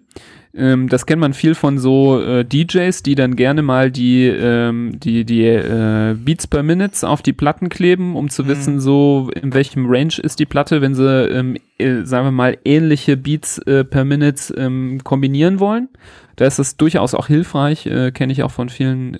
Ähm, 0.57 0.88
das 0.89 1.05
kennt 1.05 1.20
man 1.20 1.34
viel 1.34 1.53
von 1.55 1.80
so 1.80 2.22
äh, 2.22 2.45
DJs, 2.45 3.01
die 3.03 3.16
dann 3.16 3.36
gerne 3.36 3.61
mal 3.63 3.89
die, 3.91 4.26
ähm, 4.28 4.99
die, 4.99 5.26
die 5.26 5.43
äh, 5.43 6.13
Beats 6.13 6.47
per 6.47 6.61
Minutes 6.63 7.03
auf 7.03 7.22
die 7.22 7.34
Platten 7.34 7.68
kleben, 7.70 8.16
um 8.16 8.30
zu 8.30 8.43
Mhm. 8.43 8.47
wissen, 8.47 8.80
so 8.80 9.30
in 9.36 9.53
welchem 9.53 9.86
Range 9.88 10.13
ist 10.22 10.39
die 10.39 10.45
Platte, 10.45 10.82
wenn 10.82 10.93
sie, 10.95 11.03
ähm, 11.28 11.57
äh, 11.80 12.03
sagen 12.03 12.28
wir 12.28 12.32
mal, 12.32 12.57
ähnliche 12.63 13.18
Beats 13.18 13.57
äh, 13.59 13.84
per 13.84 14.05
Minutes 14.05 14.53
ähm, 14.55 15.01
kombinieren 15.03 15.59
wollen. 15.59 15.89
Da 16.38 16.45
ist 16.45 16.59
es 16.59 16.78
durchaus 16.78 17.16
auch 17.16 17.28
hilfreich, 17.28 17.86
äh, 17.88 18.11
kenne 18.11 18.32
ich 18.32 18.43
auch 18.43 18.51
von 18.51 18.70
vielen 18.70 19.18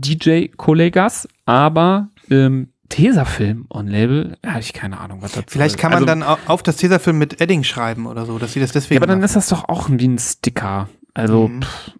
DJ-Kollegas, 0.00 1.28
aber 1.46 2.08
ähm, 2.30 2.68
Tesafilm 2.88 3.66
on 3.70 3.86
Label, 3.86 4.36
habe 4.44 4.60
ich 4.60 4.72
keine 4.72 4.98
Ahnung, 4.98 5.22
was 5.22 5.32
das 5.32 5.44
Vielleicht 5.46 5.78
kann 5.78 5.90
man 5.92 5.98
Also, 5.98 6.06
dann 6.06 6.22
au- 6.22 6.38
auf 6.46 6.62
das 6.62 6.76
Tesafilm 6.76 7.18
mit 7.18 7.40
Edding 7.40 7.62
schreiben 7.62 8.06
oder 8.06 8.26
so, 8.26 8.38
dass 8.38 8.52
sie 8.52 8.60
das 8.60 8.72
deswegen. 8.72 8.96
Ja, 8.96 9.00
aber 9.00 9.06
dann 9.06 9.18
machen. 9.18 9.26
ist 9.26 9.36
das 9.36 9.48
doch 9.48 9.68
auch 9.68 9.88
wie 9.90 10.08
ein 10.08 10.18
Sticker. 10.18 10.88
Also, 11.14 11.48
Mhm. 11.48 11.62
pff, 11.62 11.92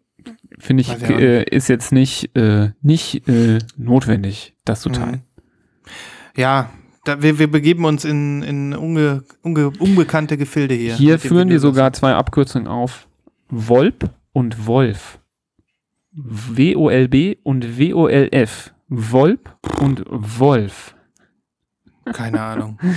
finde 0.59 0.81
ich, 0.83 0.91
äh, 1.09 1.45
ist 1.45 1.69
jetzt 1.69 1.93
nicht, 1.93 2.35
äh, 2.37 2.71
nicht 2.83 3.29
äh, 3.29 3.59
notwendig, 3.77 4.55
das 4.65 4.81
zu 4.81 4.89
teilen. 4.91 5.23
Ja, 6.37 6.71
da, 7.05 7.23
wir, 7.23 7.39
wir 7.39 7.51
begeben 7.51 7.85
uns 7.85 8.05
in, 8.05 8.43
in 8.43 8.75
unge, 8.75 9.23
unge, 9.43 9.71
unbekannte 9.79 10.37
Gefilde 10.37 10.75
hier. 10.75 10.95
Hier 10.95 11.19
führen 11.21 11.49
die 11.49 11.59
sogar 11.59 11.93
zwei 11.93 12.15
Abkürzungen 12.15 12.67
auf. 12.69 13.07
Volp 13.49 14.11
und 14.33 14.67
Wolf. 14.67 15.19
W-O-L-B 16.13 17.37
und 17.43 17.79
W-O-L-F. 17.79 18.73
Volp 18.89 19.57
und 19.81 20.03
Wolf. 20.09 20.95
Keine 22.13 22.41
Ahnung. 22.41 22.79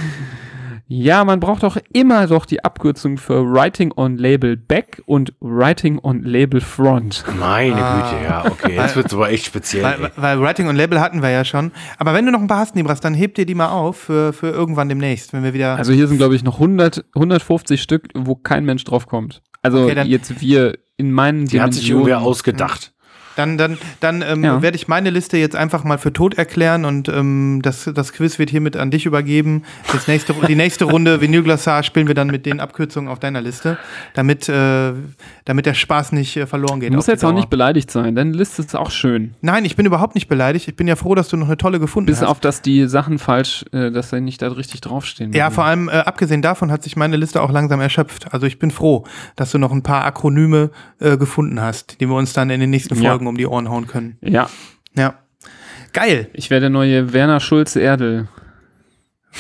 Ja, 0.88 1.24
man 1.24 1.40
braucht 1.40 1.64
doch 1.64 1.78
immer 1.94 2.28
doch 2.28 2.46
die 2.46 2.64
Abkürzung 2.64 3.18
für 3.18 3.42
Writing 3.52 3.94
on 3.96 4.18
Label 4.18 4.58
Back 4.58 5.02
und 5.06 5.34
Writing 5.40 5.98
on 5.98 6.22
Label 6.24 6.60
Front. 6.62 7.24
Meine 7.40 7.76
Ah. 7.82 8.12
Güte, 8.12 8.24
ja, 8.24 8.46
okay. 8.46 8.76
Jetzt 8.76 8.96
wird 8.98 9.08
es 9.08 9.14
aber 9.14 9.32
echt 9.32 9.46
speziell. 9.46 9.82
weil, 9.82 10.12
weil 10.18 10.42
Writing 10.42 10.68
und 10.68 10.76
Label 10.76 11.00
hatten 11.00 11.22
wir 11.24 11.30
ja 11.30 11.46
schon. 11.46 11.72
Aber 11.98 12.14
wenn 12.14 12.26
du 12.26 12.32
noch 12.32 12.42
ein 12.42 12.48
paar 12.48 12.60
hast, 12.60 12.76
Nibras, 12.76 13.00
dann 13.00 13.14
heb 13.16 13.34
dir 13.36 13.46
die 13.46 13.56
mal 13.56 13.70
auf 13.70 13.98
für, 13.98 14.34
für 14.34 14.50
irgendwann 14.50 14.90
demnächst, 14.90 15.32
wenn 15.34 15.42
wir 15.44 15.54
wieder. 15.54 15.78
Also 15.78 15.94
hier 15.94 16.08
sind, 16.08 16.18
glaube 16.18 16.36
ich, 16.36 16.44
noch 16.44 16.56
100, 16.56 17.06
150 17.16 17.82
Stück, 17.82 18.10
wo 18.14 18.36
kein 18.36 18.66
Mensch 18.66 18.84
drauf 18.84 19.08
kommt. 19.08 19.42
Also 19.64 19.86
Okay, 19.86 20.04
jetzt 20.04 20.42
wir 20.42 20.78
in 20.98 21.12
meinen 21.14 21.46
Die 21.46 21.62
hat 21.62 21.74
sich 21.74 21.90
irgendwer 21.90 22.18
Dimensionen. 22.18 22.30
ausgedacht. 22.30 22.94
Dann, 23.36 23.58
dann, 23.58 23.78
dann 24.00 24.22
ähm, 24.22 24.44
Ja. 24.44 24.62
werde 24.62 24.76
ich 24.76 24.88
meine 24.88 25.10
Liste 25.10 25.38
jetzt 25.38 25.56
einfach 25.56 25.84
mal 25.84 25.98
für 25.98 26.14
tot 26.14 26.36
erklären 26.36 26.86
und 26.86 27.10
ähm, 27.10 27.62
das, 27.64 27.90
das 27.94 28.14
Quiz 28.14 28.38
wird 28.40 28.50
hiermit 28.50 28.78
an 28.78 28.92
dich 28.92 29.06
übergeben. 29.06 29.64
Das 29.92 30.08
nächste, 30.08 30.34
die 30.48 30.56
nächste 30.56 30.86
Runde 30.86 31.20
Vinylglassar 31.22 31.84
spielen 31.84 32.08
wir 32.08 32.16
dann 32.16 32.28
mit 32.28 32.46
den 32.46 32.60
Abkürzungen 32.60 33.10
auf 33.12 33.20
deiner 33.20 33.42
Liste, 33.42 33.78
damit, 34.14 34.48
äh, 34.50 34.94
damit 35.46 35.66
der 35.66 35.74
Spaß 35.74 36.12
nicht 36.12 36.38
äh, 36.38 36.46
verloren 36.46 36.80
geht. 36.80 36.92
Du 36.92 36.96
musst 36.96 37.08
jetzt 37.08 37.24
auch 37.24 37.30
Dauer. 37.30 37.38
nicht 37.40 37.50
beleidigt 37.50 37.90
sein, 37.92 38.16
deine 38.16 38.32
Liste 38.32 38.62
ist 38.62 38.76
auch 38.76 38.92
schön. 38.92 39.34
Nein, 39.42 39.66
ich 39.66 39.76
bin 39.76 39.86
überhaupt 39.86 40.16
nicht 40.16 40.28
beleidigt. 40.28 40.68
Ich 40.68 40.76
bin 40.76 40.88
ja 40.88 40.96
froh, 40.96 41.16
dass 41.16 41.28
du 41.30 41.38
noch 41.38 41.48
eine 41.48 41.58
tolle 41.58 41.80
gefunden 41.80 42.08
Bis 42.08 42.22
hast. 42.22 42.28
auf, 42.28 42.40
dass 42.40 42.62
die 42.62 42.88
Sachen 42.88 43.18
falsch, 43.20 43.66
äh, 43.72 43.92
dass 43.92 44.10
sie 44.12 44.22
nicht 44.22 44.42
da 44.42 44.50
richtig 44.50 44.82
draufstehen. 44.82 45.34
Ja, 45.34 45.50
vor 45.50 45.66
allem 45.66 45.90
äh, 45.90 45.94
abgesehen 45.94 46.42
davon 46.42 46.72
hat 46.72 46.84
sich 46.84 46.96
meine 46.96 47.18
Liste 47.18 47.42
auch 47.42 47.52
langsam 47.52 47.82
erschöpft. 47.82 48.34
Also 48.34 48.46
ich 48.46 48.60
bin 48.60 48.72
froh, 48.72 49.06
dass 49.36 49.52
du 49.52 49.58
noch 49.58 49.72
ein 49.72 49.82
paar 49.84 50.06
Akronyme 50.06 50.70
äh, 51.00 51.18
gefunden 51.18 51.62
hast, 51.62 52.00
die 52.00 52.08
wir 52.08 52.16
uns 52.16 52.34
dann 52.34 52.50
in 52.50 52.60
den 52.60 52.70
nächsten 52.70 52.96
Ja. 52.96 53.02
Folgen 53.24 53.28
um 53.28 53.38
die 53.38 53.48
Ohren 53.48 53.70
hauen 53.70 53.88
können. 53.88 54.18
Ja, 54.22 54.50
Ja. 54.96 55.16
Geil. 55.94 56.30
ich 56.34 56.50
werde 56.50 56.62
der 56.62 56.70
neue 56.72 57.14
Werner 57.14 57.40
Schulze 57.40 57.80
Erdel. 57.80 58.28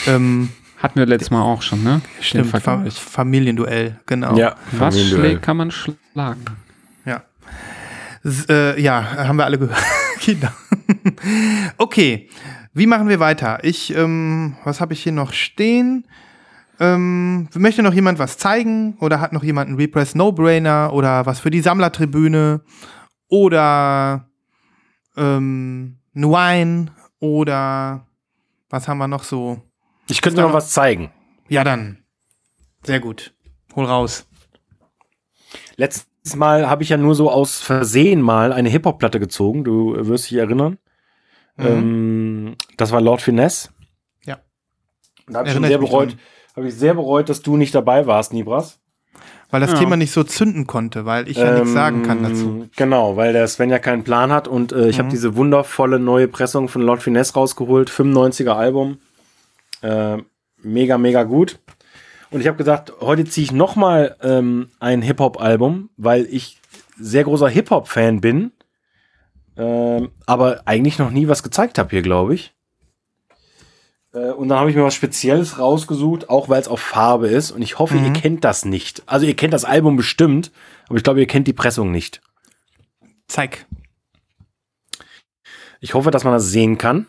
Ähm, 0.05 0.49
Hatten 0.77 0.99
wir 0.99 1.05
letztes 1.05 1.31
Mal 1.31 1.41
auch 1.41 1.61
schon, 1.61 1.83
ne? 1.83 2.01
Stimmt, 2.21 2.51
Fa. 2.51 2.83
Familienduell, 2.91 3.99
genau. 4.05 4.35
Ja, 4.37 4.55
Was 4.71 4.99
schlägt, 4.99 5.41
kann 5.41 5.57
man 5.57 5.71
schlagen. 5.71 6.45
Ja. 7.05 7.23
S 8.23 8.45
äh, 8.49 8.79
ja, 8.79 9.03
haben 9.27 9.37
wir 9.37 9.45
alle 9.45 9.57
gehört. 9.57 9.81
Kinder. 10.19 10.53
okay, 11.77 12.29
wie 12.73 12.85
machen 12.85 13.09
wir 13.09 13.19
weiter? 13.19 13.59
Ich, 13.63 13.95
ähm, 13.95 14.55
was 14.63 14.79
habe 14.79 14.93
ich 14.93 15.01
hier 15.01 15.11
noch 15.11 15.33
stehen? 15.33 16.05
Ähm, 16.79 17.47
möchte 17.55 17.81
noch 17.81 17.93
jemand 17.93 18.19
was 18.19 18.37
zeigen 18.37 18.95
oder 18.99 19.19
hat 19.21 19.33
noch 19.33 19.43
jemand 19.43 19.69
einen 19.69 19.77
Repress 19.77 20.15
No-Brainer 20.15 20.91
oder 20.93 21.25
was 21.25 21.39
für 21.39 21.49
die 21.49 21.61
Sammlertribüne 21.61 22.61
oder 23.33 24.29
ähm, 25.17 25.97
Wine 26.13 26.91
oder 27.19 28.05
was 28.69 28.87
haben 28.87 28.99
wir 28.99 29.07
noch 29.07 29.23
so? 29.23 29.59
Ich 30.07 30.21
könnte 30.21 30.41
noch 30.41 30.53
was 30.53 30.69
zeigen. 30.69 31.11
Ja, 31.49 31.63
dann. 31.63 32.03
Sehr 32.83 32.99
gut. 32.99 33.33
Hol 33.75 33.85
raus. 33.85 34.27
Letztes 35.77 36.35
Mal 36.35 36.69
habe 36.69 36.83
ich 36.83 36.89
ja 36.89 36.97
nur 36.97 37.15
so 37.15 37.31
aus 37.31 37.59
Versehen 37.59 38.21
mal 38.21 38.53
eine 38.53 38.69
Hip-Hop-Platte 38.69 39.19
gezogen. 39.19 39.63
Du 39.63 39.95
wirst 40.07 40.29
dich 40.29 40.37
erinnern. 40.37 40.77
Mhm. 41.57 41.65
Ähm, 41.65 42.55
das 42.77 42.91
war 42.91 43.01
Lord 43.01 43.23
Finesse. 43.23 43.69
Ja. 44.25 44.41
Da 45.25 45.39
habe 45.39 45.47
ich 45.47 45.55
schon 45.55 45.63
sehr 45.63 45.79
bereut, 45.79 46.17
habe 46.55 46.67
ich 46.67 46.75
sehr 46.75 46.93
bereut, 46.93 47.29
dass 47.29 47.41
du 47.41 47.57
nicht 47.57 47.73
dabei 47.73 48.05
warst, 48.05 48.31
Nibras. 48.31 48.79
Weil 49.53 49.61
das 49.61 49.73
Ja. 49.73 49.77
Thema 49.77 49.97
nicht 49.97 50.11
so 50.11 50.23
zünden 50.23 50.65
konnte, 50.65 51.05
weil 51.05 51.29
ich 51.29 51.37
ja 51.37 51.51
nichts 51.53 51.67
Ähm, 51.69 51.73
sagen 51.75 52.01
kann 52.01 52.23
dazu. 52.23 52.67
Genau, 52.75 53.15
weil 53.17 53.33
der 53.33 53.47
Sven 53.47 53.69
ja 53.69 53.77
keinen 53.77 54.03
Plan 54.03 54.31
hat 54.31 54.47
und 54.47 54.71
äh, 54.71 54.89
ich 54.89 54.95
Mhm. 54.97 55.01
habe 55.01 55.09
diese 55.11 55.35
wundervolle 55.35 55.99
neue 55.99 56.27
Pressung 56.27 56.69
von 56.69 56.81
Lord 56.81 57.03
Finesse 57.03 57.35
rausgeholt, 57.35 57.91
95er 57.91 58.53
Album. 58.55 58.97
Äh, 59.81 60.17
mega, 60.63 60.97
mega 60.97 61.21
gut. 61.21 61.59
Und 62.31 62.41
ich 62.41 62.47
habe 62.47 62.57
gesagt, 62.57 62.93
heute 62.99 63.25
ziehe 63.25 63.45
ich 63.45 63.51
nochmal 63.51 64.15
ähm, 64.23 64.69
ein 64.79 65.03
Hip-Hop-Album, 65.03 65.91
weil 65.97 66.25
ich 66.31 66.57
sehr 66.97 67.23
großer 67.23 67.47
Hip-Hop-Fan 67.47 68.21
bin, 68.21 68.53
ähm, 69.55 70.09
aber 70.25 70.63
eigentlich 70.65 70.97
noch 70.97 71.11
nie 71.11 71.27
was 71.27 71.43
gezeigt 71.43 71.77
habe 71.77 71.91
hier, 71.91 72.01
glaube 72.01 72.33
ich. 72.33 72.55
Äh, 74.13 74.31
und 74.31 74.47
dann 74.47 74.59
habe 74.59 74.69
ich 74.69 74.75
mir 74.75 74.83
was 74.83 74.95
Spezielles 74.95 75.59
rausgesucht, 75.59 76.29
auch 76.29 76.49
weil 76.49 76.61
es 76.61 76.67
auf 76.67 76.79
Farbe 76.79 77.27
ist. 77.27 77.51
Und 77.51 77.61
ich 77.61 77.79
hoffe, 77.79 77.97
ihr 77.97 78.13
kennt 78.13 78.43
das 78.43 78.65
nicht. 78.65 79.03
Also 79.05 79.25
ihr 79.25 79.35
kennt 79.35 79.53
das 79.53 79.65
Album 79.65 79.97
bestimmt, 79.97 80.51
aber 80.87 80.97
ich 80.97 81.03
glaube, 81.03 81.19
ihr 81.19 81.27
kennt 81.27 81.47
die 81.47 81.53
Pressung 81.53 81.91
nicht. 81.91 82.21
Zeig. 83.27 83.65
Ich 85.79 85.93
hoffe, 85.93 86.11
dass 86.11 86.23
man 86.23 86.33
das 86.33 86.49
sehen 86.49 86.77
kann. 86.77 87.07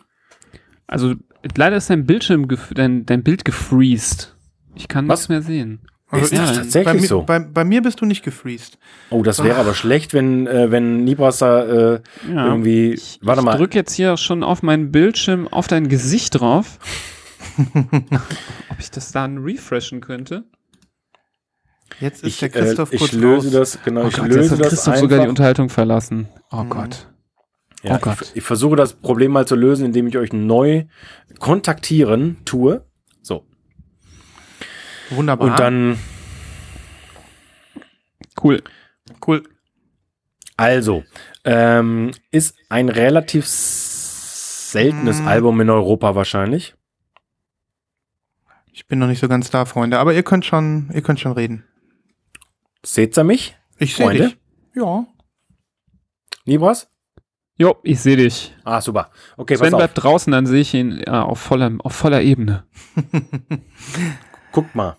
Also 0.87 1.15
leider 1.55 1.77
ist 1.77 1.89
dein 1.89 2.05
Bildschirm, 2.05 2.47
dein, 2.73 3.05
dein 3.05 3.23
Bild 3.23 3.45
gefreezed. 3.45 4.35
Ich 4.75 4.87
kann 4.87 5.07
Was? 5.07 5.21
nichts 5.21 5.29
mehr 5.29 5.41
sehen. 5.41 5.87
Also 6.15 6.25
Ist 6.25 6.31
ich- 6.33 6.39
das 6.39 6.49
Ja, 6.49 6.55
tatsächlich 6.63 6.85
bei, 6.93 6.99
mir, 7.01 7.07
so? 7.07 7.21
bei, 7.23 7.39
bei 7.39 7.63
mir 7.63 7.81
bist 7.81 8.01
du 8.01 8.05
nicht 8.05 8.23
gefreezed. 8.23 8.77
Oh, 9.09 9.23
das 9.23 9.43
wäre 9.43 9.57
aber 9.57 9.73
schlecht, 9.73 10.13
wenn, 10.13 10.47
äh, 10.47 10.71
wenn 10.71 11.03
Nibras 11.03 11.37
da 11.39 11.63
äh, 11.65 12.01
Ja. 12.31 12.45
irgendwie. 12.47 12.99
warte 13.21 13.41
ich 13.41 13.45
mal. 13.45 13.57
drück 13.57 13.75
jetzt 13.75 13.93
hier 13.93 14.17
schon 14.17 14.43
auf 14.43 14.63
meinen 14.63 14.91
Bildschirm 14.91 15.47
auf 15.47 15.67
dein 15.67 15.87
Gesicht 15.89 16.39
drauf. 16.39 16.79
Ob 17.73 18.79
ich 18.79 18.91
das 18.91 19.11
dann 19.11 19.37
refreshen 19.39 20.01
könnte? 20.01 20.43
Jetzt 21.99 22.23
ist 22.23 22.27
Ich, 22.27 22.39
der 22.39 22.49
äh, 22.49 22.51
Christoph 22.51 22.91
ich 22.91 22.99
kurz 22.99 23.11
löse 23.13 23.47
raus. 23.47 23.71
das, 23.73 23.83
genau, 23.83 24.03
Oh 24.03 24.07
ich 24.07 24.15
Gott, 24.15 24.25
jetzt 24.25 24.35
löse 24.35 24.51
hat 24.55 24.59
das 24.61 24.69
Christoph 24.69 24.87
einfach. 24.95 25.01
sogar 25.01 25.19
die 25.23 25.29
Unterhaltung 25.29 25.69
verlassen. 25.69 26.27
Oh 26.51 26.63
Mhm. 26.63 26.69
Gott. 26.69 27.07
ja, 27.83 27.95
oh 27.95 27.99
Gott. 28.01 28.17
Ich, 28.21 28.35
ich 28.37 28.43
versuche 28.43 28.75
das 28.75 28.93
Problem 28.93 29.31
mal 29.31 29.47
zu 29.47 29.55
lösen, 29.55 29.85
indem 29.85 30.07
ich 30.07 30.17
euch 30.17 30.33
neu 30.33 30.85
kontaktieren 31.39 32.37
tue. 32.45 32.83
Wunderbar. 35.15 35.49
Und 35.49 35.59
dann, 35.59 35.97
Cool. 38.41 38.61
cool. 39.27 39.43
also, 40.57 41.03
ähm, 41.43 42.11
ist 42.31 42.55
ein 42.69 42.89
relativ 42.89 43.45
seltenes 43.47 45.21
Mm. 45.21 45.27
Album 45.27 45.61
in 45.61 45.69
Europa 45.69 46.15
wahrscheinlich. 46.15 46.75
Ich 48.71 48.87
bin 48.87 48.99
noch 48.99 49.07
nicht 49.07 49.19
so 49.21 49.27
ganz 49.29 49.49
da, 49.49 49.63
Freunde. 49.65 49.99
Aber 49.99 50.13
ihr 50.13 50.23
könnt 50.23 50.45
schon, 50.45 50.89
ihr 50.93 51.01
könnt 51.01 51.19
schon 51.19 51.31
reden. 51.31 51.63
Seht 52.85 53.17
ihr 53.17 53.23
mich? 53.23 53.55
Ich 53.79 53.95
sehe 53.95 54.09
dich. 54.11 54.37
Ja. 54.75 55.05
Nibras? 56.45 56.89
Jo, 57.57 57.77
ich 57.83 58.01
sehe 58.01 58.17
dich. 58.17 58.53
Ah, 58.65 58.81
super. 58.81 59.09
Okay, 59.37 59.55
Sven 59.55 59.67
pass 59.67 59.73
auf. 59.73 59.79
bleibt 59.79 60.03
draußen, 60.03 60.31
dann 60.31 60.45
sehe 60.45 60.59
ich 60.59 60.73
ihn 60.73 61.01
ja, 61.07 61.23
auf, 61.23 61.39
voller, 61.39 61.71
auf 61.79 61.95
voller 61.95 62.21
Ebene. 62.21 62.65
Guckt 64.51 64.75
mal. 64.75 64.97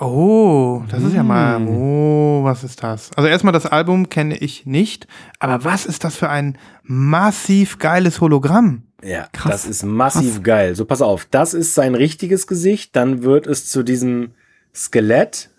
Oh, 0.00 0.82
das 0.88 1.02
ist 1.02 1.14
ja 1.14 1.22
mal. 1.22 1.58
Mm. 1.58 1.68
Oh, 1.68 2.44
was 2.44 2.64
ist 2.64 2.82
das? 2.82 3.10
Also 3.16 3.28
erstmal 3.28 3.52
das 3.52 3.66
Album 3.66 4.08
kenne 4.08 4.36
ich 4.36 4.64
nicht, 4.64 5.06
aber 5.38 5.62
was 5.64 5.84
ist 5.84 6.04
das 6.04 6.16
für 6.16 6.30
ein 6.30 6.56
massiv 6.82 7.78
geiles 7.78 8.20
Hologramm? 8.20 8.84
Ja, 9.02 9.28
Krass. 9.32 9.52
das 9.52 9.66
ist 9.66 9.82
massiv 9.84 10.42
geil. 10.42 10.74
So, 10.74 10.84
pass 10.84 11.02
auf. 11.02 11.26
Das 11.30 11.54
ist 11.54 11.74
sein 11.74 11.94
richtiges 11.94 12.46
Gesicht. 12.46 12.96
Dann 12.96 13.22
wird 13.22 13.46
es 13.46 13.68
zu 13.68 13.82
diesem 13.82 14.32
Skelett. 14.74 15.50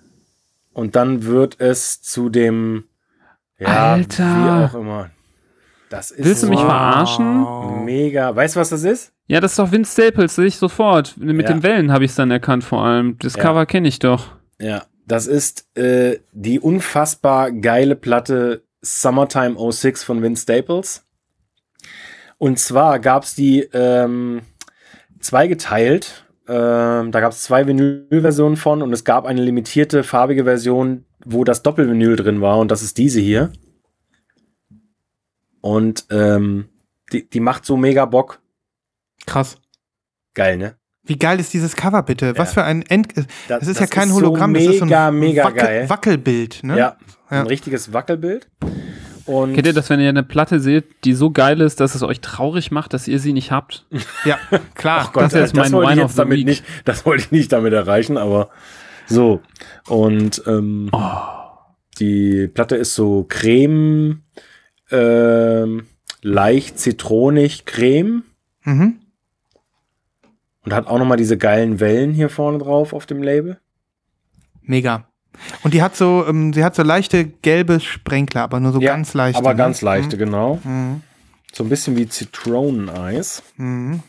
Und 0.73 0.95
dann 0.95 1.23
wird 1.23 1.59
es 1.59 2.01
zu 2.01 2.29
dem. 2.29 2.85
Ja, 3.59 3.93
Alter. 3.93 4.23
wie 4.23 4.65
auch 4.65 4.79
immer. 4.79 5.09
Das 5.91 6.09
ist 6.09 6.23
Willst 6.25 6.43
du 6.43 6.47
mich 6.47 6.59
so 6.59 6.65
verarschen? 6.65 7.83
mega. 7.85 8.33
Weißt 8.35 8.55
du, 8.55 8.61
was 8.61 8.69
das 8.69 8.83
ist? 8.83 9.11
Ja, 9.27 9.39
das 9.41 9.51
ist 9.51 9.59
doch 9.59 9.71
Vince 9.71 9.91
Staples, 9.91 10.35
sehe 10.35 10.45
ich 10.45 10.55
sofort. 10.55 11.15
Mit 11.17 11.41
Ja. 11.47 11.53
den 11.53 11.63
Wellen 11.63 11.91
habe 11.91 12.05
ich 12.05 12.11
es 12.11 12.15
dann 12.15 12.31
erkannt 12.31 12.63
vor 12.63 12.83
allem. 12.85 13.17
Das 13.19 13.35
Ja. 13.35 13.43
Cover 13.43 13.65
kenne 13.65 13.87
ich 13.89 13.99
doch. 13.99 14.27
Ja, 14.59 14.83
das 15.05 15.27
ist 15.27 15.65
äh, 15.77 16.19
die 16.31 16.59
unfassbar 16.61 17.51
geile 17.51 17.95
Platte 17.95 18.63
Summertime 18.81 19.55
06 19.71 20.03
von 20.03 20.21
Vince 20.23 20.43
Staples. 20.43 21.05
Und 22.37 22.57
zwar 22.57 22.99
gab 22.99 23.23
es 23.23 23.35
die 23.35 23.67
ähm, 23.73 24.41
zweigeteilt. 25.19 26.25
Ähm, 26.47 27.11
da 27.11 27.19
gab 27.19 27.31
es 27.33 27.43
zwei 27.43 27.67
Vinylversionen 27.67 28.55
von 28.57 28.81
und 28.81 28.93
es 28.93 29.03
gab 29.03 29.25
eine 29.25 29.41
limitierte 29.41 30.03
farbige 30.03 30.43
Version, 30.45 31.03
wo 31.25 31.43
das 31.43 31.63
Doppelvinyl 31.63 32.15
drin 32.15 32.41
war 32.41 32.57
und 32.59 32.71
das 32.71 32.81
ist 32.81 32.97
diese 32.97 33.19
hier. 33.19 33.51
Und 35.61 36.05
ähm, 36.09 36.69
die, 37.11 37.29
die 37.29 37.39
macht 37.39 37.65
so 37.65 37.77
mega 37.77 38.05
Bock. 38.05 38.39
Krass. 39.25 39.57
Geil, 40.33 40.57
ne? 40.57 40.75
Wie 41.03 41.17
geil 41.17 41.39
ist 41.39 41.53
dieses 41.53 41.75
Cover 41.75 42.03
bitte? 42.03 42.37
Was 42.37 42.49
Ja. 42.49 42.61
für 42.61 42.63
ein 42.63 42.83
End. 42.83 43.13
Das 43.47 43.67
ist 43.67 43.79
ja 43.79 43.87
kein 43.87 44.09
so 44.09 44.15
Hologramm, 44.15 44.53
das 44.53 44.63
ist 44.63 44.79
so 44.79 44.85
mega, 44.85 45.07
ein 45.07 45.15
mega 45.19 45.43
Wackel 45.45 45.61
geil. 45.61 45.89
Wackelbild, 45.89 46.63
ne? 46.63 46.77
Ja, 46.77 46.97
Ja. 47.29 47.41
ein 47.41 47.47
richtiges 47.47 47.91
Wackelbild. 47.93 48.47
Und 49.25 49.53
Kennt 49.53 49.67
ihr 49.67 49.73
das, 49.73 49.89
wenn 49.89 49.99
ihr 49.99 50.09
eine 50.09 50.23
Platte 50.23 50.59
seht, 50.59 51.03
die 51.05 51.13
so 51.13 51.29
geil 51.31 51.61
ist, 51.61 51.79
dass 51.79 51.93
es 51.95 52.01
euch 52.03 52.21
traurig 52.21 52.71
macht, 52.71 52.93
dass 52.93 53.07
ihr 53.07 53.19
sie 53.19 53.33
nicht 53.33 53.51
habt? 53.51 53.85
Ja, 54.25 54.37
klar. 54.75 55.01
Ach 55.05 55.13
Gott, 55.13 55.23
Das 55.23 55.33
ist 55.33 55.39
jetzt 55.39 55.57
das 55.57 55.69
mein 55.69 55.73
wollte 55.73 55.91
ich 55.91 55.91
Wine 55.91 56.01
jetzt 56.01 56.05
of 56.05 56.11
the 56.13 56.17
damit 56.17 56.37
Week. 56.39 56.45
nicht, 56.47 56.63
das 56.85 57.05
wollte 57.05 57.23
ich 57.23 57.31
nicht 57.31 57.51
damit 57.51 57.73
erreichen, 57.73 58.17
aber 58.17 58.49
so. 59.07 59.41
Und 59.87 60.41
ähm, 60.47 60.89
Oh. 60.91 61.11
die 61.99 62.47
Platte 62.47 62.75
ist 62.77 62.95
so 62.95 63.25
creme, 63.27 64.23
ähm, 64.91 65.87
leicht 66.21 66.79
zitronig 66.79 67.65
creme 67.65 68.23
Mhm. 68.63 68.99
und 70.63 70.73
hat 70.73 70.87
auch 70.87 70.99
nochmal 70.99 71.17
diese 71.17 71.37
geilen 71.37 71.79
Wellen 71.79 72.13
hier 72.13 72.29
vorne 72.29 72.59
drauf 72.59 72.93
auf 72.93 73.05
dem 73.05 73.23
Label. 73.23 73.59
Mega. 74.61 75.07
Und 75.63 75.73
die 75.73 75.81
hat 75.81 75.95
so, 75.95 76.25
ähm, 76.27 76.53
sie 76.53 76.63
hat 76.63 76.75
so 76.75 76.83
leichte 76.83 77.25
gelbe 77.25 77.79
Sprenkler, 77.79 78.43
aber 78.43 78.59
nur 78.59 78.71
so 78.73 78.79
Ja, 78.81 78.93
ganz 78.93 79.13
leichte. 79.15 79.39
Aber 79.39 79.51
ne? 79.53 79.57
ganz 79.57 79.81
leichte, 79.81 80.17
genau. 80.17 80.59
Mhm. 80.63 81.01
So 81.53 81.63
ein 81.63 81.69
bisschen 81.69 81.97
wie 81.97 82.07
Zitroneneis. 82.07 83.41
Mhm. 83.57 84.03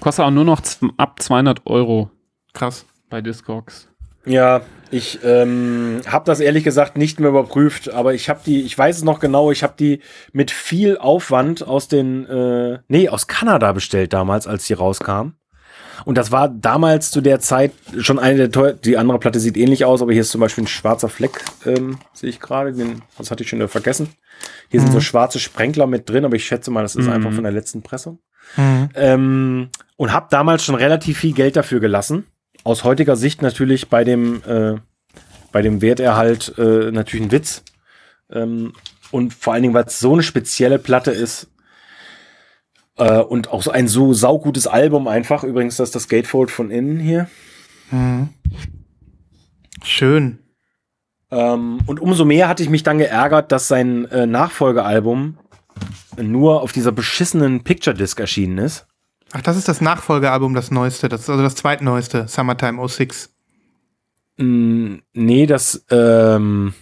Kostet 0.00 0.24
auch 0.24 0.30
nur 0.30 0.44
noch 0.44 0.60
ab 0.98 1.20
200 1.22 1.66
Euro 1.66 2.10
Krass. 2.52 2.84
bei 3.08 3.20
Discogs. 3.22 3.88
Ja, 4.26 4.60
ich 4.90 5.20
ähm, 5.24 6.00
habe 6.06 6.24
das 6.24 6.40
ehrlich 6.40 6.64
gesagt 6.64 6.96
nicht 6.96 7.20
mehr 7.20 7.30
überprüft, 7.30 7.92
aber 7.92 8.14
ich 8.14 8.28
habe 8.28 8.40
die, 8.44 8.62
ich 8.62 8.76
weiß 8.76 8.98
es 8.98 9.04
noch 9.04 9.20
genau, 9.20 9.50
ich 9.50 9.62
habe 9.62 9.74
die 9.78 10.00
mit 10.32 10.50
viel 10.50 10.98
Aufwand 10.98 11.66
aus 11.66 11.88
den, 11.88 12.26
äh, 12.26 12.78
nee, 12.88 13.08
aus 13.08 13.26
Kanada 13.26 13.72
bestellt 13.72 14.12
damals, 14.12 14.46
als 14.46 14.66
die 14.66 14.74
rauskam. 14.74 15.32
Und 16.04 16.16
das 16.16 16.30
war 16.30 16.48
damals 16.48 17.10
zu 17.10 17.20
der 17.20 17.40
Zeit 17.40 17.72
schon 17.98 18.18
eine 18.18 18.36
der 18.36 18.50
teuer, 18.52 18.72
die 18.72 18.96
andere 18.96 19.18
Platte 19.18 19.40
sieht 19.40 19.56
ähnlich 19.56 19.84
aus, 19.84 20.00
aber 20.00 20.12
hier 20.12 20.22
ist 20.22 20.30
zum 20.30 20.40
Beispiel 20.40 20.64
ein 20.64 20.68
schwarzer 20.68 21.08
Fleck, 21.08 21.42
ähm, 21.66 21.98
sehe 22.12 22.30
ich 22.30 22.40
gerade, 22.40 22.72
den, 22.72 23.02
das 23.18 23.30
hatte 23.30 23.42
ich 23.42 23.48
schon 23.48 23.66
vergessen. 23.68 24.08
Hier 24.70 24.80
sind 24.80 24.92
so 24.92 25.00
schwarze 25.00 25.40
Sprenkler 25.40 25.86
mit 25.88 26.08
drin, 26.08 26.24
aber 26.24 26.36
ich 26.36 26.46
schätze 26.46 26.70
mal, 26.70 26.82
das 26.82 26.94
ist 26.94 27.06
Mhm. 27.06 27.12
einfach 27.12 27.32
von 27.32 27.42
der 27.42 27.52
letzten 27.52 27.82
Pressung. 27.82 28.20
Mhm. 28.56 28.88
Ähm, 28.94 29.68
und 29.96 30.12
habe 30.12 30.28
damals 30.30 30.64
schon 30.64 30.76
relativ 30.76 31.18
viel 31.18 31.34
Geld 31.34 31.56
dafür 31.56 31.80
gelassen. 31.80 32.26
Aus 32.68 32.84
heutiger 32.84 33.16
Sicht 33.16 33.40
natürlich 33.40 33.88
bei 33.88 34.04
dem, 34.04 34.42
äh, 34.46 34.74
bei 35.52 35.62
dem 35.62 35.80
Werterhalt 35.80 36.52
äh, 36.58 36.90
natürlich 36.90 37.24
ein 37.24 37.32
Witz. 37.32 37.62
Ähm, 38.30 38.74
und 39.10 39.32
vor 39.32 39.54
allen 39.54 39.62
Dingen, 39.62 39.72
weil 39.72 39.86
es 39.86 40.00
so 40.00 40.12
eine 40.12 40.22
spezielle 40.22 40.78
Platte 40.78 41.10
ist. 41.10 41.48
Äh, 42.98 43.20
und 43.20 43.48
auch 43.48 43.62
so 43.62 43.70
ein 43.70 43.88
so 43.88 44.12
saugutes 44.12 44.66
Album 44.66 45.08
einfach. 45.08 45.44
Übrigens, 45.44 45.78
das 45.78 45.88
ist 45.88 45.94
das 45.94 46.08
Gatefold 46.10 46.50
von 46.50 46.70
innen 46.70 46.98
hier. 46.98 47.30
Mhm. 47.90 48.28
Schön. 49.82 50.38
Ähm, 51.30 51.78
und 51.86 52.00
umso 52.00 52.26
mehr 52.26 52.48
hatte 52.48 52.62
ich 52.62 52.68
mich 52.68 52.82
dann 52.82 52.98
geärgert, 52.98 53.50
dass 53.50 53.66
sein 53.66 54.04
äh, 54.10 54.26
Nachfolgealbum 54.26 55.38
nur 56.20 56.60
auf 56.60 56.72
dieser 56.72 56.92
beschissenen 56.92 57.64
Picture 57.64 57.96
Disc 57.96 58.20
erschienen 58.20 58.58
ist. 58.58 58.86
Ach, 59.32 59.42
das 59.42 59.56
ist 59.56 59.68
das 59.68 59.80
Nachfolgealbum, 59.80 60.54
das 60.54 60.70
neueste, 60.70 61.08
das 61.08 61.22
ist 61.22 61.30
also 61.30 61.42
das 61.42 61.54
zweitneueste, 61.54 62.26
Summertime 62.28 62.86
06. 62.88 63.30
Mm, 64.38 64.96
Nee, 65.12 65.46
das, 65.46 65.84
ähm, 65.90 66.72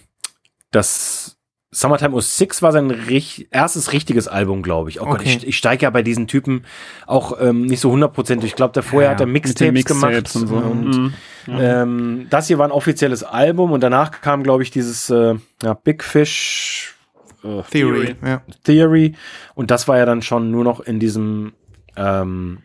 das 0.71 1.37
Summertime 1.71 2.19
06 2.21 2.61
war 2.61 2.71
sein 2.71 2.89
rich 2.89 3.47
erstes 3.51 3.91
richtiges 3.91 4.27
Album, 4.29 4.61
glaube 4.63 4.89
ich. 4.89 5.01
Oh 5.01 5.05
Gott, 5.05 5.19
Okay. 5.19 5.35
ich, 5.41 5.47
ich 5.47 5.57
steige 5.57 5.83
ja 5.83 5.89
bei 5.89 6.01
diesen 6.01 6.27
Typen 6.27 6.63
auch 7.05 7.37
ähm, 7.41 7.65
nicht 7.65 7.81
so 7.81 7.91
hundertprozentig. 7.91 8.51
Ich 8.51 8.55
glaube, 8.55 8.73
der 8.73 8.83
vorher 8.83 9.09
hat 9.11 9.19
er 9.19 9.25
Mit 9.25 9.59
den 9.59 9.73
Mixtapes 9.73 9.85
gemacht. 9.85 10.11
Mixtapes 10.13 10.35
und 10.35 10.47
so. 10.47 10.55
Und, 10.55 10.87
Mhm. 10.97 11.13
ähm, 11.49 12.27
das 12.29 12.47
hier 12.47 12.57
war 12.57 12.65
ein 12.67 12.71
offizielles 12.71 13.23
Album 13.23 13.71
und 13.73 13.81
danach 13.81 14.21
kam, 14.21 14.43
glaube 14.43 14.63
ich, 14.63 14.71
dieses 14.71 15.09
äh, 15.09 15.35
ja, 15.61 15.73
Big 15.73 16.03
Fish 16.03 16.95
äh, 17.43 17.61
Theory. 17.71 18.15
Ja. 18.25 18.41
Theory. 18.63 19.15
Und 19.53 19.69
das 19.69 19.87
war 19.87 19.97
ja 19.97 20.05
dann 20.05 20.21
schon 20.21 20.49
nur 20.51 20.63
noch 20.63 20.79
in 20.79 20.99
diesem 20.99 21.53
ähm, 21.97 22.59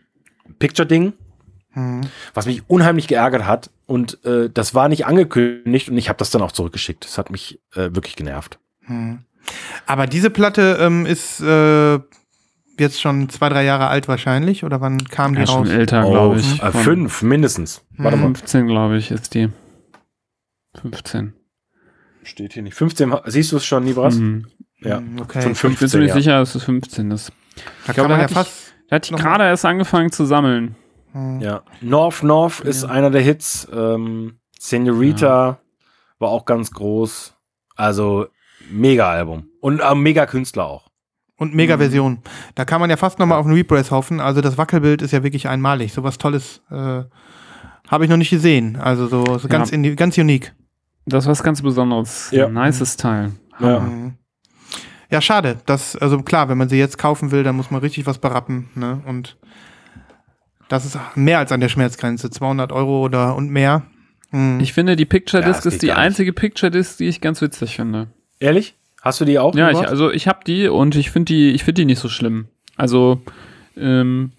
Picture-Ding, 0.59 1.13
Mhm. 1.75 2.01
was 2.35 2.45
mich 2.45 2.61
unheimlich 2.69 3.07
geärgert 3.07 3.45
hat. 3.47 3.71
Und 3.87 4.23
äh, 4.25 4.49
das 4.49 4.75
war 4.75 4.89
nicht 4.89 5.05
angekündigt 5.07 5.89
und 5.89 5.97
ich 5.97 6.07
habe 6.07 6.17
das 6.17 6.29
dann 6.29 6.41
auch 6.43 6.51
zurückgeschickt. 6.51 7.03
Das 7.05 7.17
hat 7.17 7.31
mich 7.31 7.59
äh, 7.73 7.89
wirklich 7.95 8.15
genervt. 8.15 8.59
Mhm. 8.87 9.19
Aber 9.87 10.05
diese 10.07 10.29
Platte 10.29 10.77
ähm, 10.79 11.05
ist 11.05 11.41
äh, 11.41 11.99
jetzt 12.79 13.01
schon 13.01 13.27
zwei, 13.29 13.49
drei 13.49 13.63
Jahre 13.65 13.87
alt 13.87 14.07
wahrscheinlich, 14.07 14.63
oder 14.63 14.81
wann 14.81 15.03
kam 15.05 15.33
die 15.33 15.41
Ja, 15.41 15.47
schon 15.47 15.63
raus? 15.63 15.69
älter, 15.69 16.05
Oh, 16.05 16.11
glaube 16.11 16.39
ich. 16.39 16.61
äh, 16.61 16.71
fünf 16.71 17.21
mindestens. 17.23 17.83
Warte 17.97 18.17
mal, 18.17 18.25
15, 18.35 18.67
glaube 18.67 18.97
ich, 18.97 19.11
ist 19.11 19.33
die. 19.33 19.49
15. 20.79 21.33
steht 22.23 22.53
hier 22.53 22.63
nicht. 22.63 22.73
15, 22.75 23.13
siehst 23.25 23.51
du 23.51 23.57
es 23.57 23.65
schon, 23.65 23.83
Nibras? 23.83 24.15
Mhm. 24.15 24.47
Ja, 24.79 24.99
Mhm, 25.01 25.19
Okay. 25.21 25.41
von 25.41 25.51
Ich 25.51 25.61
bin 25.61 25.71
15. 25.71 25.89
ziemlich 25.89 26.09
Ja. 26.09 26.13
sicher, 26.15 26.39
dass 26.39 26.55
es 26.55 26.63
15 26.63 27.11
ist. 27.11 27.31
Da 27.85 27.93
glaub, 27.93 27.95
kann 27.95 28.03
man 28.09 28.19
da 28.19 28.23
ja 28.23 28.29
ich- 28.29 28.33
fast. 28.33 28.72
Da 28.89 28.95
hatte 28.97 29.05
ich 29.07 29.11
Nochmal. 29.11 29.31
gerade 29.31 29.43
erst 29.45 29.65
angefangen 29.65 30.11
zu 30.11 30.25
sammeln. 30.25 30.75
Mhm. 31.13 31.41
ja. 31.41 31.61
North 31.81 32.23
North 32.23 32.59
ist 32.61 32.83
einer 32.85 33.09
der 33.11 33.21
Hits. 33.21 33.67
Ähm, 33.73 34.39
Senorita 34.59 35.59
war 36.19 36.29
auch 36.29 36.45
ganz 36.45 36.71
groß. 36.71 37.35
Also 37.75 38.27
mega 38.69 39.09
Album. 39.09 39.47
Und 39.61 39.79
äh, 39.79 39.95
mega 39.95 40.25
Künstler 40.25 40.65
auch. 40.65 40.87
Und 41.37 41.53
Mega-Version. 41.55 42.19
Da 42.55 42.63
kann 42.63 42.79
man 42.79 42.89
ja 42.89 42.95
fast 42.95 43.19
nochmal 43.19 43.39
auf 43.39 43.45
einen 43.45 43.55
Repress 43.55 43.91
hoffen. 43.91 44.19
Also 44.21 44.39
das 44.41 44.57
Wackelbild 44.57 45.01
ist 45.01 45.11
ja 45.11 45.23
wirklich 45.23 45.47
einmalig. 45.49 45.91
Sowas 45.91 46.17
Tolles 46.17 46.61
äh, 46.69 47.03
Habe 47.89 48.03
ich 48.03 48.09
noch 48.09 48.17
nicht 48.17 48.29
gesehen. 48.29 48.77
Also 48.77 49.07
so, 49.07 49.37
so 49.39 49.47
ganz, 49.47 49.71
Ja. 49.71 49.77
indi- 49.77 49.95
ganz 49.95 50.17
unique. 50.17 50.53
Das 51.05 51.25
ist 51.25 51.29
was 51.29 51.43
ganz 51.43 51.61
Besonderes. 51.61 52.29
Ja. 52.31 52.45
Ein 52.47 52.53
nices 52.53 52.95
Teil. 52.95 53.31
Ja. 53.59 53.81
Mhm. 53.81 54.17
Ja, 55.13 55.21
schade. 55.21 55.59
Das, 55.67 55.95
also 55.95 56.17
klar, 56.23 56.49
wenn 56.49 56.57
man 56.57 56.69
sie 56.69 56.77
jetzt 56.77 56.97
kaufen 56.97 57.29
will, 57.29 57.43
dann 57.43 57.55
muss 57.55 57.69
man 57.69 57.81
richtig 57.81 58.07
was 58.07 58.17
berappen. 58.17 58.69
Ne? 58.73 58.99
Und 59.05 59.37
das 60.69 60.85
ist 60.85 60.97
mehr 61.13 61.37
als 61.37 61.51
an 61.51 61.59
der 61.59 61.69
Schmerzgrenze. 61.69 62.31
200 62.31 62.71
Euro 62.71 63.03
oder 63.05 63.35
und 63.35 63.51
mehr. 63.51 63.83
Mhm. 64.31 64.59
Ich 64.59 64.73
finde, 64.73 64.95
die 64.95 65.05
Picture 65.05 65.43
Ja, 65.43 65.47
Disc 65.47 65.61
geht 65.63 65.73
ist 65.73 65.81
die 65.83 65.87
nicht. 65.87 65.95
einzige 65.97 66.33
Picture 66.33 66.71
Disc, 66.71 66.97
die 66.97 67.05
ich 67.05 67.21
ganz 67.21 67.41
witzig 67.41 67.75
finde. 67.75 68.07
Ehrlich? 68.39 68.75
Hast 69.03 69.21
du 69.21 69.25
die 69.25 69.37
auch? 69.37 69.53
Ja, 69.53 69.69
ich, 69.69 69.77
also 69.87 70.09
ich 70.09 70.27
habe 70.27 70.39
die 70.47 70.67
und 70.67 70.95
ich 70.95 71.11
finde 71.11 71.25
die, 71.33 71.51
ich 71.51 71.63
finde 71.63 71.81
die 71.81 71.85
nicht 71.85 71.99
so 71.99 72.09
schlimm. 72.09 72.47
Also 72.75 73.21
ähm, 73.77 74.31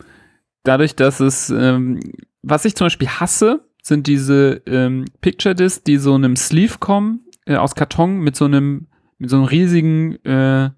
dadurch, 0.64 0.96
dass 0.96 1.20
es, 1.20 1.50
ähm, 1.50 2.00
was 2.42 2.64
ich 2.64 2.74
zum 2.74 2.86
Beispiel 2.86 3.08
hasse, 3.08 3.60
sind 3.80 4.08
diese 4.08 4.60
ähm, 4.66 5.04
Picture 5.20 5.54
Discs, 5.54 5.84
die 5.84 5.98
so 5.98 6.14
einem 6.14 6.34
Sleeve 6.34 6.78
kommen 6.80 7.20
äh, 7.46 7.54
aus 7.54 7.76
Karton 7.76 8.18
mit 8.18 8.34
so 8.34 8.46
einem, 8.46 8.88
mit 9.18 9.30
so 9.30 9.36
einem 9.36 9.44
riesigen 9.46 10.16
äh, 10.24 10.70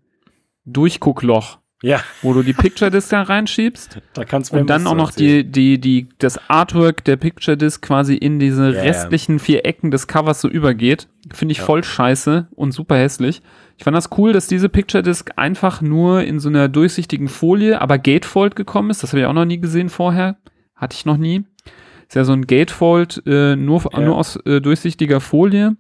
Durchguckloch, 0.65 1.59
ja, 1.83 2.01
wo 2.23 2.33
du 2.33 2.43
die 2.43 2.53
Picture 2.55 2.91
Disc 2.91 3.11
da 3.11 3.23
reinschiebst 3.23 4.01
da 4.15 4.25
kannst 4.25 4.53
du 4.53 4.57
und 4.59 4.69
dann 4.71 4.87
auch 4.87 4.95
noch 4.95 5.11
erzählen. 5.11 5.51
die, 5.53 5.79
die, 5.79 6.05
die, 6.05 6.09
das 6.19 6.39
Artwork 6.51 7.05
der 7.05 7.17
Picture 7.17 7.57
Disc 7.57 7.83
quasi 7.83 8.15
in 8.17 8.39
diese 8.39 8.73
ja. 8.73 8.83
restlichen 8.83 9.39
vier 9.39 9.65
Ecken 9.65 9.91
des 9.91 10.07
Covers 10.09 10.41
so 10.41 10.49
übergeht. 10.49 11.09
Finde 11.33 11.53
ich 11.53 11.59
Ja. 11.59 11.65
voll 11.65 11.85
scheiße 11.85 12.49
und 12.55 12.73
super 12.73 12.97
hässlich. 12.97 13.43
Ich 13.79 13.85
fand 13.85 13.97
das 13.97 14.11
cool, 14.17 14.33
dass 14.33 14.47
diese 14.47 14.69
Picture 14.69 15.03
Disc 15.03 15.31
einfach 15.37 15.83
nur 15.83 16.23
in 16.23 16.41
so 16.41 16.49
einer 16.49 16.69
durchsichtigen 16.69 17.29
Folie, 17.29 17.81
aber 17.81 17.99
Gatefold 17.99 18.57
gekommen 18.57 18.91
ist. 18.91 19.03
Das 19.03 19.13
habe 19.13 19.21
ich 19.21 19.27
auch 19.27 19.33
noch 19.35 19.45
nie 19.45 19.61
gesehen 19.61 19.91
vorher. 19.91 20.39
Hatte 20.75 20.95
ich 20.97 21.05
noch 21.05 21.19
nie. 21.19 21.45
Ist 22.09 22.15
ja 22.15 22.25
so 22.25 22.33
ein 22.33 22.47
Gatefold 22.47 23.23
äh, 23.27 23.55
nur, 23.57 23.83
Ja. 23.93 24.01
nur 24.01 24.17
aus 24.17 24.37
äh, 24.47 24.61
durchsichtiger 24.61 25.21
Folie 25.21 25.77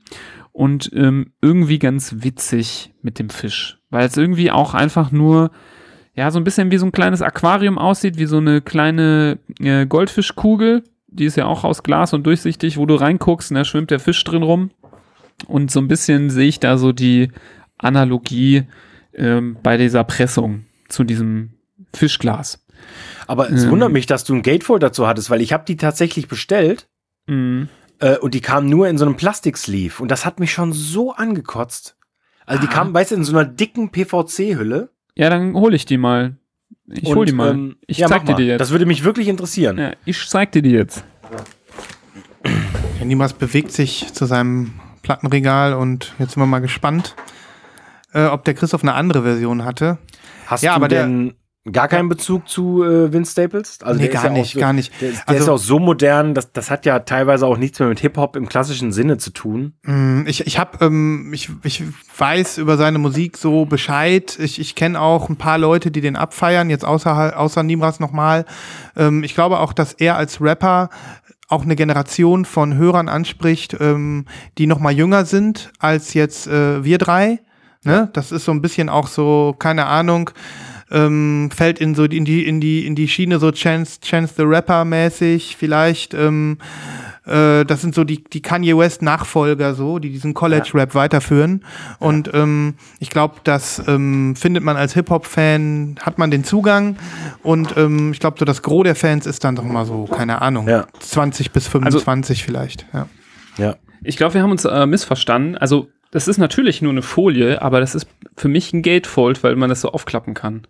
und 0.56 0.90
ähm, 0.94 1.32
irgendwie 1.42 1.78
ganz 1.78 2.14
witzig 2.20 2.94
mit 3.02 3.18
dem 3.18 3.28
Fisch. 3.28 3.78
Weil 3.90 4.06
es 4.06 4.16
irgendwie 4.16 4.50
auch 4.50 4.72
einfach 4.72 5.12
nur 5.12 5.50
ja, 6.14 6.30
so 6.30 6.38
ein 6.40 6.44
bisschen 6.44 6.70
wie 6.70 6.78
so 6.78 6.86
ein 6.86 6.92
kleines 6.92 7.20
Aquarium 7.20 7.76
aussieht, 7.76 8.16
wie 8.16 8.24
so 8.24 8.38
eine 8.38 8.62
kleine 8.62 9.38
äh, 9.60 9.84
Goldfischkugel. 9.84 10.82
Die 11.08 11.26
ist 11.26 11.36
ja 11.36 11.44
auch 11.44 11.62
aus 11.64 11.82
Glas 11.82 12.14
und 12.14 12.24
durchsichtig, 12.24 12.78
wo 12.78 12.86
du 12.86 12.94
reinguckst 12.94 13.50
und 13.50 13.56
da 13.56 13.64
schwimmt 13.64 13.90
der 13.90 14.00
Fisch 14.00 14.24
drin 14.24 14.42
rum. 14.42 14.70
Und 15.46 15.70
so 15.70 15.78
ein 15.78 15.88
bisschen 15.88 16.30
sehe 16.30 16.48
ich 16.48 16.58
da 16.58 16.78
so 16.78 16.92
die 16.92 17.30
Analogie 17.76 18.62
ähm, 19.14 19.58
bei 19.62 19.76
dieser 19.76 20.04
Pressung 20.04 20.64
zu 20.88 21.04
diesem 21.04 21.50
Fischglas. 21.92 22.64
Aber 23.26 23.50
es 23.50 23.64
Ähm. 23.64 23.72
wundert 23.72 23.92
mich, 23.92 24.06
dass 24.06 24.24
du 24.24 24.34
ein 24.34 24.42
Gatefold 24.42 24.82
dazu 24.82 25.06
hattest, 25.06 25.28
weil 25.28 25.42
ich 25.42 25.52
habe 25.52 25.64
die 25.68 25.76
tatsächlich 25.76 26.28
bestellt 26.28 26.88
Mhm. 27.28 27.68
Äh, 28.00 28.16
und 28.18 28.34
die 28.34 28.40
kamen 28.40 28.68
nur 28.68 28.88
in 28.88 28.98
so 28.98 29.04
einem 29.04 29.16
Plastiksleeve 29.16 30.02
und 30.02 30.10
das 30.10 30.24
hat 30.24 30.40
mich 30.40 30.52
schon 30.52 30.72
so 30.72 31.12
angekotzt. 31.12 31.96
Also 32.46 32.60
die 32.62 32.68
Ah. 32.68 32.72
kamen, 32.72 32.94
weißt 32.94 33.10
du, 33.10 33.16
in 33.16 33.24
so 33.24 33.36
einer 33.36 33.44
dicken 33.48 33.90
PVC-Hülle. 33.90 34.90
Ja, 35.16 35.30
dann 35.30 35.54
hole 35.54 35.74
ich 35.76 35.84
die 35.86 35.98
mal. 35.98 36.36
Ich 36.88 37.14
hol 37.14 37.26
die 37.26 37.32
mal. 37.32 37.50
ähm, 37.52 37.76
ich 37.86 37.98
ja, 37.98 38.06
zeig 38.06 38.24
dir 38.26 38.32
mal. 38.32 38.36
die 38.38 38.44
jetzt. 38.44 38.60
Das 38.60 38.70
würde 38.70 38.86
mich 38.86 39.02
wirklich 39.02 39.28
interessieren. 39.28 39.78
ja, 39.78 39.92
ich 40.04 40.28
zeig 40.28 40.52
dir 40.52 40.62
die 40.62 40.70
jetzt. 40.70 41.04
Ja, 42.98 43.04
Niemals 43.04 43.32
bewegt 43.32 43.72
sich 43.72 44.12
zu 44.12 44.24
seinem 44.26 44.72
Plattenregal 45.02 45.74
und 45.74 46.14
jetzt 46.18 46.32
sind 46.32 46.42
wir 46.42 46.46
mal 46.46 46.60
gespannt, 46.60 47.14
äh, 48.12 48.26
ob 48.26 48.44
der 48.44 48.54
Christoph 48.54 48.82
eine 48.82 48.94
andere 48.94 49.22
Version 49.22 49.64
hatte. 49.64 49.98
Hast 50.46 50.62
Ja, 50.62 50.72
du 50.72 50.76
aber 50.76 50.88
der- 50.88 51.02
denn 51.06 51.34
gar 51.72 51.88
keinen 51.88 52.08
Bezug 52.08 52.48
zu 52.48 52.82
äh, 52.84 53.12
Vince 53.12 53.32
Staples? 53.32 53.78
Also 53.82 54.00
Nee, 54.00 54.08
gar 54.08 54.24
ja 54.24 54.30
nicht, 54.30 54.52
so, 54.54 54.60
gar 54.60 54.72
nicht. 54.72 54.92
Der, 55.00 55.10
der 55.12 55.28
Also- 55.28 55.42
ist 55.42 55.48
auch 55.48 55.58
so 55.58 55.78
modern, 55.78 56.34
das, 56.34 56.52
das 56.52 56.70
hat 56.70 56.86
ja 56.86 57.00
teilweise 57.00 57.46
auch 57.46 57.56
nichts 57.58 57.78
mehr 57.80 57.88
mit 57.88 58.00
Hip-Hop 58.00 58.36
im 58.36 58.48
klassischen 58.48 58.92
Sinne 58.92 59.18
zu 59.18 59.30
tun. 59.30 59.74
Mm, 59.82 60.26
Ich, 60.26 60.46
ich 60.46 60.58
habe, 60.58 60.84
ähm, 60.84 61.32
ich, 61.32 61.50
ich 61.62 61.82
weiß 62.18 62.58
über 62.58 62.76
seine 62.76 62.98
Musik 62.98 63.36
so 63.36 63.64
Bescheid. 63.66 64.38
Ich, 64.40 64.60
ich 64.60 64.74
kenne 64.74 65.00
auch 65.00 65.28
ein 65.28 65.36
paar 65.36 65.58
Leute, 65.58 65.90
die 65.90 66.00
den 66.00 66.16
abfeiern, 66.16 66.70
jetzt 66.70 66.84
außer, 66.84 67.38
außer 67.38 67.62
Nimras 67.62 68.00
nochmal. 68.00 68.44
Ähm, 68.96 69.22
ich 69.24 69.34
glaube 69.34 69.60
auch, 69.60 69.72
dass 69.72 69.92
er 69.92 70.16
als 70.16 70.40
Rapper 70.40 70.90
auch 71.48 71.62
eine 71.62 71.76
Generation 71.76 72.44
von 72.44 72.74
Hörern 72.76 73.08
anspricht, 73.08 73.76
ähm, 73.78 74.24
die 74.58 74.66
noch 74.66 74.80
mal 74.80 74.92
jünger 74.92 75.24
sind 75.24 75.72
als 75.78 76.12
jetzt 76.14 76.48
äh, 76.48 76.82
wir 76.84 76.98
drei. 76.98 77.38
Ne? 77.84 78.08
Das 78.14 78.32
ist 78.32 78.44
so 78.44 78.50
ein 78.50 78.62
bisschen 78.62 78.88
auch 78.88 79.06
so, 79.06 79.54
keine 79.56 79.86
Ahnung, 79.86 80.30
ähm, 80.90 81.50
fällt 81.54 81.80
in 81.80 81.94
so 81.94 82.04
in 82.04 82.24
die 82.24 82.46
in 82.46 82.60
die 82.60 82.86
in 82.86 82.94
die 82.94 83.08
Schiene 83.08 83.38
so 83.38 83.50
Chance 83.50 84.00
Chance 84.00 84.34
the 84.36 84.42
Rapper 84.42 84.84
mäßig 84.84 85.56
vielleicht. 85.58 86.14
Ähm, 86.14 86.58
äh, 87.26 87.64
das 87.64 87.80
sind 87.82 87.94
so 87.94 88.04
die 88.04 88.22
die 88.22 88.40
Kanye 88.40 88.76
West 88.76 89.02
Nachfolger 89.02 89.74
so, 89.74 89.98
die 89.98 90.10
diesen 90.10 90.32
College 90.34 90.70
Rap 90.74 90.94
weiterführen. 90.94 91.64
Und 91.98 92.30
ähm, 92.34 92.74
ich 93.00 93.10
glaube, 93.10 93.36
das 93.44 93.82
ähm, 93.88 94.36
findet 94.36 94.62
man 94.62 94.76
als 94.76 94.94
Hip 94.94 95.10
Hop 95.10 95.26
Fan 95.26 95.96
hat 96.00 96.18
man 96.18 96.30
den 96.30 96.44
Zugang. 96.44 96.96
Und 97.42 97.76
ähm, 97.76 98.12
ich 98.12 98.20
glaube, 98.20 98.36
so 98.38 98.44
das 98.44 98.62
Gros 98.62 98.84
der 98.84 98.94
Fans 98.94 99.26
ist 99.26 99.42
dann 99.42 99.56
doch 99.56 99.64
mal 99.64 99.84
so, 99.84 100.04
keine 100.04 100.40
Ahnung, 100.40 100.68
Ja. 100.68 100.86
20 101.00 101.50
bis 101.50 101.66
25 101.66 102.44
vielleicht. 102.44 102.86
Ja. 102.92 103.08
Ja. 103.58 103.76
Ich 104.04 104.16
glaube, 104.16 104.34
wir 104.34 104.42
haben 104.42 104.52
uns 104.52 104.64
äh, 104.64 104.86
missverstanden. 104.86 105.56
Also, 105.56 105.88
das 106.12 106.28
ist 106.28 106.38
natürlich 106.38 106.80
nur 106.80 106.92
eine 106.92 107.02
Folie, 107.02 107.60
aber 107.60 107.80
das 107.80 107.94
ist 107.96 108.06
für 108.36 108.48
mich 108.48 108.72
ein 108.72 108.82
Gatefold, 108.82 109.42
weil 109.42 109.56
man 109.56 109.68
das 109.68 109.80
so 109.80 109.90
aufklappen 109.90 110.34
kann. 110.34 110.62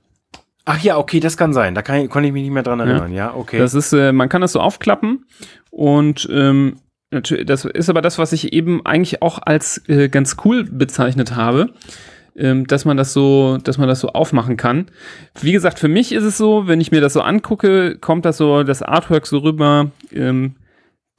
Ach 0.68 0.80
ja, 0.82 0.98
okay, 0.98 1.20
das 1.20 1.36
kann 1.36 1.52
sein. 1.52 1.74
Da 1.74 1.80
kann, 1.82 2.00
ich- 2.00 2.10
konnte 2.10 2.26
ich 2.26 2.32
mich 2.32 2.42
nicht 2.42 2.52
mehr 2.52 2.62
dran 2.64 2.80
erinnern. 2.80 3.12
Ja, 3.12 3.32
okay. 3.34 3.58
Das 3.58 3.72
ist, 3.72 3.92
äh, 3.92 4.12
man 4.12 4.28
kann 4.28 4.40
das 4.42 4.52
so 4.52 4.60
aufklappen 4.60 5.24
und 5.70 6.28
ähm, 6.30 6.76
natür- 7.14 7.44
das 7.44 7.64
ist 7.64 7.88
aber 7.88 8.02
das, 8.02 8.18
was 8.18 8.32
ich 8.32 8.52
eben 8.52 8.84
eigentlich 8.84 9.22
auch 9.22 9.38
als 9.42 9.80
äh, 9.88 10.08
ganz 10.08 10.36
cool 10.44 10.64
bezeichnet 10.64 11.36
habe, 11.36 11.70
ähm, 12.36 12.66
dass 12.66 12.84
man 12.84 12.96
das 12.96 13.12
so, 13.12 13.58
dass 13.62 13.78
man 13.78 13.88
das 13.88 14.00
so 14.00 14.08
aufmachen 14.08 14.56
kann. 14.56 14.86
Wie 15.40 15.52
gesagt, 15.52 15.78
für 15.78 15.88
mich 15.88 16.10
ist 16.12 16.24
es 16.24 16.36
so, 16.36 16.66
wenn 16.66 16.80
ich 16.80 16.90
mir 16.90 17.00
das 17.00 17.12
so 17.12 17.20
angucke, 17.22 17.96
kommt 17.98 18.24
das 18.24 18.36
so 18.36 18.62
das 18.64 18.82
Artwork 18.82 19.26
so 19.26 19.38
rüber. 19.38 19.90
Ähm, 20.12 20.56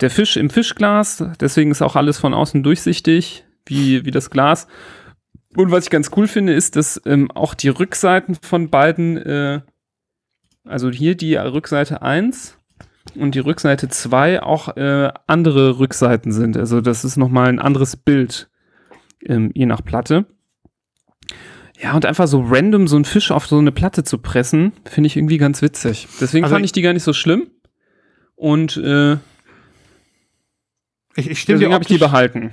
der 0.01 0.11
Fisch 0.11 0.37
im 0.37 0.49
Fischglas, 0.51 1.23
deswegen 1.39 1.71
ist 1.71 1.81
auch 1.81 1.95
alles 1.95 2.19
von 2.19 2.33
außen 2.35 2.61
durchsichtig, 2.61 3.45
wie, 3.65 4.05
wie 4.05 4.11
das 4.11 4.29
Glas. 4.29 4.67
Und 5.57 5.71
was 5.71 5.85
ich 5.85 5.89
ganz 5.89 6.11
cool 6.15 6.27
finde, 6.27 6.53
ist, 6.53 6.75
dass 6.75 7.01
ähm, 7.07 7.31
auch 7.31 7.55
die 7.55 7.69
Rückseiten 7.69 8.35
von 8.35 8.69
beiden, 8.69 9.17
äh, 9.17 9.61
also 10.65 10.91
hier 10.91 11.15
die 11.15 11.33
Rückseite 11.33 12.03
1 12.03 12.59
und 13.15 13.33
die 13.33 13.39
Rückseite 13.39 13.89
2 13.89 14.43
auch 14.43 14.77
äh, 14.77 15.09
andere 15.25 15.79
Rückseiten 15.79 16.31
sind. 16.31 16.57
Also 16.57 16.79
das 16.79 17.03
ist 17.03 17.17
nochmal 17.17 17.47
ein 17.47 17.57
anderes 17.57 17.95
Bild, 17.95 18.51
ähm, 19.25 19.49
je 19.55 19.65
nach 19.65 19.83
Platte. 19.83 20.27
Ja, 21.81 21.95
und 21.95 22.05
einfach 22.05 22.27
so 22.27 22.41
random 22.41 22.87
so 22.87 22.95
einen 22.95 23.05
Fisch 23.05 23.31
auf 23.31 23.47
so 23.47 23.57
eine 23.57 23.71
Platte 23.71 24.03
zu 24.03 24.19
pressen, 24.19 24.73
finde 24.85 25.07
ich 25.07 25.17
irgendwie 25.17 25.39
ganz 25.39 25.63
witzig. 25.63 26.07
Deswegen 26.21 26.43
Also 26.43 26.53
fand 26.53 26.65
ich 26.65 26.71
die 26.71 26.83
gar 26.83 26.93
nicht 26.93 27.03
so 27.03 27.13
schlimm. 27.13 27.49
Und 28.35 28.77
äh, 28.77 29.17
Ich, 31.17 31.29
ich 31.29 31.39
stimme 31.39 31.57
dir 31.59 31.65
deswegen 31.65 31.73
habe 31.73 31.83
ich 31.83 31.87
die 31.87 31.95
optisch- 31.95 31.99
behalten. 32.11 32.51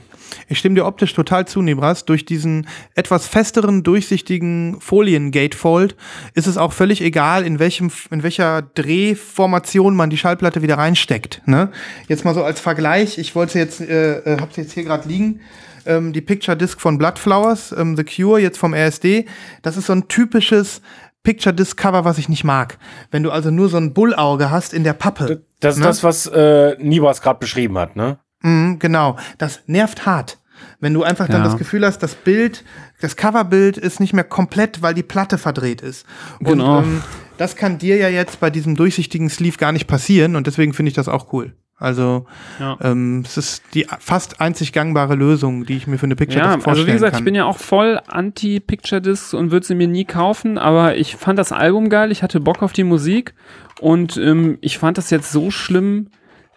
Ich 0.49 0.59
stimme 0.59 0.75
dir 0.75 0.85
optisch 0.87 1.13
total 1.15 1.47
zu, 1.47 1.63
Nebras. 1.63 2.05
Durch 2.07 2.25
diesen 2.25 2.67
etwas 2.95 3.29
festeren, 3.29 3.83
durchsichtigen 3.83 4.79
Folien-Gatefold 4.81 5.95
ist 6.35 6.47
es 6.47 6.57
auch 6.57 6.73
völlig 6.73 7.01
egal, 7.03 7.45
in, 7.45 7.59
welchem, 7.59 7.91
in 8.11 8.23
welcher 8.23 8.63
Drehformation 9.09 9.95
man 9.95 10.11
die 10.11 10.17
Schallplatte 10.19 10.63
wieder 10.63 10.79
reinsteckt. 10.79 11.43
Ne? 11.47 11.71
Jetzt 12.09 12.25
mal 12.25 12.35
so 12.35 12.43
als 12.43 12.61
Vergleich, 12.61 13.19
ich 13.19 13.35
wollte 13.35 13.59
jetzt, 13.59 13.81
äh, 13.81 14.19
äh, 14.21 14.41
hab's 14.41 14.57
jetzt 14.57 14.73
hier 14.73 14.85
gerade 14.85 15.09
liegen, 15.09 15.41
ähm, 15.87 16.13
die 16.13 16.21
Picture 16.21 16.57
Disc 16.57 16.81
von 16.81 16.99
Bloodflowers, 16.99 17.73
ähm, 17.77 17.97
The 17.97 18.05
Cure, 18.05 18.41
jetzt 18.41 18.59
vom 18.59 18.75
RSD. 18.75 19.27
Das 19.63 19.77
ist 19.77 19.87
so 19.87 19.93
ein 19.93 20.09
typisches 20.09 20.81
Picture 21.23 21.55
Disc 21.55 21.77
Cover, 21.77 22.05
was 22.05 22.19
ich 22.19 22.29
nicht 22.29 22.45
mag. 22.45 22.79
Wenn 23.11 23.23
du 23.23 23.31
also 23.31 23.51
nur 23.51 23.69
so 23.69 23.77
ein 23.79 23.95
Bullauge 23.95 24.51
hast 24.51 24.75
in 24.75 24.85
der 24.85 24.93
Pappe. 24.95 25.43
das 25.61 25.75
ist 25.75 25.81
Ne? 25.81 25.87
das, 25.87 26.03
was 26.03 26.27
äh, 26.27 26.77
Nibras 26.79 27.23
gerade 27.23 27.39
beschrieben 27.39 27.79
hat, 27.79 27.97
ne? 27.97 28.19
Mhm, 28.45 28.79
genau. 28.79 29.17
Das 29.39 29.63
nervt 29.67 30.07
hart. 30.07 30.39
Wenn 30.81 30.95
du 30.95 31.03
einfach 31.03 31.27
dann 31.29 31.43
Ja. 31.43 31.45
das 31.49 31.57
Gefühl 31.59 31.85
hast, 31.85 31.99
das 31.99 32.15
Bild, 32.15 32.65
das 33.01 33.17
Coverbild 33.17 33.77
ist 33.77 33.99
nicht 34.01 34.13
mehr 34.13 34.25
komplett, 34.25 34.83
weil 34.83 34.95
die 34.95 35.03
Platte 35.03 35.37
verdreht 35.39 35.81
ist. 35.81 36.07
Und 36.41 36.47
Genau. 36.47 36.81
ähm, 36.83 37.03
das 37.39 37.57
kann 37.57 37.79
dir 37.79 37.97
ja 37.97 38.09
jetzt 38.09 38.39
bei 38.41 38.51
diesem 38.51 38.77
durchsichtigen 38.77 39.29
Sleeve 39.31 39.57
gar 39.59 39.73
nicht 39.73 39.87
passieren 39.89 40.37
und 40.37 40.47
deswegen 40.47 40.73
finde 40.75 40.89
ich 40.91 40.95
das 40.95 41.09
auch 41.09 41.33
cool. 41.33 41.55
Also 41.77 42.27
Ja. 42.61 42.79
ähm, 42.83 43.23
es 43.27 43.37
ist 43.37 43.63
die 43.75 43.87
fast 43.99 44.41
einzig 44.41 44.73
gangbare 44.73 45.17
Lösung, 45.17 45.65
die 45.67 45.77
ich 45.77 45.87
mir 45.89 45.99
für 45.99 46.07
eine 46.07 46.15
Picture 46.17 46.39
Ja, 46.39 46.53
Disc 46.55 46.63
vorstellen 46.65 46.77
also 46.77 46.87
wie 46.87 46.93
gesagt, 46.93 47.13
kann. 47.15 47.21
ich 47.21 47.25
bin 47.25 47.35
ja 47.35 47.45
auch 47.47 47.59
voll 47.59 48.01
anti-Picture-Discs 48.07 49.35
und 49.35 49.51
würde 49.51 49.67
sie 49.67 49.75
mir 49.75 49.89
nie 49.89 50.05
kaufen, 50.05 50.57
aber 50.59 50.97
ich 50.97 51.17
fand 51.17 51.39
das 51.39 51.51
Album 51.51 51.89
geil, 51.89 52.13
ich 52.13 52.23
hatte 52.23 52.39
Bock 52.41 52.63
auf 52.63 52.73
die 52.73 52.85
Musik 52.85 53.35
und 53.81 54.17
ähm, 54.17 54.59
ich 54.61 54.79
fand 54.79 54.99
das 54.99 55.11
jetzt 55.11 55.33
so 55.33 55.51
schlimm 55.51 56.11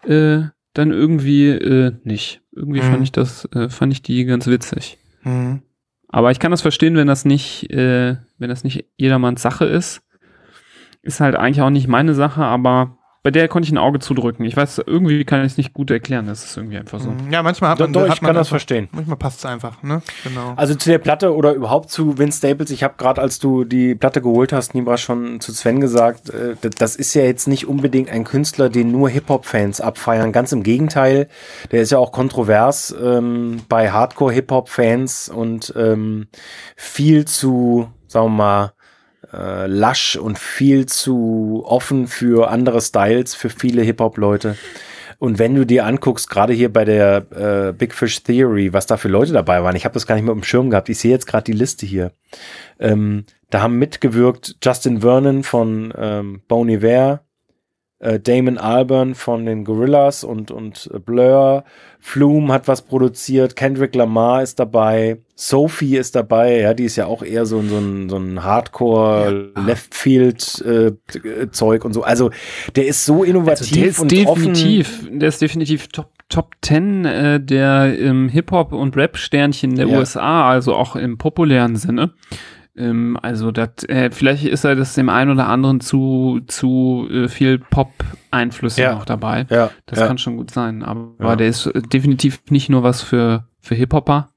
äh, 0.04 0.44
dann 0.78 0.91
irgendwie 0.91 1.49
äh, 1.49 1.94
nicht. 2.04 2.41
Irgendwie 2.56 2.80
Mhm. 2.82 2.91
fand 2.91 3.04
ich 3.04 3.12
das, 3.12 3.45
äh, 3.54 3.70
fand 3.70 3.94
ich 3.94 4.02
die 4.02 4.26
ganz 4.26 4.48
witzig. 4.48 4.98
Mhm. 5.24 5.62
Aber 6.10 6.32
ich 6.32 6.40
kann 6.40 6.52
das 6.52 6.62
verstehen, 6.62 6.95
wenn 6.95 7.08
das 7.08 7.26
nicht, 7.26 7.70
äh, 7.72 8.16
wenn 8.38 8.49
das 8.49 8.64
nicht 8.64 8.86
jedermanns 8.98 9.41
Sache 9.41 9.66
ist. 9.66 10.02
Ist 11.02 11.20
halt 11.20 11.36
eigentlich 11.36 11.62
auch 11.62 11.70
nicht 11.70 11.88
meine 11.88 12.14
Sache, 12.14 12.44
aber 12.44 12.97
bei 13.28 13.32
der 13.32 13.49
konnte 13.49 13.68
ich 13.68 13.74
ein 13.74 13.78
Auge 13.78 13.99
zudrücken. 13.99 14.45
Ich 14.45 14.56
weiß, 14.56 14.82
irgendwie 14.86 15.26
kann 15.26 15.41
ich 15.41 15.52
es 15.52 15.58
nicht 15.58 15.74
gut 15.74 15.91
erklären. 15.91 16.28
Das 16.28 16.45
ist 16.45 16.56
irgendwie 16.56 16.78
einfach 16.78 17.02
so. 17.02 17.14
Ja, 17.30 17.44
manchmal 17.44 17.72
hat 17.72 17.82
Doch, 17.82 17.88
man, 17.88 17.91
doch, 17.91 18.08
hat 18.08 18.16
ich 18.16 18.22
man 18.22 18.30
kann 18.30 18.36
das 18.36 18.48
einfach- 18.48 18.52
verstehen. 18.52 18.88
Manchmal 18.94 19.18
passt 19.18 19.40
es 19.40 19.45
einfach, 19.45 19.84
ne? 19.84 20.02
Genau. 20.24 20.54
Also 20.56 20.76
zu 20.76 20.88
der 20.90 20.99
Platte 20.99 21.36
oder 21.36 21.52
überhaupt 21.52 21.90
zu 21.91 22.18
Vince 22.18 22.38
Staples, 22.38 22.72
ich 22.72 22.84
habe 22.84 22.94
gerade, 22.98 23.20
als 23.22 23.40
du 23.40 23.66
die 23.66 23.95
Platte 23.95 24.22
geholt 24.22 24.54
hast, 24.54 24.76
Nibra 24.76 24.95
schon 24.95 25.41
zu 25.41 25.52
Sven 25.52 25.82
gesagt, 25.82 26.30
äh, 26.30 26.56
das 26.78 26.95
ist 26.95 27.14
ja 27.16 27.24
jetzt 27.24 27.49
nicht 27.49 27.68
unbedingt 27.68 28.10
ein 28.10 28.24
Künstler, 28.24 28.70
den 28.70 28.94
nur 28.94 29.10
Hip-Hop-Fans 29.10 29.82
abfeiern. 29.82 30.32
Ganz 30.32 30.54
im 30.54 30.64
Gegenteil, 30.64 31.28
der 31.74 31.82
ist 31.82 31.91
ja 31.91 31.98
auch 31.98 32.14
kontrovers 32.14 32.95
ähm, 33.04 33.60
bei 33.68 33.91
Hardcore-Hip-Hop-Fans 33.91 35.28
und 35.28 35.74
ähm, 35.76 36.28
viel 36.78 37.26
zu, 37.26 37.90
sagen 38.08 38.28
wir 38.28 38.30
mal, 38.30 38.74
äh, 39.38 39.68
lasch 39.68 40.16
und 40.16 40.40
viel 40.40 40.86
zu 40.88 41.64
offen 41.66 42.08
für 42.08 42.50
andere 42.50 42.82
Styles, 42.82 43.36
für 43.36 43.50
viele 43.50 43.82
Hip-Hop-Leute. 43.84 44.58
Und 45.20 45.40
wenn 45.40 45.56
du 45.56 45.66
dir 45.66 45.86
anguckst, 45.86 46.30
gerade 46.30 46.54
hier 46.54 46.72
bei 46.72 46.86
der 46.86 47.26
äh, 47.32 47.74
Big 47.74 47.94
Fish 47.94 48.24
Theory, 48.24 48.74
was 48.74 48.86
da 48.86 48.98
für 48.98 49.08
Leute 49.08 49.34
dabei 49.34 49.64
waren, 49.64 49.76
ich 49.76 49.86
habe 49.86 49.94
das 49.94 50.06
gar 50.06 50.16
nicht 50.16 50.24
mehr 50.24 50.34
auf 50.34 50.40
dem 50.40 50.44
Schirm 50.44 50.70
gehabt, 50.70 50.90
ich 50.90 51.00
sehe 51.00 51.12
jetzt 51.12 51.26
gerade 51.26 51.46
die 51.46 51.58
Liste 51.58 51.86
hier. 51.86 52.12
Ähm, 52.80 53.26
da 53.50 53.62
haben 53.62 53.80
mitgewirkt 53.80 54.58
Justin 54.64 55.02
Vernon 55.02 55.44
von 55.44 55.94
ähm, 55.98 56.42
Bon 56.48 56.70
Iver, 56.70 57.22
äh, 57.99 58.19
Damon 58.19 58.57
Albarn 58.57 59.15
von 59.15 59.45
den 59.45 59.64
Gorillas 59.65 60.24
und, 60.24 60.52
und 60.52 60.90
äh, 60.94 60.99
Blur, 60.99 61.64
Flume 61.99 62.53
hat 62.53 62.68
was 62.68 62.84
produziert, 62.84 63.56
Kendrick 63.56 63.95
Lamar 63.95 64.44
ist 64.44 64.60
dabei, 64.60 65.18
Sophie 65.36 65.98
ist 65.98 66.15
dabei, 66.15 66.60
ja, 66.61 66.74
die 66.74 66.86
ist 66.86 66.95
ja 66.95 67.06
auch 67.07 67.24
eher 67.24 67.45
so, 67.45 67.57
ein- 67.60 67.69
so 67.69 67.78
ein, 67.78 68.10
so 68.10 68.18
ein 68.18 68.44
Hardcore 68.44 69.52
Left 69.65 69.94
Field 69.95 70.61
äh, 70.65 70.91
Zeug 71.52 71.86
und 71.86 71.94
so. 71.94 72.03
Also 72.03 72.30
der 72.76 72.86
ist 72.88 73.06
so 73.06 73.24
innovativ 73.24 73.72
Also 73.72 73.76
der 73.76 73.88
ist 73.90 73.99
und 73.99 74.11
definitiv, 74.11 75.10
der 75.11 75.30
ist 75.30 75.41
definitiv 75.41 75.88
Top, 75.90 76.11
Top 76.30 76.53
10 76.61 77.06
äh, 77.06 77.40
der 77.40 77.95
ähm, 77.99 78.30
Hip-Hop- 78.30 78.74
und 78.74 78.95
Rap-Sternchen 78.95 79.76
der 79.76 79.88
Ja. 79.88 79.98
USA, 79.99 80.49
also 80.49 80.76
auch 80.76 80.95
im 80.95 81.18
populären 81.18 81.76
Sinne. 81.78 82.14
Ähm, 82.78 83.18
also 83.22 83.52
dat, 83.52 83.84
äh, 83.90 84.12
vielleicht 84.12 84.45
ist 84.45 84.64
er 84.64 84.76
das 84.76 84.94
dem 84.94 85.10
einen 85.10 85.32
oder 85.32 85.48
anderen 85.48 85.80
zu, 85.80 86.41
zu 86.48 87.08
äh, 87.12 87.28
viel 87.28 87.58
Pop-Einflüsse 87.60 88.82
Ja. 88.82 88.94
noch 88.95 89.06
dabei. 89.06 89.45
Ja, 89.49 89.72
Das 89.88 89.99
ja. 89.99 90.08
kann 90.08 90.18
schon 90.18 90.38
gut 90.38 90.52
sein, 90.52 90.84
aber 90.84 91.10
Ja. 91.20 91.36
der 91.36 91.48
ist 91.48 91.66
äh, 91.66 91.82
definitiv 91.82 92.40
nicht 92.49 92.70
nur 92.70 92.84
was 92.84 93.02
für, 93.02 93.48
für 93.60 93.76
Hip-Hopper, 93.76 94.30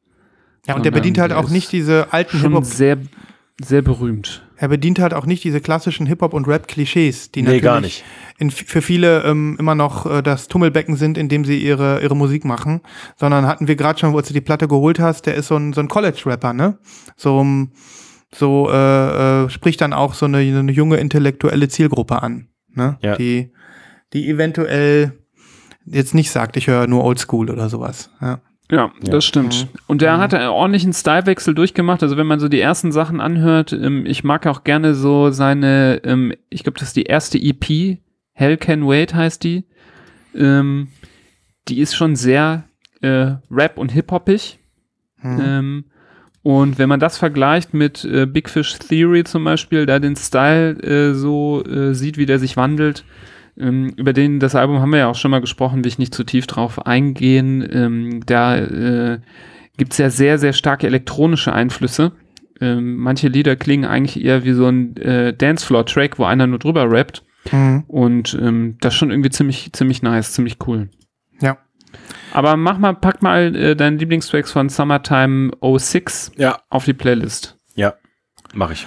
Ja, 0.67 0.75
und 0.75 0.85
der 0.85 0.91
bedient 0.91 1.19
halt 1.19 1.33
der 1.33 1.39
auch 1.39 1.51
nicht 1.51 1.73
diese 1.73 2.13
alten 2.13 2.39
schon 2.39 2.49
Hip-Hop. 2.53 2.65
sehr, 2.65 2.99
sehr 3.63 3.83
berühmt. 3.83 4.43
Er 4.57 4.69
bedient 4.69 4.99
halt 4.99 5.15
auch 5.15 5.25
nicht 5.27 5.43
diese 5.45 5.61
klassischen 5.61 6.07
Hip-Hop- 6.07 6.35
und 6.35 6.47
Rap-Klischees, 6.47 7.31
die 7.33 7.41
Nee, 7.41 7.47
natürlich 7.47 7.63
gar 7.63 7.81
nicht. 7.81 8.05
In, 8.39 8.51
für 8.51 8.81
viele 8.83 9.23
ähm, 9.25 9.57
immer 9.59 9.75
noch 9.75 10.05
äh, 10.07 10.23
das 10.23 10.49
Tummelbecken 10.49 10.97
sind, 10.97 11.17
in 11.19 11.29
dem 11.31 11.45
sie 11.47 11.59
ihre, 11.59 12.03
ihre 12.03 12.15
Musik 12.17 12.45
machen. 12.45 12.81
Sondern 13.17 13.47
hatten 13.47 13.69
wir 13.69 13.77
gerade 13.77 13.99
schon, 13.99 14.13
wo 14.13 14.21
du 14.21 14.33
die 14.35 14.41
Platte 14.43 14.69
geholt 14.69 14.99
hast, 15.01 15.27
der 15.27 15.35
ist 15.35 15.49
so 15.49 15.57
ein, 15.57 15.73
so 15.75 15.81
ein 15.81 15.89
College-Rapper, 15.89 16.53
ne? 16.53 16.79
So, 17.17 17.41
ähm, 17.41 17.71
so 18.35 18.71
äh, 18.71 19.45
äh, 19.45 19.51
spricht 19.51 19.81
dann 19.81 19.93
auch 19.93 20.15
so 20.15 20.27
eine, 20.27 20.39
eine 20.39 20.73
junge 20.73 20.97
intellektuelle 20.97 21.69
Zielgruppe 21.69 22.23
an, 22.23 22.49
ne? 22.69 22.99
Ja. 23.03 23.17
Die, 23.17 23.53
die 24.13 24.29
eventuell 24.29 25.13
jetzt 25.85 26.15
nicht 26.15 26.31
sagt, 26.31 26.57
ich 26.57 26.67
höre 26.69 26.87
nur 26.87 27.05
Oldschool 27.05 27.51
oder 27.51 27.69
sowas. 27.69 28.11
Ja. 28.21 28.41
Ja, 28.71 28.93
Ja. 29.03 29.11
das 29.11 29.25
stimmt. 29.25 29.67
Und 29.89 30.01
der 30.01 30.19
hat 30.19 30.33
einen 30.33 30.49
ordentlichen 30.51 30.93
Stylewechsel 30.93 31.55
durchgemacht. 31.57 32.05
Also 32.05 32.17
wenn 32.17 32.29
man 32.29 32.39
so 32.39 32.49
die 32.49 32.61
ersten 32.61 32.93
Sachen 32.93 33.21
anhört, 33.21 33.73
ähm, 33.73 34.07
ich 34.07 34.23
mag 34.23 34.47
auch 34.47 34.63
gerne 34.63 34.95
so 34.95 35.31
seine, 35.33 36.01
ähm, 36.05 36.33
ich 36.51 36.63
glaube, 36.63 36.79
das 36.79 36.89
ist 36.89 36.97
die 36.97 37.03
erste 37.05 37.37
EP, 37.37 37.99
Hell 38.33 38.57
Can 38.59 38.87
Wait 38.87 39.13
heißt 39.13 39.43
die. 39.43 39.65
Ähm, 40.37 40.89
die 41.67 41.81
ist 41.81 41.97
schon 41.97 42.15
sehr 42.15 42.63
äh, 43.03 43.33
Rap 43.51 43.77
und 43.77 43.91
Hip-Hoppig. 43.91 44.61
Hm. 45.19 45.85
Und 46.43 46.79
wenn 46.79 46.89
man 46.89 47.01
das 47.01 47.19
vergleicht 47.19 47.75
mit 47.75 48.05
äh, 48.05 48.27
Big 48.27 48.49
Fish 48.49 48.79
Theory 48.79 49.25
zum 49.25 49.45
Beispiel, 49.45 49.85
da 49.85 49.99
den 49.99 50.17
Style 50.17 50.73
äh, 50.83 51.15
so 51.15 51.63
äh, 51.65 51.95
sieht, 51.95 52.17
wie 52.17 52.27
der 52.27 52.39
sich 52.39 52.57
wandelt, 52.57 53.05
ähm, 53.59 53.93
über 53.97 54.13
den 54.13 54.41
das 54.41 54.55
Album 54.55 54.81
haben 54.81 54.91
wir 54.91 55.01
ja 55.01 55.09
auch 55.09 55.17
schon 55.17 55.31
mal 55.31 55.41
gesprochen, 55.41 55.85
will 55.85 55.89
ich 55.89 55.99
nicht 55.99 56.15
zu 56.15 56.25
tief 56.25 56.47
drauf 56.47 56.87
eingehen. 56.87 57.69
Ähm, 57.71 58.23
da 58.25 58.57
äh, 58.57 59.21
gibt 59.77 59.93
es 59.93 59.99
ja 59.99 60.09
sehr, 60.09 60.39
sehr 60.39 60.55
starke 60.55 60.87
elektronische 60.87 61.53
Einflüsse. 61.53 62.13
Ähm, 62.61 62.97
manche 62.97 63.29
Lieder 63.29 63.57
klingen 63.57 63.85
eigentlich 63.85 64.23
eher 64.23 64.45
wie 64.45 64.53
so 64.53 64.67
ein 64.67 64.97
äh, 64.97 65.35
Dancefloor-Track, 65.35 66.19
wo 66.19 66.25
einer 66.25 66.47
nur 66.47 66.59
drüber 66.59 66.91
rappt. 66.91 67.23
Hm. 67.51 67.85
Und 67.87 68.39
ähm, 68.41 68.77
das 68.81 68.95
ist 68.95 68.99
schon 68.99 69.11
irgendwie 69.11 69.31
ziemlich, 69.31 69.73
ziemlich 69.73 70.03
nice, 70.03 70.33
ziemlich 70.33 70.59
cool. 70.67 70.89
Ja. 71.41 71.59
Aber 72.33 72.57
mach 72.57 72.79
mal, 72.79 72.95
pack 72.95 73.23
mal 73.23 73.55
äh, 73.57 73.77
deine 73.77 73.97
Lieblingstracks 73.97 74.53
von 74.53 74.69
Summertime 74.69 75.51
06 75.63 76.33
Ja, 76.37 76.59
auf 76.69 76.85
die 76.85 76.93
Playlist. 76.95 77.59
ja, 77.75 77.95
mache 78.55 78.75
ich. 78.75 78.87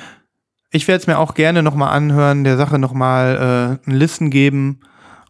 Ich 0.72 0.88
werde 0.88 1.02
es 1.02 1.08
mir 1.08 1.20
auch 1.20 1.36
gerne 1.36 1.62
nochmal 1.62 1.96
anhören, 1.96 2.44
der 2.44 2.58
Sache 2.58 2.80
nochmal 2.80 3.80
äh, 3.86 3.88
einen 3.90 3.98
Listen 3.98 4.30
geben 4.32 4.80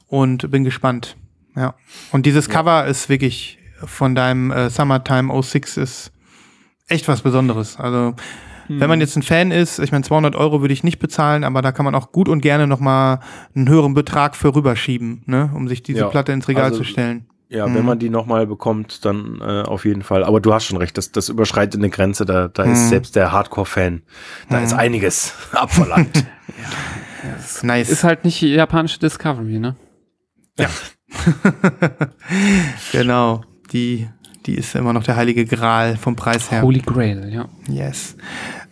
und 0.08 0.50
bin 0.52 0.64
gespannt. 0.64 1.18
Ja. 1.56 1.76
Und 2.12 2.26
dieses 2.26 2.50
Cover 2.50 2.86
ist 2.86 3.10
wirklich 3.10 3.60
von 3.84 4.16
deinem 4.16 4.52
äh, 4.52 4.70
Summertime 4.70 5.42
06 5.44 5.78
ist 5.78 6.12
echt 6.88 7.08
was 7.10 7.22
Besonderes. 7.22 7.78
Also, 7.78 8.16
wenn 8.70 8.88
man 8.88 9.02
jetzt 9.02 9.18
ein 9.18 9.24
Fan 9.24 9.52
ist, 9.52 9.80
ich 9.80 9.92
meine, 9.92 10.06
200 10.06 10.36
Euro 10.38 10.62
würde 10.62 10.74
ich 10.74 10.84
nicht 10.86 11.00
bezahlen, 11.00 11.44
aber 11.44 11.62
da 11.62 11.74
kann 11.74 11.84
man 11.84 11.96
auch 11.96 12.14
gut 12.14 12.30
und 12.30 12.40
gerne 12.40 12.66
nochmal 12.66 13.20
einen 13.54 13.68
höheren 13.68 13.94
Betrag 13.94 14.38
für 14.38 14.56
rüberschieben, 14.56 15.24
ne, 15.26 15.52
um 15.54 15.68
sich 15.68 15.84
diese 15.84 16.00
Ja, 16.02 16.08
Platte 16.08 16.32
ins 16.32 16.48
Regal 16.48 16.66
also- 16.66 16.78
zu 16.78 16.84
stellen. 16.86 17.28
Ja, 17.54 17.68
Mhm. 17.68 17.76
wenn 17.76 17.86
man 17.86 18.00
die 18.00 18.10
nochmal 18.10 18.48
bekommt, 18.48 19.06
dann 19.06 19.40
äh, 19.42 19.62
auf 19.62 19.86
jeden 19.86 20.02
Fall. 20.02 20.24
Aber 20.24 20.42
du 20.42 20.54
hast 20.54 20.66
schon 20.66 20.78
recht, 20.78 20.98
das, 20.98 21.12
das 21.12 21.30
überschreitet 21.30 21.80
eine 21.80 21.90
Grenze, 21.92 22.26
da, 22.26 22.48
da 22.48 22.66
Mhm. 22.66 22.74
ist 22.74 22.90
selbst 22.90 23.16
der 23.16 23.32
Hardcore-Fan, 23.32 24.02
da 24.50 24.60
ist 24.60 24.74
einiges 24.74 25.34
abverlangt. 25.54 26.26
Nice. 27.62 27.90
Ist 27.90 28.04
halt 28.04 28.26
nicht 28.26 28.42
japanische 28.42 29.00
Discovery, 29.00 29.58
ne? 29.60 29.76
genau. 32.92 33.44
Die, 33.72 34.08
die 34.46 34.56
ist 34.56 34.76
immer 34.76 34.94
noch 34.94 35.04
der 35.04 35.16
heilige 35.16 35.46
Gral 35.46 35.96
vom 35.98 36.16
Preis 36.16 36.52
her. 36.52 36.62
Holy 36.62 36.80
Grail, 36.82 37.30
ja. 37.34 37.48
Yes. 37.68 38.16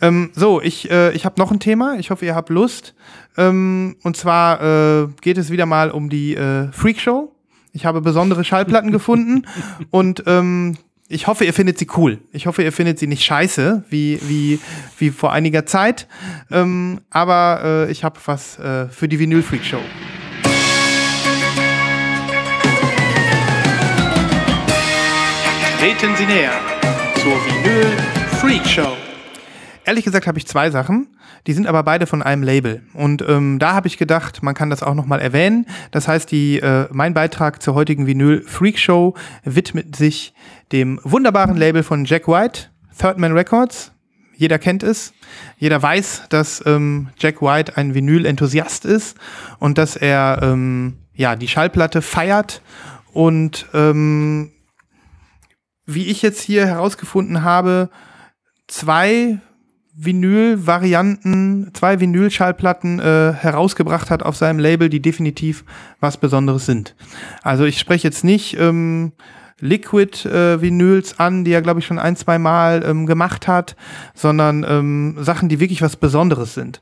Ähm, 0.02 0.32
so, 0.34 0.62
ich, 0.62 0.90
äh, 0.91 1.12
ich 1.14 1.26
habe 1.26 1.40
noch 1.40 1.52
ein 1.52 1.60
Thema. 1.60 1.95
Ich 1.98 2.12
hoffe, 2.12 2.26
ihr 2.26 2.36
habt 2.36 2.49
Lust. 2.49 2.94
Ähm, 3.38 3.95
und 4.03 4.18
zwar 4.18 4.62
äh, 4.62 5.08
geht 5.22 5.38
es 5.38 5.49
wieder 5.49 5.66
mal 5.66 5.91
um 5.91 6.10
die 6.10 6.36
äh, 6.36 6.72
Freak 6.72 6.99
Show. 6.99 7.34
Ich 7.73 7.85
habe 7.85 8.02
besondere 8.02 8.43
Schallplatten 8.43 8.91
gefunden 8.91 9.48
und 9.89 10.23
ähm, 10.27 10.77
ich 11.07 11.27
hoffe, 11.27 11.43
ihr 11.43 11.53
findet 11.53 11.77
sie 11.77 11.88
cool. 11.98 12.19
Ich 12.31 12.48
hoffe, 12.48 12.64
ihr 12.64 12.72
findet 12.72 12.98
sie 12.98 13.07
nicht 13.07 13.23
scheiße, 13.26 13.84
wie, 13.89 14.19
wie, 14.23 14.60
wie 14.98 15.10
vor 15.10 15.34
einiger 15.34 15.65
Zeit. 15.65 16.07
Ähm, 16.49 17.02
aber 17.10 17.88
äh, 17.88 17.91
ich 17.91 18.06
habe 18.06 18.18
was 18.26 18.57
äh, 18.60 18.88
für 18.88 19.10
die 19.10 19.19
Vinyl 19.19 19.43
Freak 19.43 19.65
Show. 19.65 19.81
Treten 25.80 26.15
Sie 26.15 26.26
näher 26.26 26.53
zur 27.15 27.34
Vinyl 27.45 27.98
Freak 28.39 28.65
Show. 28.65 29.01
Ehrlich 29.91 30.05
gesagt 30.05 30.26
habe 30.26 30.38
ich 30.38 30.47
zwei 30.47 30.72
Sachen, 30.72 31.18
die 31.47 31.51
sind 31.51 31.68
aber 31.68 31.84
beide 31.84 32.07
von 32.07 32.22
einem 32.23 32.43
Label. 32.43 32.81
Und 32.93 33.26
ähm, 33.27 33.59
da 33.59 33.73
habe 33.73 33.89
ich 33.89 33.97
gedacht, 33.97 34.41
man 34.41 34.55
kann 34.55 34.69
das 34.69 34.84
auch 34.84 34.93
nochmal 34.93 35.19
erwähnen. 35.19 35.65
Das 35.91 36.07
heißt, 36.07 36.31
die, 36.31 36.61
äh, 36.61 36.88
mein 36.93 37.13
Beitrag 37.13 37.61
zur 37.61 37.76
heutigen 37.76 38.07
Vinyl 38.07 38.41
Freak 38.47 38.80
Show 38.80 39.15
widmet 39.43 39.97
sich 39.97 40.34
dem 40.72 41.01
wunderbaren 41.03 41.57
Label 41.57 41.84
von 41.84 42.05
Jack 42.05 42.30
White, 42.30 42.69
Third 42.97 43.18
Man 43.18 43.34
Records. 43.34 43.91
Jeder 44.34 44.59
kennt 44.59 44.81
es. 44.81 45.11
Jeder 45.57 45.84
weiß, 45.84 46.23
dass 46.30 46.65
ähm, 46.65 47.09
Jack 47.18 47.41
White 47.41 47.76
ein 47.76 47.93
Vinyl-Enthusiast 47.93 48.85
ist 48.85 49.18
und 49.59 49.77
dass 49.77 49.97
er 49.97 50.39
ähm, 50.41 50.99
ja, 51.15 51.35
die 51.35 51.49
Schallplatte 51.49 52.01
feiert 52.01 52.61
und 53.11 53.68
ähm, 53.73 54.53
wie 55.85 56.05
ich 56.05 56.22
jetzt 56.22 56.39
hier 56.39 56.65
herausgefunden 56.65 57.43
habe, 57.43 57.89
zwei 58.69 59.41
Vinyl-Varianten, 59.93 61.72
zwei 61.73 61.99
Vinyl-Schallplatten 61.99 62.99
äh, 62.99 63.34
herausgebracht 63.34 64.09
hat 64.09 64.23
auf 64.23 64.35
seinem 64.35 64.59
Label, 64.59 64.89
die 64.89 65.01
definitiv 65.01 65.65
was 65.99 66.18
Besonderes 66.18 66.65
sind. 66.65 66.95
Also 67.43 67.65
ich 67.65 67.80
spreche 67.80 68.07
jetzt 68.07 68.23
nicht 68.23 68.57
ähm, 68.57 69.11
Liquid-Vinyls 69.59 71.19
an, 71.19 71.43
die 71.43 71.51
er, 71.51 71.61
glaube 71.61 71.80
ich, 71.80 71.85
schon 71.85 71.99
ein, 71.99 72.15
zwei 72.15 72.39
Mal 72.39 72.84
ähm, 72.85 73.05
gemacht 73.05 73.47
hat, 73.47 73.76
sondern 74.13 74.65
ähm, 74.68 75.18
Sachen, 75.19 75.49
die 75.49 75.59
wirklich 75.59 75.81
was 75.81 75.95
Besonderes 75.95 76.53
sind. 76.53 76.81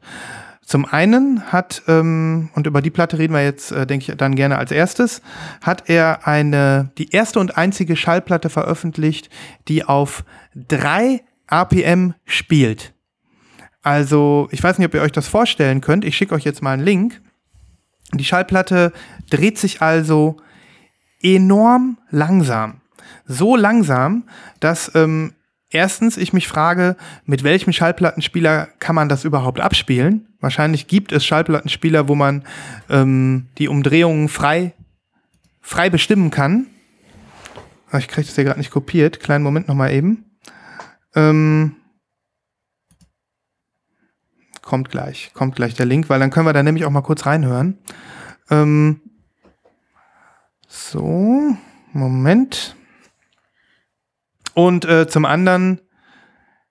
Zum 0.61 0.85
einen 0.85 1.51
hat, 1.51 1.81
ähm, 1.87 2.49
und 2.53 2.67
über 2.67 2.83
die 2.83 2.91
Platte 2.91 3.17
reden 3.17 3.33
wir 3.33 3.43
jetzt, 3.43 3.71
äh, 3.71 3.87
denke 3.87 4.11
ich, 4.11 4.17
dann 4.17 4.35
gerne 4.35 4.59
als 4.59 4.71
erstes, 4.71 5.23
hat 5.61 5.89
er 5.89 6.27
eine, 6.27 6.91
die 6.99 7.09
erste 7.09 7.39
und 7.39 7.57
einzige 7.57 7.95
Schallplatte 7.95 8.49
veröffentlicht, 8.49 9.29
die 9.67 9.83
auf 9.83 10.23
drei 10.55 11.23
APM 11.47 12.13
spielt. 12.25 12.93
Also, 13.89 14.47
ich 14.51 14.61
weiß 14.61 14.77
nicht, 14.77 14.85
ob 14.85 14.93
ihr 14.93 15.01
euch 15.01 15.13
das 15.13 15.27
vorstellen 15.27 15.81
könnt. 15.81 16.05
Ich 16.05 16.15
schicke 16.15 16.35
euch 16.35 16.43
jetzt 16.43 16.61
mal 16.61 16.73
einen 16.73 16.83
Link. 16.83 17.19
Die 18.13 18.23
Schallplatte 18.23 18.93
dreht 19.31 19.57
sich 19.57 19.81
also 19.81 20.37
enorm 21.23 21.97
langsam. 22.11 22.81
So 23.25 23.55
langsam, 23.55 24.25
dass 24.59 24.93
ähm, 24.93 25.33
erstens 25.71 26.17
ich 26.17 26.33
mich 26.33 26.47
frage, 26.47 26.97
mit 27.25 27.43
welchem 27.43 27.73
Schallplattenspieler 27.73 28.67
kann 28.77 28.93
man 28.93 29.09
das 29.09 29.25
überhaupt 29.25 29.59
abspielen? 29.59 30.27
Wahrscheinlich 30.39 30.85
gibt 30.85 31.11
es 31.11 31.25
Schallplattenspieler, 31.25 32.07
wo 32.07 32.13
man 32.13 32.43
ähm, 32.91 33.47
die 33.57 33.69
Umdrehungen 33.69 34.29
frei, 34.29 34.73
frei 35.61 35.89
bestimmen 35.89 36.29
kann. 36.29 36.67
Ah, 37.89 37.97
Ich 37.97 38.07
kriege 38.07 38.27
das 38.27 38.35
hier 38.35 38.43
gerade 38.43 38.59
nicht 38.59 38.69
kopiert. 38.69 39.19
Kleinen 39.19 39.43
Moment 39.43 39.67
noch 39.67 39.73
mal 39.73 39.91
eben. 39.91 40.25
Ähm, 41.15 41.75
kommt 44.69 44.91
gleich, 44.91 45.31
kommt 45.33 45.55
gleich 45.55 45.73
der 45.73 45.87
Link, 45.87 46.09
weil 46.09 46.19
dann 46.19 46.29
können 46.29 46.45
wir 46.45 46.53
da 46.53 46.61
nämlich 46.61 46.85
auch 46.85 46.91
mal 46.91 47.01
kurz 47.01 47.25
reinhören. 47.25 47.79
Ähm, 48.51 49.01
so, 50.67 51.55
Moment. 51.91 52.75
Und 54.53 54.85
äh, 54.85 55.07
zum 55.07 55.25
anderen 55.25 55.81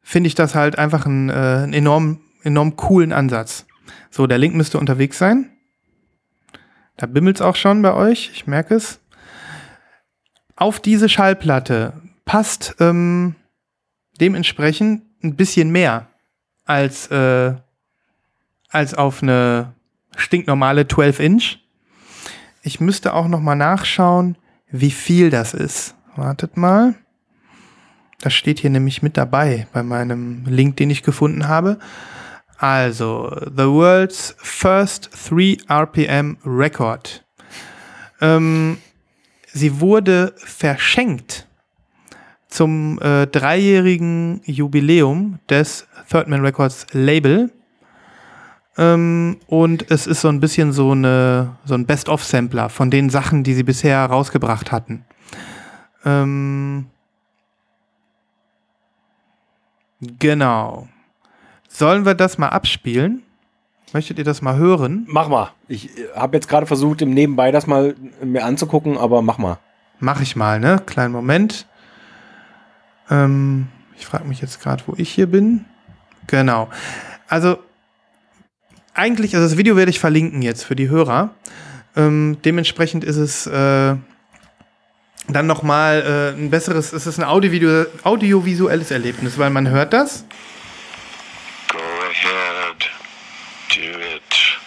finde 0.00 0.28
ich 0.28 0.36
das 0.36 0.54
halt 0.54 0.78
einfach 0.78 1.06
einen, 1.06 1.28
äh, 1.28 1.64
enorm, 1.64 2.20
enorm 2.44 2.76
coolen 2.76 3.12
Ansatz. 3.12 3.66
So, 4.10 4.28
der 4.28 4.38
Link 4.38 4.54
müsste 4.54 4.78
unterwegs 4.78 5.18
sein. 5.18 5.50
Da 6.98 7.06
bimmelt's 7.06 7.40
auch 7.40 7.56
schon 7.56 7.82
bei 7.82 7.94
euch, 7.94 8.30
ich 8.32 8.46
merke 8.46 8.76
es. 8.76 9.00
Auf 10.54 10.78
diese 10.78 11.08
Schallplatte 11.08 11.94
passt 12.24 12.76
ähm, 12.78 13.34
dementsprechend 14.20 15.02
ein 15.24 15.34
bisschen 15.34 15.70
mehr 15.70 16.06
als, 16.64 17.08
äh, 17.08 17.54
als 18.68 18.94
auf 18.94 19.22
eine 19.22 19.74
stinknormale 20.16 20.82
12-Inch. 20.82 21.58
Ich 22.62 22.80
müsste 22.80 23.14
auch 23.14 23.28
noch 23.28 23.40
mal 23.40 23.54
nachschauen, 23.54 24.36
wie 24.70 24.90
viel 24.90 25.30
das 25.30 25.54
ist. 25.54 25.94
Wartet 26.16 26.56
mal. 26.56 26.94
Das 28.20 28.34
steht 28.34 28.58
hier 28.58 28.70
nämlich 28.70 29.02
mit 29.02 29.16
dabei 29.16 29.68
bei 29.72 29.82
meinem 29.82 30.44
Link, 30.46 30.76
den 30.76 30.90
ich 30.90 31.02
gefunden 31.02 31.46
habe. 31.46 31.78
Also, 32.58 33.30
the 33.56 33.66
world's 33.66 34.34
first 34.38 35.10
3 35.30 35.58
RPM 35.68 36.36
record. 36.44 37.24
Ähm, 38.20 38.78
sie 39.52 39.80
wurde 39.80 40.34
verschenkt 40.36 41.46
zum 42.48 42.98
äh, 43.00 43.26
dreijährigen 43.26 44.40
Jubiläum 44.44 45.38
des 45.48 45.86
Third 46.10 46.26
Man 46.26 46.44
Records 46.44 46.86
Label. 46.92 47.52
Ähm, 48.78 49.38
und 49.48 49.90
es 49.90 50.06
ist 50.06 50.20
so 50.20 50.28
ein 50.28 50.38
bisschen 50.38 50.72
so, 50.72 50.92
eine, 50.92 51.56
so 51.64 51.74
ein 51.74 51.84
Best-of-Sampler 51.84 52.68
von 52.68 52.90
den 52.90 53.10
Sachen, 53.10 53.42
die 53.42 53.54
sie 53.54 53.64
bisher 53.64 54.04
rausgebracht 54.06 54.70
hatten. 54.70 55.04
Ähm, 56.04 56.86
genau. 60.00 60.88
Sollen 61.68 62.06
wir 62.06 62.14
das 62.14 62.38
mal 62.38 62.50
abspielen? 62.50 63.24
Möchtet 63.92 64.18
ihr 64.18 64.24
das 64.24 64.42
mal 64.42 64.56
hören? 64.56 65.06
Mach 65.08 65.28
mal. 65.28 65.50
Ich 65.66 65.90
habe 66.14 66.36
jetzt 66.36 66.48
gerade 66.48 66.66
versucht, 66.66 67.02
im 67.02 67.14
Nebenbei 67.14 67.50
das 67.50 67.66
mal 67.66 67.96
mir 68.22 68.44
anzugucken, 68.44 68.96
aber 68.96 69.22
mach 69.22 69.38
mal. 69.38 69.58
Mach 69.98 70.20
ich 70.20 70.36
mal, 70.36 70.60
ne? 70.60 70.80
Kleinen 70.86 71.12
Moment. 71.12 71.66
Ähm, 73.10 73.68
ich 73.96 74.06
frage 74.06 74.24
mich 74.28 74.40
jetzt 74.40 74.60
gerade, 74.60 74.84
wo 74.86 74.94
ich 74.96 75.10
hier 75.10 75.26
bin. 75.26 75.64
Genau. 76.26 76.68
Also, 77.28 77.58
eigentlich, 78.94 79.34
also 79.34 79.46
das 79.48 79.56
Video 79.56 79.76
werde 79.76 79.90
ich 79.90 80.00
verlinken 80.00 80.42
jetzt 80.42 80.64
für 80.64 80.76
die 80.76 80.88
Hörer. 80.88 81.30
Ähm, 81.96 82.38
dementsprechend 82.44 83.04
ist 83.04 83.16
es 83.16 83.46
äh, 83.46 83.94
dann 85.28 85.46
nochmal 85.46 86.34
äh, 86.36 86.40
ein 86.40 86.50
besseres, 86.50 86.92
es 86.92 87.06
ist 87.06 87.18
ein 87.18 87.24
Audio 87.24 87.84
audiovisuelles 88.02 88.90
Erlebnis, 88.90 89.38
weil 89.38 89.50
man 89.50 89.68
hört 89.68 89.92
das. 89.92 90.24
Go 91.70 91.78
ahead. 91.78 92.90
Do 93.74 93.98
it. 94.16 94.58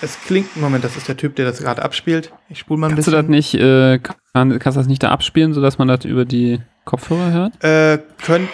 Es 0.00 0.18
klingt, 0.26 0.56
Moment, 0.56 0.84
das 0.84 0.96
ist 0.96 1.08
der 1.08 1.16
Typ, 1.16 1.34
der 1.36 1.46
das 1.46 1.60
gerade 1.60 1.82
abspielt. 1.82 2.32
Ich 2.48 2.58
spule 2.58 2.78
mal 2.78 2.88
ein 2.88 2.94
Kannst 2.94 3.08
du 3.08 3.12
das 3.12 3.26
bisschen. 3.26 3.30
nicht, 3.30 3.54
äh, 3.54 3.98
kann, 3.98 4.58
kannst 4.58 4.76
du 4.76 4.80
das 4.80 4.86
nicht 4.86 5.02
da 5.02 5.10
abspielen, 5.10 5.54
sodass 5.54 5.78
man 5.78 5.88
das 5.88 6.04
über 6.04 6.24
die 6.24 6.60
Kopfhörer 6.84 7.32
hört? 7.32 7.64
Äh, 7.64 7.98
könnt, 8.22 8.50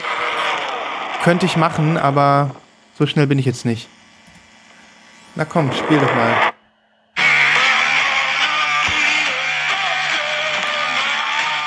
könnte 1.24 1.46
ich 1.46 1.56
machen, 1.56 1.96
aber 1.96 2.54
so 2.98 3.06
schnell 3.06 3.26
bin 3.26 3.38
ich 3.38 3.46
jetzt 3.46 3.64
nicht. 3.64 3.88
Na 5.36 5.44
komm, 5.44 5.70
spiel 5.72 5.98
doch 5.98 6.14
mal. 6.14 6.52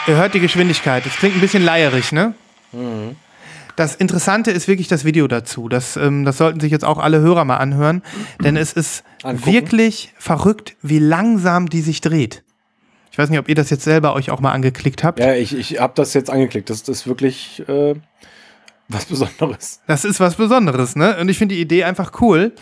Ihr 0.06 0.18
hört 0.18 0.34
die 0.34 0.42
Geschwindigkeit. 0.42 1.06
Es 1.06 1.16
klingt 1.16 1.36
ein 1.36 1.42
bisschen 1.42 1.64
leierig, 1.64 2.12
ne? 2.12 2.34
Das 3.76 3.96
Interessante 3.96 4.52
ist 4.52 4.68
wirklich 4.68 4.88
das 4.90 5.06
Video 5.06 5.28
dazu. 5.28 5.70
Das, 5.70 5.96
ähm, 5.96 6.26
das 6.26 6.38
sollten 6.38 6.60
sich 6.60 6.72
jetzt 6.72 6.84
auch 6.84 6.98
alle 6.98 7.22
Hörer 7.22 7.46
mal 7.46 7.58
anhören, 7.58 8.04
denn 8.44 8.58
es 8.58 8.74
ist 8.74 9.04
Angucken. 9.24 9.52
wirklich 9.52 10.14
verrückt, 10.18 10.76
wie 10.82 11.00
langsam 11.00 11.70
die 11.70 11.82
sich 11.82 12.02
dreht. 12.02 12.44
Ich 13.12 13.18
weiß 13.18 13.30
nicht, 13.30 13.40
ob 13.40 13.48
ihr 13.48 13.56
das 13.56 13.70
jetzt 13.70 13.84
selber 13.84 14.14
euch 14.16 14.30
auch 14.30 14.42
mal 14.42 14.52
angeklickt 14.52 15.04
habt. 15.04 15.20
Ja, 15.20 15.36
ich, 15.36 15.56
ich 15.56 15.80
habe 15.80 15.94
das 15.96 16.14
jetzt 16.14 16.30
angeklickt. 16.30 16.70
Das, 16.70 16.84
das 16.84 16.98
ist 17.02 17.08
wirklich 17.08 17.64
äh, 17.70 17.96
was 18.90 19.06
Besonderes. 19.06 19.82
Das 19.88 20.04
ist 20.04 20.20
was 20.20 20.36
Besonderes, 20.36 20.96
ne? 20.96 21.18
Und 21.20 21.30
ich 21.30 21.38
finde 21.38 21.56
die 21.56 21.62
Idee 21.62 21.86
einfach 21.86 22.22
cool. 22.22 22.54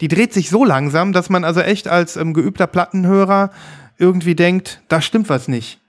Die 0.00 0.08
dreht 0.08 0.32
sich 0.32 0.50
so 0.50 0.64
langsam, 0.64 1.12
dass 1.12 1.28
man 1.28 1.44
also 1.44 1.60
echt 1.60 1.88
als 1.88 2.16
ähm, 2.16 2.34
geübter 2.34 2.66
Plattenhörer 2.66 3.50
irgendwie 3.98 4.34
denkt, 4.34 4.80
da 4.88 5.00
stimmt 5.00 5.28
was 5.28 5.48
nicht. 5.48 5.80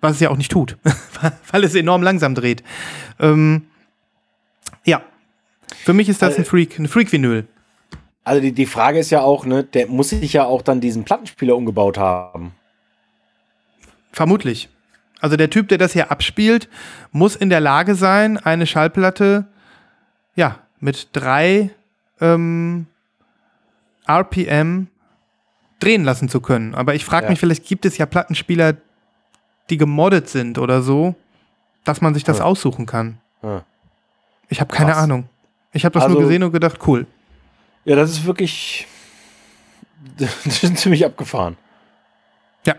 Was 0.00 0.12
es 0.12 0.20
ja 0.20 0.30
auch 0.30 0.36
nicht 0.36 0.52
tut, 0.52 0.76
weil 1.50 1.64
es 1.64 1.74
enorm 1.74 2.02
langsam 2.02 2.34
dreht. 2.34 2.62
Ähm, 3.18 3.66
ja. 4.84 5.02
Für 5.84 5.92
mich 5.92 6.08
ist 6.08 6.22
das 6.22 6.36
ein 6.38 6.44
Freak, 6.44 6.78
ein 6.78 6.88
Freak-Vinyl. 6.88 7.46
Also 8.22 8.40
die, 8.40 8.52
die 8.52 8.66
Frage 8.66 8.98
ist 8.98 9.10
ja 9.10 9.20
auch, 9.20 9.44
ne, 9.44 9.64
der 9.64 9.86
muss 9.86 10.10
sich 10.10 10.32
ja 10.32 10.44
auch 10.44 10.62
dann 10.62 10.80
diesen 10.80 11.04
Plattenspieler 11.04 11.56
umgebaut 11.56 11.98
haben. 11.98 12.52
Vermutlich. 14.12 14.68
Also 15.20 15.36
der 15.36 15.50
Typ, 15.50 15.68
der 15.68 15.78
das 15.78 15.92
hier 15.92 16.10
abspielt, 16.10 16.68
muss 17.10 17.36
in 17.36 17.50
der 17.50 17.60
Lage 17.60 17.94
sein, 17.94 18.38
eine 18.38 18.66
Schallplatte, 18.66 19.46
ja, 20.36 20.58
mit 20.80 21.08
drei 21.12 21.70
ähm, 22.24 22.86
RPM 24.08 24.88
drehen 25.80 26.04
lassen 26.04 26.28
zu 26.28 26.40
können. 26.40 26.74
Aber 26.74 26.94
ich 26.94 27.04
frage 27.04 27.26
Ja. 27.26 27.30
mich, 27.30 27.40
vielleicht 27.40 27.66
gibt 27.66 27.84
es 27.84 27.98
ja 27.98 28.06
Plattenspieler, 28.06 28.74
die 29.70 29.76
gemoddet 29.78 30.28
sind 30.28 30.58
oder 30.58 30.82
so, 30.82 31.14
dass 31.84 32.00
man 32.00 32.14
sich 32.14 32.24
das 32.24 32.38
Ja. 32.38 32.44
aussuchen 32.44 32.86
kann. 32.86 33.18
Ja. 33.42 33.64
Ich 34.48 34.60
habe 34.60 34.72
keine 34.74 34.92
Krass. 34.92 35.02
Ahnung. 35.04 35.28
Ich 35.72 35.84
habe 35.84 35.92
das 35.94 36.04
Also- 36.04 36.14
nur 36.14 36.22
gesehen 36.24 36.42
und 36.42 36.52
gedacht, 36.52 36.78
cool. 36.86 37.06
Ja, 37.84 37.96
das 37.96 38.10
ist 38.10 38.24
wirklich 38.24 38.86
das 40.18 40.46
ist 40.62 40.76
ziemlich 40.78 41.04
abgefahren. 41.04 41.56
Ja. 42.66 42.74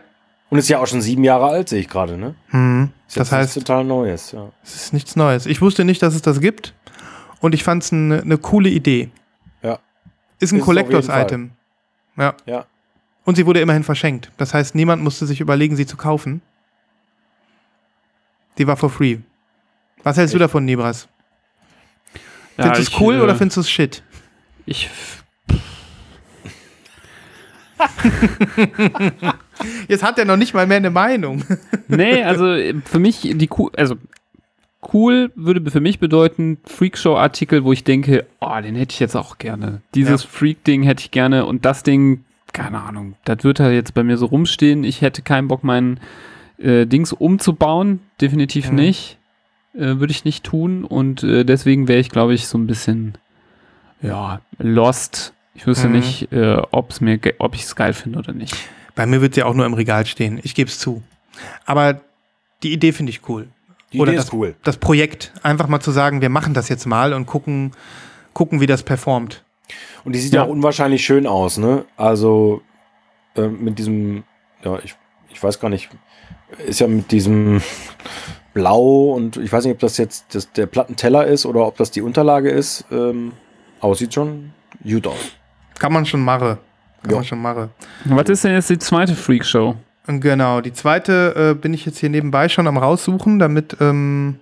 Und 0.49 0.57
ist 0.59 0.69
ja 0.69 0.79
auch 0.79 0.87
schon 0.87 1.01
sieben 1.01 1.23
Jahre 1.23 1.47
alt, 1.47 1.69
sehe 1.69 1.79
ich 1.79 1.87
gerade, 1.89 2.17
ne? 2.17 2.35
Hm. 2.49 2.91
Ist 3.07 3.17
Das 3.17 3.31
heißt, 3.31 3.53
total 3.55 3.83
Neues, 3.83 4.31
ja. 4.31 4.51
es 4.63 4.75
ist 4.75 4.93
nichts 4.93 5.15
Neues. 5.15 5.45
Ich 5.47 5.61
wusste 5.61 5.85
nicht, 5.85 6.01
dass 6.01 6.15
es 6.15 6.21
das 6.21 6.39
gibt 6.39 6.73
und 7.41 7.53
ich 7.53 7.63
fand 7.63 7.83
es 7.83 7.91
eine 7.93 8.21
eine 8.21 8.37
coole 8.37 8.69
Idee. 8.69 9.09
Ist 10.39 10.51
ein 10.53 10.61
Collectors-Item. 10.61 11.51
Ja. 12.17 12.35
Ja. 12.45 12.65
Und 13.23 13.35
sie 13.35 13.45
wurde 13.45 13.59
immerhin 13.59 13.83
verschenkt. 13.83 14.31
Das 14.37 14.53
heißt, 14.53 14.75
niemand 14.75 15.03
musste 15.03 15.25
sich 15.25 15.41
überlegen, 15.41 15.75
sie 15.75 15.85
zu 15.85 15.97
kaufen. 15.97 16.41
Die 18.57 18.67
war 18.67 18.77
for 18.77 18.89
free. 18.89 19.17
Was 20.03 20.17
hältst 20.17 20.33
du 20.33 20.37
Echt? 20.37 20.43
davon, 20.43 20.65
Nibras? 20.65 21.07
Ja, 22.57 22.65
Findest 22.65 22.77
du 22.77 22.81
es 22.83 22.89
ich, 22.89 22.99
cool 23.01 23.15
äh, 23.15 23.21
oder 23.21 23.35
findest 23.35 23.57
du 23.57 23.61
es 23.61 23.69
shit? 23.69 24.03
Ich, 24.65 24.89
Jetzt 29.87 30.03
hat 30.03 30.17
er 30.19 30.25
noch 30.25 30.37
nicht 30.37 30.53
mal 30.53 30.67
mehr 30.67 30.77
eine 30.77 30.89
Meinung. 30.89 31.43
nee, 31.87 32.23
also 32.23 32.53
äh, 32.53 32.75
für 32.85 32.99
mich, 32.99 33.21
die 33.21 33.49
cool, 33.57 33.71
also 33.75 33.95
cool 34.93 35.31
würde 35.35 35.69
für 35.71 35.79
mich 35.81 35.99
bedeuten, 35.99 36.57
Freakshow-Artikel, 36.65 37.63
wo 37.63 37.71
ich 37.73 37.83
denke, 37.83 38.25
oh, 38.41 38.59
den 38.61 38.75
hätte 38.75 38.93
ich 38.93 38.99
jetzt 38.99 39.15
auch 39.15 39.37
gerne. 39.37 39.81
Dieses 39.93 40.23
Freak-Ding 40.23 40.83
hätte 40.83 41.01
ich 41.01 41.11
gerne 41.11 41.45
und 41.45 41.65
das 41.65 41.83
Ding, 41.83 42.23
keine 42.53 42.81
Ahnung, 42.81 43.15
das 43.25 43.43
wird 43.43 43.59
halt 43.59 43.73
jetzt 43.73 43.93
bei 43.93 44.03
mir 44.03 44.17
so 44.17 44.27
rumstehen. 44.27 44.83
Ich 44.83 45.01
hätte 45.01 45.21
keinen 45.21 45.47
Bock, 45.47 45.63
meinen 45.63 45.99
äh, 46.57 46.85
Dings 46.85 47.11
umzubauen, 47.13 47.99
definitiv 48.21 48.69
Mhm. 48.69 48.75
nicht. 48.75 49.17
Äh, 49.73 49.99
würde 49.99 50.11
ich 50.11 50.23
nicht 50.23 50.45
tun 50.45 50.85
und 50.85 51.21
äh, 51.23 51.43
deswegen 51.43 51.87
wäre 51.89 51.99
ich, 51.99 52.09
glaube 52.09 52.33
ich, 52.33 52.47
so 52.47 52.57
ein 52.57 52.65
bisschen, 52.65 53.15
ja, 54.01 54.39
lost. 54.57 55.33
Ich 55.53 55.67
wüsste 55.67 55.87
Mhm. 55.87 55.93
nicht, 55.95 56.31
äh, 56.31 56.61
ob's 56.71 57.01
mir, 57.01 57.19
ob 57.39 57.55
ich 57.55 57.63
es 57.63 57.75
geil 57.75 57.93
finde 57.93 58.19
oder 58.19 58.31
nicht. 58.33 58.55
Bei 58.95 59.05
mir 59.05 59.21
wird 59.21 59.35
sie 59.35 59.43
auch 59.43 59.53
nur 59.53 59.65
im 59.65 59.73
Regal 59.73 60.05
stehen. 60.05 60.39
Ich 60.43 60.55
gebe 60.55 60.69
es 60.69 60.79
zu. 60.79 61.03
Aber 61.65 61.99
die 62.63 62.71
Idee 62.71 62.93
finde 62.93 63.09
ich 63.09 63.27
cool. 63.27 63.47
Die 63.95 63.99
Oder 64.01 64.11
Idee 64.11 64.17
das, 64.17 64.25
ist 64.25 64.33
cool. 64.33 64.55
das 64.63 64.77
Projekt, 64.77 65.31
einfach 65.43 65.67
mal 65.67 65.79
zu 65.79 65.91
sagen, 65.91 66.21
wir 66.21 66.29
machen 66.29 66.53
das 66.53 66.69
jetzt 66.69 66.85
mal 66.85 67.13
und 67.13 67.25
gucken, 67.25 67.71
gucken 68.33 68.59
wie 68.61 68.67
das 68.67 68.83
performt. 68.83 69.43
Und 70.03 70.13
die 70.13 70.19
sieht 70.19 70.33
Ja. 70.33 70.43
auch 70.43 70.47
unwahrscheinlich 70.49 71.03
schön 71.05 71.25
aus, 71.27 71.57
ne? 71.57 71.85
Also 71.97 72.61
äh, 73.35 73.47
mit 73.47 73.79
diesem, 73.79 74.23
ja, 74.63 74.77
ich, 74.83 74.95
ich 75.29 75.41
weiß 75.41 75.59
gar 75.59 75.69
nicht, 75.69 75.89
ist 76.67 76.79
ja 76.79 76.87
mit 76.87 77.11
diesem 77.11 77.61
Blau 78.53 79.13
und 79.13 79.37
ich 79.37 79.51
weiß 79.51 79.65
nicht, 79.65 79.73
ob 79.73 79.79
das 79.79 79.97
jetzt 79.97 80.33
das, 80.35 80.51
der 80.53 80.65
Plattenteller 80.65 81.25
ist 81.25 81.45
oder 81.45 81.65
ob 81.65 81.77
das 81.77 81.91
die 81.91 82.01
Unterlage 82.01 82.49
ist. 82.49 82.85
Ähm, 82.91 83.33
aber 83.81 83.95
sieht 83.95 84.13
schon 84.13 84.53
gut 84.83 85.07
aus. 85.07 85.31
Kann 85.79 85.91
man 85.93 86.05
schon 86.05 86.21
machen. 86.21 86.57
Kann 87.01 87.11
Ja. 87.11 87.15
man 87.17 87.25
schon 87.25 87.41
machen. 87.41 87.69
Was 88.05 88.29
ist 88.29 88.43
denn 88.43 88.53
jetzt 88.53 88.69
die 88.69 88.79
zweite 88.79 89.15
Freakshow? 89.15 89.75
Genau, 90.07 90.61
die 90.61 90.73
zweite 90.73 91.53
äh, 91.53 91.59
bin 91.59 91.73
ich 91.73 91.85
jetzt 91.85 91.97
hier 91.97 92.09
nebenbei 92.09 92.47
schon 92.47 92.67
am 92.67 92.77
raussuchen, 92.77 93.39
damit, 93.39 93.77
ähm, 93.79 94.39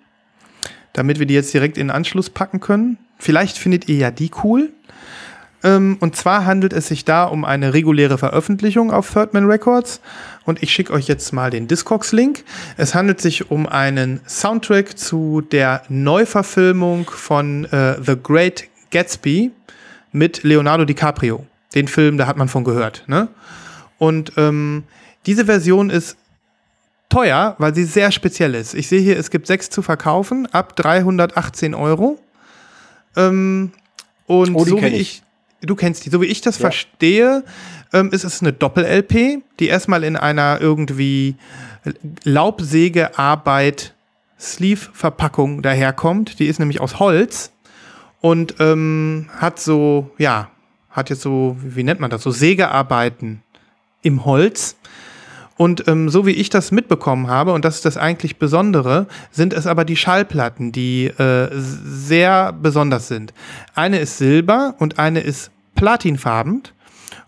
damit 0.92 1.20
wir 1.20 1.26
die 1.26 1.34
jetzt 1.34 1.54
direkt 1.54 1.78
in 1.78 1.88
den 1.88 1.96
Anschluss 1.96 2.30
packen 2.30 2.60
können. 2.60 2.98
Vielleicht 3.18 3.58
findet 3.58 3.88
ihr 3.88 3.96
ja 3.96 4.12
die 4.12 4.30
cool. 4.44 4.74
Ähm, 5.64 5.98
und 6.02 6.18
zwar 6.18 6.46
handelt 6.46 6.74
es 6.74 6.88
sich 6.88 7.06
da 7.06 7.24
um 7.24 7.46
eine 7.46 7.74
reguläre 7.74 8.18
Veröffentlichung 8.18 8.92
auf 8.92 9.12
Thirdman 9.12 9.46
Records. 9.46 10.02
Und 10.44 10.62
ich 10.62 10.74
schicke 10.74 10.92
euch 10.92 11.08
jetzt 11.08 11.32
mal 11.32 11.50
den 11.50 11.70
Discogs-Link. 11.70 12.44
Es 12.76 12.94
handelt 12.94 13.22
sich 13.22 13.50
um 13.50 13.66
einen 13.66 14.20
Soundtrack 14.28 14.98
zu 14.98 15.40
der 15.40 15.84
Neuverfilmung 15.88 17.10
von 17.10 17.66
äh, 17.66 17.96
The 18.06 18.18
Great 18.22 18.66
Gatsby 18.92 19.52
mit 20.12 20.44
Leonardo 20.44 20.84
DiCaprio. 20.84 21.46
Den 21.74 21.88
Film, 21.88 22.18
da 22.18 22.28
hat 22.28 22.36
man 22.36 22.50
von 22.50 22.66
gehört. 22.66 23.06
Ne? 23.08 23.30
Und 23.98 24.34
ähm, 24.36 24.84
diese 25.26 25.46
Version 25.46 25.90
ist 25.90 26.18
teuer, 27.10 27.56
weil 27.60 27.76
sie 27.76 27.84
sehr 27.86 28.12
speziell 28.12 28.56
ist. 28.56 28.74
Ich 28.74 28.88
sehe 28.88 29.00
hier, 29.02 29.18
es 29.18 29.30
gibt 29.30 29.48
sechs 29.48 29.70
zu 29.70 29.82
verkaufen, 29.82 30.48
ab 30.52 30.76
318 30.76 31.76
Euro. 31.76 32.20
Ähm, 33.16 33.72
und 34.26 34.56
Oh, 34.56 34.66
so 34.66 34.82
wie 34.82 34.88
ich. 34.88 35.22
ich. 35.62 35.68
du 35.68 35.76
kennst 35.76 36.06
die, 36.06 36.10
so 36.10 36.22
wie 36.22 36.26
ich 36.26 36.42
das 36.42 36.58
Ja. 36.58 36.62
verstehe, 36.64 37.44
ähm, 37.94 38.10
ist 38.12 38.24
es 38.24 38.42
eine 38.42 38.52
Doppel-LP, 38.54 39.44
die 39.60 39.68
erstmal 39.68 40.04
in 40.04 40.16
einer 40.18 40.60
irgendwie 40.60 41.36
Laubsägearbeit 42.24 43.94
Sleeve-Verpackung 44.40 45.62
daherkommt. 45.62 46.40
Die 46.40 46.48
ist 46.48 46.60
nämlich 46.60 46.82
aus 46.82 47.00
Holz 47.00 47.52
und 48.22 48.56
ähm, 48.60 49.30
hat 49.38 49.60
so, 49.60 50.12
ja, 50.18 50.50
hat 50.90 51.10
jetzt 51.10 51.22
so, 51.22 51.56
wie 51.62 51.84
nennt 51.84 52.00
man 52.00 52.10
das, 52.10 52.24
so 52.24 52.32
Sägearbeiten 52.32 53.42
im 54.02 54.26
Holz. 54.26 54.76
Und 55.56 55.88
ähm, 55.88 56.10
so 56.10 56.26
wie 56.26 56.32
ich 56.32 56.50
das 56.50 56.72
mitbekommen 56.72 57.28
habe, 57.28 57.54
und 57.54 57.64
das 57.64 57.76
ist 57.76 57.86
das 57.86 57.98
eigentlich 57.98 58.38
Besondere, 58.38 59.08
sind 59.32 59.54
es 59.54 59.68
aber 59.68 59.86
die 59.86 59.96
Schallplatten, 59.96 60.72
die 60.72 61.06
äh, 61.06 61.50
sehr 61.54 62.54
besonders 62.54 63.08
sind. 63.08 63.34
Eine 63.76 64.00
ist 64.00 64.18
silber 64.18 64.76
und 64.80 64.98
eine 64.98 65.20
ist 65.20 65.52
platinfarben. 65.76 66.64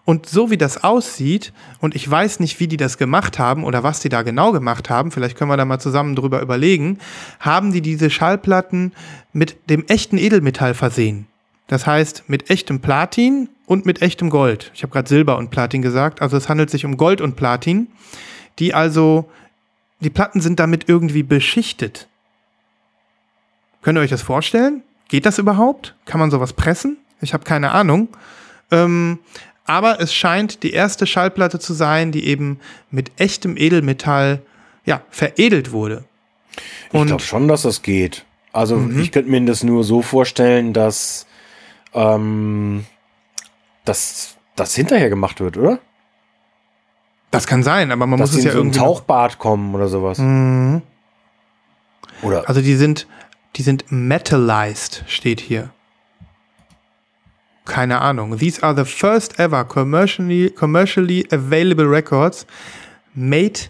Und 0.05 0.27
so 0.29 0.51
wie 0.51 0.57
das 0.57 0.83
aussieht, 0.83 1.51
und 1.79 1.95
ich 1.95 2.09
weiß 2.09 2.39
nicht, 2.39 2.59
wie 2.59 2.67
die 2.67 2.77
das 2.77 2.97
gemacht 2.99 3.39
haben 3.39 3.63
oder 3.63 3.81
was 3.81 4.01
die 4.01 4.09
da 4.09 4.21
genau 4.21 4.51
gemacht 4.51 4.89
haben, 4.89 5.11
vielleicht 5.11 5.35
können 5.35 5.49
wir 5.49 5.57
da 5.57 5.65
mal 5.65 5.79
zusammen 5.79 6.15
drüber 6.15 6.41
überlegen, 6.41 6.99
haben 7.39 7.71
die 7.71 7.81
diese 7.81 8.11
Schallplatten 8.11 8.93
mit 9.33 9.69
dem 9.69 9.83
echten 9.87 10.19
Edelmetall 10.19 10.75
versehen. 10.75 11.27
Das 11.67 11.87
heißt, 11.87 12.25
mit 12.27 12.51
echtem 12.51 12.81
Platin 12.81 13.49
und 13.65 13.85
mit 13.85 14.01
echtem 14.01 14.29
Gold. 14.29 14.71
Ich 14.73 14.83
habe 14.83 14.91
gerade 14.93 15.07
Silber 15.09 15.37
und 15.37 15.49
Platin 15.51 15.81
gesagt, 15.81 16.21
also 16.21 16.37
es 16.37 16.49
handelt 16.49 16.69
sich 16.69 16.85
um 16.85 16.97
Gold 16.97 17.21
und 17.21 17.35
Platin, 17.35 17.87
die 18.59 18.73
also, 18.73 19.29
die 19.99 20.09
Platten 20.09 20.41
sind 20.41 20.59
damit 20.59 20.87
irgendwie 20.87 21.23
beschichtet. 21.23 22.07
Könnt 23.81 23.97
ihr 23.97 24.01
euch 24.01 24.09
das 24.09 24.21
vorstellen? 24.21 24.83
Geht 25.07 25.25
das 25.25 25.37
überhaupt? 25.37 25.95
Kann 26.05 26.19
man 26.19 26.31
sowas 26.31 26.53
pressen? 26.53 26.97
Ich 27.21 27.33
habe 27.33 27.43
keine 27.43 27.71
Ahnung. 27.71 28.09
Ähm, 28.71 29.19
aber 29.65 29.99
es 29.99 30.13
scheint 30.13 30.63
die 30.63 30.71
erste 30.73 31.05
Schallplatte 31.07 31.59
zu 31.59 31.73
sein, 31.73 32.11
die 32.11 32.25
eben 32.25 32.59
mit 32.91 33.11
echtem 33.19 33.57
Edelmetall 33.57 34.41
ja, 34.85 35.01
veredelt 35.09 35.71
wurde. 35.71 36.03
Ich 36.91 36.99
Und- 36.99 37.07
glaube 37.07 37.23
schon, 37.23 37.47
dass 37.47 37.63
das 37.63 37.81
geht. 37.81 38.25
Also 38.53 38.77
Mhm. 38.77 38.99
ich 39.01 39.11
könnte 39.11 39.29
mir 39.29 39.41
das 39.45 39.63
nur 39.63 39.83
so 39.83 40.01
vorstellen, 40.01 40.71
dass 40.73 41.25
ähm, 41.93 42.85
dass 43.85 44.35
das 44.55 44.75
hinterher 44.75 45.09
gemacht 45.09 45.39
wird, 45.39 45.57
oder? 45.57 45.79
Das 47.31 47.47
kann 47.47 47.63
sein, 47.63 47.91
aber 47.91 48.07
man 48.07 48.19
dass 48.19 48.31
muss 48.31 48.39
es 48.39 48.45
ja 48.45 48.51
in 48.51 48.55
so 48.55 48.59
irgendwie. 48.63 48.79
Tauchbad 48.79 49.39
kommen 49.39 49.75
oder 49.75 49.87
sowas. 49.87 50.17
Mhm. 50.17 50.81
Oder 52.21 52.47
Also 52.47 52.61
die 52.61 52.75
sind, 52.75 53.07
die 53.55 53.61
sind 53.61 53.85
metallized, 53.91 55.03
steht 55.07 55.41
hier. 55.41 55.69
Keine 57.65 57.99
Ahnung. 57.99 58.37
These 58.37 58.61
are 58.63 58.75
the 58.75 58.89
first 58.89 59.39
ever 59.39 59.65
commercially, 59.65 60.49
commercially 60.49 61.27
available 61.31 61.85
records 61.85 62.45
made 63.13 63.69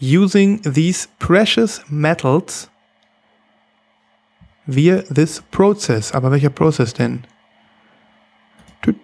using 0.00 0.60
these 0.62 1.08
precious 1.18 1.82
metals 1.88 2.68
via 4.66 5.02
this 5.02 5.42
process. 5.50 6.12
Aber 6.12 6.30
welcher 6.30 6.50
Prozess 6.50 6.92
denn? 6.92 7.24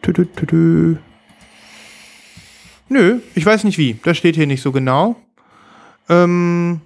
Tü, 0.06 0.12
tü, 0.12 0.46
tü. 0.46 0.96
Nö, 2.88 3.18
ich 3.34 3.44
weiß 3.44 3.64
nicht 3.64 3.76
wie. 3.78 3.98
Das 4.04 4.16
steht 4.16 4.36
hier 4.36 4.46
nicht 4.46 4.62
so 4.62 4.70
genau. 4.70 5.16
Ähm, 6.08 6.80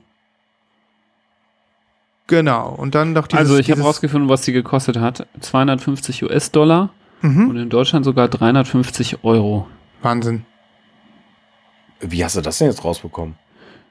genau. 2.26 2.70
Und 2.70 2.94
dann 2.94 3.14
doch 3.14 3.26
dieses. 3.26 3.40
also 3.40 3.58
ich 3.58 3.70
habe 3.70 3.82
rausgefunden, 3.82 4.30
was 4.30 4.40
die 4.42 4.52
gekostet 4.52 4.96
hat. 4.98 5.26
250 5.40 6.22
US-Dollar 6.24 6.90
Mhm. 7.22 7.50
und 7.50 7.56
in 7.58 7.68
Deutschland 7.68 8.06
sogar 8.06 8.28
350 8.28 9.22
Euro. 9.24 9.66
Wahnsinn. 10.00 10.46
wie 12.00 12.24
hast 12.24 12.34
du 12.36 12.40
das 12.40 12.56
denn 12.56 12.68
jetzt 12.68 12.82
rausbekommen? 12.82 13.34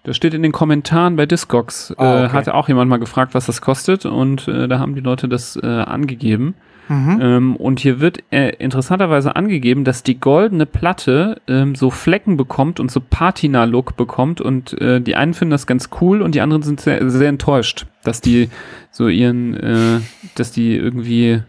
Das 0.01 0.15
steht 0.18 0.34
in 0.34 0.41
den 0.41 0.51
Kommentaren 0.51 1.15
bei 1.15 1.27
Discogs. 1.27 1.93
Ah, 1.97 2.22
äh, 2.22 2.26
okay. 2.26 2.34
hatte 2.34 2.56
auch 2.56 2.68
jemand 2.68 2.89
mal 2.89 2.97
gefragt, 2.97 3.35
was 3.35 3.45
das 3.45 3.61
kostet 3.61 4.07
und 4.07 4.47
äh, 4.47 4.68
da 4.68 4.80
haben 4.80 4.95
die 4.95 5.01
Leute 5.01 5.27
das 5.30 5.56
äh, 5.61 5.68
angegeben. 5.68 6.56
Mhm. 6.89 7.19
Ähm, 7.21 7.55
und 7.55 7.79
hier 7.79 7.99
wird 7.99 8.23
äh, 8.31 8.49
interessanterweise 8.57 9.35
angegeben, 9.35 9.83
dass 9.83 10.01
die 10.01 10.19
goldene 10.19 10.65
Platte 10.65 11.39
ähm, 11.47 11.75
so 11.75 11.91
Flecken 11.91 12.35
bekommt 12.35 12.79
und 12.79 12.91
so 12.91 12.99
Patina-Look 12.99 13.95
bekommt 13.95 14.41
und 14.41 14.73
äh, 14.81 14.99
die 14.99 15.15
einen 15.15 15.35
finden 15.35 15.51
das 15.51 15.67
ganz 15.67 15.89
cool 16.01 16.23
und 16.23 16.33
die 16.33 16.41
anderen 16.41 16.63
sind 16.63 16.81
sehr, 16.81 17.07
sehr 17.11 17.29
enttäuscht, 17.29 17.85
dass 18.03 18.21
die 18.21 18.49
so 18.89 19.07
ihren, 19.07 19.55
äh, 19.55 19.99
dass 20.33 20.51
die 20.51 20.75
irgendwie, 20.75 21.43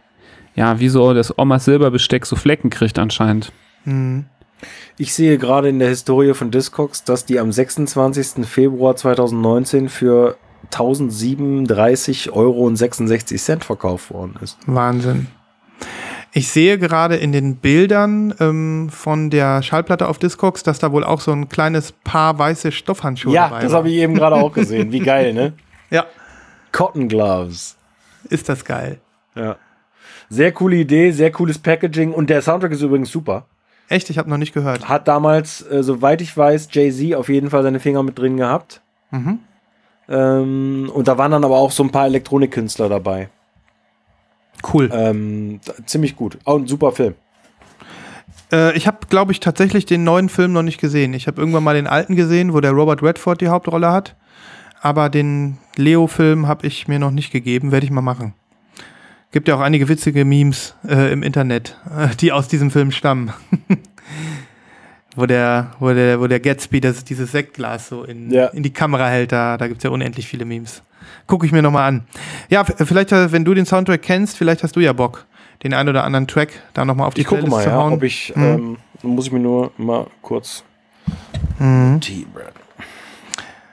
ja, 0.54 0.78
wie 0.78 0.90
so 0.90 1.14
das 1.14 1.36
Omas 1.38 1.64
Silberbesteck 1.64 2.26
so 2.26 2.36
Flecken 2.36 2.68
kriegt 2.68 2.98
anscheinend. 2.98 3.50
Mhm. 3.86 4.26
Ich 4.98 5.14
sehe 5.14 5.38
gerade 5.38 5.70
in 5.70 5.78
der 5.78 5.88
Historie 5.88 6.34
von 6.34 6.50
Discogs, 6.50 7.02
dass 7.04 7.24
die 7.24 7.40
am 7.40 7.50
26. 7.50 8.44
Februar 8.46 8.94
2019 8.94 9.88
für 9.88 10.36
1037 10.72 12.32
Euro 12.32 12.60
und 12.66 12.76
66 12.76 13.40
Cent 13.42 13.64
verkauft 13.64 14.10
worden 14.12 14.34
ist. 14.42 14.58
Wahnsinn. 14.66 15.26
Ich 16.32 16.48
sehe 16.48 16.78
gerade 16.78 17.16
in 17.16 17.32
den 17.32 17.56
Bildern 17.56 18.32
ähm, 18.38 18.88
von 18.90 19.30
der 19.30 19.62
Schallplatte 19.62 20.06
auf 20.06 20.18
Discogs, 20.18 20.62
dass 20.62 20.78
da 20.78 20.92
wohl 20.92 21.02
auch 21.02 21.20
so 21.20 21.32
ein 21.32 21.48
kleines 21.48 21.90
Paar 21.92 22.38
weiße 22.38 22.70
Stoffhandschuhe 22.70 23.32
Ja, 23.34 23.48
dabei 23.48 23.62
das 23.62 23.72
war. 23.72 23.78
habe 23.78 23.88
ich 23.90 23.96
eben 23.96 24.14
gerade 24.14 24.36
auch 24.36 24.52
gesehen. 24.52 24.92
Wie 24.92 25.00
geil, 25.00 25.32
ne? 25.34 25.52
Ja, 25.90 26.06
Cotton 26.70 27.08
Gloves. 27.08 27.76
ist 28.28 28.48
das 28.48 28.64
geil. 28.64 29.00
Ja. 29.34 29.56
Sehr 30.28 30.52
coole 30.52 30.76
Idee, 30.76 31.10
sehr 31.10 31.32
cooles 31.32 31.58
Packaging 31.58 32.12
und 32.12 32.30
der 32.30 32.42
Soundtrack 32.42 32.70
ist 32.70 32.82
übrigens 32.82 33.10
super. 33.10 33.46
Echt, 33.88 34.08
ich 34.08 34.18
habe 34.18 34.30
noch 34.30 34.36
nicht 34.36 34.54
gehört. 34.54 34.88
Hat 34.88 35.08
damals, 35.08 35.62
äh, 35.68 35.82
soweit 35.82 36.22
ich 36.22 36.36
weiß, 36.36 36.68
Jay-Z 36.70 37.16
auf 37.16 37.28
jeden 37.28 37.50
Fall 37.50 37.64
seine 37.64 37.80
Finger 37.80 38.04
mit 38.04 38.16
drin 38.16 38.36
gehabt. 38.36 38.82
Mhm. 39.10 39.40
Ähm, 40.10 40.90
und 40.92 41.06
da 41.08 41.16
waren 41.16 41.30
dann 41.30 41.44
aber 41.44 41.56
auch 41.56 41.70
so 41.70 41.84
ein 41.84 41.90
paar 41.90 42.06
Elektronikkünstler 42.06 42.88
dabei. 42.88 43.28
Cool. 44.72 44.90
Ähm, 44.92 45.60
ziemlich 45.86 46.16
gut. 46.16 46.38
Auch 46.44 46.58
ein 46.58 46.66
super 46.66 46.92
Film. 46.92 47.14
Äh, 48.52 48.76
ich 48.76 48.86
habe, 48.86 48.98
glaube 49.08 49.32
ich, 49.32 49.40
tatsächlich 49.40 49.86
den 49.86 50.04
neuen 50.04 50.28
Film 50.28 50.52
noch 50.52 50.62
nicht 50.62 50.80
gesehen. 50.80 51.14
Ich 51.14 51.26
habe 51.26 51.40
irgendwann 51.40 51.64
mal 51.64 51.74
den 51.74 51.86
alten 51.86 52.16
gesehen, 52.16 52.52
wo 52.52 52.60
der 52.60 52.72
Robert 52.72 53.02
Redford 53.02 53.40
die 53.40 53.48
Hauptrolle 53.48 53.90
hat. 53.90 54.16
Aber 54.82 55.08
den 55.08 55.58
Leo-Film 55.76 56.48
habe 56.48 56.66
ich 56.66 56.88
mir 56.88 56.98
noch 56.98 57.10
nicht 57.12 57.30
gegeben. 57.30 57.70
Werde 57.70 57.86
ich 57.86 57.92
mal 57.92 58.00
machen. 58.00 58.34
Gibt 59.30 59.46
ja 59.46 59.54
auch 59.54 59.60
einige 59.60 59.88
witzige 59.88 60.24
Memes 60.24 60.74
äh, 60.88 61.12
im 61.12 61.22
Internet, 61.22 61.76
äh, 61.96 62.08
die 62.16 62.32
aus 62.32 62.48
diesem 62.48 62.72
Film 62.72 62.90
stammen. 62.90 63.32
wo, 65.20 65.26
der, 65.26 65.72
wo, 65.78 65.92
der, 65.92 66.20
wo 66.20 66.26
der 66.26 66.40
Gatsby 66.40 66.80
das, 66.80 67.04
dieses 67.04 67.30
Sektglas 67.32 67.88
so 67.88 68.04
in, 68.04 68.30
Ja. 68.30 68.46
in 68.48 68.62
die 68.62 68.72
Kamera 68.72 69.06
hält. 69.08 69.32
Da, 69.32 69.56
da 69.56 69.68
gibt 69.68 69.78
es 69.78 69.84
ja 69.84 69.90
unendlich 69.90 70.26
viele 70.26 70.44
Memes. 70.44 70.82
Gucke 71.26 71.46
ich 71.46 71.52
mir 71.52 71.62
nochmal 71.62 71.88
an. 71.88 72.04
Ja, 72.48 72.64
vielleicht, 72.64 73.12
äh, 73.12 73.30
wenn 73.32 73.44
du 73.44 73.54
den 73.54 73.66
Soundtrack 73.66 74.02
kennst, 74.02 74.36
vielleicht 74.36 74.62
hast 74.62 74.74
du 74.76 74.80
ja 74.80 74.92
Bock, 74.92 75.26
den 75.62 75.74
einen 75.74 75.88
oder 75.88 76.04
anderen 76.04 76.26
Track 76.26 76.50
da 76.74 76.84
nochmal 76.84 77.06
auf 77.06 77.14
die 77.14 77.20
Ich 77.22 77.26
gucke 77.26 77.46
mal, 77.46 77.62
zu 77.62 77.68
ja, 77.70 77.76
hauen. 77.76 77.92
ob 77.92 78.02
ich, 78.02 78.32
Mhm. 78.34 78.42
ähm, 78.44 78.76
muss 79.02 79.26
ich 79.26 79.32
mir 79.32 79.40
nur 79.40 79.72
mal 79.76 80.06
kurz. 80.22 80.64
Mhm. 81.58 82.00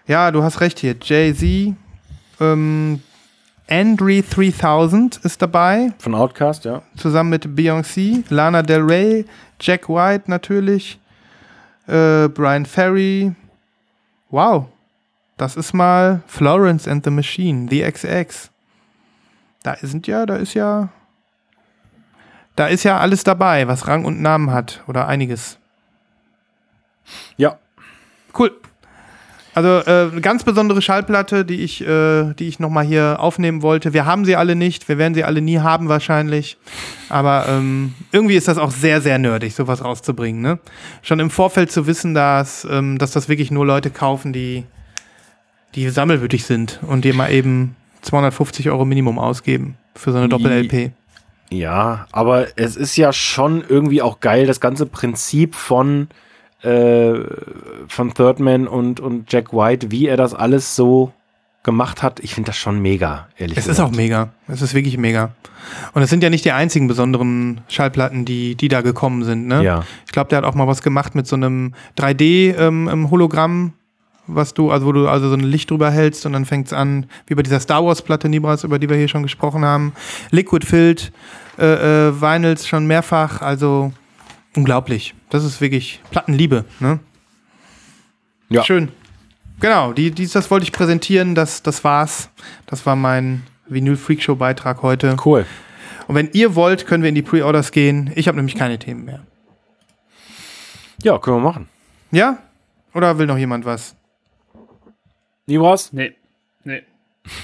Ja, 0.07 0.31
du 0.31 0.43
hast 0.43 0.61
recht 0.61 0.79
hier. 0.79 0.95
Jay-Z, 1.01 1.75
ähm, 2.39 3.01
Andre 3.69 4.21
3000 4.21 5.17
ist 5.23 5.41
dabei, 5.41 5.91
Von 5.99 6.15
Outcast, 6.15 6.63
ja. 6.63 6.81
zusammen 6.95 7.31
mit 7.31 7.45
Beyoncé, 7.45 8.23
Lana 8.29 8.61
Del 8.63 8.81
Rey, 8.81 9.25
Jack 9.59 9.89
White 9.89 10.25
natürlich, 10.27 10.99
äh, 11.87 12.27
Brian 12.29 12.65
Ferry. 12.65 13.33
Wow, 14.29 14.67
das 15.37 15.55
ist 15.55 15.73
mal 15.73 16.21
Florence 16.27 16.87
and 16.87 17.03
the 17.03 17.11
Machine, 17.11 17.67
The 17.69 17.89
XX. 17.89 18.51
Da 19.63 19.75
sind 19.81 20.07
ja, 20.07 20.25
da 20.25 20.35
ist 20.35 20.53
ja, 20.53 20.89
da 22.55 22.67
ist 22.67 22.83
ja 22.83 22.99
alles 22.99 23.23
dabei, 23.23 23.67
was 23.67 23.87
Rang 23.87 24.05
und 24.05 24.21
Namen 24.21 24.51
hat 24.51 24.83
oder 24.87 25.07
einiges. 25.07 25.57
Ja. 27.37 27.57
Cool. 28.37 28.51
Also 29.57 29.79
äh, 29.89 30.11
eine 30.11 30.21
ganz 30.21 30.43
besondere 30.43 30.83
Schallplatte, 30.83 31.43
die 31.43 31.61
ich, 31.61 31.81
äh, 31.81 32.31
die 32.35 32.47
ich 32.47 32.59
nochmal 32.59 32.85
hier 32.85 33.17
aufnehmen 33.19 33.63
wollte. 33.63 33.91
Wir 33.91 34.05
haben 34.05 34.23
sie 34.23 34.35
alle 34.35 34.55
nicht, 34.55 34.87
wir 34.87 34.99
werden 34.99 35.15
sie 35.15 35.23
alle 35.23 35.41
nie 35.41 35.57
haben 35.57 35.89
wahrscheinlich. 35.89 36.57
Aber 37.09 37.47
ähm, 37.49 37.95
irgendwie 38.11 38.35
ist 38.35 38.47
das 38.47 38.59
auch 38.59 38.69
sehr, 38.69 39.01
sehr 39.01 39.17
nerdig, 39.17 39.55
sowas 39.55 39.83
rauszubringen. 39.83 40.43
Ne? 40.43 40.59
Schon 41.01 41.19
im 41.19 41.31
Vorfeld 41.31 41.71
zu 41.71 41.87
wissen, 41.87 42.13
dass, 42.13 42.67
ähm, 42.69 42.99
dass 42.99 43.09
das 43.09 43.29
wirklich 43.29 43.49
nur 43.49 43.65
Leute 43.65 43.89
kaufen, 43.89 44.31
die, 44.31 44.63
die 45.73 45.89
sammelwürdig 45.89 46.45
sind 46.45 46.79
und 46.85 47.03
die 47.03 47.11
mal 47.11 47.31
eben 47.31 47.75
250 48.03 48.69
Euro 48.69 48.85
Minimum 48.85 49.17
ausgeben 49.17 49.75
für 49.95 50.11
so 50.11 50.19
eine 50.19 50.29
Doppel-LP. 50.29 50.91
Ja, 51.49 52.05
aber 52.11 52.45
es 52.57 52.75
ist 52.75 52.95
ja 52.95 53.11
schon 53.11 53.63
irgendwie 53.67 54.03
auch 54.03 54.19
geil, 54.19 54.45
das 54.45 54.59
ganze 54.59 54.85
Prinzip 54.85 55.55
von, 55.55 56.09
äh, 56.63 57.13
von 57.87 58.13
Thirdman 58.13 58.67
und, 58.67 58.99
und 58.99 59.31
Jack 59.31 59.53
White, 59.53 59.91
wie 59.91 60.07
er 60.07 60.17
das 60.17 60.33
alles 60.33 60.75
so 60.75 61.11
gemacht 61.63 62.01
hat. 62.01 62.19
Ich 62.21 62.33
finde 62.33 62.47
das 62.47 62.57
schon 62.57 62.79
mega, 62.81 63.27
ehrlich 63.37 63.57
Es 63.57 63.65
ist 63.65 63.71
gesagt. 63.71 63.89
auch 63.89 63.95
mega. 63.95 64.29
Es 64.47 64.61
ist 64.61 64.73
wirklich 64.73 64.97
mega. 64.97 65.31
Und 65.93 66.01
es 66.01 66.09
sind 66.09 66.23
ja 66.23 66.29
nicht 66.29 66.45
die 66.45 66.53
einzigen 66.53 66.87
besonderen 66.87 67.61
Schallplatten, 67.67 68.23
die, 68.23 68.55
die 68.55 68.69
da 68.69 68.81
gekommen 68.81 69.23
sind. 69.25 69.47
Ne? 69.47 69.63
Ja. 69.63 69.83
Ich 70.05 70.13
glaube, 70.13 70.29
der 70.29 70.37
hat 70.37 70.45
auch 70.45 70.55
mal 70.55 70.67
was 70.67 70.81
gemacht 70.81 71.13
mit 71.13 71.27
so 71.27 71.35
einem 71.35 71.73
3D-Hologramm, 71.97 73.73
was 74.27 74.53
du, 74.53 74.71
also 74.71 74.85
wo 74.85 74.91
du 74.93 75.07
also 75.07 75.29
so 75.29 75.35
ein 75.35 75.41
Licht 75.41 75.69
drüber 75.69 75.91
hältst 75.91 76.25
und 76.25 76.33
dann 76.33 76.45
fängt 76.45 76.67
es 76.67 76.73
an, 76.73 77.05
wie 77.27 77.35
bei 77.35 77.43
dieser 77.43 77.59
Star 77.59 77.83
Wars-Platte 77.85 78.29
Nibras, 78.29 78.63
über 78.63 78.79
die 78.79 78.89
wir 78.89 78.97
hier 78.97 79.07
schon 79.07 79.23
gesprochen 79.23 79.65
haben. 79.65 79.93
Liquid 80.31 80.65
Filled, 80.65 81.11
äh, 81.59 82.07
äh, 82.07 82.21
Vinyls 82.21 82.67
schon 82.67 82.87
mehrfach, 82.87 83.41
also 83.41 83.91
unglaublich. 84.57 85.13
Das 85.29 85.45
ist 85.45 85.61
wirklich 85.61 86.01
Plattenliebe, 86.09 86.65
ne? 86.79 86.99
Ja. 88.49 88.63
Schön. 88.63 88.91
Genau, 89.59 89.93
die, 89.93 90.11
dies, 90.11 90.31
das 90.31 90.51
wollte 90.51 90.63
ich 90.63 90.71
präsentieren, 90.71 91.35
das, 91.35 91.63
das 91.63 91.83
war's. 91.83 92.29
Das 92.65 92.85
war 92.85 92.95
mein 92.95 93.43
Vinyl 93.67 93.95
Freak 93.95 94.21
Show 94.21 94.35
Beitrag 94.35 94.81
heute. 94.81 95.15
Cool. 95.23 95.45
Und 96.07 96.15
wenn 96.15 96.29
ihr 96.33 96.55
wollt, 96.55 96.85
können 96.85 97.03
wir 97.03 97.09
in 97.09 97.15
die 97.15 97.21
Pre-Orders 97.21 97.71
gehen. 97.71 98.11
Ich 98.15 98.27
habe 98.27 98.37
nämlich 98.37 98.55
keine 98.55 98.79
Themen 98.79 99.05
mehr. 99.05 99.25
Ja, 101.03 101.17
können 101.19 101.37
wir 101.37 101.43
machen. 101.43 101.69
Ja? 102.11 102.39
Oder 102.93 103.17
will 103.17 103.27
noch 103.27 103.37
jemand 103.37 103.65
was? 103.65 103.95
Nibras? 105.45 105.91
Nee. 105.93 106.15
Nee. 106.63 106.83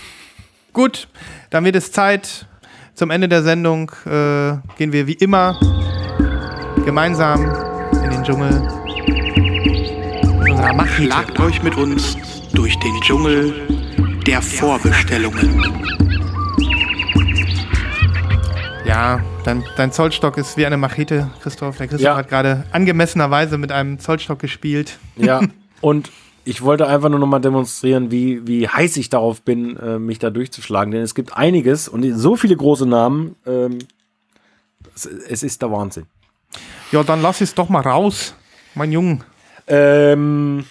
Gut, 0.73 1.07
dann 1.49 1.65
wird 1.65 1.75
es 1.75 1.91
Zeit. 1.91 2.47
Zum 2.95 3.09
Ende 3.09 3.27
der 3.27 3.43
Sendung 3.43 3.91
äh, 4.05 4.57
gehen 4.77 4.91
wir 4.91 5.07
wie 5.07 5.13
immer 5.13 5.59
gemeinsam 6.85 7.41
in 8.03 8.09
den 8.11 8.23
Dschungel. 8.23 8.61
Mit 10.39 10.49
unserer 10.49 10.73
Macht. 10.73 10.89
Schlagt 10.91 11.39
euch 11.39 11.63
mit 11.63 11.75
uns 11.77 12.17
durch 12.53 12.77
den 12.79 12.99
Dschungel 13.01 13.53
der 14.27 14.41
Vorbestellungen. 14.41 15.73
Ja, 18.85 19.21
dein, 19.45 19.63
dein 19.77 19.91
Zollstock 19.91 20.37
ist 20.37 20.57
wie 20.57 20.65
eine 20.65 20.77
Machete, 20.77 21.29
Christoph. 21.41 21.77
Der 21.77 21.87
Christoph 21.87 22.05
Ja. 22.05 22.15
hat 22.17 22.27
gerade 22.27 22.65
angemessenerweise 22.71 23.57
mit 23.57 23.71
einem 23.71 23.99
Zollstock 23.99 24.39
gespielt. 24.39 24.99
Ja. 25.15 25.41
und 25.81 26.11
ich 26.45 26.61
wollte 26.61 26.87
einfach 26.87 27.07
nur 27.09 27.19
noch 27.19 27.27
mal 27.27 27.39
demonstrieren, 27.39 28.11
wie, 28.11 28.45
wie 28.45 28.67
heiß 28.67 28.97
ich 28.97 29.09
darauf 29.09 29.41
bin, 29.41 29.77
äh, 29.77 29.97
mich 29.99 30.19
da 30.19 30.29
durchzuschlagen. 30.29 30.91
Denn 30.91 31.01
es 31.01 31.15
gibt 31.15 31.35
einiges 31.35 31.87
und 31.87 32.03
so 32.13 32.35
viele 32.35 32.57
große 32.57 32.85
Namen. 32.85 33.35
Ähm, 33.47 33.79
es, 34.93 35.05
es 35.05 35.43
ist 35.43 35.61
der 35.61 35.71
Wahnsinn. 35.71 36.05
Ja, 36.93 37.01
dann 37.01 37.23
lass 37.23 37.41
es 37.41 37.55
doch 37.55 37.69
mal 37.69 37.81
raus, 37.81 38.35
mein 38.75 38.91
Junge. 38.91 39.17
Ähm, 39.65 40.63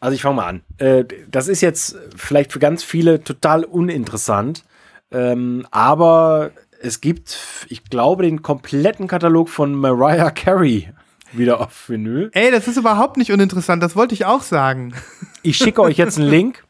also 0.00 0.14
ich 0.14 0.22
fange 0.22 0.36
mal 0.36 0.46
an. 0.46 0.62
Äh, 0.78 1.04
das 1.30 1.46
ist 1.46 1.60
jetzt 1.60 1.94
vielleicht 2.16 2.52
für 2.52 2.58
ganz 2.58 2.82
viele 2.82 3.22
total 3.22 3.64
uninteressant, 3.64 4.64
ähm, 5.10 5.66
aber 5.70 6.52
es 6.80 7.02
gibt, 7.02 7.38
ich 7.68 7.84
glaube, 7.84 8.22
den 8.22 8.40
kompletten 8.40 9.08
Katalog 9.08 9.50
von 9.50 9.74
Mariah 9.74 10.30
Carey 10.30 10.88
wieder 11.32 11.60
auf 11.60 11.86
Vinyl. 11.86 12.30
Ey, 12.32 12.50
das 12.50 12.66
ist 12.66 12.78
überhaupt 12.78 13.18
nicht 13.18 13.30
uninteressant, 13.30 13.82
das 13.82 13.94
wollte 13.94 14.14
ich 14.14 14.24
auch 14.24 14.42
sagen. 14.42 14.94
Ich 15.42 15.58
schicke 15.58 15.82
euch 15.82 15.98
jetzt 15.98 16.18
einen 16.18 16.30
Link. 16.30 16.64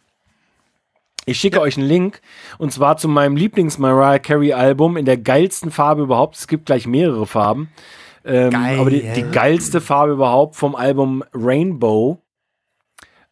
Ich 1.24 1.38
schicke 1.38 1.60
euch 1.60 1.76
einen 1.76 1.86
Link 1.86 2.20
und 2.58 2.72
zwar 2.72 2.96
zu 2.96 3.06
meinem 3.06 3.36
Lieblings-Mariah 3.36 4.18
Carey-Album 4.18 4.96
in 4.96 5.04
der 5.04 5.18
geilsten 5.18 5.70
Farbe 5.70 6.02
überhaupt. 6.02 6.34
Es 6.34 6.48
gibt 6.48 6.66
gleich 6.66 6.88
mehrere 6.88 7.28
Farben. 7.28 7.68
Ähm, 8.24 8.50
Geil. 8.50 8.78
aber 8.78 8.90
die, 8.90 9.02
die 9.14 9.24
geilste 9.30 9.80
Farbe 9.80 10.12
überhaupt 10.12 10.56
vom 10.56 10.74
Album 10.74 11.24
Rainbow. 11.34 12.18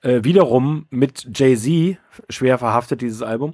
Äh, 0.03 0.25
wiederum 0.25 0.87
mit 0.89 1.29
Jay-Z, 1.35 1.99
schwer 2.31 2.57
verhaftet 2.57 3.03
dieses 3.03 3.21
Album. 3.21 3.53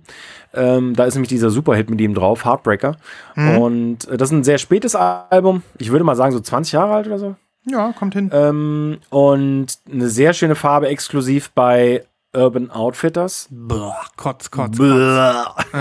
Ähm, 0.55 0.95
da 0.95 1.05
ist 1.05 1.15
nämlich 1.15 1.29
dieser 1.29 1.51
Superhit 1.51 1.91
mit 1.91 2.01
ihm 2.01 2.15
drauf, 2.15 2.45
Heartbreaker. 2.45 2.99
Und 3.35 4.07
äh, 4.07 4.17
das 4.17 4.29
ist 4.29 4.33
ein 4.33 4.45
sehr 4.45 4.59
spätes 4.59 4.95
Album. 4.95 5.63
Ich 5.79 5.91
würde 5.91 6.05
mal 6.05 6.15
sagen, 6.15 6.33
so 6.33 6.39
20 6.39 6.73
Jahre 6.73 6.95
alt 6.95 7.09
oder 7.09 7.19
so. 7.19 7.35
Ja, 7.69 7.93
kommt 7.99 8.15
hin. 8.15 8.31
Ähm, 8.33 8.99
und 9.11 9.67
eine 9.91 10.09
sehr 10.09 10.33
schöne 10.35 10.55
Farbe 10.55 10.87
exklusiv 10.87 11.51
bei 11.51 12.05
Urban 12.37 12.71
Outfitters. 12.71 13.49
Boah, 13.51 13.97
kotz, 14.17 14.51
kotz. 14.51 14.77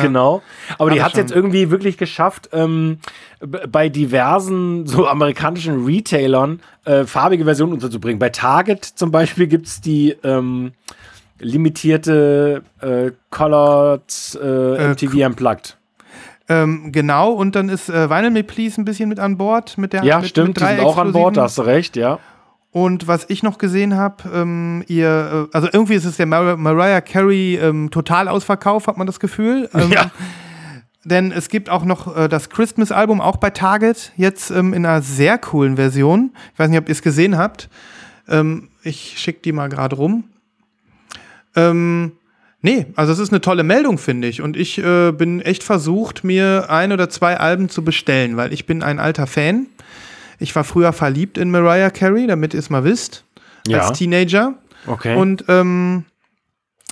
Genau. 0.02 0.42
Aber 0.78 0.90
die 0.90 1.00
Aber 1.00 1.04
hat 1.04 1.12
es 1.14 1.18
jetzt 1.18 1.32
irgendwie 1.32 1.70
wirklich 1.70 1.98
geschafft, 1.98 2.50
ähm, 2.54 3.00
bei 3.70 3.90
diversen 3.90 4.88
so 4.88 5.08
amerikanischen 5.08 5.86
Retailern 5.86 6.62
äh, 6.86 7.04
farbige 7.06 7.44
Versionen 7.44 7.74
unterzubringen. 7.74 8.20
Bei 8.20 8.30
Target 8.30 8.86
zum 8.86 9.12
Beispiel 9.12 9.48
gibt 9.48 9.68
es 9.68 9.82
die 9.82 10.16
ähm, 10.24 10.72
limitierte 11.40 12.64
äh, 12.82 13.12
Colored 13.30 14.40
äh, 14.42 14.76
Äh, 14.76 14.90
MTV 14.92 15.26
Unplugged. 15.26 15.78
Ähm, 16.48 16.92
genau, 16.92 17.32
und 17.32 17.56
dann 17.56 17.70
ist 17.70 17.90
äh, 17.90 18.10
Vinyl 18.10 18.30
Me 18.30 18.44
Please 18.44 18.80
ein 18.80 18.86
bisschen 18.86 19.10
mit 19.10 19.20
an 19.20 19.38
Bord. 19.38 19.78
Mit 19.78 19.94
der, 19.94 20.04
Ja, 20.04 20.20
mit, 20.20 20.30
stimmt, 20.30 20.48
mit 20.50 20.62
die 20.62 20.66
sind 20.66 20.80
auch 20.82 20.98
an 20.98 21.12
Bord, 21.12 21.38
da 21.38 21.44
hast 21.44 21.58
du 21.58 21.64
recht, 21.64 21.96
ja. 21.98 22.20
Und 22.76 23.08
was 23.08 23.24
ich 23.30 23.42
noch 23.42 23.58
gesehen 23.58 23.96
habe, 23.96 24.30
ähm, 24.34 24.84
ihr, 24.88 25.48
äh, 25.50 25.56
also 25.56 25.70
irgendwie 25.72 25.94
ist 25.94 26.04
es 26.04 26.18
der 26.18 26.26
Mar 26.26 26.58
Mariah 26.58 27.00
Carey 27.00 27.56
ähm, 27.56 27.90
Totalausverkauf, 27.90 28.88
hat 28.88 28.98
man 28.98 29.08
das 29.08 29.22
Gefühl. 29.22 29.70
Ähm, 29.74 29.94
Ja. 29.94 30.12
Denn 31.06 31.32
es 31.32 31.48
gibt 31.48 31.70
auch 31.70 31.86
noch 31.86 32.18
äh, 32.18 32.28
das 32.28 32.50
Christmas-Album, 32.50 33.22
auch 33.22 33.38
bei 33.38 33.52
Target, 33.52 34.12
jetzt 34.18 34.52
ähm, 34.52 34.74
in 34.74 34.86
einer 34.86 35.02
sehr 35.02 35.38
coolen 35.38 35.78
Version. 35.78 36.34
Ich 36.52 36.60
weiß 36.60 36.70
nicht, 36.70 36.78
ob 36.78 36.90
ihr 36.90 36.92
es 36.92 37.02
gesehen 37.02 37.38
habt. 37.38 37.70
Ähm, 38.28 38.68
ich 38.84 39.14
schicke 39.20 39.40
die 39.42 39.54
mal 39.54 39.70
gerade 39.70 39.96
rum. 39.96 40.26
Ähm, 41.56 42.12
nee, 42.62 42.88
also 42.98 43.14
es 43.14 43.20
ist 43.20 43.32
eine 43.32 43.40
tolle 43.40 43.64
Meldung, 43.64 43.98
finde 43.98 44.28
ich. 44.28 44.42
Und 44.42 44.58
ich 44.58 44.80
äh, 44.80 45.14
bin 45.14 45.40
echt 45.40 45.64
versucht, 45.64 46.26
mir 46.26 46.70
ein 46.70 46.92
oder 46.92 47.08
zwei 47.10 47.38
Alben 47.38 47.70
zu 47.70 47.86
bestellen, 47.86 48.36
weil 48.36 48.52
ich 48.52 48.66
bin 48.66 48.84
ein 48.84 49.00
alter 49.00 49.28
Fan. 49.28 49.68
Ich 50.40 50.56
war 50.56 50.64
früher 50.64 50.94
verliebt 50.94 51.38
in 51.38 51.52
Mariah 51.52 51.90
Carey, 51.90 52.28
damit 52.28 52.54
ihr 52.54 52.60
es 52.60 52.70
mal 52.70 52.84
wisst, 52.84 53.24
Ja. 53.68 53.80
als 53.88 53.98
Teenager. 53.98 54.56
Okay. 54.88 55.16
Und 55.16 55.46
ähm, 55.48 56.06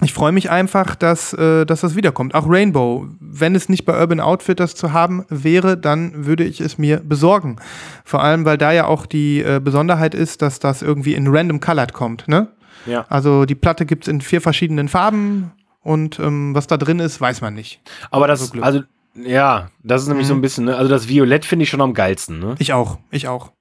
ich 0.02 0.11
freue 0.14 0.32
mich 0.32 0.49
einfach, 0.49 0.95
dass, 0.95 1.34
äh, 1.34 1.65
dass 1.65 1.82
das 1.82 1.95
wiederkommt. 1.95 2.34
Auch 2.36 2.45
Rainbow. 2.49 3.07
Wenn 3.20 3.56
es 3.56 3.70
nicht 3.70 3.86
bei 3.86 3.98
Urban 3.99 4.20
Outfitters 4.20 4.76
zu 4.76 4.91
haben 4.91 5.26
wäre, 5.30 5.78
dann 5.78 6.26
würde 6.26 6.44
ich 6.44 6.60
es 6.61 6.78
mir 6.78 6.98
besorgen. 6.98 7.57
Vor 8.03 8.24
allem, 8.24 8.44
weil 8.45 8.57
da 8.57 8.72
ja 8.72 8.86
auch 8.86 9.06
die 9.06 9.41
äh, 9.41 9.61
Besonderheit 9.64 10.15
ist, 10.15 10.41
dass 10.41 10.60
das 10.60 10.82
irgendwie 10.82 11.14
in 11.14 11.28
Random 11.28 11.60
Colored 11.60 11.94
kommt. 11.94 12.28
Ne? 12.28 12.48
ja. 12.86 13.06
Also 13.07 13.45
die 13.45 13.56
Platte 13.56 13.86
gibt 13.86 14.06
es 14.06 14.07
in 14.11 14.20
vier 14.22 14.41
verschiedenen 14.41 14.90
Farben 14.90 15.52
und 15.82 16.20
ähm, 16.20 16.56
was 16.56 16.68
da 16.68 16.78
drin 16.78 16.99
ist, 16.99 17.22
weiß 17.22 17.41
man 17.41 17.53
nicht. 17.53 17.80
Aber 18.10 18.28
das, 18.28 18.52
Glück. 18.52 18.65
also, 18.65 18.82
ja, 19.15 19.69
das 19.84 20.02
ist 20.03 20.07
nämlich 20.07 20.27
so 20.27 20.34
ein 20.34 20.41
bisschen, 20.41 20.65
ne? 20.65 20.76
also 20.76 20.90
das 20.90 21.07
Violett 21.07 21.45
finde 21.45 21.64
ich 21.64 21.69
schon 21.69 21.81
am 21.81 21.94
geilsten, 21.94 22.40
ne? 22.40 22.56
Ich 22.60 22.73
auch, 22.73 22.98
ich 23.11 23.27
auch. 23.27 23.52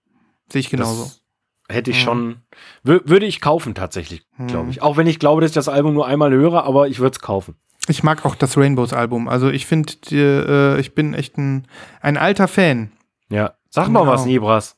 Sehe 0.51 0.61
ich 0.61 0.71
genauso. 0.71 1.05
Das 1.05 1.23
hätte 1.69 1.91
ich 1.91 1.99
Mhm. 1.99 2.05
schon, 2.05 2.37
wür 2.83 3.03
würde 3.05 3.27
ich 3.27 3.41
kaufen 3.41 3.75
tatsächlich, 3.75 4.27
glaube 4.47 4.71
ich. 4.71 4.83
Auch 4.83 4.97
wenn 4.97 5.07
ich 5.07 5.19
glaube, 5.19 5.41
dass 5.41 5.51
ich 5.51 5.55
das 5.55 5.69
Album 5.69 5.95
nur 5.95 6.07
einmal 6.07 6.31
höre, 6.33 6.65
aber 6.65 6.89
ich 6.89 6.99
würde 7.01 7.15
es 7.15 7.21
kaufen. 7.21 7.55
Ich 7.89 8.03
mag 8.03 8.25
auch 8.25 8.35
das 8.35 8.57
Rainbows-Album. 8.57 9.27
Also 9.29 9.49
ich 9.51 9.67
finde, 9.67 9.93
äh, 10.13 10.81
ich 10.81 10.95
bin 10.95 11.15
echt 11.15 11.37
ein, 11.39 11.67
ein 12.01 12.17
alter 12.17 12.47
Fan. 12.47 12.93
Ja. 13.29 13.55
Sag 13.71 13.89
mal 13.89 14.01
Genau. 14.01 14.13
was, 14.13 14.25
Nibras. 14.27 14.77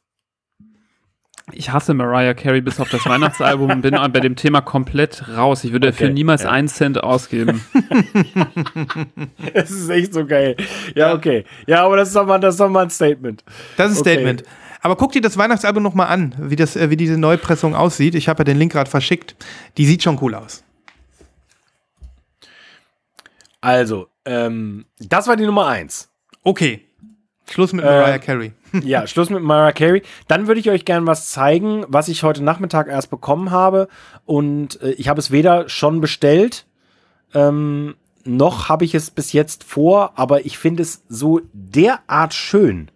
Ich 1.53 1.71
hasse 1.71 1.93
Mariah 1.93 2.35
Carey 2.35 2.63
bis 2.63 2.81
auf 2.81 2.89
das 2.89 3.05
Weihnachtsalbum 3.05 3.71
und 3.71 3.81
bin 3.83 3.95
bei 3.95 4.21
dem 4.21 4.35
Thema 4.35 4.61
komplett 4.63 5.29
raus. 5.29 5.63
Ich 5.65 5.73
würde 5.73 5.89
dafür 5.89 6.07
Okay, 6.07 6.15
niemals 6.15 6.43
ja. 6.43 6.51
einen 6.51 6.69
Cent 6.69 7.03
ausgeben. 7.03 7.65
Es 9.53 9.71
ist 9.71 9.89
echt 9.91 10.15
so 10.15 10.27
geil. 10.27 10.57
Ja, 10.95 11.15
okay. 11.15 11.45
Ja, 11.67 11.85
aber 11.85 11.97
das 11.97 12.09
ist 12.09 12.17
doch 12.17 12.27
mal, 12.27 12.39
das 12.39 12.55
ist 12.55 12.61
doch 12.61 12.69
mal 12.69 12.85
ein 12.85 12.91
Statement. 12.91 13.45
Das 13.77 13.91
ist 13.93 13.99
ein 13.99 14.01
Okay. 14.01 14.13
Statement. 14.13 14.45
Aber 14.81 14.97
guck 14.97 15.13
dir 15.13 15.21
das 15.23 15.39
Weihnachtsalbum 15.39 15.83
noch 15.83 15.95
mal 15.95 16.07
an, 16.07 16.35
wie, 16.39 16.57
das, 16.57 16.77
äh, 16.77 16.91
wie 16.91 16.97
diese 16.97 17.17
Neupressung 17.17 17.75
aussieht. 17.75 18.15
Ich 18.15 18.29
habe 18.29 18.41
ja 18.41 18.45
den 18.45 18.59
Link 18.59 18.73
gerade 18.73 18.91
verschickt. 18.91 19.35
Die 19.79 19.87
sieht 19.87 20.03
schon 20.03 20.19
cool 20.21 20.35
aus. 20.35 20.63
Also, 23.61 24.09
ähm, 24.27 24.85
das 24.99 25.27
war 25.27 25.37
die 25.37 25.47
Nummer 25.47 25.69
eins. 25.69 26.11
Okay. 26.43 26.87
Schluss 27.51 27.73
mit 27.73 27.85
Äh, 27.85 27.89
Mariah 27.89 28.19
Carey. 28.19 28.53
Ja, 28.83 29.07
Schluss 29.07 29.31
mit 29.31 29.43
Mariah 29.43 29.73
Carey. 29.73 30.03
Dann 30.27 30.47
würde 30.49 30.59
ich 30.61 30.69
euch 30.71 30.85
gerne 30.85 31.07
was 31.07 31.31
zeigen, 31.31 31.85
was 31.89 32.09
ich 32.09 32.23
heute 32.25 32.43
Nachmittag 32.43 32.89
erst 32.89 33.11
bekommen 33.11 33.51
habe. 33.51 33.89
Und 34.25 34.81
äh, 34.83 34.91
ich 34.93 35.09
habe 35.09 35.21
es 35.21 35.31
weder 35.31 35.69
schon 35.69 36.01
bestellt, 36.01 36.67
ähm, 37.35 37.95
noch 38.25 38.69
habe 38.69 38.85
ich 38.85 38.95
es 38.95 39.11
bis 39.11 39.33
jetzt 39.33 39.65
vor, 39.65 40.13
aber 40.17 40.47
ich 40.47 40.57
finde 40.59 40.83
es 40.83 41.03
so 41.09 41.43
derart 41.53 42.33
schön, 42.35 42.91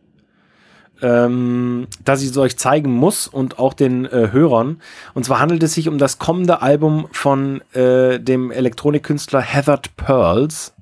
ähm, 1.02 1.86
dass 2.04 2.22
ich 2.22 2.30
es 2.30 2.36
euch 2.38 2.56
zeigen 2.56 2.90
muss 2.92 3.28
und 3.28 3.58
auch 3.58 3.74
den 3.74 4.04
äh, 4.06 4.30
Hörern. 4.32 4.80
Und 5.14 5.24
zwar 5.24 5.38
handelt 5.38 5.62
es 5.62 5.74
sich 5.74 5.86
um 5.88 5.98
das 5.98 6.18
kommende 6.18 6.60
Album 6.62 7.08
von 7.12 7.60
äh, 7.72 8.18
dem 8.18 8.50
Elektronikkünstler 8.50 9.40
Heathered 9.42 9.96
Pearls. 9.96 10.74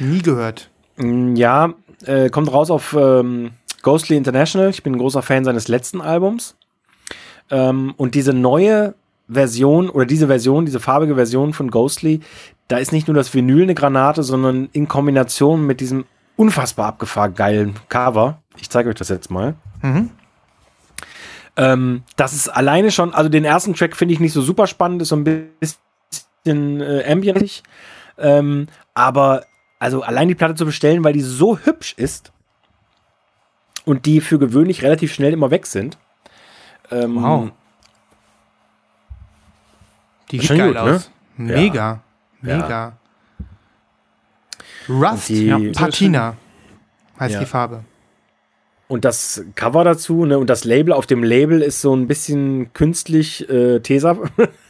Nie 0.00 0.22
gehört. 0.22 0.70
Mm, 0.96 1.36
Ja, 1.36 1.74
äh, 2.06 2.30
kommt 2.30 2.52
raus 2.52 2.70
auf 2.70 2.94
ähm, 2.98 3.50
Ghostly 3.82 4.16
International. 4.16 4.70
Ich 4.70 4.82
bin 4.82 4.94
ein 4.94 4.98
großer 4.98 5.22
Fan 5.22 5.44
seines 5.44 5.68
letzten 5.68 6.00
Albums. 6.00 6.56
Ähm, 7.50 7.94
und 7.96 8.14
diese 8.14 8.32
neue 8.32 8.94
Version 9.28 9.88
oder 9.88 10.06
diese 10.06 10.26
Version, 10.26 10.66
diese 10.66 10.80
farbige 10.80 11.14
Version 11.14 11.52
von 11.52 11.70
Ghostly, 11.70 12.20
da 12.68 12.78
ist 12.78 12.92
nicht 12.92 13.08
nur 13.08 13.14
das 13.14 13.32
Vinyl 13.32 13.62
eine 13.62 13.74
Granate, 13.74 14.22
sondern 14.22 14.68
in 14.72 14.88
Kombination 14.88 15.66
mit 15.66 15.80
diesem 15.80 16.04
unfassbar 16.36 16.86
abgefahren 16.86 17.34
geilen 17.34 17.74
Cover. 17.88 18.38
Ich 18.58 18.70
zeige 18.70 18.88
euch 18.88 18.96
das 18.96 19.08
jetzt 19.08 19.30
mal. 19.30 19.54
Ähm, 21.56 22.02
das 22.16 22.32
ist 22.32 22.48
alleine 22.48 22.90
schon, 22.90 23.14
also 23.14 23.28
den 23.28 23.44
ersten 23.44 23.74
Track 23.74 23.96
finde 23.96 24.14
ich 24.14 24.20
nicht 24.20 24.32
so 24.32 24.42
super 24.42 24.66
spannend, 24.66 25.02
ist 25.02 25.08
so 25.08 25.16
ein 25.16 25.24
bisschen 25.24 26.80
äh, 26.80 27.04
ambientig. 27.10 27.62
Ähm, 28.18 28.66
aber 28.94 29.44
also 29.78 30.02
allein 30.02 30.28
die 30.28 30.34
Platte 30.34 30.54
zu 30.54 30.64
bestellen, 30.66 31.04
weil 31.04 31.12
die 31.12 31.20
so 31.22 31.58
hübsch 31.58 31.94
ist 31.96 32.32
und 33.84 34.06
die 34.06 34.20
für 34.20 34.38
gewöhnlich 34.38 34.82
relativ 34.82 35.12
schnell 35.12 35.32
immer 35.32 35.50
weg 35.50 35.66
sind. 35.66 35.98
Ähm, 36.90 37.22
Wow. 37.22 37.50
Die 40.30 40.38
sieht 40.40 40.56
geil 40.56 40.68
gut, 40.74 40.74
ne? 40.84 40.94
aus. 40.96 41.10
Mega. 41.36 42.00
Mega. 42.40 42.96
Rust. 44.88 45.28
die- 45.28 45.46
ja, 45.46 45.58
Patina 45.74 46.36
heißt 47.18 47.34
Ja. 47.34 47.40
die 47.40 47.46
Farbe. 47.46 47.84
Und 48.86 49.04
das 49.04 49.42
Cover 49.54 49.82
dazu, 49.84 50.24
ne, 50.26 50.38
und 50.38 50.48
das 50.50 50.64
Label 50.64 50.92
auf 50.92 51.06
dem 51.06 51.22
Label 51.24 51.62
ist 51.62 51.80
so 51.80 51.94
ein 51.96 52.06
bisschen 52.06 52.72
künstlich 52.74 53.48
äh, 53.48 53.80
Tesa. 53.80 54.16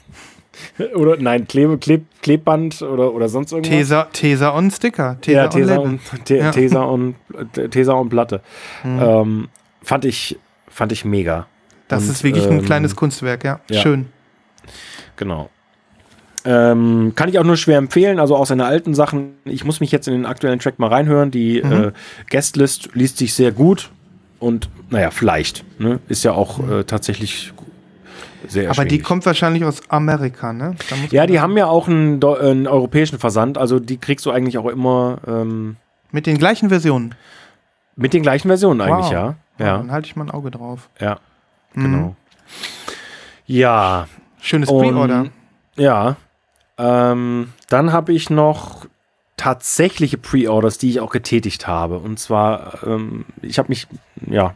oder 0.95 1.17
nein, 1.17 1.47
Klebe, 1.47 1.79
Kleb, 1.79 2.07
Klebband 2.23 2.83
oder, 2.83 3.13
oder 3.15 3.29
sonst 3.29 3.53
irgendwas. 3.53 3.71
Tesa, 3.71 4.05
Tesa 4.13 4.49
und 4.51 4.71
Sticker. 4.71 5.19
Tesa 5.21 5.39
ja, 5.39 5.45
und 5.45 5.51
Tesa 5.53 5.77
und, 5.77 6.01
Te 6.25 6.37
Ja. 6.37 6.51
Tesa 6.51 6.83
und 6.85 7.15
Tesa 7.71 7.93
und 7.95 8.09
Platte. 8.09 8.41
Ähm, 8.85 9.49
fand 9.83 10.05
ich 10.05 10.39
fand 10.69 10.93
ich 10.93 11.05
mega. 11.05 11.47
Das 11.89 12.05
und, 12.05 12.11
ist 12.11 12.25
wirklich 12.25 12.47
ein 12.47 12.59
ähm, 12.59 12.65
kleines 12.65 12.97
Kunstwerk, 12.97 13.45
ja. 13.45 13.61
ja. 13.71 13.81
Schön. 13.81 14.07
Genau. 15.17 15.51
Ähm, 16.47 17.13
kann 17.15 17.29
ich 17.31 17.39
auch 17.39 17.45
nur 17.45 17.57
schwer 17.57 17.79
empfehlen, 17.79 18.19
also 18.19 18.37
auch 18.37 18.45
seine 18.45 18.67
alten 18.67 18.95
Sachen. 18.95 19.35
Ich 19.47 19.65
muss 19.65 19.81
mich 19.81 19.91
jetzt 19.93 20.09
in 20.09 20.15
den 20.15 20.27
aktuellen 20.27 20.59
Track 20.59 20.79
mal 20.79 20.89
reinhören. 20.89 21.31
Die 21.31 21.59
äh, 21.59 21.93
Guestlist 22.31 22.91
liest 22.93 23.17
sich 23.17 23.33
sehr 23.33 23.51
gut 23.51 23.91
und 24.41 24.69
naja, 24.91 25.11
vielleicht. 25.11 25.65
Ne? 25.81 26.01
Ist 26.09 26.23
ja 26.23 26.33
auch 26.33 26.69
äh, 26.69 26.85
tatsächlich 26.85 27.54
sehr 28.49 28.71
Aber 28.71 28.85
die 28.85 28.99
kommt 29.01 29.25
wahrscheinlich 29.27 29.65
aus 29.65 29.89
Amerika, 29.91 30.53
ne? 30.53 30.75
Ja, 31.11 31.27
die 31.27 31.41
haben 31.41 31.57
ja 31.57 31.67
auch 31.67 31.89
einen, 31.89 32.21
äh, 32.23 32.27
einen 32.39 32.67
europäischen 32.67 33.19
Versand, 33.19 33.59
also 33.59 33.79
die 33.81 33.97
kriegst 33.99 34.25
du 34.27 34.31
eigentlich 34.31 34.59
auch 34.59 34.67
immer 34.67 35.19
ähm, 35.27 35.77
Mit 36.13 36.27
den 36.27 36.39
gleichen 36.39 36.69
Versionen. 36.69 37.15
mit 37.97 38.13
den 38.13 38.23
gleichen 38.23 38.49
Versionen 38.49 38.81
eigentlich, 38.81 39.07
Wow. 39.07 39.13
ja. 39.13 39.35
Ja. 39.59 39.77
Dann 39.79 39.93
halte 39.93 40.07
ich 40.07 40.17
mal 40.17 40.25
ein 40.25 40.31
Auge 40.31 40.51
drauf. 40.51 40.89
ja, 41.01 41.19
Mhm. 41.75 41.83
genau. 41.83 42.17
Ja, 43.47 44.09
Schönes 44.41 44.69
Pre-Order. 44.69 45.27
Ja. 45.77 46.17
Ähm, 46.77 47.53
dann 47.69 47.93
habe 47.93 48.13
ich 48.13 48.31
noch 48.31 48.87
tatsächliche 49.37 50.19
Pre-Orders, 50.19 50.79
die 50.79 50.91
ich 50.91 51.01
auch 51.01 51.11
getätigt 51.11 51.67
habe. 51.67 51.99
Und 51.99 52.19
zwar, 52.19 52.83
ähm, 52.87 53.25
ich 53.43 53.59
habe 53.59 53.69
mich, 53.69 53.87
ja, 54.27 54.55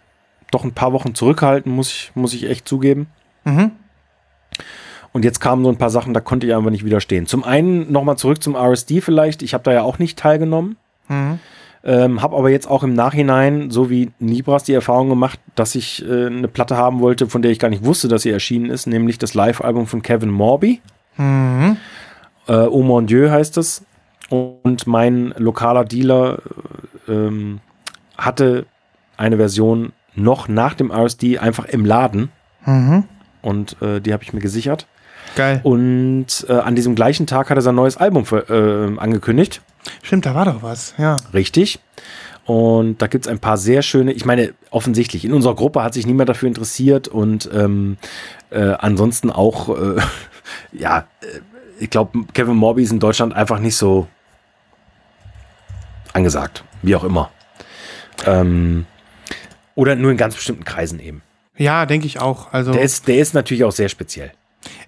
doch 0.50 0.64
ein 0.64 0.72
paar 0.72 0.92
Wochen 0.92 1.14
zurückgehalten, 1.14 1.72
muss 1.72 1.88
ich, 1.90 2.12
muss 2.14 2.34
ich 2.34 2.48
echt 2.48 2.66
zugeben. 2.68 3.08
Mhm. 3.48 3.72
Und 5.12 5.24
jetzt 5.24 5.40
kamen 5.40 5.64
so 5.64 5.70
ein 5.70 5.78
paar 5.78 5.90
Sachen, 5.90 6.14
da 6.14 6.20
konnte 6.20 6.46
ich 6.46 6.54
einfach 6.54 6.70
nicht 6.70 6.84
widerstehen. 6.84 7.26
Zum 7.26 7.42
einen 7.44 7.90
nochmal 7.90 8.16
zurück 8.16 8.42
zum 8.42 8.54
RSD 8.54 9.00
vielleicht. 9.00 9.42
Ich 9.42 9.54
habe 9.54 9.64
da 9.64 9.72
ja 9.72 9.82
auch 9.82 9.98
nicht 9.98 10.18
teilgenommen. 10.18 10.76
Mhm. 11.08 11.38
Ähm, 11.84 12.22
habe 12.22 12.36
aber 12.36 12.50
jetzt 12.50 12.68
auch 12.68 12.82
im 12.82 12.92
Nachhinein, 12.92 13.70
so 13.70 13.88
wie 13.88 14.10
Nibras, 14.18 14.64
die 14.64 14.74
Erfahrung 14.74 15.08
gemacht, 15.08 15.38
dass 15.54 15.74
ich 15.74 16.04
äh, 16.06 16.26
eine 16.26 16.48
Platte 16.48 16.76
haben 16.76 17.00
wollte, 17.00 17.28
von 17.28 17.40
der 17.40 17.50
ich 17.50 17.58
gar 17.58 17.70
nicht 17.70 17.84
wusste, 17.84 18.08
dass 18.08 18.22
sie 18.22 18.30
erschienen 18.30 18.68
ist, 18.68 18.86
nämlich 18.86 19.16
das 19.18 19.34
Live-Album 19.34 19.86
von 19.86 20.02
Kevin 20.02 20.30
Morby. 20.30 20.80
Mhm. 21.16 21.76
Äh, 22.46 22.52
oh 22.52 22.82
mon 22.82 23.06
Dieu 23.06 23.30
heißt 23.30 23.56
es. 23.58 23.84
Und 24.28 24.86
mein 24.86 25.32
lokaler 25.38 25.84
Dealer 25.84 26.40
äh, 27.08 27.12
ähm, 27.12 27.60
hatte 28.18 28.66
eine 29.16 29.36
Version 29.36 29.92
noch 30.14 30.48
nach 30.48 30.74
dem 30.74 30.90
RSD 30.90 31.38
einfach 31.38 31.64
im 31.64 31.84
Laden. 31.84 32.30
Mhm. 32.66 33.04
Und 33.42 33.80
äh, 33.82 34.00
die 34.00 34.12
habe 34.12 34.22
ich 34.22 34.32
mir 34.32 34.40
gesichert. 34.40 34.86
Geil. 35.36 35.60
Und 35.62 36.46
äh, 36.48 36.52
an 36.52 36.74
diesem 36.74 36.94
gleichen 36.94 37.26
Tag 37.26 37.50
hat 37.50 37.58
er 37.58 37.62
sein 37.62 37.74
neues 37.74 37.96
Album 37.96 38.24
ver- 38.24 38.48
äh, 38.50 38.98
angekündigt. 38.98 39.60
Stimmt, 40.02 40.26
da 40.26 40.34
war 40.34 40.44
doch 40.44 40.62
was. 40.62 40.94
Ja. 40.98 41.16
Richtig. 41.34 41.78
Und 42.46 43.02
da 43.02 43.08
gibt 43.08 43.26
es 43.26 43.30
ein 43.30 43.38
paar 43.40 43.58
sehr 43.58 43.82
schöne, 43.82 44.12
ich 44.12 44.24
meine, 44.24 44.54
offensichtlich, 44.70 45.24
in 45.26 45.34
unserer 45.34 45.54
Gruppe 45.54 45.82
hat 45.82 45.92
sich 45.92 46.06
niemand 46.06 46.30
dafür 46.30 46.48
interessiert 46.48 47.06
und 47.06 47.48
ähm, 47.52 47.98
äh, 48.48 48.70
ansonsten 48.78 49.30
auch, 49.30 49.68
äh, 49.78 50.00
ja, 50.72 51.00
äh, 51.20 51.26
ich 51.78 51.90
glaube, 51.90 52.24
Kevin 52.32 52.56
Morby 52.56 52.82
ist 52.82 52.90
in 52.90 53.00
Deutschland 53.00 53.34
einfach 53.34 53.58
nicht 53.58 53.76
so 53.76 54.08
angesagt, 56.14 56.64
wie 56.82 56.96
auch 56.96 57.04
immer. 57.04 57.30
Ähm, 58.26 58.86
oder 59.74 59.94
nur 59.94 60.10
in 60.10 60.16
ganz 60.16 60.34
bestimmten 60.34 60.64
Kreisen 60.64 60.98
eben. 61.00 61.22
Ja, 61.58 61.84
denke 61.86 62.06
ich 62.06 62.20
auch. 62.20 62.52
Also 62.52 62.72
Der 62.72 62.82
ist, 62.82 63.06
der 63.08 63.18
ist 63.18 63.34
natürlich 63.34 63.64
auch 63.64 63.72
sehr 63.72 63.88
speziell. 63.88 64.32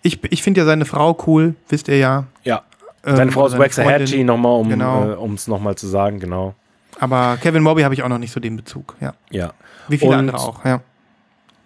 ich, 0.02 0.22
ich 0.32 0.42
finde 0.42 0.60
ja 0.60 0.64
seine 0.66 0.84
Frau 0.84 1.16
cool, 1.26 1.54
wisst 1.68 1.88
ihr 1.88 1.98
ja. 1.98 2.24
Ja. 2.44 2.62
Ähm, 3.04 3.16
Seine 3.16 3.32
Frau 3.32 3.46
ist 3.46 3.58
Waxahachie, 3.58 4.24
nochmal, 4.24 4.52
um 4.60 4.68
Genau. 4.68 5.26
es 5.34 5.48
nochmal 5.48 5.74
zu 5.76 5.86
sagen, 5.86 6.20
genau. 6.20 6.54
Aber 6.98 7.38
Kevin 7.40 7.62
Morby 7.62 7.82
habe 7.82 7.94
ich 7.94 8.02
auch 8.02 8.08
noch 8.08 8.18
nicht 8.18 8.32
so 8.32 8.40
den 8.40 8.56
Bezug. 8.56 8.94
Ja. 9.00 9.14
Ja. 9.30 9.52
Wie 9.88 9.96
viele 9.98 10.10
Und- 10.12 10.18
andere 10.18 10.38
auch. 10.38 10.64
Ja. 10.64 10.80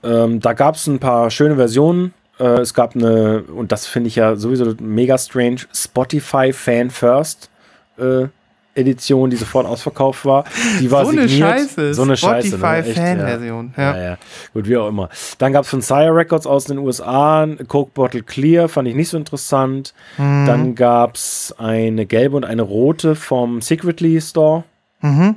Ähm, 0.05 0.41
da 0.41 0.53
gab 0.53 0.75
es 0.77 0.87
ein 0.87 0.99
paar 1.01 1.31
schöne 1.31 1.57
Versionen. 1.57 2.13
Äh, 2.39 2.61
es 2.61 2.75
gab 2.75 2.95
eine, 2.95 3.43
und 3.43 3.73
das 3.73 3.87
finde 3.87 4.09
ich 4.09 4.17
ja 4.17 4.37
sowieso 4.37 4.75
mega 4.81 5.17
strange, 5.19 5.63
Spotify 5.73 6.53
Fan 6.53 6.91
First 6.91 7.51
äh, 7.99 8.27
Edition, 8.75 9.31
die 9.31 9.37
sofort 9.37 9.67
ausverkauft 9.67 10.25
war. 10.25 10.45
Die 10.81 10.91
war 10.91 11.05
So 11.05 11.13
eine 11.13 11.29
signiert. 11.29 11.51
Scheiße. 11.51 11.95
So 11.95 12.03
eine 12.03 12.17
Scheiße. 12.17 12.49
Spotify 12.49 12.67
ne? 12.67 12.87
Echt, 12.87 12.99
Fan-Version. 12.99 13.75
Ja. 13.77 13.83
Ja. 13.83 13.97
Ja, 13.97 14.05
ja. 14.05 14.19
Gut, 14.53 14.69
wie 14.69 14.77
auch 14.77 14.89
immer. 14.89 15.09
Dann 15.39 15.53
gab 15.53 15.65
es 15.65 15.71
von 15.71 15.81
Sire 15.83 16.15
Records 16.15 16.47
aus 16.47 16.65
den 16.65 16.79
USA 16.79 17.47
Coke 17.69 17.91
Bottle 17.95 18.23
Clear, 18.23 18.69
fand 18.69 18.89
ich 18.89 18.95
nicht 18.95 19.09
so 19.09 19.17
interessant. 19.17 19.95
Mhm. 20.19 20.47
Dann 20.47 20.75
gab 20.75 21.15
es 21.17 21.55
eine 21.59 22.07
gelbe 22.07 22.37
und 22.37 22.45
eine 22.45 22.63
rote 22.63 23.15
vom 23.15 23.61
Secretly 23.61 24.21
Store. 24.21 24.65
Mhm. 25.01 25.37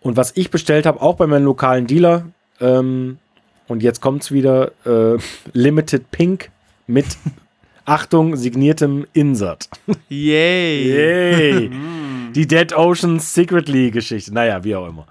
Und 0.00 0.16
was 0.16 0.32
ich 0.36 0.50
bestellt 0.50 0.86
habe, 0.86 1.00
auch 1.02 1.16
bei 1.16 1.26
meinem 1.26 1.44
lokalen 1.44 1.86
Dealer, 1.86 2.24
ähm, 2.60 3.18
und 3.66 3.82
jetzt 3.82 4.00
kommt 4.00 4.22
es 4.22 4.32
wieder, 4.32 4.72
äh, 4.86 5.18
Limited 5.52 6.10
Pink 6.10 6.50
mit, 6.86 7.06
Achtung, 7.84 8.36
signiertem 8.36 9.06
Insert. 9.14 9.68
Yay. 10.08 10.88
Yay! 10.88 11.70
Die 12.34 12.46
Dead 12.46 12.72
Oceans 12.74 13.34
Secretly 13.34 13.90
Geschichte. 13.90 14.32
Naja, 14.32 14.62
wie 14.64 14.74
auch 14.76 14.88
immer. 14.88 15.06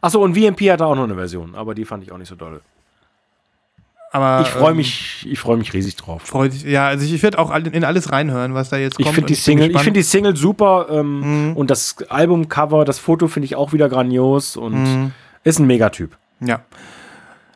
Achso, 0.00 0.22
und 0.22 0.34
VMP 0.36 0.70
hatte 0.70 0.86
auch 0.86 0.94
noch 0.94 1.04
eine 1.04 1.14
Version, 1.14 1.54
aber 1.54 1.74
die 1.74 1.84
fand 1.84 2.02
ich 2.04 2.12
auch 2.12 2.18
nicht 2.18 2.28
so 2.28 2.34
doll. 2.36 2.60
Aber 4.10 4.40
Ich 4.42 4.48
freue 4.48 4.70
ähm, 4.70 4.76
mich, 4.78 5.26
ich 5.30 5.38
freue 5.38 5.58
mich 5.58 5.72
riesig 5.74 5.96
drauf. 5.96 6.22
Freut 6.22 6.52
sich, 6.52 6.62
ja, 6.64 6.86
also 6.88 7.04
ich 7.04 7.22
werde 7.22 7.38
auch 7.38 7.54
in 7.54 7.84
alles 7.84 8.10
reinhören, 8.10 8.54
was 8.54 8.70
da 8.70 8.78
jetzt 8.78 8.98
Ich 8.98 9.04
kommt. 9.04 9.14
finde 9.16 9.26
die 9.28 9.34
Single, 9.34 9.70
ich 9.70 9.80
finde 9.82 10.00
die 10.00 10.04
Single 10.04 10.34
super 10.34 10.86
ähm, 10.90 11.48
Mhm. 11.50 11.56
und 11.56 11.68
das 11.70 11.96
Albumcover, 12.08 12.84
das 12.86 12.98
Foto 12.98 13.28
finde 13.28 13.44
ich 13.44 13.56
auch 13.56 13.72
wieder 13.74 13.88
grandios 13.90 14.56
und 14.56 14.82
Mhm. 14.82 15.12
ist 15.44 15.58
ein 15.58 15.66
Megatyp. 15.66 16.16
Ja. 16.40 16.60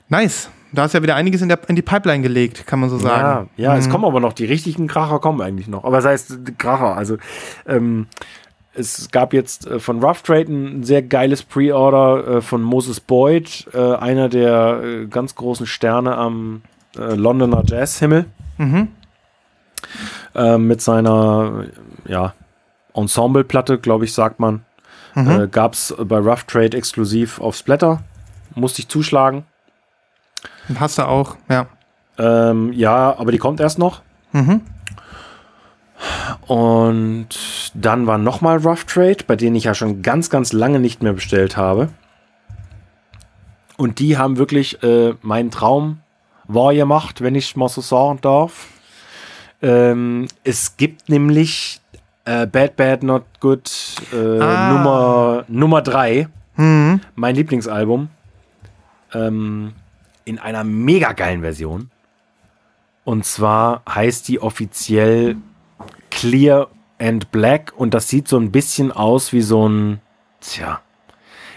Nice. 0.08 0.50
Da 0.74 0.82
hast 0.82 0.92
du 0.94 0.98
ja 0.98 1.02
wieder 1.02 1.16
einiges 1.16 1.42
in, 1.42 1.48
der, 1.48 1.58
in 1.68 1.76
die 1.76 1.82
Pipeline 1.82 2.22
gelegt, 2.22 2.66
kann 2.66 2.80
man 2.80 2.88
so 2.90 2.96
Ja, 2.96 3.02
sagen. 3.02 3.50
ja, 3.56 3.76
es 3.76 3.86
Mhm. 3.86 3.90
kommen 3.92 4.04
aber 4.06 4.20
noch, 4.20 4.32
die 4.32 4.46
richtigen 4.46 4.88
Kracher 4.88 5.20
kommen 5.20 5.40
eigentlich 5.40 5.68
noch. 5.68 5.84
Aber 5.84 5.96
das 5.96 6.06
heißt 6.06 6.58
Kracher, 6.58 6.96
also 6.96 7.16
ähm, 7.66 8.06
es 8.74 9.10
gab 9.10 9.32
jetzt 9.32 9.66
äh, 9.66 9.78
von 9.78 10.02
Rough 10.02 10.22
Trade 10.22 10.52
ein 10.52 10.84
sehr 10.84 11.02
geiles 11.02 11.42
Pre-Order 11.42 12.36
äh, 12.36 12.40
von 12.40 12.62
Moses 12.62 13.00
Boyd, 13.00 13.66
äh, 13.72 13.94
einer 13.96 14.28
der 14.28 14.82
äh, 14.82 15.06
ganz 15.06 15.34
großen 15.34 15.66
Sterne 15.66 16.16
am 16.16 16.62
äh, 16.96 17.14
Londoner 17.14 17.62
Jazzhimmel. 17.66 18.26
Mhm. 18.58 18.88
Äh, 20.34 20.58
mit 20.58 20.80
seiner 20.80 21.64
ja, 22.06 22.34
Ensemble-Platte, 22.94 23.78
glaube 23.78 24.04
ich, 24.04 24.14
sagt 24.14 24.40
man. 24.40 24.64
Mhm. 25.14 25.50
Gab 25.50 25.74
es 25.74 25.94
bei 25.98 26.16
Rough 26.16 26.44
Trade 26.44 26.74
exklusiv 26.74 27.38
auf 27.38 27.54
Splatter. 27.54 28.02
Musste 28.54 28.80
ich 28.80 28.88
zuschlagen. 28.88 29.44
Hast 30.78 30.96
du 30.96 31.06
auch, 31.06 31.36
ja. 31.50 31.66
Ähm, 32.18 32.72
ja, 32.72 33.18
aber 33.18 33.30
die 33.32 33.38
kommt 33.38 33.60
erst 33.60 33.78
noch. 33.78 34.00
Mhm. 34.32 34.62
Und 36.46 37.28
dann 37.74 38.06
war 38.06 38.18
nochmal 38.18 38.58
Rough 38.58 38.84
Trade, 38.84 39.18
bei 39.26 39.36
denen 39.36 39.56
ich 39.56 39.64
ja 39.64 39.74
schon 39.74 40.02
ganz, 40.02 40.30
ganz 40.30 40.52
lange 40.52 40.80
nicht 40.80 41.02
mehr 41.02 41.12
bestellt 41.12 41.56
habe. 41.56 41.88
Und 43.76 43.98
die 43.98 44.16
haben 44.18 44.36
wirklich 44.36 44.82
äh, 44.82 45.14
meinen 45.22 45.50
Traum 45.50 46.00
wahr 46.46 46.74
gemacht, 46.74 47.20
wenn 47.20 47.34
ich 47.34 47.56
mal 47.56 47.68
so 47.68 47.80
sagen 47.80 48.18
darf. 48.20 48.66
Ähm, 49.62 50.28
es 50.44 50.76
gibt 50.76 51.08
nämlich 51.08 51.80
äh, 52.24 52.46
Bad 52.46 52.76
Bad 52.76 53.02
Not 53.02 53.24
Good 53.40 53.70
äh, 54.12 54.38
Ah. 54.40 54.72
Nummer, 54.72 55.44
Nummer 55.48 55.82
3, 55.82 56.28
Mhm. 56.56 57.00
mein 57.14 57.34
Lieblingsalbum, 57.34 58.08
ähm, 59.14 59.72
in 60.24 60.38
einer 60.38 60.64
mega 60.64 61.12
geilen 61.12 61.40
Version. 61.40 61.90
Und 63.04 63.24
zwar 63.24 63.82
heißt 63.88 64.28
die 64.28 64.40
offiziell 64.40 65.36
Clear 66.16 66.68
and 66.98 67.30
Black 67.32 67.72
und 67.76 67.94
das 67.94 68.08
sieht 68.08 68.28
so 68.28 68.38
ein 68.38 68.52
bisschen 68.52 68.92
aus 68.92 69.32
wie 69.32 69.42
so 69.42 69.68
ein, 69.68 70.00
tja, 70.40 70.80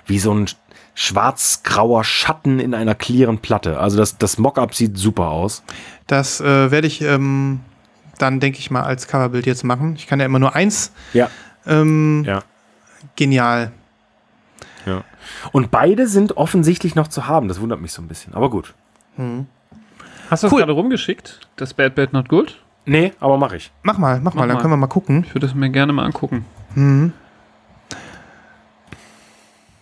wie 0.05 0.19
so 0.19 0.33
ein 0.33 0.47
schwarz-grauer 0.95 2.03
Schatten 2.03 2.59
in 2.59 2.73
einer 2.73 2.95
clearen 2.95 3.39
Platte. 3.39 3.79
Also 3.79 3.97
das, 3.97 4.17
das 4.17 4.37
Mockup 4.37 4.73
sieht 4.73 4.97
super 4.97 5.27
aus. 5.29 5.63
Das 6.07 6.39
äh, 6.41 6.71
werde 6.71 6.87
ich 6.87 7.01
ähm, 7.01 7.59
dann, 8.17 8.39
denke 8.39 8.59
ich 8.59 8.71
mal, 8.71 8.83
als 8.83 9.07
Coverbild 9.07 9.45
jetzt 9.45 9.63
machen. 9.63 9.95
Ich 9.97 10.07
kann 10.07 10.19
ja 10.19 10.25
immer 10.25 10.39
nur 10.39 10.55
eins. 10.55 10.91
Ja. 11.13 11.29
Ähm, 11.67 12.23
Ja. 12.25 12.43
Genial. 13.17 13.71
ja. 14.85 15.03
Und 15.51 15.69
beide 15.71 16.07
sind 16.07 16.37
offensichtlich 16.37 16.95
noch 16.95 17.07
zu 17.07 17.27
haben. 17.27 17.47
Das 17.49 17.59
wundert 17.59 17.81
mich 17.81 17.91
so 17.91 18.01
ein 18.01 18.07
bisschen. 18.07 18.33
Aber 18.33 18.49
gut. 18.49 18.73
Hast 20.29 20.43
du 20.43 20.47
das 20.47 20.51
Cool. 20.53 20.59
gerade 20.59 20.71
rumgeschickt? 20.71 21.39
Das 21.55 21.73
Bad 21.73 21.95
Bad 21.95 22.13
Not 22.13 22.29
Good? 22.29 22.61
Nee, 22.85 23.13
aber 23.19 23.37
mache 23.37 23.57
ich. 23.57 23.71
Mach 23.83 23.97
mal, 23.97 24.19
mach, 24.21 24.33
mal, 24.33 24.41
Mach 24.41 24.47
dann 24.47 24.55
mal. 24.55 24.61
können 24.61 24.73
wir 24.73 24.77
mal 24.77 24.87
gucken. 24.87 25.23
Ich 25.27 25.33
würde 25.33 25.47
es 25.47 25.55
mir 25.55 25.69
gerne 25.69 25.91
mal 25.93 26.05
angucken. 26.05 26.45
Mhm. 26.75 27.13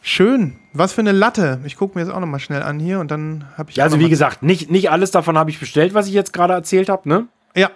Schön. 0.02 0.58
Was 0.74 0.94
für 0.94 1.02
eine 1.02 1.12
Latte. 1.14 1.60
Ich 1.66 1.78
gucke 1.78 1.98
mir 1.98 2.06
das 2.06 2.14
auch 2.14 2.20
noch 2.20 2.28
mal 2.28 2.40
schnell 2.40 2.62
an 2.64 2.80
hier 2.80 3.00
und 3.00 3.10
dann 3.12 3.46
habe 3.58 3.70
ich. 3.70 3.78
Ja, 3.78 3.86
also 3.86 4.00
wie 4.00 4.04
mal- 4.04 4.10
gesagt, 4.10 4.44
nicht, 4.44 4.70
nicht 4.70 4.92
alles 4.92 5.12
davon 5.12 5.38
habe 5.38 5.50
ich 5.50 5.60
bestellt, 5.60 5.94
was 5.94 6.08
ich 6.08 6.14
jetzt 6.14 6.34
gerade 6.34 6.54
erzählt 6.54 6.90
habe, 6.90 7.08
ne? 7.08 7.28
Ja, 7.56 7.70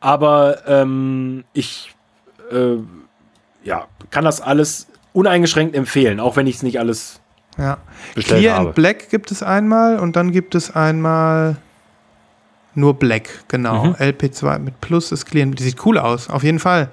Aber 0.00 0.66
ähm, 0.66 1.44
ich 1.52 1.94
äh, 2.50 2.76
ja, 3.62 3.86
kann 4.10 4.24
das 4.24 4.40
alles 4.40 4.88
uneingeschränkt 5.12 5.74
empfehlen, 5.76 6.20
auch 6.20 6.36
wenn 6.36 6.46
ich 6.46 6.56
es 6.56 6.62
nicht 6.62 6.78
alles 6.80 7.20
ja. 7.58 7.78
bestellt 8.14 8.40
Clear 8.40 8.56
habe. 8.56 8.66
and 8.68 8.74
Black 8.74 9.08
gibt 9.10 9.30
es 9.30 9.42
einmal 9.42 9.98
und 10.00 10.16
dann 10.16 10.32
gibt 10.32 10.54
es 10.54 10.74
einmal 10.74 11.56
nur 12.74 12.94
Black, 12.94 13.28
genau. 13.48 13.86
Mhm. 13.86 13.92
LP2 13.94 14.58
mit 14.58 14.80
Plus 14.80 15.12
ist 15.12 15.26
Clear. 15.26 15.46
Die 15.46 15.62
sieht 15.62 15.84
cool 15.84 15.98
aus, 15.98 16.28
auf 16.30 16.42
jeden 16.44 16.58
Fall. 16.58 16.88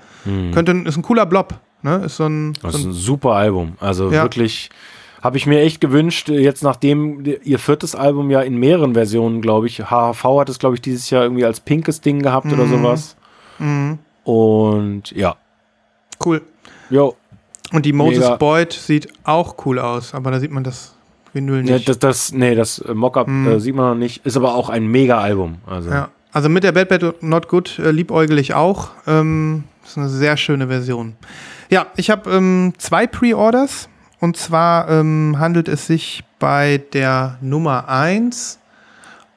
Könnte, 0.54 0.72
ist 0.86 0.98
ein 0.98 1.04
cooler 1.04 1.26
Blob. 1.26 1.56
Ne? 1.84 2.02
Ist 2.06 2.18
so 2.18 2.26
ein, 2.26 2.48
Mhm. 2.50 2.54
Das 2.62 2.72
so 2.74 2.78
ist 2.80 2.86
ein 2.86 2.94
super 2.94 3.32
Album. 3.34 3.74
Also 3.80 4.06
Ja. 4.12 4.24
wirklich 4.24 4.70
habe 5.24 5.38
ich 5.38 5.46
mir 5.48 5.62
echt 5.62 5.80
gewünscht, 5.82 6.30
jetzt 6.30 6.64
nachdem 6.64 7.24
ihr 7.44 7.60
viertes 7.60 7.96
Album 7.96 8.30
ja 8.30 8.42
in 8.42 8.58
mehreren 8.58 8.94
Versionen, 8.94 9.42
glaube 9.42 9.68
ich, 9.68 9.80
HHV 9.90 10.24
hat 10.40 10.50
es, 10.50 10.60
glaube 10.60 10.76
ich, 10.76 10.82
dieses 10.82 11.10
Jahr 11.10 11.24
irgendwie 11.24 11.46
als 11.46 11.60
pinkes 11.60 12.02
Ding 12.02 12.22
gehabt 12.22 12.52
oder 12.52 12.68
sowas. 12.68 13.16
Mhm. 13.60 14.00
Und 14.24 15.12
ja, 15.12 15.36
cool. 16.26 16.42
jo, 16.90 17.16
Und 17.74 17.86
die 17.86 17.94
Moses 17.94 18.20
Mega. 18.26 18.36
Boyd 18.36 18.74
sieht 18.74 19.08
auch 19.24 19.56
cool 19.66 19.80
aus, 19.80 20.14
aber 20.14 20.32
da 20.32 20.40
sieht 20.40 20.52
man 20.52 20.64
das 20.64 20.96
Vinyl 21.38 21.64
nicht. 21.64 21.88
das, 21.88 22.00
das, 22.00 22.32
nee, 22.34 22.56
das 22.56 22.80
äh, 22.80 22.94
Mockup 22.94 23.28
äh, 23.30 23.60
sieht 23.60 23.76
man 23.76 23.92
noch 23.92 23.96
nicht, 23.96 24.26
ist 24.26 24.38
aber 24.38 24.56
auch 24.56 24.70
ein 24.70 24.88
Mega-Album. 24.88 25.58
Also, 25.66 25.90
Ja, 25.90 26.10
also 26.32 26.50
mit 26.50 26.64
der 26.64 26.72
Bad 26.72 26.90
Bad 26.90 27.24
Not 27.24 27.48
Good 27.48 27.80
äh, 27.80 27.92
liebäugel 27.92 28.38
ich 28.40 28.54
auch. 28.54 28.90
Ähm, 29.06 29.64
das 29.82 29.92
ist 29.92 29.98
eine 29.98 30.10
sehr 30.10 30.38
schöne 30.38 30.68
Version. 30.68 31.16
Ja, 31.70 31.88
ich 31.96 32.10
habe 32.10 32.30
ähm, 32.32 32.74
zwei 32.78 33.08
Pre-Orders. 33.08 33.90
Und 34.20 34.36
zwar 34.36 34.90
ähm, 34.90 35.36
handelt 35.38 35.68
es 35.68 35.86
sich 35.86 36.24
bei 36.40 36.82
der 36.94 37.38
Nummer 37.42 37.88
1 37.88 38.60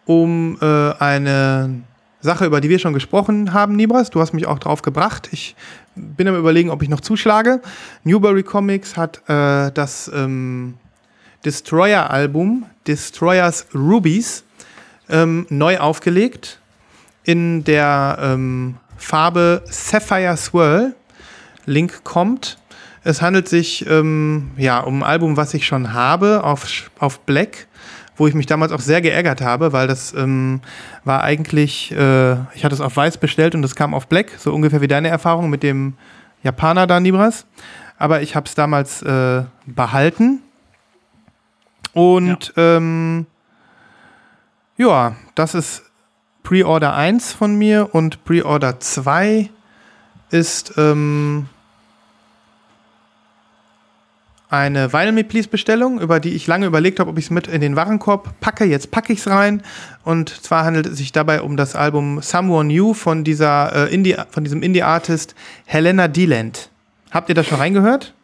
um 0.07 0.57
äh, 0.61 0.93
eine 0.99 1.83
Sache, 2.21 2.47
über 2.47 2.61
die 2.61 2.69
wir 2.69 2.79
schon 2.79 2.95
gesprochen 2.95 3.53
haben, 3.53 3.77
Nibras. 3.77 4.11
Du 4.11 4.21
hast 4.21 4.33
mich 4.33 4.47
auch 4.47 4.59
drauf 4.59 4.83
gebracht. 4.83 5.29
Ich 5.33 5.55
bin 5.95 6.29
am 6.29 6.37
überlegen, 6.37 6.71
ob 6.71 6.83
ich 6.83 6.89
noch 6.89 7.01
zuschlage. 7.01 7.61
Newberry 8.05 8.43
Comics 8.43 8.97
hat 8.97 9.19
äh, 9.29 9.71
das 9.73 10.11
ähm, 10.15 10.75
Destroyer-Album 11.45 12.67
Destroyers 12.87 13.67
Rubies 13.75 14.45
ähm, 15.09 15.47
neu 15.49 15.79
aufgelegt 15.79 16.61
in 17.25 17.65
der 17.65 18.19
ähm, 18.21 18.77
Farbe 18.97 19.63
Sapphire 19.67 20.37
Swirl. 20.37 20.95
Link 21.67 22.05
kommt. 22.05 22.59
Es 23.03 23.23
handelt 23.23 23.49
sich 23.49 23.87
ähm, 23.89 24.51
ja, 24.57 24.81
um 24.81 25.03
ein 25.03 25.09
Album, 25.09 25.37
was 25.37 25.55
ich 25.55 25.67
schon 25.67 25.93
habe 25.95 26.45
auf, 26.45 26.91
auf 26.99 27.21
Black, 27.21 27.67
wo 28.17 28.27
ich 28.27 28.35
mich 28.35 28.47
damals 28.47 28.73
auch 28.73 28.81
sehr 28.81 29.01
geärgert 29.01 29.41
habe, 29.41 29.73
weil 29.73 29.87
das 29.87 30.13
ähm, 30.13 30.61
war 31.05 31.23
eigentlich, 31.23 31.93
äh, 31.93 32.33
ich 32.55 32.65
hatte 32.65 32.75
es 32.75 32.81
auf 32.81 32.97
Weiß 32.97 33.17
bestellt 33.19 33.55
und 33.55 33.65
es 33.65 33.75
kam 33.75 33.95
auf 33.95 34.09
Black, 34.09 34.33
so 34.39 34.53
ungefähr 34.53 34.81
wie 34.81 34.89
deine 34.89 35.09
Erfahrung 35.09 35.49
mit 35.49 35.63
dem 35.63 35.95
Japaner 36.43 36.87
da, 36.87 37.01
Nibras. 37.01 37.47
Aber 37.99 38.23
ich 38.23 38.35
habe 38.35 38.47
es 38.47 38.55
damals 38.55 39.03
äh, 39.03 39.45
behalten. 39.67 40.43
Und 41.93 42.53
ähm, 42.57 43.27
ja, 44.77 45.17
das 45.35 45.55
ist 45.55 45.83
Pre-Order 46.43 46.95
1 46.95 47.33
von 47.33 47.55
mir 47.57 47.95
und 47.95 48.25
Pre-Order 48.25 48.81
2 48.81 49.51
ist 50.31 50.75
ähm, 50.77 51.49
eine 54.49 54.93
Vinyl 54.93 55.13
Me 55.13 55.25
Please 55.25 55.49
Bestellung, 55.49 56.01
über 56.01 56.19
die 56.19 56.35
ich 56.35 56.47
lange 56.47 56.67
überlegt 56.67 56.99
habe, 56.99 57.11
ob 57.11 57.19
ich 57.19 57.27
es 57.27 57.31
mit 57.31 57.47
in 57.47 57.61
den 57.61 57.77
Warenkorb 57.77 58.41
packe. 58.41 58.65
Jetzt 58.65 58.91
packe 58.91 59.13
ich 59.13 59.21
es 59.21 59.29
rein. 59.29 59.63
Und 60.03 60.29
zwar 60.29 60.65
handelt 60.65 60.87
es 60.87 60.99
sich 60.99 61.13
dabei 61.13 61.43
um 61.43 61.57
das 61.57 61.77
Album 61.77 62.21
Someone 62.21 62.73
New 62.73 62.95
von, 62.95 63.23
dieser, 63.23 63.89
äh, 63.89 63.95
Indie, 63.95 64.17
von 64.31 64.45
diesem 64.45 64.63
Indie-Artist 64.63 65.35
Helena 65.67 66.09
Deland. 66.09 66.71
Habt 67.11 67.29
ihr 67.29 67.35
das 67.35 67.47
schon 67.47 67.59
reingehört? 67.59 68.15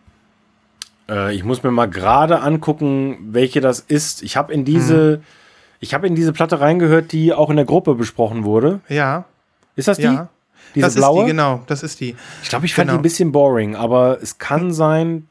Äh, 1.09 1.35
ich 1.35 1.45
muss 1.45 1.63
mir 1.63 1.71
mal 1.71 1.87
gerade 1.89 2.41
angucken, 2.41 3.19
welche 3.31 3.61
das 3.61 3.81
ist. 3.81 4.23
Ich 4.23 4.37
habe 4.37 4.53
in 4.53 4.65
diese, 4.65 5.21
ich 5.81 5.95
habe 5.95 6.07
in 6.07 6.15
diese 6.15 6.33
Platte 6.33 6.61
reingehört, 6.61 7.13
die 7.13 7.33
auch 7.33 7.51
in 7.51 7.57
der 7.57 7.65
Gruppe 7.65 7.95
besprochen 7.95 8.45
wurde. 8.45 8.81
Ja. 8.89 9.25
Ist 9.77 9.89
das 9.89 9.99
die? 9.99 10.05
Ja. 10.05 10.29
Diese 10.75 10.87
das 10.87 10.95
blaue? 10.95 11.21
ist 11.21 11.25
die, 11.27 11.31
genau. 11.31 11.63
Das 11.67 11.83
ist 11.83 12.01
die. 12.01 12.17
Ich 12.43 12.49
glaube, 12.49 12.67
ich 12.67 12.75
fand 12.75 12.89
Genau. 12.89 12.97
die 12.97 13.01
ein 13.01 13.03
bisschen 13.03 13.33
boring, 13.33 13.77
aber 13.77 14.19
es 14.21 14.39
kann 14.39 14.73
sein. 14.73 15.27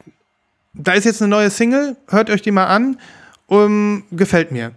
Da 0.74 0.94
ist 0.94 1.06
jetzt 1.06 1.22
eine 1.22 1.30
neue 1.30 1.50
Single, 1.50 1.96
hört 2.10 2.30
euch 2.30 2.42
die 2.42 2.52
mal 2.52 2.66
an. 2.66 3.00
Um, 3.48 4.04
gefällt 4.12 4.52
mir. 4.52 4.72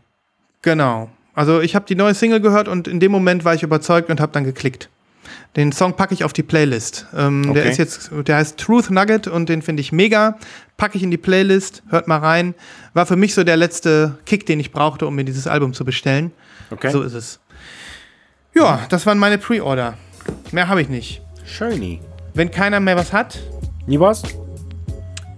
Genau. 0.61 1.09
Also 1.35 1.61
ich 1.61 1.75
habe 1.75 1.87
die 1.87 1.95
neue 1.95 2.13
Single 2.15 2.41
gehört 2.41 2.69
und 2.69 2.87
in 2.87 3.01
dem 3.01 3.11
Moment 3.13 3.45
war 3.45 3.55
ich 3.55 3.63
überzeugt 3.63 4.11
und 4.11 4.21
habe 4.21 4.33
dann 4.33 4.45
geklickt. 4.45 4.91
Den 5.57 5.73
Song 5.73 5.95
packe 5.97 6.15
ich 6.15 6.25
auf 6.25 6.33
die 6.33 6.43
Playlist. 6.43 7.07
Ähm, 7.17 7.43
Der 7.55 7.63
Okay. 7.63 7.71
ist 7.71 7.79
jetzt, 7.79 8.11
der 8.27 8.37
heißt 8.37 8.59
Truth 8.59 8.91
Nugget 8.91 9.27
und 9.27 9.49
den 9.49 9.63
finde 9.63 9.81
ich 9.81 9.91
mega. 9.93 10.37
Packe 10.77 10.97
ich 10.97 11.03
in 11.03 11.11
die 11.11 11.17
Playlist, 11.17 11.83
hört 11.89 12.07
mal 12.07 12.19
rein. 12.19 12.55
War 12.95 13.07
für 13.07 13.17
mich 13.17 13.35
so 13.35 13.43
der 13.43 13.57
letzte 13.57 14.19
Kick, 14.27 14.47
den 14.47 14.61
ich 14.61 14.71
brauchte, 14.71 15.07
um 15.07 15.15
mir 15.17 15.25
dieses 15.25 15.47
Album 15.47 15.73
zu 15.73 15.85
bestellen. 15.85 16.31
Okay. 16.71 16.91
So 16.91 17.03
ist 17.03 17.15
es. 17.15 17.41
Ja, 18.55 18.81
das 18.89 19.05
waren 19.07 19.19
meine 19.19 19.39
Pre-Order. 19.39 19.95
Mehr 20.53 20.69
habe 20.69 20.83
ich 20.83 20.89
nicht. 20.89 21.23
Schöni. 21.45 22.01
Wenn 22.35 22.51
keiner 22.51 22.79
mehr 22.79 22.97
was 22.97 23.13
hat, 23.13 23.39
Nie 23.87 23.99
was? 23.99 24.23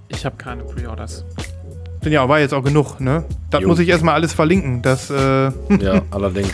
Ich 0.08 0.24
habe 0.26 0.36
keine 0.36 0.64
Pre-Orders. 0.64 1.24
Denn 2.04 2.12
ja, 2.12 2.28
war 2.28 2.40
jetzt 2.40 2.52
auch 2.52 2.64
genug, 2.64 2.98
ne? 2.98 3.24
Das 3.50 3.62
Jo. 3.62 3.68
muss 3.68 3.78
ich 3.78 3.88
erstmal 3.88 4.14
alles 4.14 4.32
verlinken. 4.32 4.82
Das, 4.82 5.08
äh, 5.08 5.14
Ja, 5.80 6.02
allerdings. 6.10 6.50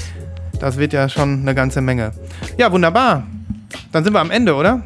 das 0.61 0.77
wird 0.77 0.93
ja 0.93 1.09
schon 1.09 1.41
eine 1.41 1.55
ganze 1.55 1.81
Menge. 1.81 2.13
Ja, 2.59 2.71
wunderbar. 2.71 3.27
Dann 3.93 4.05
sind 4.05 4.13
wir 4.13 4.21
am 4.21 4.31
Ende, 4.31 4.55
oder? 4.55 4.83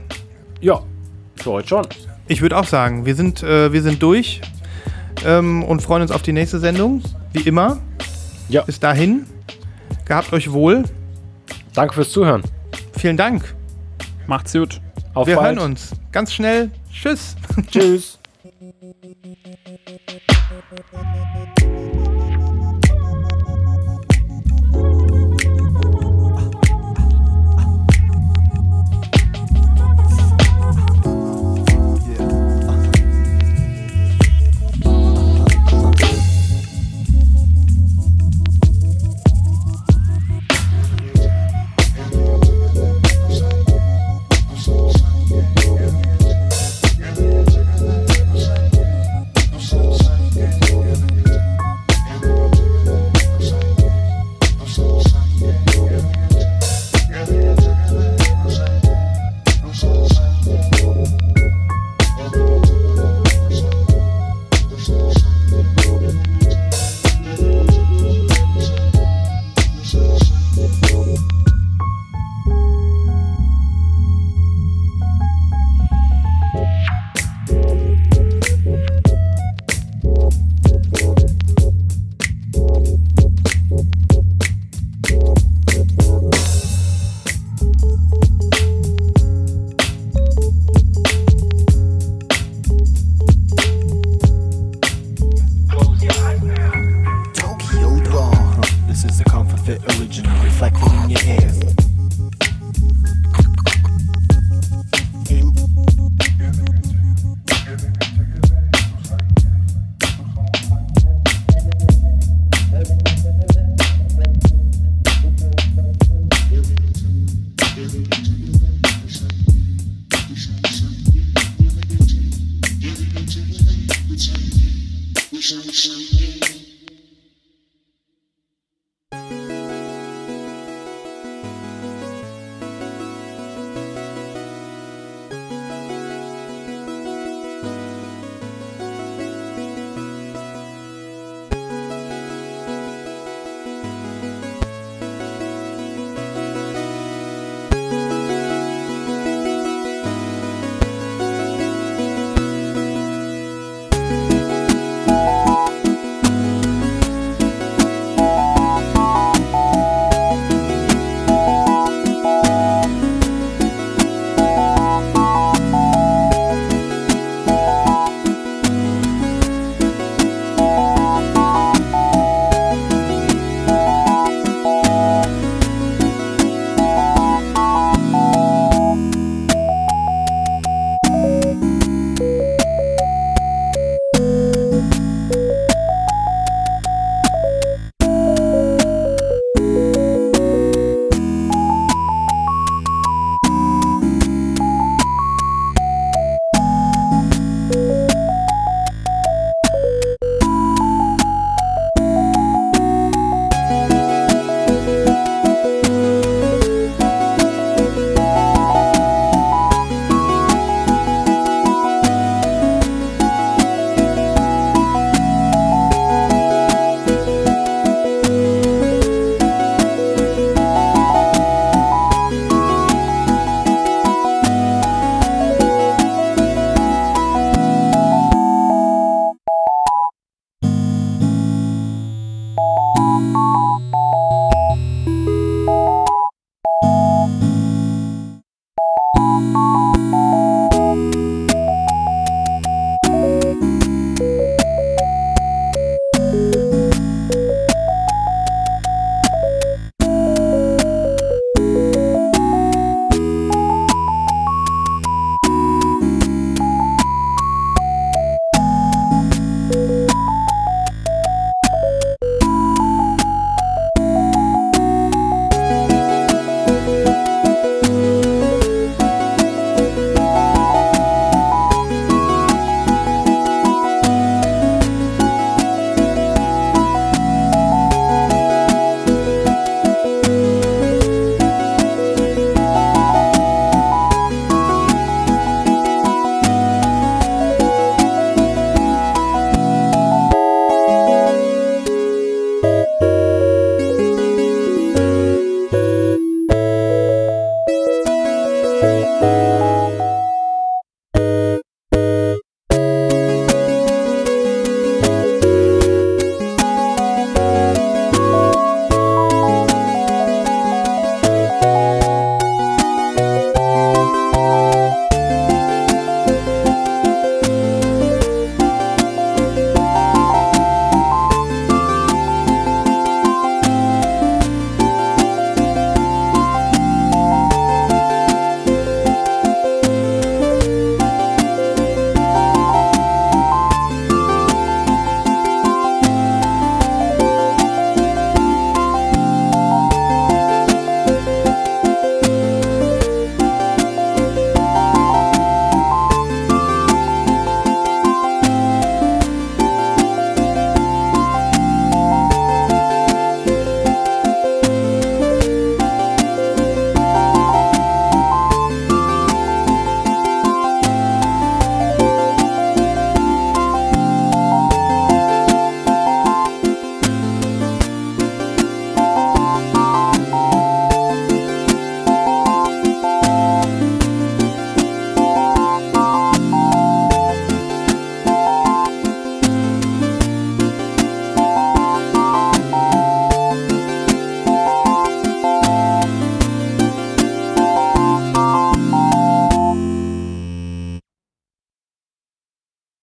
Ja, 0.61 0.81
für 1.37 1.51
heute 1.51 1.69
schon. 1.69 1.87
Ich 2.29 2.43
würde 2.43 2.57
auch 2.57 2.67
sagen, 2.67 3.07
wir 3.07 3.15
sind, 3.15 3.43
äh, 3.43 3.73
wir 3.73 3.83
sind 3.83 4.03
durch 4.03 4.41
ähm, 5.25 5.63
und 5.65 5.83
freuen 5.83 6.03
uns 6.03 6.13
auf 6.13 6.23
die 6.23 6.33
nächste 6.33 6.61
Sendung, 6.61 7.03
wie 7.33 7.41
immer. 7.41 7.79
Ja. 8.49 8.63
Bis 8.63 8.81
dahin, 8.81 9.27
gehabt 10.05 10.33
euch 10.33 10.53
wohl. 10.53 10.85
Danke 11.75 11.95
fürs 11.95 12.11
Zuhören. 12.11 12.43
Vielen 12.99 13.17
Dank. 13.17 13.55
Macht's 14.27 14.53
gut. 14.53 14.81
Auf 15.15 15.27
Wir 15.27 15.37
bald. 15.37 15.59
hören 15.59 15.71
uns. 15.71 15.91
Ganz 16.13 16.33
schnell. 16.33 16.71
Tschüss. 16.93 17.37
Tschüss. 17.71 18.19